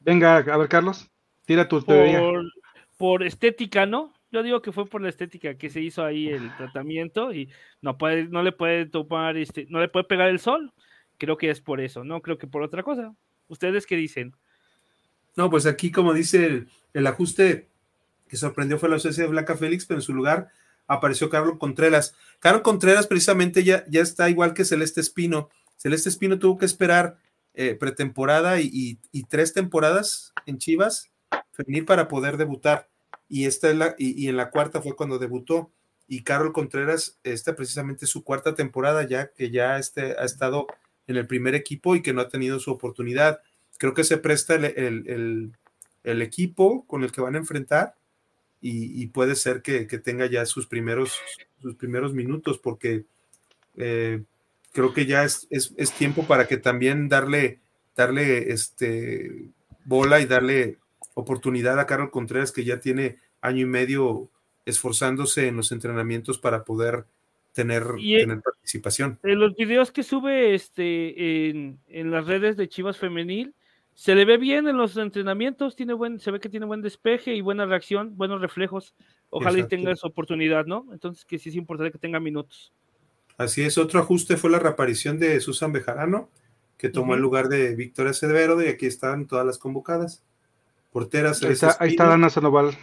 Venga, 0.00 0.38
a 0.38 0.56
ver, 0.56 0.68
Carlos, 0.68 1.08
tira 1.44 1.68
tu 1.68 1.82
teoría. 1.82 2.20
Por, 2.96 3.22
estética, 3.22 3.86
¿no? 3.86 4.12
Yo 4.32 4.42
digo 4.42 4.60
que 4.60 4.72
fue 4.72 4.86
por 4.86 5.02
la 5.02 5.08
estética 5.08 5.54
que 5.54 5.70
se 5.70 5.80
hizo 5.80 6.04
ahí 6.04 6.30
el 6.30 6.52
tratamiento 6.56 7.32
y 7.32 7.48
no 7.80 7.96
puede, 7.96 8.24
no 8.24 8.42
le 8.42 8.50
puede 8.50 8.86
tomar, 8.86 9.36
este, 9.36 9.66
no 9.70 9.78
le 9.78 9.88
puede 9.88 10.04
pegar 10.04 10.30
el 10.30 10.40
sol. 10.40 10.72
Creo 11.16 11.36
que 11.36 11.48
es 11.48 11.60
por 11.60 11.80
eso, 11.80 12.02
no 12.02 12.22
creo 12.22 12.38
que 12.38 12.48
por 12.48 12.62
otra 12.62 12.82
cosa. 12.82 13.14
¿Ustedes 13.46 13.86
qué 13.86 13.94
dicen? 13.94 14.34
No, 15.38 15.50
pues 15.50 15.66
aquí, 15.66 15.92
como 15.92 16.14
dice 16.14 16.66
el, 16.92 17.06
ajuste 17.06 17.68
que 18.26 18.36
sorprendió 18.36 18.76
fue 18.76 18.88
la 18.88 18.96
ausencia 18.96 19.22
de 19.22 19.30
Blanca 19.30 19.56
Félix, 19.56 19.86
pero 19.86 19.98
en 19.98 20.02
su 20.02 20.12
lugar 20.12 20.48
apareció 20.88 21.30
Carlos 21.30 21.58
Contreras. 21.60 22.16
Carlos 22.40 22.62
Contreras 22.62 23.06
precisamente 23.06 23.62
ya, 23.62 23.84
ya 23.88 24.00
está 24.00 24.28
igual 24.28 24.52
que 24.52 24.64
Celeste 24.64 25.00
Espino. 25.00 25.48
Celeste 25.76 26.08
Espino 26.08 26.40
tuvo 26.40 26.58
que 26.58 26.66
esperar 26.66 27.18
eh, 27.54 27.76
pretemporada 27.76 28.60
y, 28.60 28.98
tres 29.28 29.52
temporadas 29.52 30.32
en 30.44 30.58
Chivas 30.58 31.08
para 31.86 32.08
poder 32.08 32.36
debutar. 32.36 32.88
Y, 33.28 33.44
esta 33.44 33.70
es 33.70 33.76
la, 33.76 33.94
y, 33.96 34.26
en 34.26 34.36
la 34.36 34.50
cuarta 34.50 34.82
fue 34.82 34.96
cuando 34.96 35.20
debutó. 35.20 35.70
Y 36.08 36.24
Carol 36.24 36.52
Contreras, 36.52 37.20
esta 37.22 37.54
precisamente 37.54 38.06
su 38.06 38.24
cuarta 38.24 38.56
temporada 38.56 39.06
ya 39.06 39.30
que 39.30 39.52
ya 39.52 39.78
este, 39.78 40.16
ha 40.18 40.24
estado 40.24 40.66
en 41.06 41.16
el 41.16 41.28
primer 41.28 41.54
equipo 41.54 41.94
y 41.94 42.02
que 42.02 42.12
no 42.12 42.22
ha 42.22 42.28
tenido 42.28 42.58
su 42.58 42.72
oportunidad. 42.72 43.40
Creo 43.78 43.94
que 43.94 44.04
se 44.04 44.18
presta 44.18 44.54
el, 44.54 45.52
equipo 46.04 46.84
con 46.86 47.04
el 47.04 47.12
que 47.12 47.20
van 47.20 47.36
a 47.36 47.38
enfrentar 47.38 47.94
y, 48.60 49.06
puede 49.08 49.36
ser 49.36 49.62
que, 49.62 49.86
tenga 49.98 50.26
ya 50.26 50.44
sus 50.44 50.66
primeros, 50.66 51.16
sus 51.62 51.76
primeros 51.76 52.12
minutos 52.12 52.58
porque 52.58 53.04
eh, 53.76 54.22
creo 54.72 54.92
que 54.92 55.06
ya 55.06 55.24
es, 55.24 55.46
es, 55.50 55.92
tiempo 55.92 56.24
para 56.26 56.46
que 56.46 56.56
también 56.56 57.08
darle, 57.08 57.60
darle 57.96 58.52
este, 58.52 59.46
bola 59.84 60.20
y 60.20 60.26
darle 60.26 60.78
oportunidad 61.14 61.78
a 61.78 61.86
Carol 61.86 62.10
Contreras, 62.10 62.52
que 62.52 62.64
ya 62.64 62.80
tiene 62.80 63.18
año 63.40 63.62
y 63.62 63.66
medio 63.66 64.28
esforzándose 64.66 65.48
en 65.48 65.56
los 65.56 65.72
entrenamientos 65.72 66.38
para 66.38 66.64
poder 66.64 67.06
tener, 67.52 67.82
eh, 67.98 68.18
tener 68.20 68.40
participación. 68.40 69.18
En 69.22 69.40
los 69.40 69.54
videos 69.56 69.90
que 69.90 70.02
sube 70.02 70.54
este, 70.54 71.48
en, 71.48 71.78
en, 71.88 72.10
las 72.10 72.26
redes 72.26 72.56
de 72.56 72.68
Chivas 72.68 72.98
Femenil, 72.98 73.54
se 73.98 74.14
le 74.14 74.24
ve 74.24 74.38
bien 74.38 74.68
en 74.68 74.76
los 74.76 74.96
entrenamientos, 74.96 75.74
tiene 75.74 75.92
buen, 75.92 76.20
se 76.20 76.30
ve 76.30 76.38
que 76.38 76.48
tiene 76.48 76.66
buen 76.66 76.82
despeje 76.82 77.34
y 77.34 77.40
buena 77.40 77.66
reacción, 77.66 78.16
buenos 78.16 78.40
reflejos. 78.40 78.94
Ojalá 79.28 79.58
y 79.58 79.66
tenga 79.66 79.90
esa 79.90 80.06
oportunidad, 80.06 80.66
¿no? 80.66 80.86
Entonces 80.92 81.24
que 81.24 81.36
sí 81.36 81.48
es 81.48 81.56
importante 81.56 81.90
que 81.90 81.98
tenga 81.98 82.20
minutos. 82.20 82.72
Así 83.38 83.62
es, 83.62 83.76
otro 83.76 83.98
ajuste 83.98 84.36
fue 84.36 84.50
la 84.50 84.60
reaparición 84.60 85.18
de 85.18 85.40
Susan 85.40 85.72
Bejarano, 85.72 86.30
que 86.76 86.90
tomó 86.90 87.16
el 87.16 87.20
lugar 87.20 87.48
de 87.48 87.74
Victoria 87.74 88.12
Cedvero, 88.12 88.62
y 88.62 88.68
aquí 88.68 88.86
están 88.86 89.26
todas 89.26 89.44
las 89.44 89.58
convocadas. 89.58 90.22
Porteras. 90.92 91.42
Ahí 91.42 91.50
está, 91.50 91.76
ahí 91.80 91.90
está 91.90 92.06
Dana 92.06 92.30
Sandoval. 92.30 92.78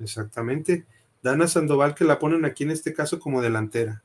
Exactamente. 0.00 0.86
Dana 1.22 1.46
Sandoval 1.46 1.94
que 1.94 2.04
la 2.04 2.18
ponen 2.18 2.46
aquí 2.46 2.64
en 2.64 2.70
este 2.70 2.94
caso 2.94 3.18
como 3.18 3.42
delantera. 3.42 4.02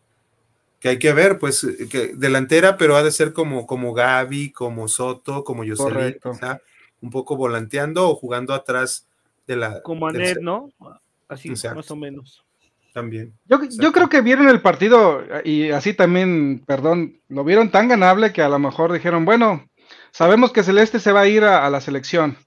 Que 0.79 0.89
hay 0.89 0.99
que 0.99 1.13
ver, 1.13 1.39
pues, 1.39 1.65
que 1.89 2.13
delantera, 2.15 2.77
pero 2.77 2.95
ha 2.95 3.03
de 3.03 3.11
ser 3.11 3.33
como, 3.33 3.65
como 3.65 3.93
Gaby, 3.93 4.51
como 4.51 4.87
Soto, 4.87 5.43
como 5.43 5.63
Jocelyn, 5.65 6.17
un 7.01 7.09
poco 7.09 7.35
volanteando 7.35 8.09
o 8.09 8.15
jugando 8.15 8.53
atrás 8.53 9.07
de 9.47 9.55
la. 9.55 9.81
Como 9.81 10.07
Anet, 10.07 10.39
¿no? 10.39 10.71
Así, 11.27 11.49
más 11.49 11.91
o 11.91 11.95
menos 11.95 12.43
también. 12.97 13.31
Yo, 13.45 13.91
creo 13.91 14.09
que 14.09 14.21
vieron 14.21 14.49
el 14.49 14.59
partido 14.59 15.21
y 15.43 15.69
así 15.69 15.93
también, 15.93 16.63
perdón, 16.65 17.19
lo 17.29 17.43
vieron 17.43 17.69
tan 17.69 17.87
ganable 17.87 18.33
que 18.33 18.41
a 18.41 18.49
lo 18.49 18.57
mejor 18.57 18.91
dijeron, 18.91 19.23
bueno, 19.23 19.69
sabemos 20.09 20.51
que 20.51 20.63
Celeste 20.63 20.99
se 20.99 21.11
va 21.11 21.21
a 21.21 21.27
ir 21.27 21.43
a, 21.43 21.69
la 21.69 21.79
selección. 21.79 22.37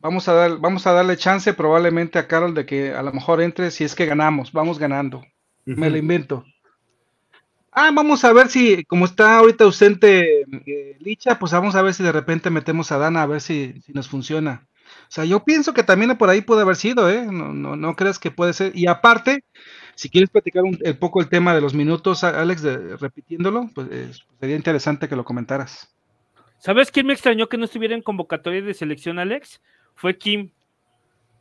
Vamos 0.00 0.28
a, 0.28 0.34
dar, 0.34 0.58
vamos 0.58 0.86
a 0.86 0.92
darle 0.92 1.16
chance 1.16 1.54
probablemente 1.54 2.18
a 2.18 2.28
Carol 2.28 2.52
de 2.52 2.66
que 2.66 2.92
a 2.92 3.02
lo 3.02 3.10
mejor 3.14 3.40
entre 3.40 3.70
si 3.70 3.84
es 3.84 3.94
que 3.94 4.04
ganamos, 4.04 4.52
vamos 4.52 4.78
ganando. 4.78 5.22
Me 5.64 5.88
lo 5.88 5.96
invento. 5.96 6.44
Ah, 7.72 7.90
vamos 7.92 8.24
a 8.24 8.32
ver 8.32 8.48
si, 8.48 8.84
como 8.84 9.04
está 9.04 9.38
ahorita 9.38 9.64
ausente 9.64 10.42
eh, 10.66 10.96
Licha, 10.98 11.38
pues 11.38 11.52
vamos 11.52 11.76
a 11.76 11.82
ver 11.82 11.94
si 11.94 12.02
de 12.02 12.10
repente 12.10 12.50
metemos 12.50 12.90
a 12.90 12.98
Dana 12.98 13.22
a 13.22 13.26
ver 13.26 13.40
si, 13.40 13.80
si 13.82 13.92
nos 13.92 14.08
funciona. 14.08 14.66
O 15.02 15.12
sea, 15.12 15.24
yo 15.24 15.44
pienso 15.44 15.72
que 15.72 15.84
también 15.84 16.16
por 16.16 16.30
ahí 16.30 16.40
puede 16.40 16.62
haber 16.62 16.76
sido, 16.76 17.08
¿eh? 17.08 17.26
No, 17.26 17.52
no, 17.52 17.76
no 17.76 17.94
creas 17.94 18.18
que 18.18 18.32
puede 18.32 18.52
ser. 18.54 18.76
Y 18.76 18.88
aparte, 18.88 19.44
si 19.94 20.08
quieres 20.08 20.30
platicar 20.30 20.64
un, 20.64 20.78
poco 20.98 21.20
el 21.20 21.28
tema 21.28 21.54
de 21.54 21.60
los 21.60 21.74
minutos, 21.74 22.24
Alex, 22.24 22.62
repitiéndolo, 23.00 23.70
pues 23.74 24.24
sería 24.40 24.56
interesante 24.56 25.08
que 25.08 25.16
lo 25.16 25.24
comentaras. 25.24 25.94
¿Sabes 26.58 26.90
quién 26.90 27.06
me 27.06 27.12
extrañó 27.12 27.48
que 27.48 27.56
no 27.56 27.64
estuviera 27.64 27.94
en 27.94 28.02
convocatoria 28.02 28.62
de 28.62 28.74
selección, 28.74 29.18
Alex? 29.18 29.60
Fue 29.94 30.18
Kim. 30.18 30.50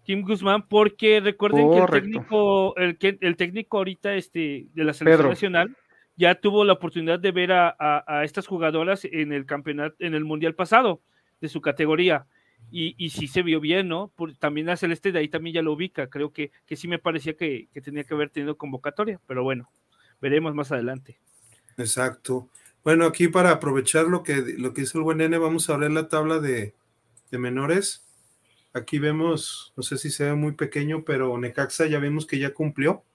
Kim 0.06 0.22
Guzmán, 0.22 0.68
porque 0.68 1.20
recuerden 1.20 1.72
que 1.72 1.78
el 1.78 1.86
técnico, 1.86 2.76
el, 2.78 2.98
el 3.00 3.36
técnico 3.36 3.78
ahorita 3.78 4.16
este, 4.16 4.68
de 4.74 4.84
la 4.84 4.94
selección 4.94 5.30
nacional 5.30 5.76
ya 6.20 6.36
tuvo 6.36 6.66
la 6.66 6.74
oportunidad 6.74 7.18
de 7.18 7.32
ver 7.32 7.54
a, 7.54 7.76
a, 7.80 8.26
estas 8.26 8.46
jugadoras 8.46 9.06
en 9.06 9.32
el 9.32 9.46
campeonato, 9.46 9.96
en 10.00 10.14
el 10.14 10.26
mundial 10.26 10.54
pasado 10.54 11.02
de 11.40 11.48
su 11.48 11.62
categoría 11.62 12.28
y, 12.72 13.10
sí 13.10 13.28
se 13.28 13.42
vio 13.42 13.62
bien, 13.62 13.88
¿no? 13.88 14.12
también 14.38 14.68
la 14.68 14.76
Celeste 14.76 15.14
de 15.14 15.20
ahí 15.20 15.30
también 15.30 15.56
ya 15.56 15.62
lo 15.62 15.72
ubica, 15.72 16.08
creo 16.08 16.34
que, 16.34 16.52
sí 16.76 16.90
me 16.90 17.00
parecía 17.00 17.38
que, 17.38 17.70
tenía 17.82 18.04
que 18.04 18.14
haber 18.14 18.30
tenido 18.30 18.58
convocatoria, 18.58 19.22
pero 19.28 19.44
bueno, 19.44 19.72
veremos 20.22 20.54
más 20.54 20.74
adelante. 20.74 21.18
Exacto. 21.78 22.50
Bueno, 22.84 23.06
aquí 23.06 23.30
para 23.30 23.52
aprovechar 23.52 24.06
lo 24.08 24.22
que, 24.22 24.44
hizo 24.76 24.98
el 24.98 25.04
buen 25.06 25.20
nene, 25.20 25.38
vamos 25.38 25.70
a 25.70 25.78
ver 25.78 25.92
la 25.92 26.10
tabla 26.10 26.40
de, 26.40 26.76
menores. 27.32 28.06
Aquí 28.74 29.00
vemos, 29.00 29.72
no 29.78 29.84
sé 29.84 29.98
si 29.98 30.10
se 30.10 30.26
ve 30.26 30.36
muy 30.36 30.52
pequeño, 30.52 31.06
pero 31.06 31.38
Necaxa 31.38 31.88
ya 31.88 32.00
vemos 32.00 32.26
que 32.26 32.40
ya 32.40 32.54
cumplió 32.54 33.06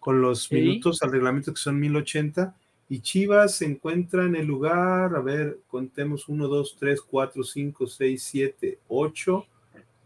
con 0.00 0.20
los 0.20 0.50
minutos 0.50 1.02
al 1.02 1.12
reglamento 1.12 1.52
que 1.52 1.60
son 1.60 1.78
1080 1.78 2.54
y 2.88 3.00
Chivas 3.00 3.54
se 3.54 3.66
encuentra 3.66 4.24
en 4.24 4.34
el 4.34 4.46
lugar, 4.46 5.14
a 5.14 5.20
ver, 5.20 5.60
contemos 5.68 6.28
1, 6.28 6.48
2, 6.48 6.76
3, 6.76 7.00
4, 7.02 7.44
5, 7.44 7.86
6, 7.86 8.22
7, 8.22 8.78
8, 8.88 9.46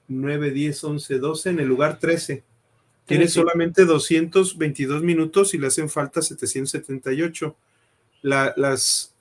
9, 0.08 0.50
10, 0.50 0.84
11, 0.84 1.18
12, 1.18 1.50
en 1.50 1.60
el 1.60 1.66
lugar 1.66 1.98
13. 1.98 2.44
Tiene 3.06 3.28
solamente 3.28 3.86
222 3.86 5.02
minutos 5.02 5.54
y 5.54 5.58
le 5.58 5.68
hacen 5.68 5.88
falta 5.88 6.20
778. 6.20 7.56
La, 8.20 8.52
las 8.58 9.14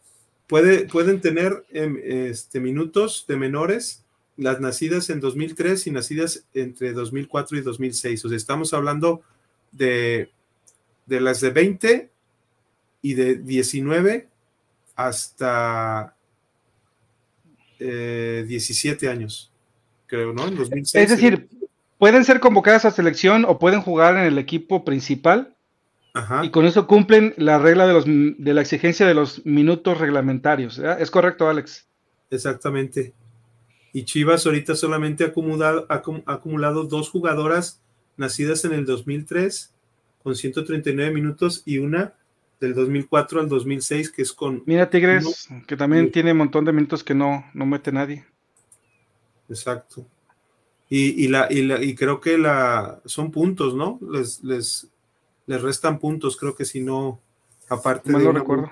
puede, 0.47 0.85
pueden 0.87 1.21
tener 1.21 1.65
em, 1.71 1.97
este, 2.03 2.59
minutos 2.59 3.23
de 3.29 3.37
menores 3.37 4.03
las 4.35 4.59
nacidas 4.59 5.09
en 5.09 5.21
2003 5.21 5.87
y 5.87 5.91
nacidas 5.91 6.45
entre 6.53 6.91
2004 6.91 7.57
y 7.57 7.61
2006. 7.61 8.25
O 8.25 8.27
sea, 8.27 8.35
estamos 8.35 8.73
hablando 8.73 9.21
de, 9.71 10.31
de 11.05 11.21
las 11.21 11.41
de 11.41 11.49
20 11.49 12.09
y 13.01 13.13
de 13.13 13.35
19 13.35 14.27
hasta 14.95 16.15
17 17.79 19.05
eh, 19.05 19.09
años, 19.09 19.51
creo, 20.07 20.33
¿no? 20.33 20.47
En 20.47 20.55
2006. 20.55 21.03
Es 21.03 21.09
decir, 21.09 21.49
pueden 21.97 22.23
ser 22.23 22.39
convocadas 22.39 22.85
a 22.85 22.91
selección 22.91 23.45
o 23.45 23.59
pueden 23.59 23.81
jugar 23.81 24.15
en 24.15 24.23
el 24.23 24.37
equipo 24.37 24.85
principal. 24.85 25.55
Y 26.43 26.51
con 26.51 26.67
eso 26.67 26.85
cumplen 26.85 27.33
la 27.37 27.57
regla 27.57 27.87
de, 27.87 27.93
los, 27.93 28.05
de 28.05 28.53
la 28.53 28.61
exigencia 28.61 29.07
de 29.07 29.15
los 29.15 29.43
minutos 29.47 29.97
reglamentarios. 29.97 30.77
¿Es 30.77 31.09
correcto, 31.09 31.49
Alex? 31.49 31.87
Exactamente. 32.29 33.13
Y 33.93 34.05
Chivas 34.05 34.45
ahorita 34.45 34.75
solamente 34.75 35.23
ha 35.23 35.27
acumulado, 35.27 35.87
ha 35.89 36.03
acumulado 36.27 36.83
dos 36.83 37.09
jugadoras 37.09 37.81
nacidas 38.15 38.63
en 38.63 38.73
el 38.73 38.85
2003 38.85 39.72
con 40.23 40.35
139 40.35 41.11
minutos 41.13 41.61
y 41.65 41.77
una 41.77 42.13
del 42.59 42.73
2004 42.73 43.41
al 43.41 43.49
2006, 43.49 44.09
que 44.11 44.21
es 44.21 44.31
con... 44.31 44.63
Mira 44.65 44.89
Tigres, 44.89 45.49
que 45.67 45.75
también 45.75 46.11
tiene 46.11 46.31
un 46.31 46.37
montón 46.37 46.63
de 46.63 46.71
minutos 46.71 47.03
que 47.03 47.13
no, 47.13 47.45
no 47.53 47.65
mete 47.65 47.91
nadie. 47.91 48.25
Exacto. 49.49 50.07
Y, 50.89 51.27
la, 51.27 51.47
y, 51.49 51.95
creo 51.95 52.21
que 52.21 52.37
la, 52.37 53.01
son 53.05 53.31
puntos, 53.31 53.73
¿no? 53.73 53.99
Les, 54.11 54.43
les, 54.43 54.87
les 55.47 55.61
restan 55.61 55.97
puntos, 55.97 56.37
creo 56.37 56.55
que 56.55 56.65
si 56.65 56.81
no, 56.81 57.19
aparte 57.67 58.11
no 58.11 58.19
de... 58.19 58.25
Lo 58.25 58.31
recuerdo. 58.31 58.71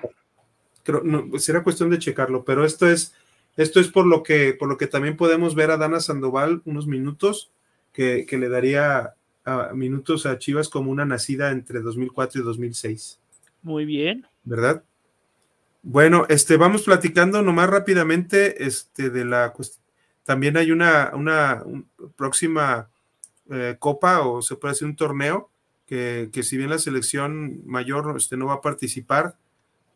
Creo, 0.84 1.02
no, 1.02 1.28
era 1.48 1.64
cuestión 1.64 1.90
de 1.90 1.98
checarlo, 1.98 2.44
pero 2.44 2.64
esto 2.64 2.88
es, 2.88 3.12
esto 3.56 3.80
es 3.80 3.88
por 3.88 4.06
lo 4.06 4.22
que, 4.22 4.54
por 4.54 4.68
lo 4.68 4.78
que 4.78 4.86
también 4.86 5.16
podemos 5.16 5.56
ver 5.56 5.72
a 5.72 5.76
Dana 5.76 5.98
Sandoval 5.98 6.62
unos 6.64 6.86
minutos 6.86 7.50
que, 7.92 8.24
que 8.24 8.38
le 8.38 8.48
daría 8.48 9.14
minutos 9.74 10.26
a 10.26 10.38
Chivas 10.38 10.68
como 10.68 10.90
una 10.90 11.04
nacida 11.04 11.50
entre 11.50 11.80
2004 11.80 12.40
y 12.40 12.44
2006. 12.44 13.18
Muy 13.62 13.84
bien. 13.84 14.26
¿Verdad? 14.44 14.82
Bueno, 15.82 16.26
este, 16.28 16.56
vamos 16.56 16.82
platicando 16.82 17.42
nomás 17.42 17.68
rápidamente 17.68 18.64
este, 18.64 19.10
de 19.10 19.24
la 19.24 19.52
También 20.24 20.56
hay 20.56 20.70
una, 20.70 21.10
una 21.14 21.64
próxima 22.16 22.88
eh, 23.50 23.76
copa 23.78 24.20
o 24.20 24.42
se 24.42 24.54
puede 24.56 24.74
decir 24.74 24.86
un 24.86 24.96
torneo 24.96 25.50
que, 25.86 26.30
si 26.42 26.56
bien 26.56 26.70
la 26.70 26.78
selección 26.78 27.60
mayor 27.66 28.14
este, 28.16 28.38
no 28.38 28.46
va 28.46 28.54
a 28.54 28.60
participar 28.62 29.36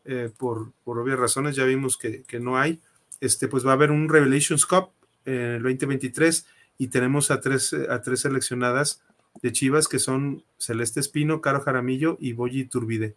eh, 0.05 0.29
por, 0.37 0.71
por, 0.83 0.99
obvias 0.99 1.17
razones, 1.17 1.55
ya 1.55 1.63
vimos 1.63 1.97
que, 1.97 2.23
no 2.39 2.57
hay, 2.57 2.79
este, 3.19 3.47
pues 3.47 3.65
va 3.65 3.71
a 3.71 3.73
haber 3.73 3.89
un 3.89 4.07
Revelations 4.07 4.65
Cup 4.65 4.91
en 5.25 5.33
el 5.33 5.63
2023 5.63 6.45
y 6.77 6.87
tenemos 6.89 7.31
a 7.31 7.41
tres, 7.41 7.73
a 7.73 8.01
tres 8.01 8.19
seleccionadas 8.19 9.01
de 9.41 9.51
Chivas 9.51 9.87
que 9.87 9.99
son 9.99 10.43
Celeste 10.57 10.99
Espino, 10.99 11.41
Caro 11.41 11.61
Jaramillo 11.61 12.17
y 12.19 12.33
Boyi 12.33 12.65
Turbide. 12.65 13.15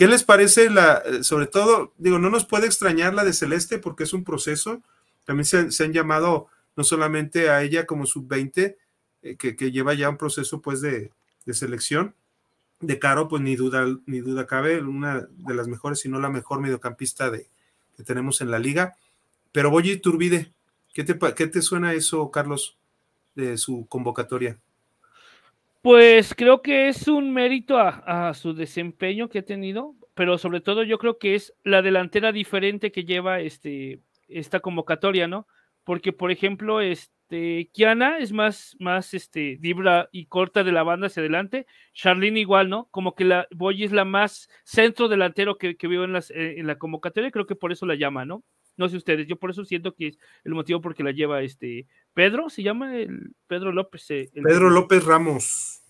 ¿Qué 0.00 0.06
les 0.06 0.24
parece 0.24 0.70
la, 0.70 1.02
eh, 1.04 1.22
sobre 1.24 1.46
todo, 1.46 1.92
digo, 1.98 2.18
no 2.18 2.30
nos 2.30 2.46
puede 2.46 2.66
extrañar 2.66 3.12
la 3.12 3.22
de 3.22 3.34
Celeste 3.34 3.78
porque 3.78 4.04
es 4.04 4.14
un 4.14 4.24
proceso. 4.24 4.82
También 5.24 5.44
se, 5.44 5.84
han 5.84 5.92
llamado 5.92 6.46
no 6.74 6.84
solamente 6.84 7.50
a 7.50 7.62
ella 7.62 7.84
como 7.84 8.06
sub-20, 8.06 8.76
eh, 9.22 9.36
que, 9.36 9.70
lleva 9.70 9.92
ya 9.92 10.08
un 10.08 10.16
proceso 10.16 10.62
pues 10.62 10.80
de, 10.80 11.10
selección. 11.52 12.14
De 12.80 12.98
Caro, 12.98 13.28
pues 13.28 13.42
ni 13.42 13.56
duda, 13.56 13.86
ni 14.06 14.20
duda 14.20 14.46
cabe, 14.46 14.80
una 14.80 15.28
de 15.32 15.54
las 15.54 15.68
mejores, 15.68 16.00
si 16.00 16.08
no 16.08 16.18
la 16.18 16.30
mejor 16.30 16.60
mediocampista 16.60 17.30
de, 17.30 17.46
que 17.98 18.02
tenemos 18.02 18.40
en 18.40 18.50
la 18.50 18.58
liga. 18.58 18.96
Pero 19.52 19.68
Boyi 19.68 19.98
Turbide, 19.98 20.50
¿qué 20.94 21.04
te, 21.04 21.18
¿qué 21.34 21.46
te 21.46 21.60
suena 21.60 21.92
eso, 21.92 22.30
Carlos, 22.30 22.78
de 23.34 23.58
su 23.58 23.86
convocatoria? 23.86 24.56
Pues 25.82 26.34
creo 26.34 26.60
que 26.60 26.88
es 26.88 27.08
un 27.08 27.32
mérito 27.32 27.78
a, 27.78 28.34
su 28.34 28.52
desempeño 28.52 29.30
que 29.30 29.38
ha 29.38 29.42
tenido, 29.42 29.94
pero 30.14 30.36
sobre 30.36 30.60
todo 30.60 30.82
yo 30.82 30.98
creo 30.98 31.18
que 31.18 31.34
es 31.34 31.54
la 31.64 31.80
delantera 31.80 32.32
diferente 32.32 32.92
que 32.92 33.04
lleva 33.04 33.40
este, 33.40 34.00
esta 34.28 34.60
convocatoria, 34.60 35.26
¿no? 35.26 35.46
Porque, 35.84 36.12
por 36.12 36.30
ejemplo, 36.30 36.82
este, 36.82 37.70
Kiana 37.72 38.18
es 38.18 38.30
más, 38.30 38.76
más 38.78 39.14
este, 39.14 39.58
libra 39.62 40.10
y 40.12 40.26
corta 40.26 40.64
de 40.64 40.72
la 40.72 40.82
banda 40.82 41.06
hacia 41.06 41.22
adelante, 41.22 41.66
Charlene 41.94 42.40
igual, 42.40 42.68
¿no? 42.68 42.88
Como 42.90 43.14
que 43.14 43.24
la 43.24 43.48
Boy 43.50 43.82
es 43.84 43.92
la 43.92 44.04
más 44.04 44.50
centro 44.64 45.08
delantero 45.08 45.56
que, 45.56 45.78
que 45.78 45.86
en, 45.86 46.12
las, 46.12 46.30
eh, 46.30 46.58
en 46.58 46.66
la 46.66 46.76
convocatoria, 46.76 47.30
creo 47.30 47.46
que 47.46 47.56
por 47.56 47.72
eso 47.72 47.86
la 47.86 47.94
llama, 47.94 48.26
¿no? 48.26 48.44
No 48.80 48.88
sé 48.88 48.96
ustedes, 48.96 49.26
yo 49.26 49.36
por 49.36 49.50
eso 49.50 49.62
siento 49.66 49.94
que 49.94 50.08
es 50.08 50.18
el 50.42 50.54
motivo 50.54 50.80
porque 50.80 51.04
la 51.04 51.12
lleva 51.12 51.42
este 51.42 51.86
Pedro, 52.14 52.48
se 52.48 52.62
llama 52.62 52.96
el 52.96 53.32
Pedro 53.46 53.72
López. 53.72 54.10
eh, 54.10 54.30
El, 54.32 54.42
Pedro 54.42 54.70
López 54.70 55.04
Ramos. 55.04 55.82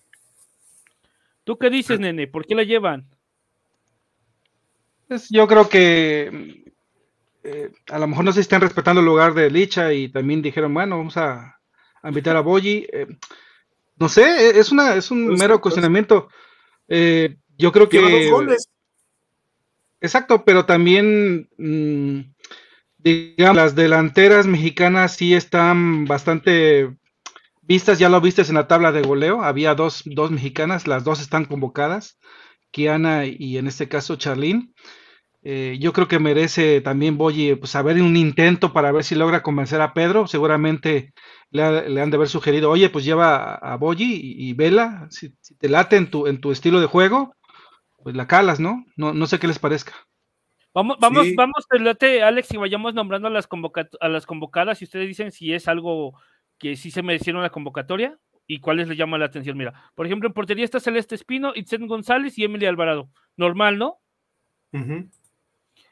¿Tú 1.44 1.56
qué 1.56 1.70
dices, 1.70 2.00
nene? 2.00 2.26
¿Por 2.26 2.44
qué 2.44 2.56
la 2.56 2.64
llevan? 2.64 3.08
Pues 5.06 5.28
yo 5.30 5.46
creo 5.46 5.68
que 5.68 6.64
eh, 7.44 7.70
a 7.90 7.98
lo 8.00 8.08
mejor 8.08 8.24
no 8.24 8.32
se 8.32 8.40
están 8.40 8.60
respetando 8.60 9.00
el 9.00 9.06
lugar 9.06 9.34
de 9.34 9.50
Licha 9.50 9.92
y 9.92 10.08
también 10.08 10.42
dijeron, 10.42 10.74
bueno, 10.74 10.98
vamos 10.98 11.16
a, 11.16 11.60
a 12.02 12.08
invitar 12.08 12.36
a 12.36 12.40
Boyi. 12.40 12.88
Eh, 12.92 13.06
no 13.98 14.08
sé, 14.08 14.22
e, 14.22 14.58
es 14.58 14.72
una 14.72 14.96
es 14.96 15.12
un 15.12 15.28
Pues, 15.28 15.38
mero 15.38 15.54
pues, 15.54 15.62
cuestionamiento. 15.62 16.28
Eh, 16.88 17.36
yo 17.56 17.70
creo 17.70 17.88
que. 17.88 18.30
Exacto, 20.00 20.44
pero 20.44 20.64
también, 20.64 21.48
mm, 21.56 22.20
digamos, 23.02 23.56
las 23.56 23.74
delanteras 23.74 24.46
mexicanas 24.46 25.16
sí 25.16 25.34
están 25.34 26.04
bastante 26.06 26.96
vistas, 27.62 27.98
ya 27.98 28.08
lo 28.10 28.20
vistes 28.20 28.48
en 28.50 28.56
la 28.56 28.68
tabla 28.68 28.92
de 28.92 29.02
goleo, 29.02 29.42
había 29.42 29.74
dos, 29.74 30.02
dos 30.06 30.30
mexicanas, 30.30 30.86
las 30.88 31.04
dos 31.04 31.20
están 31.20 31.46
convocadas, 31.46 32.18
Kiana 32.72 33.26
y 33.26 33.58
en 33.58 33.68
este 33.68 33.88
caso 33.88 34.16
Charlene. 34.16 34.70
Eh, 35.42 35.78
yo 35.80 35.92
creo 35.94 36.08
que 36.08 36.18
merece 36.18 36.80
también 36.82 37.18
Boyi 37.18 37.54
pues 37.56 37.76
haber 37.76 38.02
un 38.02 38.16
intento 38.16 38.72
para 38.74 38.92
ver 38.92 39.04
si 39.04 39.14
logra 39.14 39.42
convencer 39.42 39.80
a 39.80 39.94
Pedro. 39.94 40.26
Seguramente 40.26 41.12
le, 41.50 41.62
ha- 41.62 41.82
le 41.82 42.00
han 42.02 42.10
de 42.10 42.16
haber 42.16 42.28
sugerido, 42.28 42.70
oye, 42.70 42.90
pues 42.90 43.04
lleva 43.06 43.54
a, 43.56 43.76
Boyi 43.76 44.04
y, 44.16 44.50
y 44.50 44.54
vela, 44.54 45.06
si, 45.10 45.34
si 45.40 45.54
te 45.56 45.68
late 45.68 45.96
en 45.96 46.10
tu, 46.10 46.26
en 46.26 46.40
tu 46.40 46.52
estilo 46.52 46.80
de 46.80 46.86
juego, 46.86 47.34
pues 48.02 48.16
la 48.16 48.26
calas, 48.28 48.60
¿no? 48.60 48.84
No, 48.96 49.14
no 49.14 49.26
sé 49.26 49.38
qué 49.40 49.48
les 49.48 49.58
parezca. 49.60 49.94
Vamos, 50.72 50.98
vamos, 51.00 51.26
Sí. 51.26 51.34
vamos, 51.34 51.66
pelote, 51.68 52.22
Alex, 52.22 52.52
y 52.52 52.56
vayamos 52.56 52.94
nombrando 52.94 53.28
a 53.28 53.30
las, 53.30 53.48
a 54.00 54.08
las 54.08 54.26
convocadas 54.26 54.80
y 54.80 54.84
ustedes 54.84 55.08
dicen 55.08 55.32
si 55.32 55.52
es 55.52 55.66
algo 55.68 56.14
que 56.58 56.76
sí 56.76 56.90
se 56.90 57.02
merecieron 57.02 57.42
la 57.42 57.50
convocatoria 57.50 58.18
y 58.46 58.60
cuáles 58.60 58.88
les 58.88 58.96
llama 58.98 59.18
la 59.18 59.26
atención. 59.26 59.56
Mira, 59.56 59.90
por 59.94 60.06
ejemplo, 60.06 60.28
en 60.28 60.32
portería 60.32 60.64
está 60.64 60.78
Celeste 60.78 61.14
Espino, 61.14 61.52
Itzen 61.54 61.86
González 61.86 62.38
y 62.38 62.44
Emily 62.44 62.66
Alvarado. 62.66 63.08
Normal, 63.36 63.78
¿no? 63.78 63.98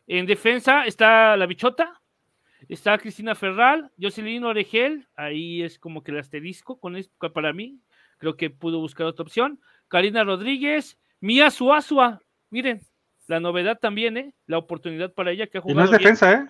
En 0.07 0.27
defensa 0.27 0.85
está 0.85 1.37
la 1.37 1.47
Bichota, 1.47 2.01
está 2.69 2.97
Cristina 2.99 3.35
Ferral, 3.35 3.91
Jocelyn 4.01 4.45
Oregel, 4.45 5.07
ahí 5.17 5.63
es 5.63 5.79
como 5.79 6.03
que 6.03 6.13
el 6.13 6.19
asterisco 6.19 6.79
con 6.79 6.97
esto 6.97 7.33
para 7.33 7.53
mí, 7.53 7.81
creo 8.19 8.37
que 8.37 8.51
pudo 8.51 8.79
buscar 8.79 9.07
otra 9.07 9.25
opción. 9.25 9.61
Karina 9.89 10.25
Rodríguez, 10.25 10.99
Mía 11.21 11.51
Suazua, 11.51 12.21
miren, 12.51 12.81
la 13.29 13.39
novedad 13.41 13.79
también, 13.79 14.17
¿eh? 14.17 14.35
La 14.47 14.59
oportunidad 14.59 15.13
para 15.15 15.31
ella 15.31 15.47
que 15.47 15.59
ha 15.59 15.63
Y 15.65 15.75
no 15.75 15.85
jugado. 15.85 15.85
es 15.85 15.99
bien. 15.99 16.17
defensa, 16.17 16.33
¿eh? 16.33 16.47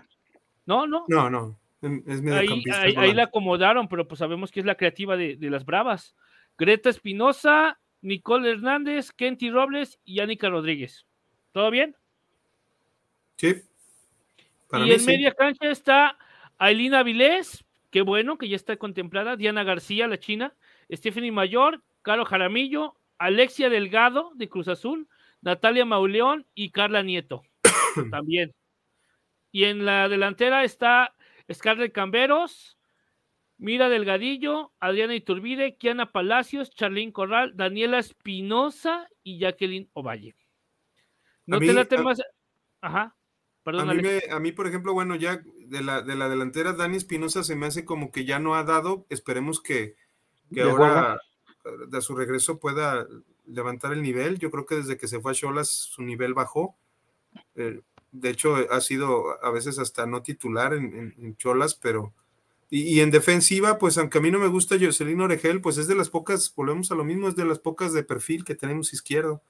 No, 0.64 0.86
no, 0.86 1.04
No, 1.08 1.28
no. 1.28 1.58
Es 1.82 2.20
ahí, 2.26 2.64
ahí, 2.74 2.94
ahí 2.96 3.14
la 3.14 3.24
acomodaron, 3.24 3.86
pero 3.88 4.08
pues 4.08 4.18
sabemos 4.18 4.50
que 4.50 4.60
es 4.60 4.66
la 4.66 4.74
creativa 4.76 5.16
de, 5.16 5.36
de 5.36 5.50
las 5.50 5.64
Bravas. 5.64 6.14
Greta 6.56 6.88
Espinosa, 6.90 7.78
Nicole 8.00 8.50
Hernández, 8.50 9.12
Kenty 9.12 9.50
Robles 9.50 9.98
y 10.04 10.20
Anika 10.20 10.48
Rodríguez. 10.48 11.06
¿Todo 11.52 11.70
bien? 11.70 11.94
Sí. 13.36 13.62
Para 14.68 14.84
y 14.84 14.88
mí 14.88 14.92
en 14.94 15.00
sí. 15.00 15.06
media 15.06 15.32
cancha 15.32 15.70
está 15.70 16.18
Ailina 16.58 17.02
Vilés, 17.04 17.64
qué 17.90 18.02
bueno 18.02 18.38
que 18.38 18.48
ya 18.48 18.56
está 18.56 18.76
contemplada, 18.76 19.36
Diana 19.36 19.62
García, 19.64 20.08
la 20.08 20.18
china, 20.18 20.54
Stephanie 20.92 21.32
Mayor, 21.32 21.82
Caro 22.02 22.24
Jaramillo, 22.24 22.96
Alexia 23.18 23.70
Delgado 23.70 24.32
de 24.34 24.48
Cruz 24.48 24.68
Azul, 24.68 25.08
Natalia 25.40 25.84
Mauleón 25.84 26.46
y 26.54 26.70
Carla 26.70 27.02
Nieto 27.02 27.42
también. 28.10 28.54
Y 29.52 29.64
en 29.64 29.84
la 29.84 30.08
delantera 30.08 30.64
está 30.64 31.14
Scarlett 31.52 31.92
Camberos, 31.92 32.76
Mira 33.56 33.88
Delgadillo, 33.88 34.72
Adriana 34.78 35.14
Iturbide, 35.16 35.76
Kiana 35.76 36.12
Palacios, 36.12 36.70
Charlín 36.70 37.10
Corral, 37.10 37.56
Daniela 37.56 37.98
Espinosa 37.98 39.08
y 39.24 39.38
Jacqueline 39.40 39.88
Ovalle. 39.94 40.36
¿No 41.46 41.56
A 41.56 41.60
te 41.60 41.66
mí- 41.66 41.72
late 41.72 41.96
a- 41.96 42.02
más? 42.02 42.20
Ajá. 42.80 43.00
A 43.02 43.16
Perdón, 43.64 43.88
mí, 43.88 43.92
Alex. 43.94 44.26
me- 44.28 44.32
a 44.32 44.38
mí, 44.38 44.52
por 44.52 44.66
ejemplo, 44.66 44.92
bueno, 44.94 45.16
ya 45.16 45.42
de 45.66 45.82
la, 45.82 46.02
de 46.02 46.14
la 46.14 46.28
delantera, 46.28 46.72
Dani 46.72 46.96
Espinosa 46.96 47.42
se 47.42 47.56
me 47.56 47.66
hace 47.66 47.84
como 47.84 48.10
que 48.12 48.24
ya 48.24 48.38
no 48.38 48.54
ha 48.54 48.62
dado. 48.64 49.06
Esperemos 49.10 49.60
que, 49.60 49.94
que 50.54 50.62
ahora, 50.62 51.18
de 51.88 52.00
su 52.00 52.14
regreso, 52.14 52.60
pueda 52.60 53.06
levantar 53.48 53.92
el 53.92 54.02
nivel. 54.02 54.38
Yo 54.38 54.50
creo 54.50 54.66
que 54.66 54.76
desde 54.76 54.96
que 54.96 55.08
se 55.08 55.20
fue 55.20 55.32
a 55.32 55.34
Cholas, 55.34 55.68
su 55.70 56.02
nivel 56.02 56.34
bajó. 56.34 56.76
Eh, 57.56 57.80
de 58.12 58.30
hecho, 58.30 58.56
ha 58.70 58.80
sido 58.80 59.42
a 59.44 59.50
veces 59.50 59.78
hasta 59.78 60.06
no 60.06 60.22
titular 60.22 60.72
en, 60.74 60.84
en- 60.94 61.14
en 61.18 61.36
Cholas, 61.36 61.74
pero. 61.74 62.12
Y, 62.70 62.82
y 62.82 63.00
en 63.00 63.10
defensiva, 63.10 63.78
pues 63.78 63.96
aunque 63.98 64.18
a 64.18 64.20
mí 64.20 64.30
no 64.30 64.38
me 64.38 64.46
gusta 64.48 64.76
Jocelyn 64.78 65.20
Oregel, 65.22 65.60
pues 65.62 65.78
es 65.78 65.88
de 65.88 65.94
las 65.94 66.10
pocas, 66.10 66.52
volvemos 66.54 66.90
a 66.90 66.94
lo 66.94 67.04
mismo, 67.04 67.28
es 67.28 67.34
de 67.36 67.46
las 67.46 67.58
pocas 67.58 67.92
de 67.94 68.02
perfil 68.02 68.44
que 68.44 68.54
tenemos 68.54 68.92
izquierdo. 68.92 69.42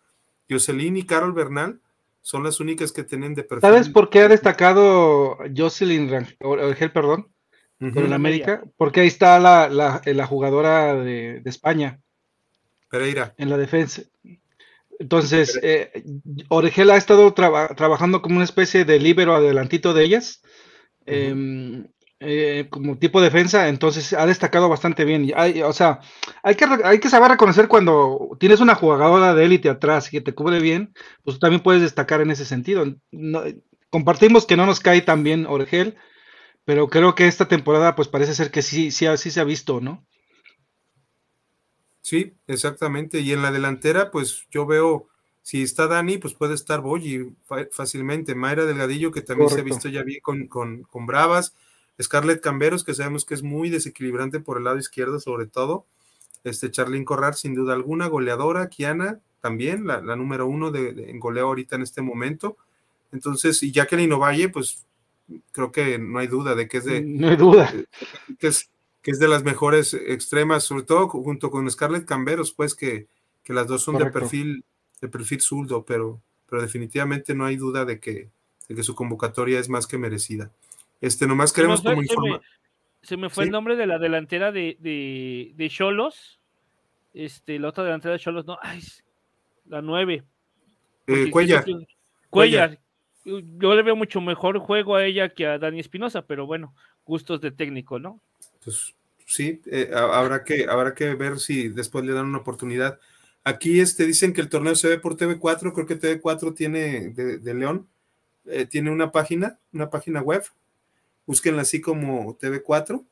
Jocelyn 0.48 0.96
y 0.96 1.02
Carol 1.04 1.32
Bernal 1.32 1.80
son 2.22 2.44
las 2.44 2.60
únicas 2.60 2.92
que 2.92 3.02
tienen 3.04 3.34
de 3.34 3.42
perfil. 3.42 3.68
¿Sabes 3.68 3.88
por 3.88 4.08
qué 4.10 4.20
ha 4.20 4.28
destacado 4.28 5.38
Jocelyn 5.56 6.10
Orgel, 6.40 6.92
perdón, 6.92 7.28
con 7.78 8.04
el 8.04 8.12
América? 8.12 8.62
Porque 8.76 9.00
ahí 9.00 9.08
está 9.08 9.38
la, 9.40 9.68
la, 9.68 10.00
la 10.04 10.26
jugadora 10.26 10.94
de, 10.94 11.40
de 11.40 11.50
España 11.50 12.00
Pereira. 12.90 13.34
en 13.38 13.50
la 13.50 13.56
defensa. 13.56 14.02
Entonces, 14.98 15.58
eh, 15.62 16.02
Orgel 16.48 16.90
ha 16.90 16.96
estado 16.96 17.32
traba- 17.32 17.68
trabajando 17.76 18.20
como 18.20 18.36
una 18.36 18.44
especie 18.44 18.84
de 18.84 18.98
líbero 18.98 19.34
adelantito 19.34 19.94
de 19.94 20.04
ellas, 20.04 20.42
em, 21.06 21.86
eh, 22.20 22.66
como 22.70 22.98
tipo 22.98 23.20
defensa, 23.20 23.68
entonces 23.68 24.12
ha 24.12 24.26
destacado 24.26 24.68
bastante 24.68 25.04
bien. 25.04 25.32
Hay- 25.36 25.62
o 25.62 25.72
sea, 25.72 26.00
hay 26.42 26.56
que, 26.56 26.66
re- 26.66 26.82
hay 26.84 26.98
que 26.98 27.10
saber 27.10 27.30
reconocer 27.30 27.68
cuando 27.68 28.36
tienes 28.40 28.60
una 28.60 28.74
jugadora 28.74 29.34
de 29.34 29.44
élite 29.44 29.68
atrás 29.68 30.08
y 30.08 30.10
que 30.12 30.20
te 30.20 30.34
cubre 30.34 30.58
bien, 30.60 30.92
pues 31.22 31.36
tú 31.36 31.40
también 31.40 31.62
puedes 31.62 31.82
destacar 31.82 32.20
en 32.20 32.32
ese 32.32 32.44
sentido. 32.44 32.84
No- 33.12 33.44
compartimos 33.90 34.46
que 34.46 34.56
no 34.56 34.66
nos 34.66 34.80
cae 34.80 35.00
tan 35.02 35.22
bien 35.22 35.46
Orgel, 35.46 35.96
pero 36.64 36.88
creo 36.88 37.14
que 37.14 37.28
esta 37.28 37.46
temporada 37.48 37.94
pues 37.94 38.08
parece 38.08 38.34
ser 38.34 38.50
que 38.50 38.62
sí, 38.62 38.90
sí, 38.90 39.06
sí 39.16 39.30
se 39.30 39.40
ha 39.40 39.44
visto, 39.44 39.80
¿no? 39.80 40.04
Sí, 42.02 42.32
exactamente. 42.46 43.20
Y 43.20 43.32
en 43.32 43.42
la 43.42 43.52
delantera, 43.52 44.10
pues 44.10 44.46
yo 44.50 44.66
veo, 44.66 45.08
si 45.42 45.62
está 45.62 45.86
Dani, 45.86 46.18
pues 46.18 46.34
puede 46.34 46.54
estar 46.54 46.80
Boyi 46.80 47.32
fácilmente. 47.70 48.34
Mayra 48.34 48.64
Delgadillo, 48.64 49.12
que 49.12 49.20
también 49.22 49.50
se 49.50 49.60
ha 49.60 49.64
visto 49.64 49.88
ya 49.88 50.02
bien 50.02 50.20
con, 50.22 50.46
con, 50.46 50.82
con 50.84 51.06
Bravas. 51.06 51.54
Scarlett 52.00 52.40
Camberos, 52.40 52.84
que 52.84 52.94
sabemos 52.94 53.24
que 53.24 53.34
es 53.34 53.42
muy 53.42 53.70
desequilibrante 53.70 54.40
por 54.40 54.58
el 54.58 54.64
lado 54.64 54.78
izquierdo, 54.78 55.18
sobre 55.20 55.46
todo. 55.46 55.84
Este 56.44 56.70
Charlín 56.70 57.04
Corral, 57.04 57.34
sin 57.34 57.54
duda 57.54 57.74
alguna, 57.74 58.06
goleadora. 58.06 58.68
Kiana, 58.68 59.20
también, 59.40 59.86
la, 59.86 60.00
la 60.00 60.14
número 60.16 60.46
uno 60.46 60.70
de, 60.70 60.92
de- 60.94 61.10
en 61.10 61.18
goleo 61.18 61.46
ahorita 61.46 61.76
en 61.76 61.82
este 61.82 62.00
momento. 62.00 62.56
Entonces, 63.12 63.62
y 63.62 63.72
Jacqueline 63.72 64.12
Ovalle, 64.12 64.48
pues 64.48 64.84
creo 65.52 65.72
que 65.72 65.98
no 65.98 66.20
hay 66.20 66.26
duda 66.28 66.54
de 66.54 66.68
que 66.68 66.76
es 66.78 66.84
de, 66.84 67.00
No 67.02 67.28
hay 67.28 67.36
duda. 67.36 67.72
que 68.38 68.46
es, 68.46 68.70
que 69.02 69.10
es 69.12 69.18
de 69.18 69.28
las 69.28 69.44
mejores 69.44 69.94
extremas, 69.94 70.64
sobre 70.64 70.82
todo 70.84 71.08
junto 71.08 71.50
con 71.50 71.70
Scarlett 71.70 72.04
Camberos, 72.04 72.52
pues 72.52 72.74
que, 72.74 73.06
que 73.44 73.52
las 73.52 73.66
dos 73.66 73.82
son 73.82 73.94
Correcto. 73.94 74.18
de 74.18 74.20
perfil, 74.22 74.64
de 75.00 75.08
perfil 75.08 75.40
zurdo, 75.40 75.84
pero, 75.84 76.20
pero 76.48 76.62
definitivamente 76.62 77.34
no 77.34 77.44
hay 77.44 77.56
duda 77.56 77.84
de 77.84 78.00
que, 78.00 78.28
de 78.68 78.74
que 78.74 78.82
su 78.82 78.94
convocatoria 78.94 79.58
es 79.60 79.68
más 79.68 79.86
que 79.86 79.98
merecida. 79.98 80.50
Este, 81.00 81.26
nomás 81.26 81.52
queremos 81.52 81.80
como 81.80 81.92
se 81.92 81.96
me- 81.96 82.02
informar. 82.02 82.40
Se 83.02 83.16
me 83.16 83.30
fue 83.30 83.44
Sí. 83.44 83.48
el 83.48 83.52
nombre 83.52 83.76
de 83.76 83.86
la 83.86 83.98
delantera 83.98 84.50
de, 84.50 84.76
de, 84.80 85.52
de 85.54 85.68
Cholos. 85.70 86.40
Este, 87.14 87.58
la 87.60 87.68
otra 87.68 87.84
delantera 87.84 88.12
de 88.14 88.18
Cholos, 88.18 88.44
no, 88.44 88.58
ay, 88.60 88.82
la 89.66 89.80
nueve. 89.80 90.24
porque 91.06 91.22
Eh, 91.22 91.30
Cuellar. 92.28 92.78
Yo 93.24 93.74
le 93.74 93.82
veo 93.82 93.94
mucho 93.94 94.20
mejor 94.20 94.58
juego 94.58 94.96
a 94.96 95.04
ella 95.04 95.28
que 95.28 95.46
a 95.46 95.58
Dani 95.58 95.80
Espinosa, 95.80 96.22
pero 96.26 96.46
bueno, 96.46 96.74
gustos 97.04 97.40
de 97.40 97.50
técnico, 97.50 97.98
¿no? 97.98 98.20
Pues 98.68 98.94
sí, 99.26 99.60
eh, 99.66 99.90
ha- 99.94 100.18
habrá, 100.18 100.44
que, 100.44 100.66
habrá 100.68 100.94
que 100.94 101.14
ver 101.14 101.38
si 101.40 101.68
después 101.68 102.04
le 102.04 102.12
dan 102.12 102.26
una 102.26 102.38
oportunidad. 102.38 102.98
Aquí 103.44 103.80
este, 103.80 104.06
dicen 104.06 104.32
que 104.32 104.40
el 104.40 104.48
torneo 104.48 104.74
se 104.74 104.88
ve 104.88 104.98
por 104.98 105.16
TV4, 105.16 105.72
creo 105.72 105.86
que 105.86 105.98
TV4 105.98 106.54
tiene 106.54 107.10
de, 107.10 107.38
de 107.38 107.54
León, 107.54 107.88
eh, 108.46 108.66
tiene 108.66 108.90
una 108.90 109.10
página, 109.12 109.58
una 109.72 109.90
página 109.90 110.20
web, 110.20 110.44
búsquenla 111.26 111.62
así 111.62 111.80
como 111.80 112.36
TV4, 112.38 113.04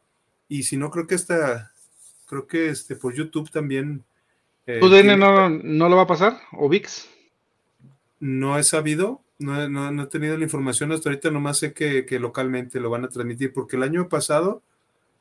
y 0.48 0.62
si 0.62 0.76
no, 0.76 0.90
creo 0.90 1.06
que 1.06 1.14
esta, 1.14 1.72
creo 2.26 2.46
que 2.46 2.68
este, 2.68 2.96
por 2.96 3.14
YouTube 3.14 3.50
también. 3.50 4.04
Eh, 4.66 4.80
¿UDN 4.82 5.18
no, 5.18 5.48
no 5.48 5.88
lo 5.88 5.96
va 5.96 6.02
a 6.02 6.06
pasar? 6.06 6.38
¿O 6.52 6.68
VIX? 6.68 7.08
No 8.20 8.58
he 8.58 8.64
sabido, 8.64 9.22
no, 9.38 9.68
no, 9.68 10.02
he 10.02 10.06
tenido 10.06 10.36
la 10.36 10.44
información 10.44 10.92
hasta 10.92 11.08
ahorita, 11.08 11.30
nomás 11.30 11.58
sé 11.58 11.72
que, 11.72 12.06
localmente 12.18 12.80
lo 12.80 12.90
van 12.90 13.04
a 13.04 13.08
transmitir, 13.08 13.52
porque 13.52 13.76
el 13.76 13.82
año 13.82 14.08
pasado, 14.08 14.62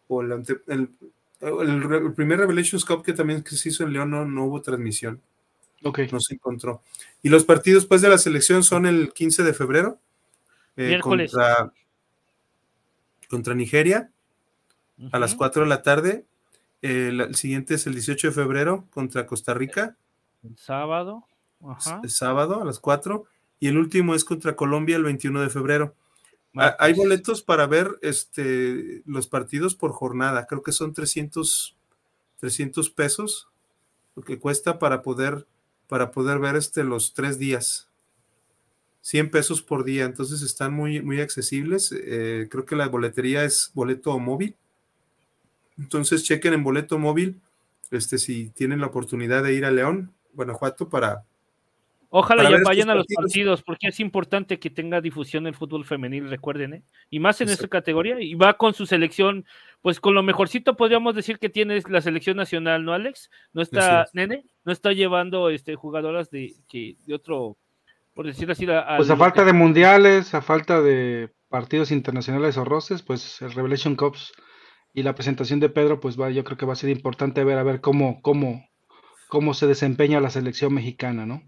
o 0.07 0.21
el, 0.21 0.31
el, 0.67 2.13
primer 2.13 2.39
Revelations 2.39 2.85
Cup 2.85 3.03
que 3.03 3.13
también 3.13 3.43
que 3.43 3.55
se 3.55 3.69
hizo 3.69 3.83
en 3.83 3.93
León, 3.93 4.11
no, 4.11 4.45
hubo 4.45 4.61
transmisión. 4.61 5.21
Okay. 5.83 6.07
No 6.11 6.19
se 6.19 6.35
encontró. 6.35 6.81
Y 7.21 7.29
los 7.29 7.43
partidos 7.43 7.85
pues 7.85 8.01
de 8.01 8.09
la 8.09 8.17
selección 8.17 8.63
son 8.63 8.85
el 8.85 9.13
15 9.13 9.43
de 9.43 9.53
febrero. 9.53 9.99
Eh, 10.77 10.99
contra, 11.01 11.71
contra 13.29 13.53
Nigeria 13.53 14.11
a 15.11 15.19
las 15.19 15.35
4 15.35 15.63
de 15.63 15.69
la 15.69 15.81
tarde. 15.81 16.25
el, 16.81 17.35
siguiente 17.35 17.75
es 17.75 17.87
el 17.87 17.93
18 17.93 18.27
de 18.27 18.33
febrero 18.33 18.85
contra 18.89 19.25
Costa 19.25 19.53
Rica. 19.53 19.95
El 20.43 20.57
sábado. 20.57 21.25
El 22.03 22.09
sábado 22.09 22.61
a 22.61 22.65
las 22.65 22.79
4. 22.79 23.25
Y 23.59 23.67
el 23.67 23.77
último 23.77 24.15
es 24.15 24.23
contra 24.23 24.55
Colombia 24.55 24.95
el 24.95 25.03
21 25.03 25.41
de 25.41 25.49
febrero. 25.49 25.95
Hay 26.55 26.93
boletos 26.93 27.41
para 27.41 27.67
ver 27.67 27.97
este, 28.01 29.01
los 29.05 29.27
partidos 29.27 29.75
por 29.75 29.91
jornada. 29.91 30.45
Creo 30.47 30.63
que 30.63 30.71
son 30.71 30.93
300, 30.93 31.75
300 32.39 32.89
pesos 32.89 33.49
lo 34.15 34.23
que 34.23 34.39
cuesta 34.39 34.79
para 34.79 35.01
poder, 35.01 35.45
para 35.87 36.11
poder 36.11 36.39
ver 36.39 36.55
este, 36.55 36.83
los 36.83 37.13
tres 37.13 37.37
días. 37.37 37.89
100 39.01 39.29
pesos 39.29 39.61
por 39.61 39.83
día, 39.83 40.05
entonces 40.05 40.41
están 40.41 40.73
muy, 40.73 41.01
muy 41.01 41.21
accesibles. 41.21 41.93
Eh, 41.95 42.47
creo 42.49 42.65
que 42.65 42.75
la 42.75 42.87
boletería 42.87 43.43
es 43.43 43.71
boleto 43.73 44.17
móvil. 44.17 44.55
Entonces 45.77 46.23
chequen 46.23 46.53
en 46.53 46.63
boleto 46.63 46.97
móvil 46.97 47.41
este, 47.91 48.17
si 48.17 48.49
tienen 48.49 48.79
la 48.79 48.87
oportunidad 48.87 49.43
de 49.43 49.53
ir 49.53 49.65
a 49.65 49.71
León, 49.71 50.13
Guanajuato, 50.33 50.89
para, 50.89 51.25
Ojalá 52.17 52.49
ya 52.49 52.57
vayan 52.63 52.89
a 52.89 52.95
los 52.95 53.07
partidos. 53.13 53.61
porque 53.61 53.89
es 53.89 53.99
importante 53.99 54.57
que 54.57 54.69
tenga 54.69 55.01
difusión 55.01 55.47
el 55.47 55.53
fútbol 55.53 55.83
femenil, 55.83 56.29
recuerden, 56.29 56.75
¿eh? 56.75 56.83
Y 57.09 57.19
más 57.19 57.41
en 57.41 57.49
esta 57.49 57.67
categoría, 57.67 58.21
y 58.21 58.35
va 58.35 58.53
con 58.53 58.73
su 58.73 58.85
selección, 58.85 59.45
pues 59.81 59.99
con 59.99 60.15
lo 60.15 60.23
mejorcito 60.23 60.77
podríamos 60.77 61.13
decir 61.13 61.39
que 61.39 61.49
tiene 61.49 61.81
la 61.89 61.99
selección 61.99 62.37
nacional, 62.37 62.85
¿no, 62.85 62.93
Alex? 62.93 63.29
No 63.51 63.61
está, 63.61 64.05
nene, 64.13 64.45
no 64.63 64.71
está 64.71 64.93
llevando 64.93 65.49
este 65.49 65.75
jugadoras 65.75 66.29
de, 66.29 66.53
que, 66.69 66.95
de 67.05 67.15
otro, 67.15 67.57
por 68.13 68.25
decir 68.25 68.49
así, 68.49 68.65
pues 68.65 69.09
a 69.09 69.17
falta 69.17 69.43
de 69.43 69.51
mundiales, 69.51 70.33
a 70.33 70.41
falta 70.41 70.81
de 70.81 71.33
partidos 71.49 71.91
internacionales 71.91 72.55
o 72.55 72.63
roces, 72.63 73.01
pues 73.01 73.41
el 73.41 73.51
Revelation 73.51 73.97
Cups 73.97 74.31
y 74.93 75.03
la 75.03 75.15
presentación 75.15 75.59
de 75.59 75.67
Pedro, 75.67 75.99
pues 75.99 76.17
va, 76.17 76.29
yo 76.29 76.45
creo 76.45 76.57
que 76.57 76.65
va 76.65 76.73
a 76.73 76.77
ser 76.77 76.91
importante 76.91 77.43
ver 77.43 77.57
a 77.57 77.63
ver 77.63 77.81
cómo, 77.81 78.21
cómo, 78.21 78.69
cómo 79.27 79.53
se 79.53 79.67
desempeña 79.67 80.21
la 80.21 80.29
selección 80.29 80.73
mexicana, 80.73 81.25
¿no? 81.25 81.41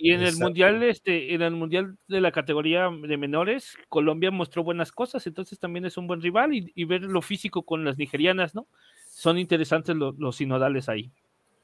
Y 0.00 0.12
en 0.12 0.22
el 0.22 0.36
mundial, 0.36 0.80
este, 0.84 1.34
en 1.34 1.42
el 1.42 1.56
mundial 1.56 1.98
de 2.06 2.20
la 2.20 2.30
categoría 2.30 2.88
de 2.88 3.16
menores, 3.16 3.76
Colombia 3.88 4.30
mostró 4.30 4.62
buenas 4.62 4.92
cosas, 4.92 5.26
entonces 5.26 5.58
también 5.58 5.84
es 5.86 5.96
un 5.96 6.06
buen 6.06 6.22
rival 6.22 6.50
y, 6.52 6.84
ver 6.84 7.02
lo 7.02 7.20
físico 7.20 7.64
con 7.64 7.84
las 7.84 7.98
nigerianas, 7.98 8.54
¿no? 8.54 8.68
Son 9.10 9.38
interesantes 9.38 9.96
los 9.96 10.36
sinodales 10.36 10.88
ahí. 10.88 11.10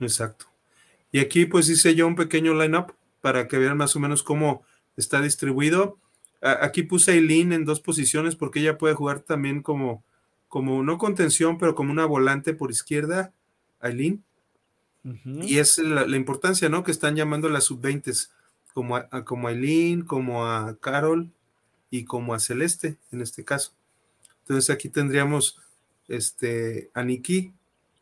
Exacto. 0.01 0.47
Y 1.13 1.21
aquí 1.21 1.47
pues 1.47 1.69
hice 1.69 1.95
yo 1.95 2.09
un 2.09 2.17
pequeño 2.17 2.61
lineup 2.61 2.93
para 3.21 3.47
que 3.47 3.57
vean 3.57 3.77
más 3.77 3.95
o 3.95 4.01
menos 4.01 4.25
cómo 4.25 4.65
está 4.97 5.21
distribuido. 5.21 5.99
aquí 6.43 6.83
puse 6.83 7.13
a 7.13 7.15
Eileen 7.15 7.53
en 7.53 7.65
dos 7.65 7.81
posiciones 7.81 8.35
porque 8.35 8.59
ella 8.59 8.79
puede 8.79 8.95
jugar 8.95 9.21
también 9.21 9.63
como, 9.63 10.03
como 10.49 10.83
no 10.83 10.99
contención, 10.99 11.57
pero 11.57 11.77
como 11.77 11.93
una 11.93 12.05
volante 12.05 12.53
por 12.53 12.73
izquierda, 12.73 13.33
Eileen 15.05 15.49
y 15.49 15.59
es 15.59 15.79
la, 15.79 16.17
importancia, 16.17 16.69
¿no? 16.69 16.83
Que 16.83 16.91
están 16.91 17.17
llamando 17.17 17.49
a 17.49 17.51
las 17.51 17.65
sub-20, 17.65 18.29
como 18.73 18.97
a, 18.97 19.25
como 19.25 19.49
Aileen, 19.49 20.03
como 20.03 20.47
a 20.47 20.77
Carol 20.81 21.31
y 21.91 22.05
como 22.05 22.35
a 22.35 22.41
Celeste, 22.41 22.97
en 23.13 23.21
este 23.21 23.45
caso. 23.45 23.73
Entonces 24.41 24.71
aquí 24.71 24.89
tendríamos 24.89 25.61
este, 26.09 26.91
a 26.95 27.03
Nikki 27.03 27.53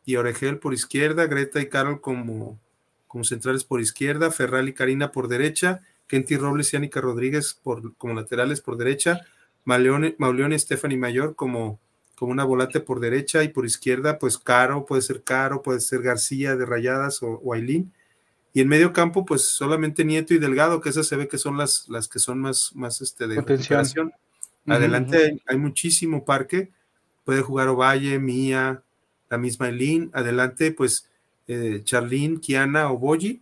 y 0.05 0.15
Oregel 0.15 0.59
por 0.59 0.73
izquierda, 0.73 1.27
Greta 1.27 1.61
y 1.61 1.69
Carol 1.69 2.01
como, 2.01 2.59
como 3.07 3.23
centrales 3.23 3.63
por 3.63 3.81
izquierda, 3.81 4.31
Ferral 4.31 4.69
y 4.69 4.73
Karina 4.73 5.11
por 5.11 5.27
derecha, 5.27 5.81
Kenty 6.07 6.37
Robles 6.37 6.73
y 6.73 6.77
Anika 6.77 7.01
Rodríguez 7.01 7.53
por, 7.53 7.95
como 7.95 8.13
laterales 8.13 8.61
por 8.61 8.77
derecha, 8.77 9.21
Mauleón, 9.65 10.53
y 10.53 10.59
Stephanie 10.59 10.97
Mayor 10.97 11.35
como 11.35 11.79
como 12.15 12.31
una 12.31 12.43
volante 12.43 12.79
por 12.79 12.99
derecha 12.99 13.43
y 13.43 13.49
por 13.49 13.65
izquierda, 13.65 14.19
pues 14.19 14.37
Caro, 14.37 14.85
puede 14.85 15.01
ser 15.01 15.23
Caro, 15.23 15.61
puede 15.61 15.79
ser 15.79 16.01
García 16.01 16.55
de 16.55 16.65
Rayadas 16.65 17.19
o, 17.21 17.53
Ailín. 17.53 17.91
Y 18.53 18.61
en 18.61 18.67
medio 18.67 18.93
campo, 18.93 19.25
pues 19.25 19.41
solamente 19.49 20.05
Nieto 20.05 20.33
y 20.33 20.37
Delgado, 20.37 20.79
que 20.79 20.89
esas 20.89 21.07
se 21.07 21.15
ve 21.15 21.27
que 21.27 21.39
son 21.39 21.57
las, 21.57 21.89
las 21.89 22.07
que 22.07 22.19
son 22.19 22.39
más, 22.39 22.71
más 22.75 23.01
este, 23.01 23.27
de 23.27 23.41
recuperación. 23.41 24.13
Adelante 24.67 25.41
hay, 25.47 25.57
muchísimo 25.57 26.23
parque, 26.23 26.71
puede 27.25 27.41
jugar 27.41 27.67
Ovalle, 27.67 28.19
Mía, 28.19 28.83
la 29.29 29.37
misma 29.37 29.65
Ailín. 29.65 30.11
Adelante, 30.13 30.71
pues 30.71 31.09
eh, 31.47 31.81
Charlín, 31.83 32.39
Kiana 32.39 32.91
o 32.91 32.99
Boyi 32.99 33.41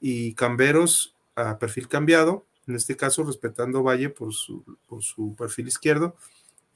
y 0.00 0.34
Camberos 0.34 1.14
a 1.36 1.58
perfil 1.58 1.86
cambiado, 1.86 2.44
en 2.66 2.74
este 2.74 2.96
caso 2.96 3.22
respetando 3.22 3.84
Valle 3.84 4.10
por 4.10 4.34
su, 4.34 4.64
por 4.88 5.04
su 5.04 5.36
perfil 5.36 5.68
izquierdo 5.68 6.16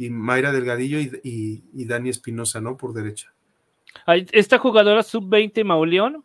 y 0.03 0.11
Mayra 0.11 0.53
Delgadillo 0.53 0.99
y, 1.01 1.63
Dani 1.73 2.11
Espinosa, 2.11 2.61
¿no? 2.61 2.77
Por 2.77 2.93
derecha. 2.93 3.33
Esta 4.33 4.59
jugadora 4.59 5.03
sub-20 5.03 5.65
Mauleón 5.65 6.25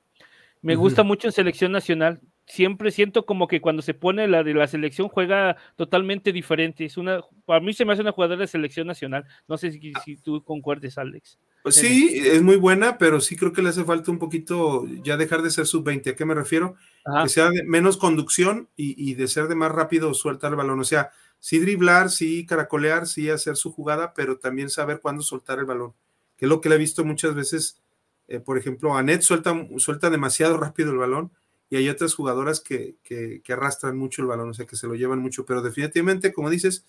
me 0.61 0.75
gusta 0.75 1.03
mucho 1.03 1.27
en 1.27 1.31
selección 1.31 1.71
nacional. 1.71 2.19
Siempre 2.47 2.91
siento 2.91 3.25
como 3.25 3.47
que 3.47 3.61
cuando 3.61 3.81
se 3.81 3.93
pone 3.93 4.27
la 4.27 4.43
de 4.43 4.53
la 4.53 4.67
selección 4.67 5.09
juega 5.09 5.57
totalmente 5.75 6.31
diferente. 6.31 6.85
Es 6.85 6.97
una, 6.97 7.21
a 7.47 7.59
mí 7.59 7.73
se 7.73 7.85
me 7.85 7.93
hace 7.93 8.01
una 8.01 8.13
jugadora 8.13 8.41
de 8.41 8.47
selección 8.47 8.87
nacional. 8.87 9.25
No 9.47 9.57
sé 9.57 9.71
si, 9.71 9.93
si 10.03 10.15
tú 10.17 10.43
concuerdes, 10.43 10.97
Alex. 10.97 11.37
Sí, 11.69 12.21
es 12.25 12.41
muy 12.41 12.55
buena, 12.55 12.97
pero 12.97 13.19
sí 13.19 13.35
creo 13.35 13.51
que 13.51 13.61
le 13.61 13.69
hace 13.69 13.83
falta 13.83 14.09
un 14.09 14.17
poquito 14.17 14.87
ya 15.03 15.17
dejar 15.17 15.41
de 15.41 15.51
ser 15.51 15.67
sub-20. 15.67 16.11
¿A 16.11 16.15
qué 16.15 16.25
me 16.25 16.33
refiero? 16.33 16.75
Que 17.21 17.29
sea 17.29 17.49
de 17.49 17.63
menos 17.63 17.97
conducción 17.97 18.69
y, 18.75 19.11
y, 19.11 19.15
de 19.15 19.27
ser 19.27 19.47
de 19.47 19.55
más 19.55 19.71
rápido 19.71 20.13
sueltar 20.13 20.51
el 20.51 20.57
balón. 20.57 20.79
O 20.79 20.85
sea, 20.85 21.11
sí 21.39 21.59
driblar, 21.59 22.09
sí 22.09 22.45
caracolear, 22.45 23.07
sí 23.07 23.29
hacer 23.29 23.55
su 23.55 23.71
jugada, 23.71 24.13
pero 24.13 24.37
también 24.37 24.69
saber 24.69 24.99
cuándo 25.01 25.21
soltar 25.21 25.59
el 25.59 25.65
balón, 25.65 25.93
que 26.35 26.45
es 26.45 26.49
lo 26.49 26.61
que 26.61 26.69
le 26.69 26.75
he 26.75 26.79
visto 26.79 27.05
muchas 27.05 27.35
veces. 27.35 27.81
Eh, 28.27 28.39
por 28.39 28.57
ejemplo, 28.57 28.95
Anet 28.95 29.21
suelta, 29.21 29.55
suelta 29.77 30.09
demasiado 30.09 30.57
rápido 30.57 30.91
el 30.91 30.97
balón 30.97 31.31
y 31.69 31.77
hay 31.77 31.89
otras 31.89 32.13
jugadoras 32.13 32.59
que, 32.59 32.95
que, 33.03 33.41
arrastran 33.53 33.97
mucho 33.97 34.21
el 34.21 34.27
balón, 34.27 34.49
o 34.49 34.53
sea, 34.53 34.65
que 34.65 34.75
se 34.75 34.87
lo 34.87 34.95
llevan 34.95 35.19
mucho, 35.19 35.45
pero 35.45 35.61
definitivamente, 35.61 36.33
como 36.33 36.49
dices, 36.49 36.85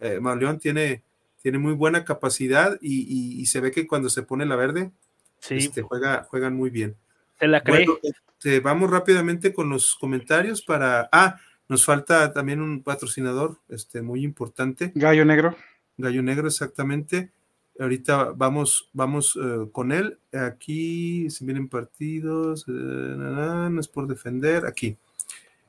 eh, 0.00 0.20
Mauleón 0.20 0.58
tiene, 0.58 1.02
tiene 1.42 1.58
muy 1.58 1.74
buena 1.74 2.04
capacidad 2.04 2.78
y, 2.80 3.44
se 3.46 3.60
ve 3.60 3.70
que 3.70 3.86
cuando 3.86 4.08
se 4.08 4.22
pone 4.22 4.46
la 4.46 4.56
verde, 4.56 4.90
sí. 5.38 5.56
este, 5.56 5.82
juega, 5.82 6.24
juegan 6.24 6.54
muy 6.54 6.70
bien. 6.70 6.96
Se 7.38 7.46
la 7.46 7.62
cree. 7.62 7.86
Este, 8.02 8.60
vamos 8.60 8.90
rápidamente 8.90 9.52
con 9.52 9.68
los 9.68 9.94
comentarios 9.94 10.62
para... 10.62 11.08
Ah, 11.12 11.38
nos 11.68 11.84
falta 11.84 12.32
también 12.32 12.60
un 12.60 12.82
patrocinador 12.82 13.58
este, 13.68 14.02
muy 14.02 14.24
importante. 14.24 14.92
Gallo 14.94 15.24
Negro. 15.24 15.56
Gallo 15.96 16.22
Negro, 16.22 16.46
exactamente. 16.48 17.30
Ahorita 17.78 18.32
vamos, 18.36 18.90
vamos 18.92 19.38
eh, 19.42 19.68
con 19.72 19.92
él. 19.92 20.18
Aquí, 20.32 21.30
si 21.30 21.44
vienen 21.44 21.68
partidos, 21.68 22.66
eh, 22.68 22.70
no 22.72 23.80
es 23.80 23.88
por 23.88 24.06
defender. 24.06 24.66
Aquí. 24.66 24.96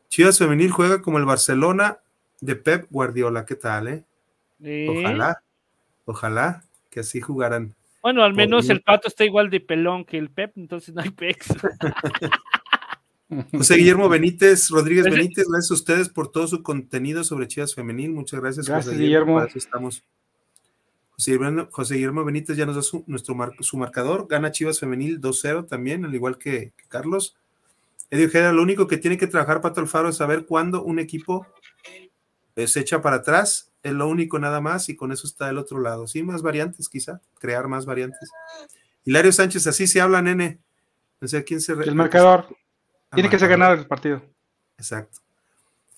Chivas 0.10 0.38
Femenil 0.38 0.72
juega 0.72 1.02
como 1.02 1.18
el 1.18 1.26
Barcelona 1.26 1.98
de 2.42 2.56
Pep 2.56 2.88
Guardiola. 2.90 3.46
¿Qué 3.46 3.56
tal, 3.56 3.88
eh? 3.88 4.04
Ojalá, 4.90 5.42
ojalá 6.06 6.64
que 6.90 7.00
así 7.00 7.20
jugaran. 7.20 7.74
Bueno, 8.02 8.24
al 8.24 8.34
menos 8.34 8.70
el 8.70 8.82
pato 8.82 9.08
está 9.08 9.24
igual 9.24 9.50
de 9.50 9.62
pelón 9.62 10.04
que 10.04 10.18
el 10.18 10.30
Pep, 10.30 10.52
entonces 10.58 10.94
no 10.94 11.02
hay 11.02 11.10
pex. 11.10 11.48
José 13.52 13.76
Guillermo 13.76 14.10
Benítez, 14.10 14.70
Rodríguez 14.70 15.06
Benítez, 15.06 15.48
gracias 15.48 15.72
a 15.72 15.74
ustedes 15.74 16.10
por 16.10 16.32
todo 16.32 16.48
su 16.48 16.62
contenido 16.62 17.24
sobre 17.24 17.48
Chivas 17.48 17.74
Femenil. 17.74 18.12
Muchas 18.12 18.40
gracias, 18.40 18.68
gracias 18.68 18.94
José 18.94 19.04
Guillermo. 19.04 19.42
estamos. 19.42 20.04
José 21.16 21.96
Guillermo, 21.96 22.26
Benítez 22.26 22.58
ya 22.58 22.66
nos 22.66 22.76
da 22.76 22.82
su, 22.82 23.04
nuestro 23.08 23.36
su 23.60 23.78
marcador. 23.78 24.28
Gana 24.28 24.52
Chivas 24.52 24.80
Femenil 24.80 25.22
2-0 25.22 25.68
también, 25.68 26.06
al 26.06 26.14
igual 26.14 26.38
que, 26.38 26.74
Carlos. 26.90 27.36
Eddie 28.10 28.28
Ojeda, 28.28 28.52
lo 28.52 28.62
único 28.62 28.88
que 28.88 28.98
tiene 28.98 29.18
que 29.18 29.28
trabajar 29.28 29.62
Pato 29.62 29.82
Alfaro 29.82 30.10
es 30.10 30.18
saber 30.18 30.46
cuándo 30.46 30.84
un 30.84 31.00
equipo 31.00 31.48
se 32.56 32.80
echa 32.80 33.02
para 33.02 33.18
atrás. 33.18 33.72
Es 33.82 33.94
lo 33.94 34.08
único 34.08 34.40
nada 34.40 34.62
más 34.62 34.90
y 34.90 34.96
con 34.96 35.12
eso 35.12 35.28
está 35.28 35.48
del 35.48 35.58
otro 35.58 35.80
lado. 35.80 36.08
Sí, 36.08 36.24
más 36.24 36.42
variantes 36.42 36.90
quizá, 36.90 37.22
crear 37.40 37.68
más 37.68 37.86
variantes. 37.86 38.30
Hilario 39.04 39.32
Sánchez, 39.32 39.68
así 39.68 39.88
se 39.88 40.00
habla, 40.00 40.22
nene. 40.22 40.60
No 41.20 41.28
sé 41.28 41.44
quién 41.44 41.60
se... 41.60 41.74
El 41.74 41.96
marcador. 41.96 42.46
Tiene 43.14 43.30
que 43.30 43.40
ser 43.40 43.50
ganado 43.50 43.74
el 43.74 43.86
partido. 43.86 44.22
Exacto. 44.78 45.20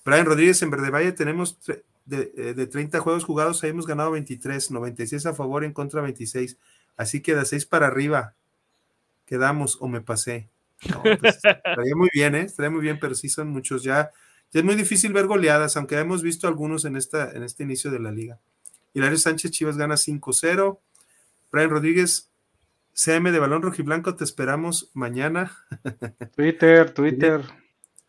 Brian 0.04 0.26
Rodríguez 0.26 0.62
en 0.62 0.70
Verde 0.70 0.90
Valle 0.90 1.12
tenemos 1.12 1.58
de, 2.04 2.32
eh, 2.36 2.54
de 2.54 2.66
30 2.66 3.00
juegos 3.00 3.24
jugados, 3.24 3.62
ahí 3.62 3.70
hemos 3.70 3.86
ganado 3.86 4.12
23, 4.12 4.70
96 4.70 5.26
a 5.26 5.34
favor, 5.34 5.64
en 5.64 5.72
contra 5.72 6.00
26. 6.00 6.56
Así 6.96 7.20
que 7.20 7.34
de 7.34 7.44
6 7.44 7.66
para 7.66 7.88
arriba 7.88 8.34
quedamos 9.26 9.76
o 9.80 9.88
me 9.88 10.00
pasé. 10.00 10.48
No, 10.88 11.02
pues, 11.02 11.36
estaría 11.64 11.96
muy 11.96 12.08
bien, 12.12 12.34
¿eh? 12.34 12.42
Estaría 12.42 12.70
muy 12.70 12.80
bien, 12.80 12.98
pero 13.00 13.14
sí 13.14 13.28
son 13.28 13.48
muchos. 13.48 13.82
Ya, 13.82 14.10
ya 14.52 14.60
es 14.60 14.64
muy 14.64 14.76
difícil 14.76 15.12
ver 15.12 15.26
goleadas, 15.26 15.76
aunque 15.76 15.98
hemos 15.98 16.22
visto 16.22 16.48
algunos 16.48 16.84
en, 16.84 16.96
esta, 16.96 17.32
en 17.32 17.42
este 17.42 17.64
inicio 17.64 17.90
de 17.90 17.98
la 17.98 18.12
liga. 18.12 18.38
Hilario 18.94 19.18
Sánchez 19.18 19.50
Chivas 19.50 19.76
gana 19.76 19.96
5-0. 19.96 20.78
Brian 21.50 21.70
Rodríguez, 21.70 22.30
CM 22.98 23.30
de 23.30 23.38
Balón 23.38 23.60
Rojiblanco, 23.60 24.14
te 24.16 24.24
esperamos 24.24 24.90
mañana. 24.94 25.52
Twitter, 26.34 26.90
Twitter. 26.94 27.42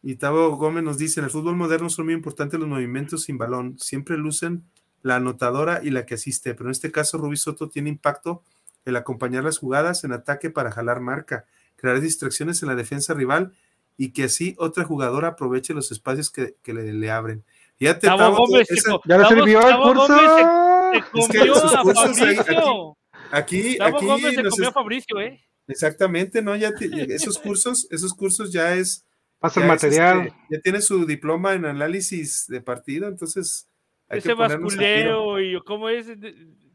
Y 0.02 0.16
Tavo 0.16 0.56
Gómez 0.56 0.84
nos 0.84 0.98
dice, 0.98 1.20
en 1.20 1.26
el 1.26 1.30
fútbol 1.30 1.58
moderno 1.58 1.90
son 1.90 2.06
muy 2.06 2.14
importantes 2.14 2.58
los 2.58 2.70
movimientos 2.70 3.24
sin 3.24 3.38
balón. 3.38 3.78
Siempre 3.80 4.16
lucen 4.18 4.64
la 5.02 5.18
anotadora 5.18 5.82
y 5.84 5.90
la 5.90 6.06
que 6.06 6.14
asiste, 6.16 6.54
pero 6.54 6.70
en 6.70 6.72
este 6.72 6.92
caso 6.92 7.18
Rubí 7.18 7.36
Soto 7.36 7.68
tiene 7.68 7.90
impacto 7.90 8.44
el 8.86 8.96
acompañar 8.96 9.44
las 9.44 9.58
jugadas 9.58 10.06
en 10.06 10.14
ataque 10.14 10.50
para 10.50 10.72
jalar 10.72 11.02
marca, 11.02 11.44
crear 11.76 12.00
distracciones 12.00 12.62
en 12.64 12.70
la 12.70 12.76
defensa 12.76 13.14
rival 13.14 13.52
y 13.98 14.14
que 14.14 14.24
así 14.26 14.56
otra 14.58 14.86
jugadora 14.86 15.30
aproveche 15.30 15.74
los 15.74 15.92
espacios 15.92 16.30
que, 16.32 16.56
que 16.64 16.74
le, 16.74 16.94
le 16.94 17.12
abren. 17.12 17.44
Fíjate, 17.76 18.08
Tavo 18.08 18.18
Tavo, 18.20 18.38
Gómez, 18.48 18.72
esa- 18.72 18.92
chico, 18.92 19.02
¿Ya 19.06 19.18
le 19.18 19.28
sirvió 19.28 19.68
el 19.68 19.76
curso? 19.76 20.08
Gómez 20.08 20.32
se- 20.32 21.02
se 21.02 21.20
Es 21.20 21.28
que 21.28 21.38
a 21.40 21.44
ahí- 21.44 22.36
Fabricio. 22.38 22.97
Aquí, 23.32 23.78
Tavo 23.78 23.98
aquí 23.98 24.06
Gómez 24.06 24.36
se 24.36 24.44
nos 24.44 24.52
comió 24.54 24.68
a 24.68 24.70
es- 24.70 24.74
Fabricio, 24.74 25.20
¿eh? 25.22 25.44
exactamente, 25.68 26.42
¿no? 26.42 26.56
Ya 26.56 26.74
te- 26.74 27.14
esos 27.14 27.38
cursos, 27.40 27.88
esos 27.92 28.14
cursos 28.14 28.52
ya 28.52 28.76
es 28.76 29.06
Pasa 29.40 29.60
el 29.62 29.68
ya 29.68 29.74
es, 29.74 29.84
material. 29.84 30.28
este, 30.28 30.40
ya 30.52 30.62
tiene 30.62 30.82
su 30.82 31.06
diploma 31.06 31.54
en 31.54 31.66
análisis 31.66 32.46
de 32.48 32.62
partido, 32.62 33.08
entonces 33.08 33.70
hay 34.08 34.20
Ese 34.20 34.30
que 34.30 34.34
basculeo 34.36 35.40
y 35.40 35.60
cómo 35.64 35.90
es. 35.90 36.08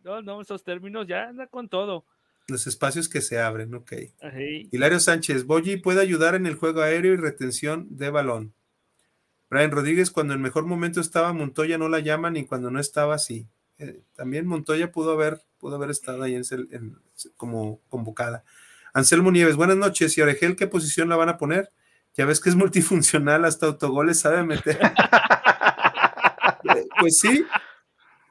No, 0.04 0.20
no, 0.20 0.40
esos 0.40 0.62
términos 0.64 1.06
ya 1.06 1.28
anda 1.28 1.46
con 1.46 1.68
todo. 1.68 2.04
los 2.48 2.66
espacios 2.66 3.08
que 3.08 3.20
se 3.20 3.38
abren, 3.38 3.72
ok. 3.74 3.92
Hilario 4.72 4.98
Sánchez, 5.00 5.44
Boyi 5.46 5.76
puede 5.76 6.00
ayudar 6.00 6.34
en 6.34 6.46
el 6.46 6.56
juego 6.56 6.82
aéreo 6.82 7.14
y 7.14 7.16
retención 7.16 7.86
de 7.96 8.10
balón. 8.10 8.52
Brian 9.48 9.70
Rodríguez, 9.70 10.10
cuando 10.10 10.34
en 10.34 10.42
mejor 10.42 10.64
momento 10.66 11.00
estaba 11.00 11.32
Montoya, 11.32 11.78
no 11.78 11.88
la 11.88 12.00
llaman 12.00 12.36
y 12.36 12.44
cuando 12.44 12.70
no 12.70 12.80
estaba, 12.80 13.18
sí. 13.18 13.46
Eh, 13.78 14.00
también 14.16 14.46
Montoya 14.46 14.90
pudo 14.90 15.12
haber, 15.12 15.40
pudo 15.62 15.76
haber 15.76 15.90
estado 15.90 16.24
ahí 16.24 16.34
en, 16.34 16.96
como 17.36 17.80
convocada. 17.88 18.42
Anselmo 18.92 19.30
Nieves, 19.30 19.54
buenas 19.54 19.76
noches. 19.76 20.18
¿Y 20.18 20.20
Oregel 20.20 20.56
qué 20.56 20.66
posición 20.66 21.08
la 21.08 21.14
van 21.14 21.28
a 21.28 21.38
poner? 21.38 21.70
Ya 22.14 22.24
ves 22.26 22.40
que 22.40 22.50
es 22.50 22.56
multifuncional, 22.56 23.44
hasta 23.44 23.66
autogoles 23.66 24.18
sabe 24.18 24.42
meter. 24.42 24.78
Pues 27.00 27.18
sí. 27.18 27.44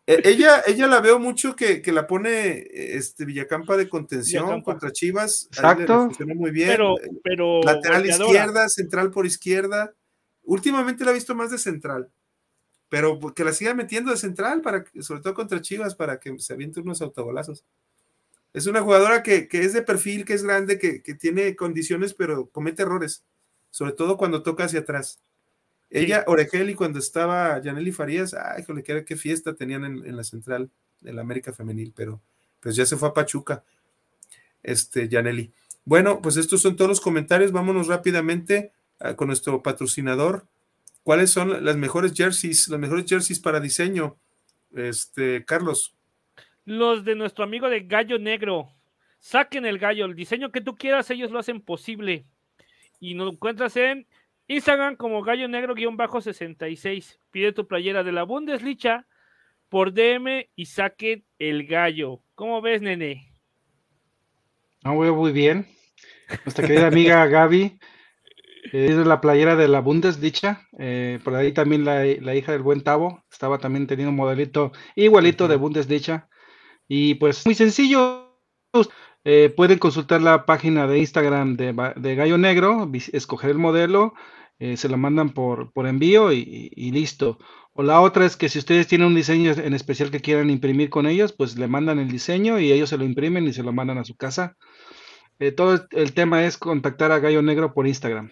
Eh, 0.07 0.21
Ella, 0.23 0.61
ella 0.65 0.87
la 0.87 1.01
veo 1.01 1.19
mucho 1.19 1.55
que, 1.55 1.81
que 1.81 1.91
la 1.91 2.07
pone 2.07 2.65
este, 2.71 3.25
Villacampa 3.25 3.75
de 3.75 3.89
contención 3.89 4.43
Villacampa. 4.45 4.71
contra 4.71 4.91
Chivas. 4.91 5.49
Ahí 5.57 5.61
le- 5.61 5.61
le 5.75 5.83
Exacto. 5.83 5.99
funciona 6.05 6.33
muy 6.35 6.51
bien. 6.51 6.69
Pero, 6.69 6.95
pero. 7.23 7.61
lateral 7.63 8.05
izquierda, 8.05 8.69
central 8.69 9.11
por 9.11 9.25
izquierda. 9.25 9.93
Últimamente 10.43 11.03
la 11.05 11.11
he 11.11 11.15
visto 11.15 11.35
más 11.35 11.51
de 11.51 11.57
central, 11.57 12.09
pero 12.91 13.17
que 13.33 13.45
la 13.45 13.53
siga 13.53 13.73
metiendo 13.73 14.11
de 14.11 14.17
central, 14.17 14.59
para 14.59 14.83
sobre 14.99 15.21
todo 15.21 15.33
contra 15.33 15.61
Chivas, 15.61 15.95
para 15.95 16.19
que 16.19 16.37
se 16.39 16.51
aviente 16.51 16.81
unos 16.81 17.01
autogolazos. 17.01 17.63
Es 18.51 18.65
una 18.65 18.81
jugadora 18.81 19.23
que, 19.23 19.47
que 19.47 19.63
es 19.63 19.71
de 19.71 19.81
perfil, 19.81 20.25
que 20.25 20.33
es 20.33 20.43
grande, 20.43 20.77
que, 20.77 21.01
que 21.01 21.13
tiene 21.13 21.55
condiciones, 21.55 22.13
pero 22.13 22.49
comete 22.49 22.81
errores, 22.81 23.23
sobre 23.69 23.93
todo 23.93 24.17
cuando 24.17 24.43
toca 24.43 24.65
hacia 24.65 24.81
atrás. 24.81 25.21
Ella, 25.89 26.25
Oregel, 26.27 26.69
y 26.69 26.75
cuando 26.75 26.99
estaba 26.99 27.61
Yaneli 27.61 27.93
Farías, 27.93 28.33
ay, 28.33 28.63
híjole, 28.63 28.83
qué, 28.83 29.05
qué 29.05 29.15
fiesta 29.15 29.55
tenían 29.55 29.85
en, 29.85 30.05
en 30.05 30.17
la 30.17 30.25
central 30.25 30.69
de 30.99 31.13
la 31.13 31.21
América 31.21 31.53
Femenil, 31.53 31.93
pero 31.95 32.19
pues 32.59 32.75
ya 32.75 32.85
se 32.85 32.97
fue 32.97 33.07
a 33.07 33.13
Pachuca, 33.13 33.63
este, 34.63 35.07
Yaneli. 35.07 35.53
Bueno, 35.85 36.21
pues 36.21 36.35
estos 36.35 36.61
son 36.61 36.75
todos 36.75 36.89
los 36.89 36.99
comentarios. 36.99 37.53
Vámonos 37.53 37.87
rápidamente 37.87 38.73
ah, 38.99 39.15
con 39.15 39.27
nuestro 39.27 39.63
patrocinador. 39.63 40.45
¿Cuáles 41.03 41.31
son 41.31 41.65
las 41.65 41.77
mejores 41.77 42.13
jerseys, 42.13 42.67
las 42.67 42.79
mejores 42.79 43.05
jerseys 43.07 43.39
para 43.39 43.59
diseño? 43.59 44.17
Este, 44.73 45.43
Carlos. 45.45 45.95
Los 46.65 47.03
de 47.03 47.15
nuestro 47.15 47.43
amigo 47.43 47.69
de 47.69 47.81
Gallo 47.81 48.19
Negro. 48.19 48.69
Saquen 49.19 49.65
el 49.65 49.77
gallo, 49.77 50.05
el 50.05 50.15
diseño 50.15 50.51
que 50.51 50.61
tú 50.61 50.75
quieras, 50.75 51.09
ellos 51.11 51.31
lo 51.31 51.39
hacen 51.39 51.61
posible. 51.61 52.25
Y 52.99 53.13
nos 53.13 53.33
encuentras 53.33 53.75
en 53.77 54.07
Instagram 54.47 54.95
como 54.95 55.21
Gallo 55.23 55.47
Negro-66. 55.47 57.17
Pide 57.31 57.51
tu 57.51 57.67
playera 57.67 58.03
de 58.03 58.11
la 58.11 58.23
Bundesliga 58.23 59.07
por 59.69 59.93
DM 59.93 60.49
y 60.55 60.65
saquen 60.65 61.23
el 61.39 61.65
gallo. 61.65 62.21
¿Cómo 62.35 62.61
ves, 62.61 62.81
nene? 62.81 63.33
No, 64.83 64.95
voy 64.95 65.11
muy 65.11 65.31
bien. 65.31 65.67
Nuestra 66.45 66.67
querida 66.67 66.87
amiga 66.87 67.25
Gaby 67.25 67.79
es 68.71 68.95
la 68.95 69.21
playera 69.21 69.55
de 69.55 69.67
la 69.67 69.81
Bundesliga. 69.81 70.67
eh, 70.79 71.19
por 71.23 71.35
ahí 71.35 71.53
también 71.53 71.85
la, 71.85 72.03
la 72.05 72.35
hija 72.35 72.51
del 72.51 72.61
buen 72.61 72.81
Tavo 72.81 73.23
estaba 73.31 73.57
también 73.59 73.87
teniendo 73.87 74.11
un 74.11 74.17
modelito 74.17 74.71
igualito 74.95 75.47
de 75.47 75.55
Bundesliga. 75.57 76.29
Y 76.87 77.15
pues 77.15 77.45
muy 77.45 77.55
sencillo. 77.55 78.37
eh, 79.23 79.53
pueden 79.55 79.79
consultar 79.79 80.21
la 80.21 80.45
página 80.45 80.87
de 80.87 80.99
Instagram 80.99 81.55
de, 81.57 81.73
de 81.95 82.15
Gallo 82.15 82.37
Negro, 82.37 82.89
escoger 83.13 83.51
el 83.51 83.57
modelo, 83.59 84.13
eh, 84.59 84.77
se 84.77 84.89
lo 84.89 84.97
mandan 84.97 85.31
por, 85.31 85.71
por 85.73 85.87
envío 85.87 86.31
y, 86.31 86.91
listo. 86.91 87.39
O 87.73 87.83
la 87.83 88.01
otra 88.01 88.25
es 88.25 88.35
que 88.37 88.49
si 88.49 88.59
ustedes 88.59 88.87
tienen 88.87 89.07
un 89.07 89.15
diseño 89.15 89.51
en 89.51 89.73
especial 89.73 90.11
que 90.11 90.19
quieran 90.21 90.49
imprimir 90.49 90.89
con 90.89 91.07
ellos, 91.07 91.33
pues 91.33 91.57
le 91.57 91.67
mandan 91.67 91.99
el 91.99 92.11
diseño 92.11 92.59
y 92.59 92.71
ellos 92.71 92.89
se 92.89 92.97
lo 92.97 93.05
imprimen 93.05 93.47
y 93.47 93.53
se 93.53 93.63
lo 93.63 93.73
mandan 93.73 93.97
a 93.97 94.03
su 94.03 94.15
casa. 94.15 94.57
Eh, 95.39 95.51
todo 95.51 95.87
el 95.91 96.13
tema 96.13 96.45
es 96.45 96.57
contactar 96.57 97.11
a 97.11 97.19
Gallo 97.19 97.41
Negro 97.41 97.73
por 97.73 97.87
Instagram. 97.87 98.29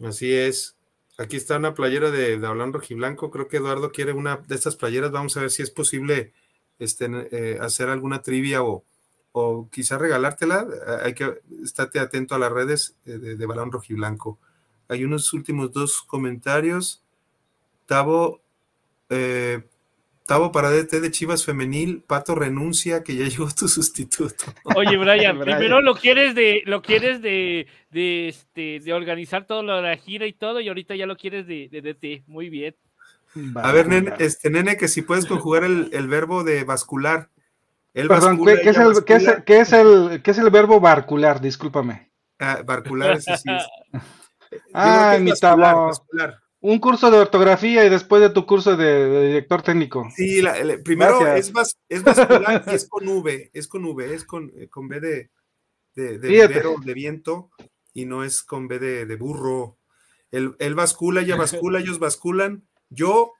Así 0.00 0.32
es. 0.32 0.76
Aquí 1.18 1.36
está 1.36 1.56
una 1.56 1.74
playera 1.74 2.10
de, 2.10 2.38
de 2.38 2.46
Balón 2.46 2.72
Rojiblanco. 2.72 3.30
Creo 3.30 3.48
que 3.48 3.58
Eduardo 3.58 3.92
quiere 3.92 4.12
una 4.12 4.36
de 4.36 4.54
estas 4.54 4.76
playeras. 4.76 5.12
Vamos 5.12 5.36
a 5.36 5.40
ver 5.40 5.50
si 5.50 5.62
es 5.62 5.70
posible 5.70 6.32
este, 6.78 7.08
eh, 7.30 7.58
hacer 7.60 7.88
alguna 7.88 8.22
trivia 8.22 8.62
o, 8.64 8.84
o 9.32 9.68
quizá 9.70 9.96
regalártela. 9.98 10.66
Hay 11.02 11.14
que 11.14 11.40
estate 11.62 12.00
atento 12.00 12.34
a 12.34 12.38
las 12.38 12.50
redes 12.50 12.96
eh, 13.06 13.18
de, 13.18 13.36
de 13.36 13.46
Balón 13.46 13.70
Rojiblanco. 13.70 14.38
Hay 14.88 15.04
unos 15.04 15.32
últimos 15.32 15.72
dos 15.72 16.02
comentarios. 16.02 17.02
Tavo, 17.86 18.40
eh, 19.10 19.62
Tavo 20.26 20.52
para 20.52 20.70
DT 20.70 21.00
de 21.00 21.10
Chivas 21.10 21.44
Femenil, 21.44 22.02
Pato 22.06 22.34
renuncia, 22.34 23.02
que 23.02 23.14
ya 23.14 23.24
llegó 23.28 23.48
tu 23.50 23.68
sustituto. 23.68 24.44
Oye, 24.76 24.96
Brian, 24.96 25.38
Brian. 25.40 25.58
primero 25.58 25.80
lo 25.82 25.94
quieres 25.94 26.34
de, 26.34 26.62
lo 26.64 26.80
quieres 26.82 27.20
de, 27.20 27.66
de, 27.90 28.28
este, 28.28 28.80
de 28.80 28.92
organizar 28.92 29.46
todo 29.46 29.62
lo 29.62 29.76
de 29.76 29.82
la 29.82 29.96
gira 29.96 30.26
y 30.26 30.32
todo, 30.32 30.60
y 30.60 30.68
ahorita 30.68 30.94
ya 30.96 31.06
lo 31.06 31.16
quieres 31.16 31.46
de, 31.46 31.68
de 31.70 31.82
DT. 31.82 32.24
Muy 32.26 32.48
bien. 32.48 32.74
A 33.56 33.72
ver, 33.72 33.88
nene, 33.88 34.12
este 34.18 34.48
nene, 34.48 34.76
que 34.76 34.86
si 34.88 35.02
puedes 35.02 35.26
conjugar 35.26 35.64
el, 35.64 35.90
el 35.92 36.06
verbo 36.08 36.44
de 36.44 36.62
bascular. 36.64 37.30
Él 37.92 38.08
Perdón, 38.08 38.38
bascula, 38.38 38.54
¿qué, 38.56 38.62
qué 38.62 38.70
es 38.70 38.76
el, 38.78 39.04
qué 39.04 39.14
es 39.14 39.26
el- 39.28 39.44
qué 39.44 39.60
es 39.60 39.72
el- 39.72 40.22
qué 40.22 40.30
es 40.30 40.38
el 40.38 40.50
verbo 40.50 40.80
barcular? 40.80 41.40
Discúlpame. 41.40 42.10
Ah, 42.38 42.62
barcular, 42.64 43.12
ese 43.16 43.36
sí 43.36 43.50
es. 43.50 43.64
Es 44.52 45.20
mi 45.20 45.30
bascular, 45.30 45.40
Tavo. 45.74 45.86
bascular. 45.86 46.40
Un 46.66 46.78
curso 46.78 47.10
de 47.10 47.18
ortografía 47.18 47.84
y 47.84 47.90
después 47.90 48.22
de 48.22 48.30
tu 48.30 48.46
curso 48.46 48.74
de, 48.74 48.86
de 48.86 49.26
director 49.26 49.60
técnico. 49.60 50.08
Sí, 50.16 50.40
la- 50.40 50.56
el- 50.56 50.82
primero 50.82 51.20
Gracias. 51.20 51.48
es, 51.48 51.52
bas- 51.52 51.76
es 51.90 52.02
bascular 52.02 52.64
y 52.66 52.74
es 52.74 52.88
con 52.88 53.06
V, 53.06 53.50
es 53.52 53.68
con 53.68 53.84
V, 53.84 54.14
es 54.14 54.24
con, 54.24 54.50
eh, 54.56 54.68
con 54.70 54.88
B 54.88 54.98
de, 54.98 55.30
de, 55.94 56.18
de 56.18 56.28
Fíjate. 56.28 56.48
vivero, 56.48 56.76
de 56.82 56.94
viento, 56.94 57.50
y 57.92 58.06
no 58.06 58.24
es 58.24 58.42
con 58.42 58.66
B 58.66 58.78
de, 58.78 59.04
de 59.04 59.16
burro. 59.16 59.76
Él, 60.30 60.56
él 60.58 60.74
bascula, 60.74 61.20
ella 61.20 61.36
bascula, 61.36 61.80
ellos 61.80 61.98
basculan. 61.98 62.66
Yo, 62.88 63.32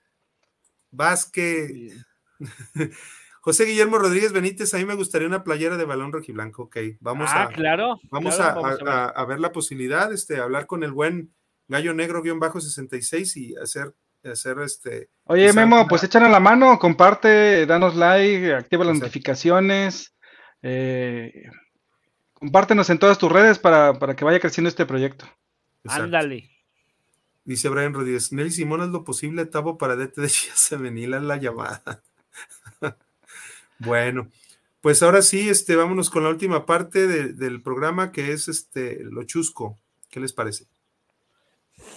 Vasque, 0.90 1.92
José 3.40 3.64
Guillermo 3.64 3.98
Rodríguez 3.98 4.32
Benítez, 4.32 4.74
a 4.74 4.76
mí 4.78 4.84
me 4.84 4.94
gustaría 4.96 5.26
una 5.28 5.44
playera 5.44 5.76
de 5.78 5.84
balón 5.86 6.12
rojiblanco. 6.12 6.64
Ok, 6.64 6.76
vamos 7.00 7.30
ah, 7.32 7.44
a, 7.44 7.48
claro. 7.48 7.98
Vamos, 8.10 8.36
claro, 8.36 8.50
a, 8.58 8.62
vamos 8.62 8.80
a 8.80 8.84
ver. 8.84 8.92
a- 8.92 9.08
a 9.08 9.24
ver 9.24 9.40
la 9.40 9.50
posibilidad, 9.52 10.12
este, 10.12 10.36
hablar 10.38 10.66
con 10.66 10.84
el 10.84 10.92
buen 10.92 11.34
gallo 11.68 11.94
negro 11.94 12.22
guion 12.22 12.38
bajo 12.40 12.60
66 12.60 13.36
y 13.36 13.54
hacer, 13.56 13.94
hacer 14.24 14.58
este. 14.60 15.08
Oye, 15.24 15.52
Memo, 15.52 15.76
una- 15.80 15.86
pues 15.88 16.04
échanos 16.04 16.30
la 16.30 16.40
mano, 16.40 16.78
comparte, 16.78 17.66
danos 17.66 17.94
like, 17.96 18.54
activa 18.54 18.84
las 18.84 18.92
Exacto. 18.96 19.06
notificaciones, 19.06 20.14
eh, 20.62 21.50
compártenos 22.32 22.90
en 22.90 22.98
todas 22.98 23.18
tus 23.18 23.30
redes 23.32 23.58
para, 23.58 23.94
para 23.98 24.14
que 24.16 24.24
vaya 24.24 24.40
creciendo 24.40 24.68
este 24.68 24.86
proyecto. 24.86 25.24
Exacto. 25.84 26.04
Ándale. 26.04 26.50
Dice 27.46 27.68
Brian 27.68 27.92
Rodríguez, 27.92 28.32
Nelly 28.32 28.50
Simón 28.50 28.80
es 28.82 28.88
lo 28.88 29.04
posible, 29.04 29.44
Tavo 29.44 29.76
para 29.76 29.96
DT 29.96 30.20
de 30.22 30.28
Chivas 30.30 30.68
Femenil, 30.68 31.10
la 31.10 31.36
llamada. 31.36 32.02
bueno, 33.78 34.30
pues 34.80 35.02
ahora 35.02 35.22
sí, 35.22 35.48
este, 35.48 35.76
vámonos 35.76 36.10
con 36.10 36.22
la 36.24 36.30
última 36.30 36.66
parte 36.66 37.06
de- 37.06 37.32
del 37.32 37.62
programa 37.62 38.12
que 38.12 38.32
es 38.32 38.48
este 38.48 39.00
lo 39.04 39.24
chusco. 39.24 39.78
¿Qué 40.10 40.20
les 40.20 40.32
parece? 40.32 40.66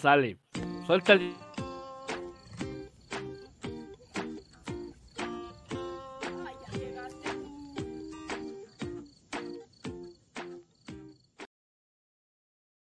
Sale. 0.01 0.37
Suelta 0.85 1.13
el. 1.13 1.35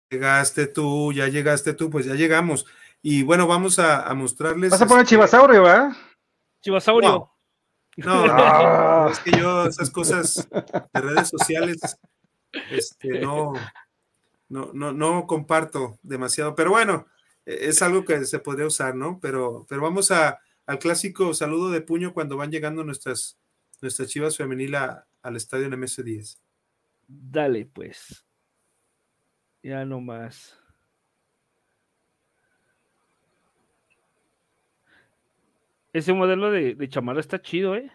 Llegaste 0.10 0.68
tú, 0.68 1.12
ya 1.12 1.28
llegaste 1.28 1.74
tú, 1.74 1.90
pues 1.90 2.06
ya 2.06 2.16
llegamos. 2.16 2.66
Y 3.02 3.24
bueno, 3.24 3.46
vamos 3.46 3.78
a, 3.80 4.14
mostrarles. 4.14 4.72
Vas 4.72 4.82
a 4.82 4.88
poner. 4.88 5.06
Chivasaurio, 5.06 5.64
¿verdad? 5.64 5.92
Chivasaurio. 6.62 7.32
No, 7.98 8.28
no, 8.28 8.34
ah. 8.38 9.10
es 9.12 9.18
que 9.18 9.32
yo 9.32 9.66
esas 9.66 9.90
cosas 9.90 10.48
de 10.52 11.02
redes 11.02 11.30
sociales, 11.30 11.80
este, 12.70 13.22
no, 13.22 13.54
no, 14.50 14.72
no, 14.74 14.94
no 14.94 15.26
comparto 15.28 16.00
demasiado. 16.04 16.56
Pero 16.56 16.72
bueno, 16.72 17.06
eh, 17.46 17.58
es 17.62 17.82
algo 17.82 18.06
que 18.06 18.24
se 18.26 18.40
podría 18.40 18.68
usar, 18.68 18.96
¿no? 18.96 19.20
Pero, 19.20 19.66
pero 19.70 19.82
vamos 19.82 20.12
a, 20.12 20.40
al 20.66 20.80
clásico 20.80 21.34
saludo 21.34 21.70
de 21.72 21.82
puño 21.82 22.14
cuando 22.14 22.38
van 22.38 22.52
llegando 22.52 22.84
nuestras, 22.84 23.38
nuestras 23.82 24.10
chivas 24.10 24.38
femenil 24.38 24.76
a- 24.76 25.08
al 25.22 25.36
estadio 25.36 25.66
en 25.66 25.74
MS10. 25.74 26.40
Dale, 27.08 27.66
pues. 27.66 28.26
Ya 29.64 29.84
no 29.86 30.00
más. 30.02 30.58
Ese 35.94 36.14
modelo 36.14 36.52
de, 36.52 36.76
de 36.76 36.90
chamarra 36.90 37.20
está 37.20 37.42
chido, 37.42 37.76
¿eh? 37.76 37.92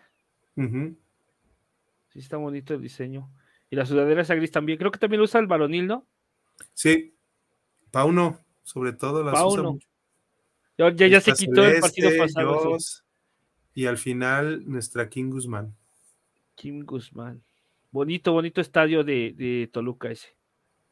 Sí, 0.56 2.18
está 2.18 2.36
bonito 2.36 2.74
el 2.74 2.82
diseño. 2.82 3.30
Y 3.70 3.76
la 3.76 3.86
sudadera 3.86 4.22
esa 4.22 4.34
gris 4.34 4.50
también. 4.50 4.78
Creo 4.78 4.90
que 4.90 4.98
también 4.98 5.18
lo 5.20 5.24
usa 5.24 5.40
el 5.40 5.46
varonil, 5.46 5.86
¿no? 5.86 6.06
Sí, 6.74 7.14
Pauno, 7.90 8.38
sobre 8.62 8.92
todo 8.92 9.22
las 9.22 9.34
usa 9.34 9.42
Pauno. 9.42 9.72
mucho. 9.72 9.88
Ya, 10.78 10.90
ya, 10.94 11.06
ya 11.06 11.20
se 11.20 11.32
quitó 11.32 11.64
el 11.64 11.80
partido 11.80 12.10
pasado. 12.18 12.78
sí. 12.78 13.00
Y 13.74 13.86
al 13.86 13.96
final 13.96 14.68
nuestra 14.68 15.08
King 15.08 15.30
Guzmán. 15.30 15.74
Kim 16.54 16.84
Guzmán. 16.84 17.42
Bonito, 17.90 18.32
bonito 18.32 18.60
estadio 18.60 19.02
de, 19.02 19.34
de 19.36 19.70
Toluca 19.72 20.10
ese. 20.10 20.28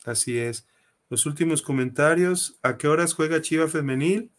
Así 0.04 0.38
es. 0.38 0.66
Los 1.10 1.26
últimos 1.26 1.60
comentarios. 1.60 2.58
¿A 2.62 2.78
qué 2.78 2.88
horas 2.88 3.14
juega 3.14 3.42
Chiva 3.42 3.68
Femenil? 3.68 4.30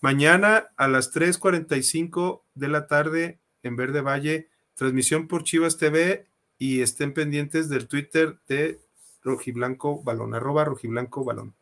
Mañana 0.00 0.68
a 0.76 0.88
las 0.88 1.12
3:45 1.12 2.42
de 2.54 2.68
la 2.68 2.86
tarde 2.86 3.40
en 3.62 3.76
Verde 3.76 4.00
Valle. 4.00 4.48
Transmisión 4.74 5.28
por 5.28 5.44
Chivas 5.44 5.76
TV 5.76 6.26
y 6.58 6.80
estén 6.80 7.12
pendientes 7.12 7.68
del 7.68 7.88
Twitter 7.88 8.38
de 8.48 8.80
Rojiblanco 9.22 10.02
Balón, 10.02 10.34
arroba 10.34 10.64
Rojiblanco 10.64 11.24
Balón. 11.24 11.54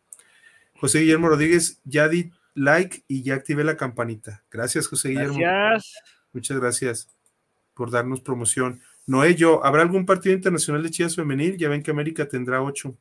José 0.79 1.01
Guillermo 1.01 1.29
Rodríguez, 1.29 1.81
ya 1.85 2.09
di 2.09 2.33
like 2.55 3.05
y 3.07 3.23
ya 3.23 3.35
activé 3.35 3.65
la 3.65 3.77
campanita. 3.77 4.43
Gracias, 4.51 4.89
José 4.89 5.11
Guillermo. 5.11 5.39
Gracias. 5.39 5.95
Muchas 6.33 6.59
gracias 6.59 7.09
por 7.75 7.91
darnos 7.91 8.21
promoción. 8.21 8.81
Noé, 9.07 9.35
yo, 9.35 9.65
¿habrá 9.65 9.83
algún 9.83 10.07
partido 10.07 10.35
internacional 10.35 10.83
de 10.83 10.91
Chivas 10.91 11.17
Femenil? 11.17 11.57
Ya 11.57 11.69
ven 11.69 11.83
que 11.83 11.91
América 11.91 12.29
tendrá 12.29 12.63
ocho. 12.63 12.95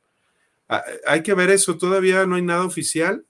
Ah, 0.68 0.84
hay 1.08 1.24
que 1.24 1.34
ver 1.34 1.50
eso, 1.50 1.78
todavía 1.78 2.26
no 2.26 2.36
hay 2.36 2.42
nada 2.42 2.66
oficial. 2.66 3.26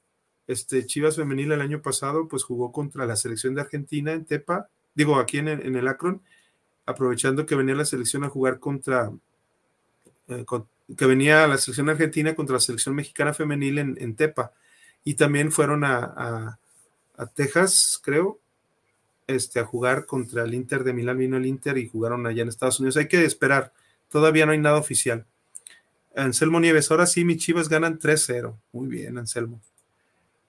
Este 0.47 0.85
Chivas 0.85 1.15
Femenil 1.15 1.51
el 1.51 1.61
año 1.61 1.81
pasado 1.81 2.27
pues 2.27 2.43
jugó 2.43 2.72
contra 2.72 3.06
la 3.06 3.15
selección 3.15 3.53
de 3.56 3.61
Argentina 3.61 4.14
en 4.14 4.26
Tepa, 4.26 4.68
digo 4.95 5.18
aquí 5.18 5.38
en 5.38 5.47
el, 5.47 5.65
en 5.65 5.76
el 5.76 5.88
Akron, 5.88 6.22
aprovechando 6.85 7.45
que 7.45 7.56
venía 7.56 7.76
la 7.76 7.85
selección 7.85 8.23
a 8.23 8.30
jugar 8.30 8.60
contra, 8.60 9.11
eh, 10.27 10.43
con- 10.45 10.68
que 10.98 11.06
venía 11.06 11.48
la 11.48 11.57
selección 11.57 11.90
argentina 11.90 12.36
contra 12.36 12.56
la 12.56 12.60
selección 12.60 12.95
mexicana 12.95 13.34
femenil 13.34 13.78
en, 13.80 13.98
en 13.99 14.16
Tepa. 14.16 14.53
Y 15.03 15.14
también 15.16 15.52
fueron 15.52 15.84
a, 15.84 16.57
a- 17.18 17.28
Texas, 17.36 17.99
creo, 18.02 18.40
este, 19.28 19.60
a 19.60 19.66
jugar 19.66 20.06
contra 20.06 20.44
el 20.44 20.53
Inter 20.53 20.84
de 20.86 20.94
Milán, 20.94 21.18
vino 21.18 21.36
el 21.38 21.45
Inter 21.45 21.78
y 21.78 21.88
jugaron 21.90 22.26
allá 22.26 22.44
en 22.44 22.48
Estados 22.49 22.80
Unidos. 22.80 22.95
Hay 22.98 23.07
que 23.10 23.26
esperar, 23.26 23.74
todavía 24.10 24.45
no 24.45 24.53
hay 24.53 24.57
nada 24.57 24.78
oficial. 24.78 25.26
Anselmo 26.16 26.60
Nieves, 26.61 26.90
ahora 26.91 27.06
sí, 27.06 27.26
mis 27.26 27.38
chivas 27.38 27.68
ganan 27.70 27.99
3-0. 27.99 28.56
Muy 28.72 28.88
bien, 28.88 29.18
Anselmo. 29.18 29.61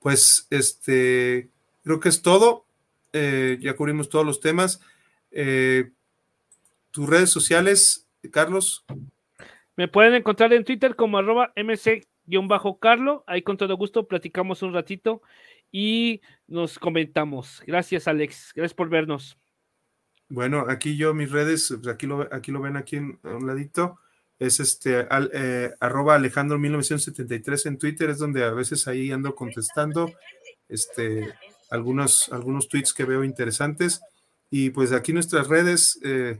Pues 0.00 0.46
este, 0.50 1.48
creo 1.84 1.98
que 2.00 2.08
es 2.08 2.22
todo. 2.22 2.64
Eh, 3.12 3.58
ya 3.60 3.74
cubrimos 3.74 4.08
todos 4.08 4.24
los 4.24 4.40
temas. 4.40 4.80
Eh, 5.32 5.90
tus 6.92 7.08
redes 7.08 7.30
sociales, 7.30 8.06
Carlos. 8.30 8.84
Me 9.80 9.88
pueden 9.88 10.12
encontrar 10.12 10.52
en 10.52 10.62
Twitter 10.62 10.94
como 10.94 11.16
arroba 11.16 11.54
mc-carlo. 11.56 13.24
Ahí 13.26 13.40
con 13.40 13.56
todo 13.56 13.78
gusto 13.78 14.06
platicamos 14.06 14.60
un 14.60 14.74
ratito 14.74 15.22
y 15.72 16.20
nos 16.46 16.78
comentamos. 16.78 17.62
Gracias, 17.66 18.06
Alex. 18.06 18.52
Gracias 18.54 18.74
por 18.74 18.90
vernos. 18.90 19.38
Bueno, 20.28 20.66
aquí 20.68 20.98
yo 20.98 21.14
mis 21.14 21.32
redes, 21.32 21.74
pues, 21.82 21.86
aquí 21.88 22.06
lo, 22.06 22.28
aquí 22.30 22.52
lo 22.52 22.60
ven 22.60 22.76
aquí 22.76 22.96
en, 22.96 23.18
a 23.22 23.28
un 23.36 23.46
ladito, 23.46 23.98
es 24.38 24.60
este 24.60 24.98
al- 25.08 25.30
eh, 25.32 25.70
arroba 25.80 26.14
Alejandro 26.14 26.58
1973 26.58 27.64
en 27.64 27.78
Twitter, 27.78 28.10
es 28.10 28.18
donde 28.18 28.44
a 28.44 28.50
veces 28.50 28.86
ahí 28.86 29.10
ando 29.10 29.34
contestando 29.34 30.12
este, 30.68 31.32
algunos, 31.70 32.30
algunos 32.34 32.68
tweets 32.68 32.92
que 32.92 33.06
veo 33.06 33.24
interesantes. 33.24 34.02
Y 34.50 34.68
pues 34.68 34.92
aquí 34.92 35.14
nuestras 35.14 35.48
redes 35.48 35.98
eh, 36.04 36.38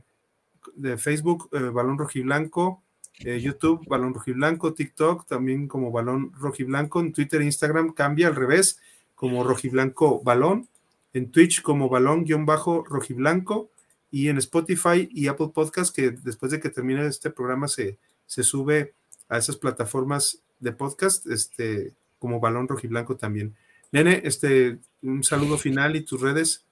de 0.75 0.99
Facebook, 0.99 1.49
eh, 1.53 1.71
Balón 1.73 1.97
Rojiblanco, 1.97 2.85
eh, 3.25 3.41
YouTube, 3.41 3.87
Balón 3.87 4.15
Rojiblanco, 4.15 4.75
TikTok, 4.75 5.27
también 5.27 5.69
como 5.69 5.93
Balón 5.93 6.33
Rojiblanco, 6.33 7.01
en 7.01 7.13
Twitter 7.13 7.43
e 7.43 7.45
Instagram 7.45 7.93
cambia 7.93 8.29
al 8.29 8.37
revés, 8.37 8.81
como 9.15 9.45
Rojiblanco 9.45 10.23
Balón, 10.23 10.69
en 11.13 11.31
Twitch 11.31 11.63
como 11.63 11.89
Balón-Rojiblanco 11.89 13.71
y 14.11 14.29
en 14.29 14.39
Spotify 14.39 15.09
y 15.11 15.29
Apple 15.29 15.51
Podcast, 15.55 15.95
que 15.95 16.11
después 16.11 16.53
de 16.53 16.61
que 16.61 16.71
termine 16.71 17.07
este 17.07 17.31
programa 17.31 17.69
se, 17.69 17.99
se 18.27 18.43
sube 18.43 18.95
a 19.29 19.39
esas 19.39 19.57
plataformas 19.57 20.43
de 20.59 20.73
podcast, 20.73 21.27
este, 21.27 21.95
como 22.19 22.41
Balón 22.41 22.69
Rojiblanco 22.69 23.17
también. 23.17 23.55
Nene, 23.93 24.23
este, 24.25 24.79
un 25.03 25.25
saludo 25.25 25.59
final 25.59 25.97
y 25.97 26.03
tus 26.03 26.21
redes. 26.21 26.65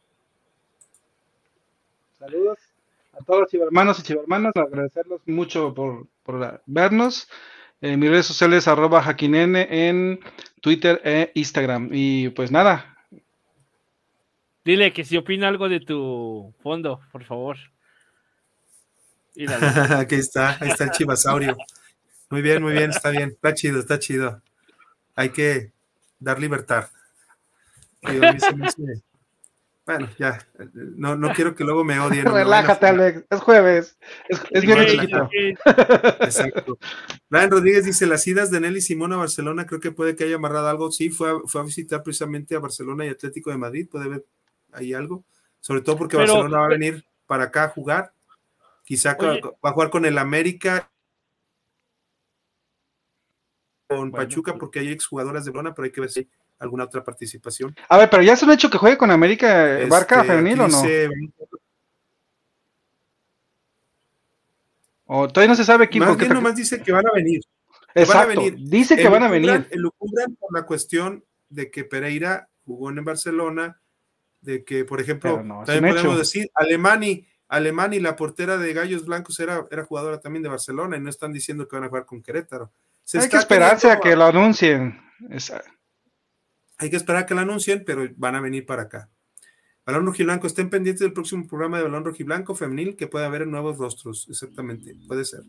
Saludos 2.19 2.59
a 3.13 3.25
todos 3.25 3.41
los 3.41 3.51
chivermanos 3.51 3.99
y 3.99 4.03
chivermanas, 4.03 4.55
agradecerlos 4.57 5.21
mucho 5.27 5.75
por, 5.75 6.07
por 6.29 6.63
vernos. 6.67 7.27
En 7.81 7.99
mis 7.99 8.11
redes 8.11 8.27
sociales, 8.27 8.69
arroba 8.69 9.03
jaquinene 9.03 9.89
en 9.89 10.21
Twitter 10.61 11.01
e 11.03 11.33
Instagram. 11.35 11.89
Y 11.91 12.29
pues 12.31 12.51
nada, 12.51 12.95
Dile 14.63 14.93
que 14.93 15.03
si 15.07 15.17
opina 15.17 15.49
algo 15.49 15.71
de 15.71 15.81
tu 15.81 16.55
fondo, 16.63 17.01
por 17.11 17.25
favor. 17.25 17.57
Aquí 19.97 20.17
está, 20.17 20.59
ahí 20.61 20.69
está 20.69 20.85
el 20.85 20.91
chivasaurio. 20.91 21.57
Muy 22.29 22.43
bien, 22.43 22.63
muy 22.63 22.75
bien, 22.75 22.91
está 22.91 23.09
bien, 23.09 23.31
está 23.31 23.55
chido, 23.55 23.81
está 23.81 23.99
chido. 23.99 24.43
Hay 25.15 25.31
que 25.31 25.73
dar 26.19 26.39
libertad. 26.39 26.91
Digo, 28.03 28.27
a 28.27 28.33
mí 28.33 28.41
se 28.41 28.55
me 28.55 28.67
hace- 28.67 29.03
Bueno, 29.89 30.07
ya, 30.19 30.39
no, 30.75 31.17
no 31.17 31.33
quiero 31.33 31.55
que 31.55 31.65
luego 31.65 31.83
me 31.83 31.99
odien. 31.99 32.25
me 32.25 32.31
relájate, 32.45 32.87
Alex. 32.89 33.25
Es 33.31 33.41
jueves. 33.41 33.99
Es, 34.29 34.39
es 34.51 34.67
güey, 34.67 34.87
chiquito. 34.87 35.31
Exacto. 36.21 36.79
Brian 37.31 37.51
Rodríguez 37.51 37.87
dice: 37.87 38.07
Las 38.07 38.27
idas 38.27 38.51
de 38.51 38.61
Nelly 38.61 38.83
Simón 38.83 39.15
a 39.15 39.17
Barcelona, 39.17 39.65
creo 39.67 39.81
que 39.81 39.91
puede 39.91 40.15
que 40.15 40.25
haya 40.25 40.37
amarrado 40.37 40.69
algo. 40.69 40.93
Sí, 40.93 41.09
fue 41.09 41.31
a, 41.31 41.35
fue 41.47 41.63
a 41.63 41.65
visitar 41.65 42.03
precisamente 42.03 42.55
a 42.55 42.59
Barcelona 42.59 43.07
y 43.07 43.09
Atlético 43.09 43.51
de 43.51 43.57
Madrid, 43.57 43.89
puede 43.91 44.05
haber 44.05 44.27
ahí 44.73 44.93
algo. 44.93 45.25
Sobre 45.59 45.81
todo 45.81 45.97
porque 45.97 46.19
Pero- 46.19 46.35
Barcelona 46.35 46.59
va 46.59 46.67
a 46.67 46.69
venir 46.69 47.07
para 47.27 47.45
acá 47.45 47.65
a 47.65 47.69
jugar. 47.71 48.13
Quizá 48.85 49.17
Oye. 49.19 49.41
va 49.43 49.71
a 49.71 49.73
jugar 49.73 49.89
con 49.89 50.05
el 50.05 50.19
América, 50.19 50.91
con 53.87 54.11
Bueno, 54.11 54.13
Pachuca, 54.29 54.53
pues. 54.53 54.61
porque 54.61 54.81
hay 54.81 54.89
exjugadoras 54.89 55.47
de 55.47 55.51
Barcelona, 55.51 55.75
pero 55.75 55.87
hay 55.87 55.93
que 55.93 56.01
ver 56.03 56.11
si 56.11 56.29
alguna 56.59 56.85
otra 56.85 57.05
participación. 57.05 57.75
A 57.89 57.97
ver, 57.99 58.11
pero 58.11 58.23
ya 58.23 58.33
es 58.35 58.43
un 58.43 58.51
hecho 58.51 58.69
que 58.71 58.79
juegue 58.79 58.99
con 58.99 59.11
América 59.11 59.81
eh, 59.81 59.87
Barca 59.87 60.17
Este, 60.23 60.29
femenil 60.29 60.61
o 60.61 60.69
no? 60.69 60.83
O 65.11 65.29
todavía 65.29 65.49
no 65.53 65.57
se 65.57 65.65
sabe 65.65 65.89
quién. 65.89 66.05
más 66.05 66.17
bien 66.17 66.29
te- 66.29 66.35
nomás 66.35 66.55
dice 66.57 66.83
que 66.83 66.93
van 66.93 67.07
a 67.07 67.13
venir. 67.15 67.41
van 67.71 67.83
a 67.97 68.01
Exacto. 68.03 68.29
venir. 68.29 68.57
Dice 68.59 68.97
que 68.97 69.09
van 69.09 69.23
a 69.23 69.29
venir. 69.29 69.67
elucubran 69.71 70.35
por 70.37 70.53
la 70.55 70.67
cuestión 70.67 71.25
de 71.49 71.71
que 71.71 71.85
Pereira 71.85 72.49
jugó 72.67 72.91
en 72.91 73.03
Barcelona, 73.05 73.81
de 74.43 74.65
que, 74.65 74.85
por 74.85 75.01
ejemplo, 75.01 75.43
no, 75.43 75.65
también 75.65 75.95
podemos 75.95 76.13
hecho. 76.13 76.19
decir, 76.19 76.51
Alemani, 76.55 77.27
Alemani, 77.49 78.01
la 78.01 78.15
portera 78.17 78.59
de 78.59 78.75
Gallos 78.75 79.07
Blancos, 79.07 79.41
era, 79.41 79.67
era 79.71 79.85
jugadora 79.85 80.21
también 80.21 80.43
de 80.43 80.51
Barcelona 80.51 80.99
y 80.99 81.01
no 81.01 81.09
están 81.09 81.33
diciendo 81.33 81.67
que 81.67 81.77
van 81.77 81.85
a 81.85 81.89
jugar 81.89 82.05
con 82.05 82.23
Querétaro. 82.23 82.71
Se 83.05 83.17
Hay 83.19 83.25
está 83.25 83.39
que 83.39 83.41
esperarse 83.41 83.91
a 83.91 83.99
que 84.01 84.15
lo 84.15 84.27
anuncien. 84.27 85.01
Es- 85.31 85.51
Hay 86.79 86.91
que 86.91 86.97
esperar 86.97 87.23
a 87.23 87.27
que 87.27 87.35
lo 87.35 87.41
anuncien, 87.41 87.83
pero 87.85 88.09
van 88.17 88.37
a 88.37 88.41
venir 88.41 88.65
para 88.65 88.83
acá. 88.83 89.11
Balón 89.85 90.07
Rojiblanco, 90.07 90.47
estén 90.47 90.69
pendientes 90.69 91.01
del 91.01 91.13
próximo 91.13 91.47
programa 91.47 91.79
de 91.79 91.85
Balón 91.85 92.05
Rojiblanco 92.05 92.55
femenil 92.55 92.95
que 92.95 93.07
puede 93.07 93.25
haber 93.25 93.43
en 93.43 93.51
nuevos 93.51 93.79
rostros, 93.79 94.27
exactamente, 94.29 94.95
puede 95.07 95.25
ser. 95.25 95.41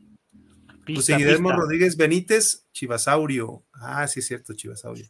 Pista, 0.85 1.01
José 1.01 1.17
Guillermo 1.17 1.49
pista. 1.49 1.61
Rodríguez 1.61 1.97
Benítez, 1.97 2.65
Chivasaurio. 2.71 3.63
Ah, 3.73 4.07
sí 4.07 4.21
es 4.21 4.27
cierto, 4.27 4.53
Chivasaurio. 4.53 5.05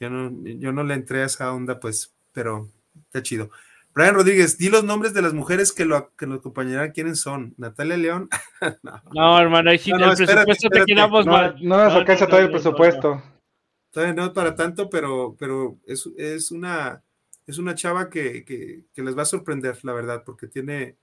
Yo 0.00 0.10
no, 0.10 0.32
yo 0.44 0.72
no 0.72 0.82
le 0.82 0.94
entré 0.94 1.22
a 1.22 1.26
esa 1.26 1.52
onda, 1.52 1.78
pues, 1.78 2.14
pero 2.32 2.68
está 3.06 3.22
chido. 3.22 3.50
Brian 3.94 4.14
Rodríguez, 4.14 4.56
di 4.56 4.70
los 4.70 4.84
nombres 4.84 5.14
de 5.14 5.22
las 5.22 5.32
mujeres 5.32 5.72
que 5.72 5.84
lo, 5.84 6.14
que 6.16 6.26
lo 6.26 6.34
acompañarán. 6.36 6.92
¿Quiénes 6.92 7.20
son? 7.20 7.54
Natalia 7.58 7.96
León. 7.96 8.28
no. 8.82 9.02
no. 9.12 9.38
hermano, 9.40 9.70
ahí 9.70 9.78
sí, 9.78 9.90
no, 9.90 9.98
no, 9.98 10.06
el 10.06 10.12
espérate, 10.12 10.46
presupuesto 10.46 10.68
te 10.68 10.78
espérate. 10.78 10.92
quedamos 10.92 11.26
No, 11.26 11.32
mal. 11.32 11.56
no 11.60 11.84
nos 11.84 11.92
alcanza 11.94 12.26
todavía 12.26 12.46
el 12.46 12.52
presupuesto. 12.52 13.22
Todavía 13.90 14.14
no 14.14 14.32
para 14.32 14.54
tanto, 14.54 14.88
pero, 14.88 15.36
pero 15.38 15.78
es, 15.86 16.08
es 16.16 16.50
una 16.50 17.02
es 17.46 17.58
una 17.58 17.74
chava 17.74 18.08
que, 18.08 18.44
que, 18.44 18.84
que, 18.94 19.02
les 19.02 19.16
va 19.16 19.22
a 19.22 19.26
sorprender, 19.26 19.76
la 19.82 19.92
verdad, 19.92 20.22
porque 20.24 20.46
tiene, 20.46 20.96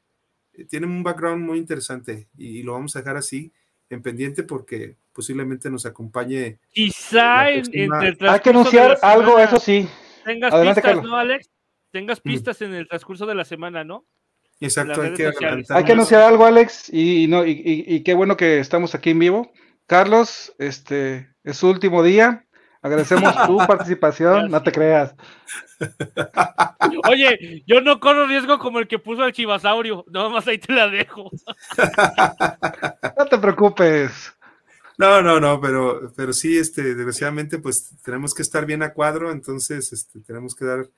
tiene 0.70 0.86
un 0.86 1.04
background 1.04 1.44
muy 1.44 1.58
interesante 1.58 2.30
y, 2.38 2.60
y, 2.60 2.64
lo 2.64 2.74
vamos 2.74 2.96
a 2.96 3.00
dejar 3.00 3.18
así 3.18 3.52
en 3.90 4.02
pendiente 4.02 4.44
porque 4.44 4.96
posiblemente 5.14 5.70
nos 5.70 5.86
acompañe. 5.86 6.60
Quizá 6.70 7.50
en, 7.52 7.66
el 7.74 8.18
Hay 8.22 8.40
que 8.40 8.50
anunciar 8.50 8.98
algo, 9.02 9.40
eso 9.40 9.60
sí. 9.60 9.88
Tengas 10.24 10.54
Adelante, 10.54 10.82
pistas, 10.82 10.94
Carlos. 10.94 11.12
¿no, 11.12 11.18
Alex? 11.18 11.50
Tengas 11.92 12.20
pistas 12.22 12.62
mm. 12.62 12.64
en 12.64 12.74
el 12.76 12.88
transcurso 12.88 13.26
de 13.26 13.36
la 13.36 13.46
semana, 13.46 13.84
¿no? 13.84 14.06
Exacto, 14.60 15.02
hay 15.02 15.14
que, 15.14 15.28
hay 15.28 15.84
que, 15.84 15.92
anunciar 15.92 16.24
algo, 16.24 16.44
Alex, 16.44 16.92
y, 16.92 17.24
y 17.24 17.28
no, 17.28 17.46
y, 17.46 17.62
y, 17.64 18.02
qué 18.02 18.16
bueno 18.16 18.36
que 18.38 18.60
estamos 18.60 18.96
aquí 18.96 19.12
en 19.12 19.20
vivo. 19.20 19.52
Carlos, 19.86 20.56
este 20.58 21.30
es 21.44 21.58
su 21.58 21.70
último 21.70 22.02
día. 22.02 22.47
Agradecemos 22.88 23.46
tu 23.46 23.58
participación, 23.68 24.50
no 24.50 24.64
te 24.64 24.72
creas. 24.72 25.14
Oye, 27.10 27.64
yo 27.68 27.82
no 27.82 28.00
corro 28.00 28.26
riesgo 28.26 28.58
como 28.58 28.80
el 28.80 28.88
que 28.88 28.98
puso 28.98 29.26
el 29.26 29.34
chivasaurio, 29.34 30.06
nada 30.08 30.30
más 30.30 30.48
ahí 30.48 30.58
te 30.58 30.74
la 30.74 30.88
dejo. 30.88 31.30
No 33.18 33.26
te 33.26 33.38
preocupes. 33.38 34.34
No, 34.98 35.22
no, 35.22 35.40
no, 35.40 35.62
pero, 35.62 36.12
pero 36.16 36.34
sí, 36.34 36.58
este, 36.58 36.96
desgraciadamente, 36.96 37.60
pues 37.60 37.92
tenemos 38.04 38.34
que 38.34 38.42
estar 38.42 38.66
bien 38.66 38.82
a 38.82 38.94
cuadro, 38.94 39.32
entonces 39.32 39.94
este, 39.94 40.22
tenemos 40.22 40.56
que 40.56 40.66
dar, 40.66 40.90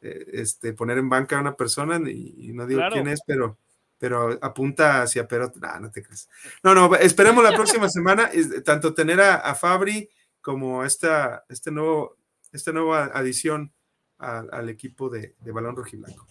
eh, 0.00 0.24
este, 0.32 0.72
poner 0.72 0.96
en 0.96 1.10
banca 1.10 1.36
a 1.36 1.40
una 1.40 1.54
persona, 1.54 2.00
y, 2.08 2.34
y 2.38 2.52
no 2.54 2.66
digo 2.66 2.80
claro. 2.80 2.94
quién 2.94 3.08
es, 3.08 3.20
pero, 3.26 3.58
pero 3.98 4.38
apunta 4.40 5.02
hacia 5.02 5.28
Perot. 5.28 5.56
No, 5.56 5.80
no 5.80 5.90
te 5.90 6.02
creas. 6.02 6.30
No, 6.62 6.74
no, 6.74 6.94
esperemos 6.96 7.44
la 7.44 7.52
próxima 7.52 7.90
semana, 7.90 8.30
tanto 8.64 8.94
tener 8.94 9.20
a, 9.20 9.36
a 9.36 9.54
Fabri 9.54 10.08
como 10.42 10.84
esta, 10.84 11.44
este 11.48 11.70
nuevo, 11.70 12.18
esta 12.52 12.72
nueva 12.72 13.04
adición 13.14 13.72
al, 14.18 14.50
al 14.52 14.68
equipo 14.68 15.08
de, 15.08 15.36
de, 15.40 15.52
balón 15.52 15.76
rojiblanco. 15.76 16.26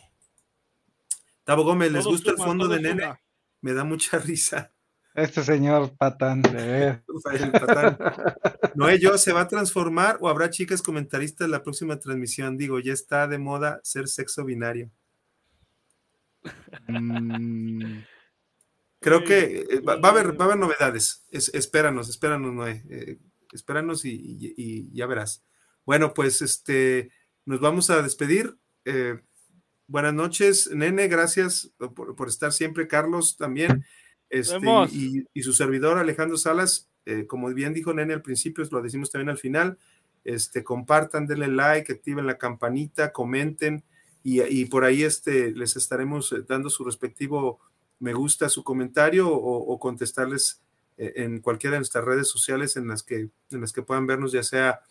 Tavo 1.44 1.64
Gómez, 1.64 1.92
¿les 1.92 2.06
gusta 2.06 2.32
el 2.32 2.38
fondo 2.38 2.68
de 2.68 2.82
nene? 2.82 3.04
Suma. 3.04 3.22
Me 3.62 3.74
da 3.74 3.84
mucha 3.84 4.20
risa. 4.20 4.72
Este 5.14 5.44
señor 5.44 5.96
patán, 5.98 6.42
de 6.42 7.02
el 7.34 7.52
patán. 7.52 7.98
Noé, 8.76 9.00
yo 9.00 9.18
se 9.18 9.34
va 9.34 9.42
a 9.42 9.48
transformar 9.48 10.18
o 10.22 10.30
habrá 10.30 10.50
chicas 10.50 10.82
comentaristas 10.82 11.46
en 11.46 11.52
la 11.52 11.64
próxima 11.64 12.00
transmisión. 12.00 12.58
Digo, 12.58 12.80
ya 12.80 12.94
está 12.94 13.28
de 13.28 13.38
moda 13.38 13.82
ser 13.84 14.08
sexo 14.08 14.46
binario. 14.46 14.90
Mm. 16.88 18.04
Creo 19.00 19.24
que 19.24 19.66
eh, 19.70 19.80
va, 19.82 19.98
va, 19.98 20.10
a 20.10 20.12
haber, 20.12 20.40
va 20.40 20.46
a 20.46 20.48
haber 20.48 20.60
novedades. 20.60 21.26
Es, 21.30 21.54
espéranos, 21.54 22.08
espéranos, 22.08 22.54
Noé. 22.54 22.84
Eh, 22.90 23.18
espéranos 23.54 24.06
y, 24.06 24.12
y, 24.12 24.54
y, 24.58 24.92
ya 24.94 25.08
verás. 25.08 25.44
Bueno, 25.86 26.14
pues 26.14 26.42
este, 26.42 27.12
nos 27.46 27.60
vamos 27.60 27.90
a 27.90 28.02
despedir. 28.02 28.58
Eh, 28.86 29.20
buenas 29.88 30.14
noches, 30.14 30.70
Nene, 30.72 31.08
gracias 31.08 31.72
por, 31.78 32.16
por, 32.16 32.28
estar 32.28 32.52
siempre. 32.54 32.88
Carlos 32.88 33.38
también. 33.38 33.86
Este, 34.30 34.66
y, 34.92 35.26
y, 35.34 35.44
su 35.44 35.54
servidor 35.54 35.98
Alejandro 35.98 36.38
Salas, 36.38 36.90
eh, 37.06 37.28
como 37.28 37.50
bien 37.50 37.74
dijo 37.74 37.94
Nene 37.94 38.14
al 38.14 38.22
principio, 38.22 38.64
lo 38.72 38.82
decimos 38.82 39.12
también 39.12 39.30
al 39.30 39.38
final. 39.38 39.78
Este, 40.24 40.64
compartan, 40.64 41.26
denle 41.26 41.48
like, 41.48 41.92
activen 41.92 42.28
la 42.28 42.38
campanita, 42.38 43.12
comenten 43.12 43.84
y, 44.24 44.66
por 44.66 44.84
ahí 44.84 45.04
este, 45.04 45.52
les 45.52 45.76
estaremos 45.76 46.34
dando 46.48 46.70
su 46.70 46.84
respectivo 46.84 47.60
me 48.00 48.14
gusta, 48.14 48.50
su 48.50 48.64
comentario 48.64 49.30
o, 49.30 49.74
o 49.74 49.80
contestarles 49.80 50.62
en 51.16 51.40
cualquiera 51.40 51.76
de 51.76 51.80
nuestras 51.80 52.06
redes 52.06 52.28
sociales 52.28 52.78
en 52.78 52.88
las 52.88 53.04
que, 53.04 53.30
en 53.52 53.62
las 53.62 53.74
que 53.74 53.82
puedan 53.82 54.08
vernos, 54.08 54.32
ya 54.32 54.44
sea 54.44 54.82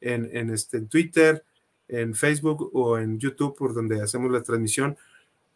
en, 0.00 0.28
en, 0.36 0.50
este, 0.50 0.80
Twitter, 0.80 1.44
en 1.88 2.14
Facebook 2.14 2.70
o 2.72 2.98
en 2.98 3.18
YouTube, 3.18 3.56
por 3.56 3.74
donde 3.74 4.02
hacemos 4.02 4.30
la 4.30 4.42
transmisión 4.42 4.96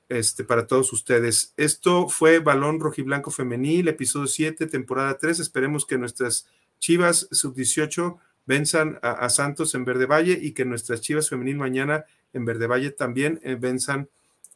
este, 0.08 0.44
para 0.44 0.66
todos 0.66 0.92
ustedes. 0.92 1.52
Esto 1.56 2.08
fue 2.08 2.38
Balón 2.38 2.80
Rojiblanco 2.80 3.30
Femenil, 3.30 3.88
episodio 3.88 4.26
7, 4.26 4.66
temporada 4.66 5.16
3. 5.18 5.40
Esperemos 5.40 5.86
que 5.86 5.98
nuestras 5.98 6.46
Chivas 6.78 7.28
sub-18 7.30 8.18
venzan 8.46 8.98
a, 9.02 9.12
a, 9.12 9.30
Santos 9.30 9.74
en 9.74 9.84
Verde 9.84 10.06
Valle 10.06 10.38
y 10.40 10.52
que 10.52 10.64
nuestras 10.64 11.00
Chivas 11.00 11.30
Femenil 11.30 11.56
mañana 11.56 12.04
en 12.32 12.44
Verde 12.44 12.66
Valle 12.66 12.90
también 12.90 13.40
eh, 13.42 13.56
venzan 13.58 14.08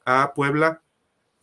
a 0.04 0.34
Puebla 0.34 0.82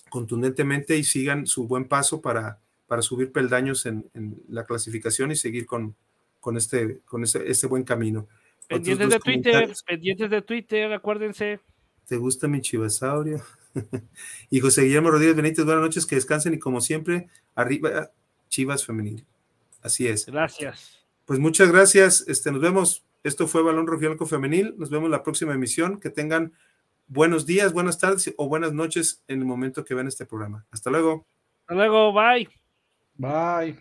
contundentemente 0.09 0.95
y 0.97 1.03
sigan 1.03 1.47
su 1.47 1.67
buen 1.67 1.85
paso 1.85 2.21
para 2.21 2.59
para 2.95 3.01
subir 3.01 3.33
peldaños 3.33 3.85
en, 3.87 4.09
en, 4.13 4.41
la 4.47 4.65
clasificación 4.65 5.29
y 5.29 5.35
seguir 5.35 5.65
con, 5.65 5.97
con, 6.39 6.55
este, 6.55 7.01
con 7.03 7.25
ese, 7.25 7.43
este 7.45 7.67
buen 7.67 7.83
camino. 7.83 8.25
Pendientes 8.69 9.09
de 9.09 9.19
Twitter, 9.19 9.73
pendientes 9.85 10.29
de 10.29 10.41
Twitter, 10.41 10.93
acuérdense. 10.93 11.59
¿Te 12.07 12.15
gusta 12.15 12.47
mi 12.47 12.61
chivasaurio? 12.61 13.41
y 14.49 14.61
José 14.61 14.83
Guillermo 14.83 15.11
Rodríguez 15.11 15.35
Benítez, 15.35 15.65
buenas 15.65 15.83
noches, 15.83 16.05
que 16.05 16.15
descansen 16.15 16.53
y 16.53 16.57
como 16.57 16.79
siempre, 16.79 17.27
arriba 17.53 18.11
Chivas 18.47 18.85
Femenil. 18.85 19.25
Así 19.81 20.07
es. 20.07 20.27
Gracias. 20.27 21.05
Pues 21.25 21.37
muchas 21.37 21.69
gracias. 21.73 22.23
Este, 22.29 22.49
nos 22.49 22.61
vemos. 22.61 23.03
Esto 23.25 23.45
fue 23.45 23.61
Balón 23.61 23.87
Rojiblanco 23.87 24.25
Femenil. 24.25 24.73
Nos 24.77 24.89
vemos 24.89 25.09
la 25.09 25.21
próxima 25.21 25.53
emisión. 25.53 25.99
Que 25.99 26.09
tengan 26.09 26.53
buenos 27.07 27.45
días, 27.45 27.73
buenas 27.73 27.99
tardes 27.99 28.33
o 28.37 28.47
buenas 28.47 28.71
noches 28.71 29.21
en 29.27 29.39
el 29.39 29.45
momento 29.45 29.83
que 29.83 29.95
vean 29.95 30.07
este 30.07 30.25
programa. 30.25 30.65
Hasta 30.71 30.89
luego. 30.91 31.27
Hasta 31.67 31.73
luego. 31.73 32.13
Bye. 32.13 32.47
Bye. 33.19 33.75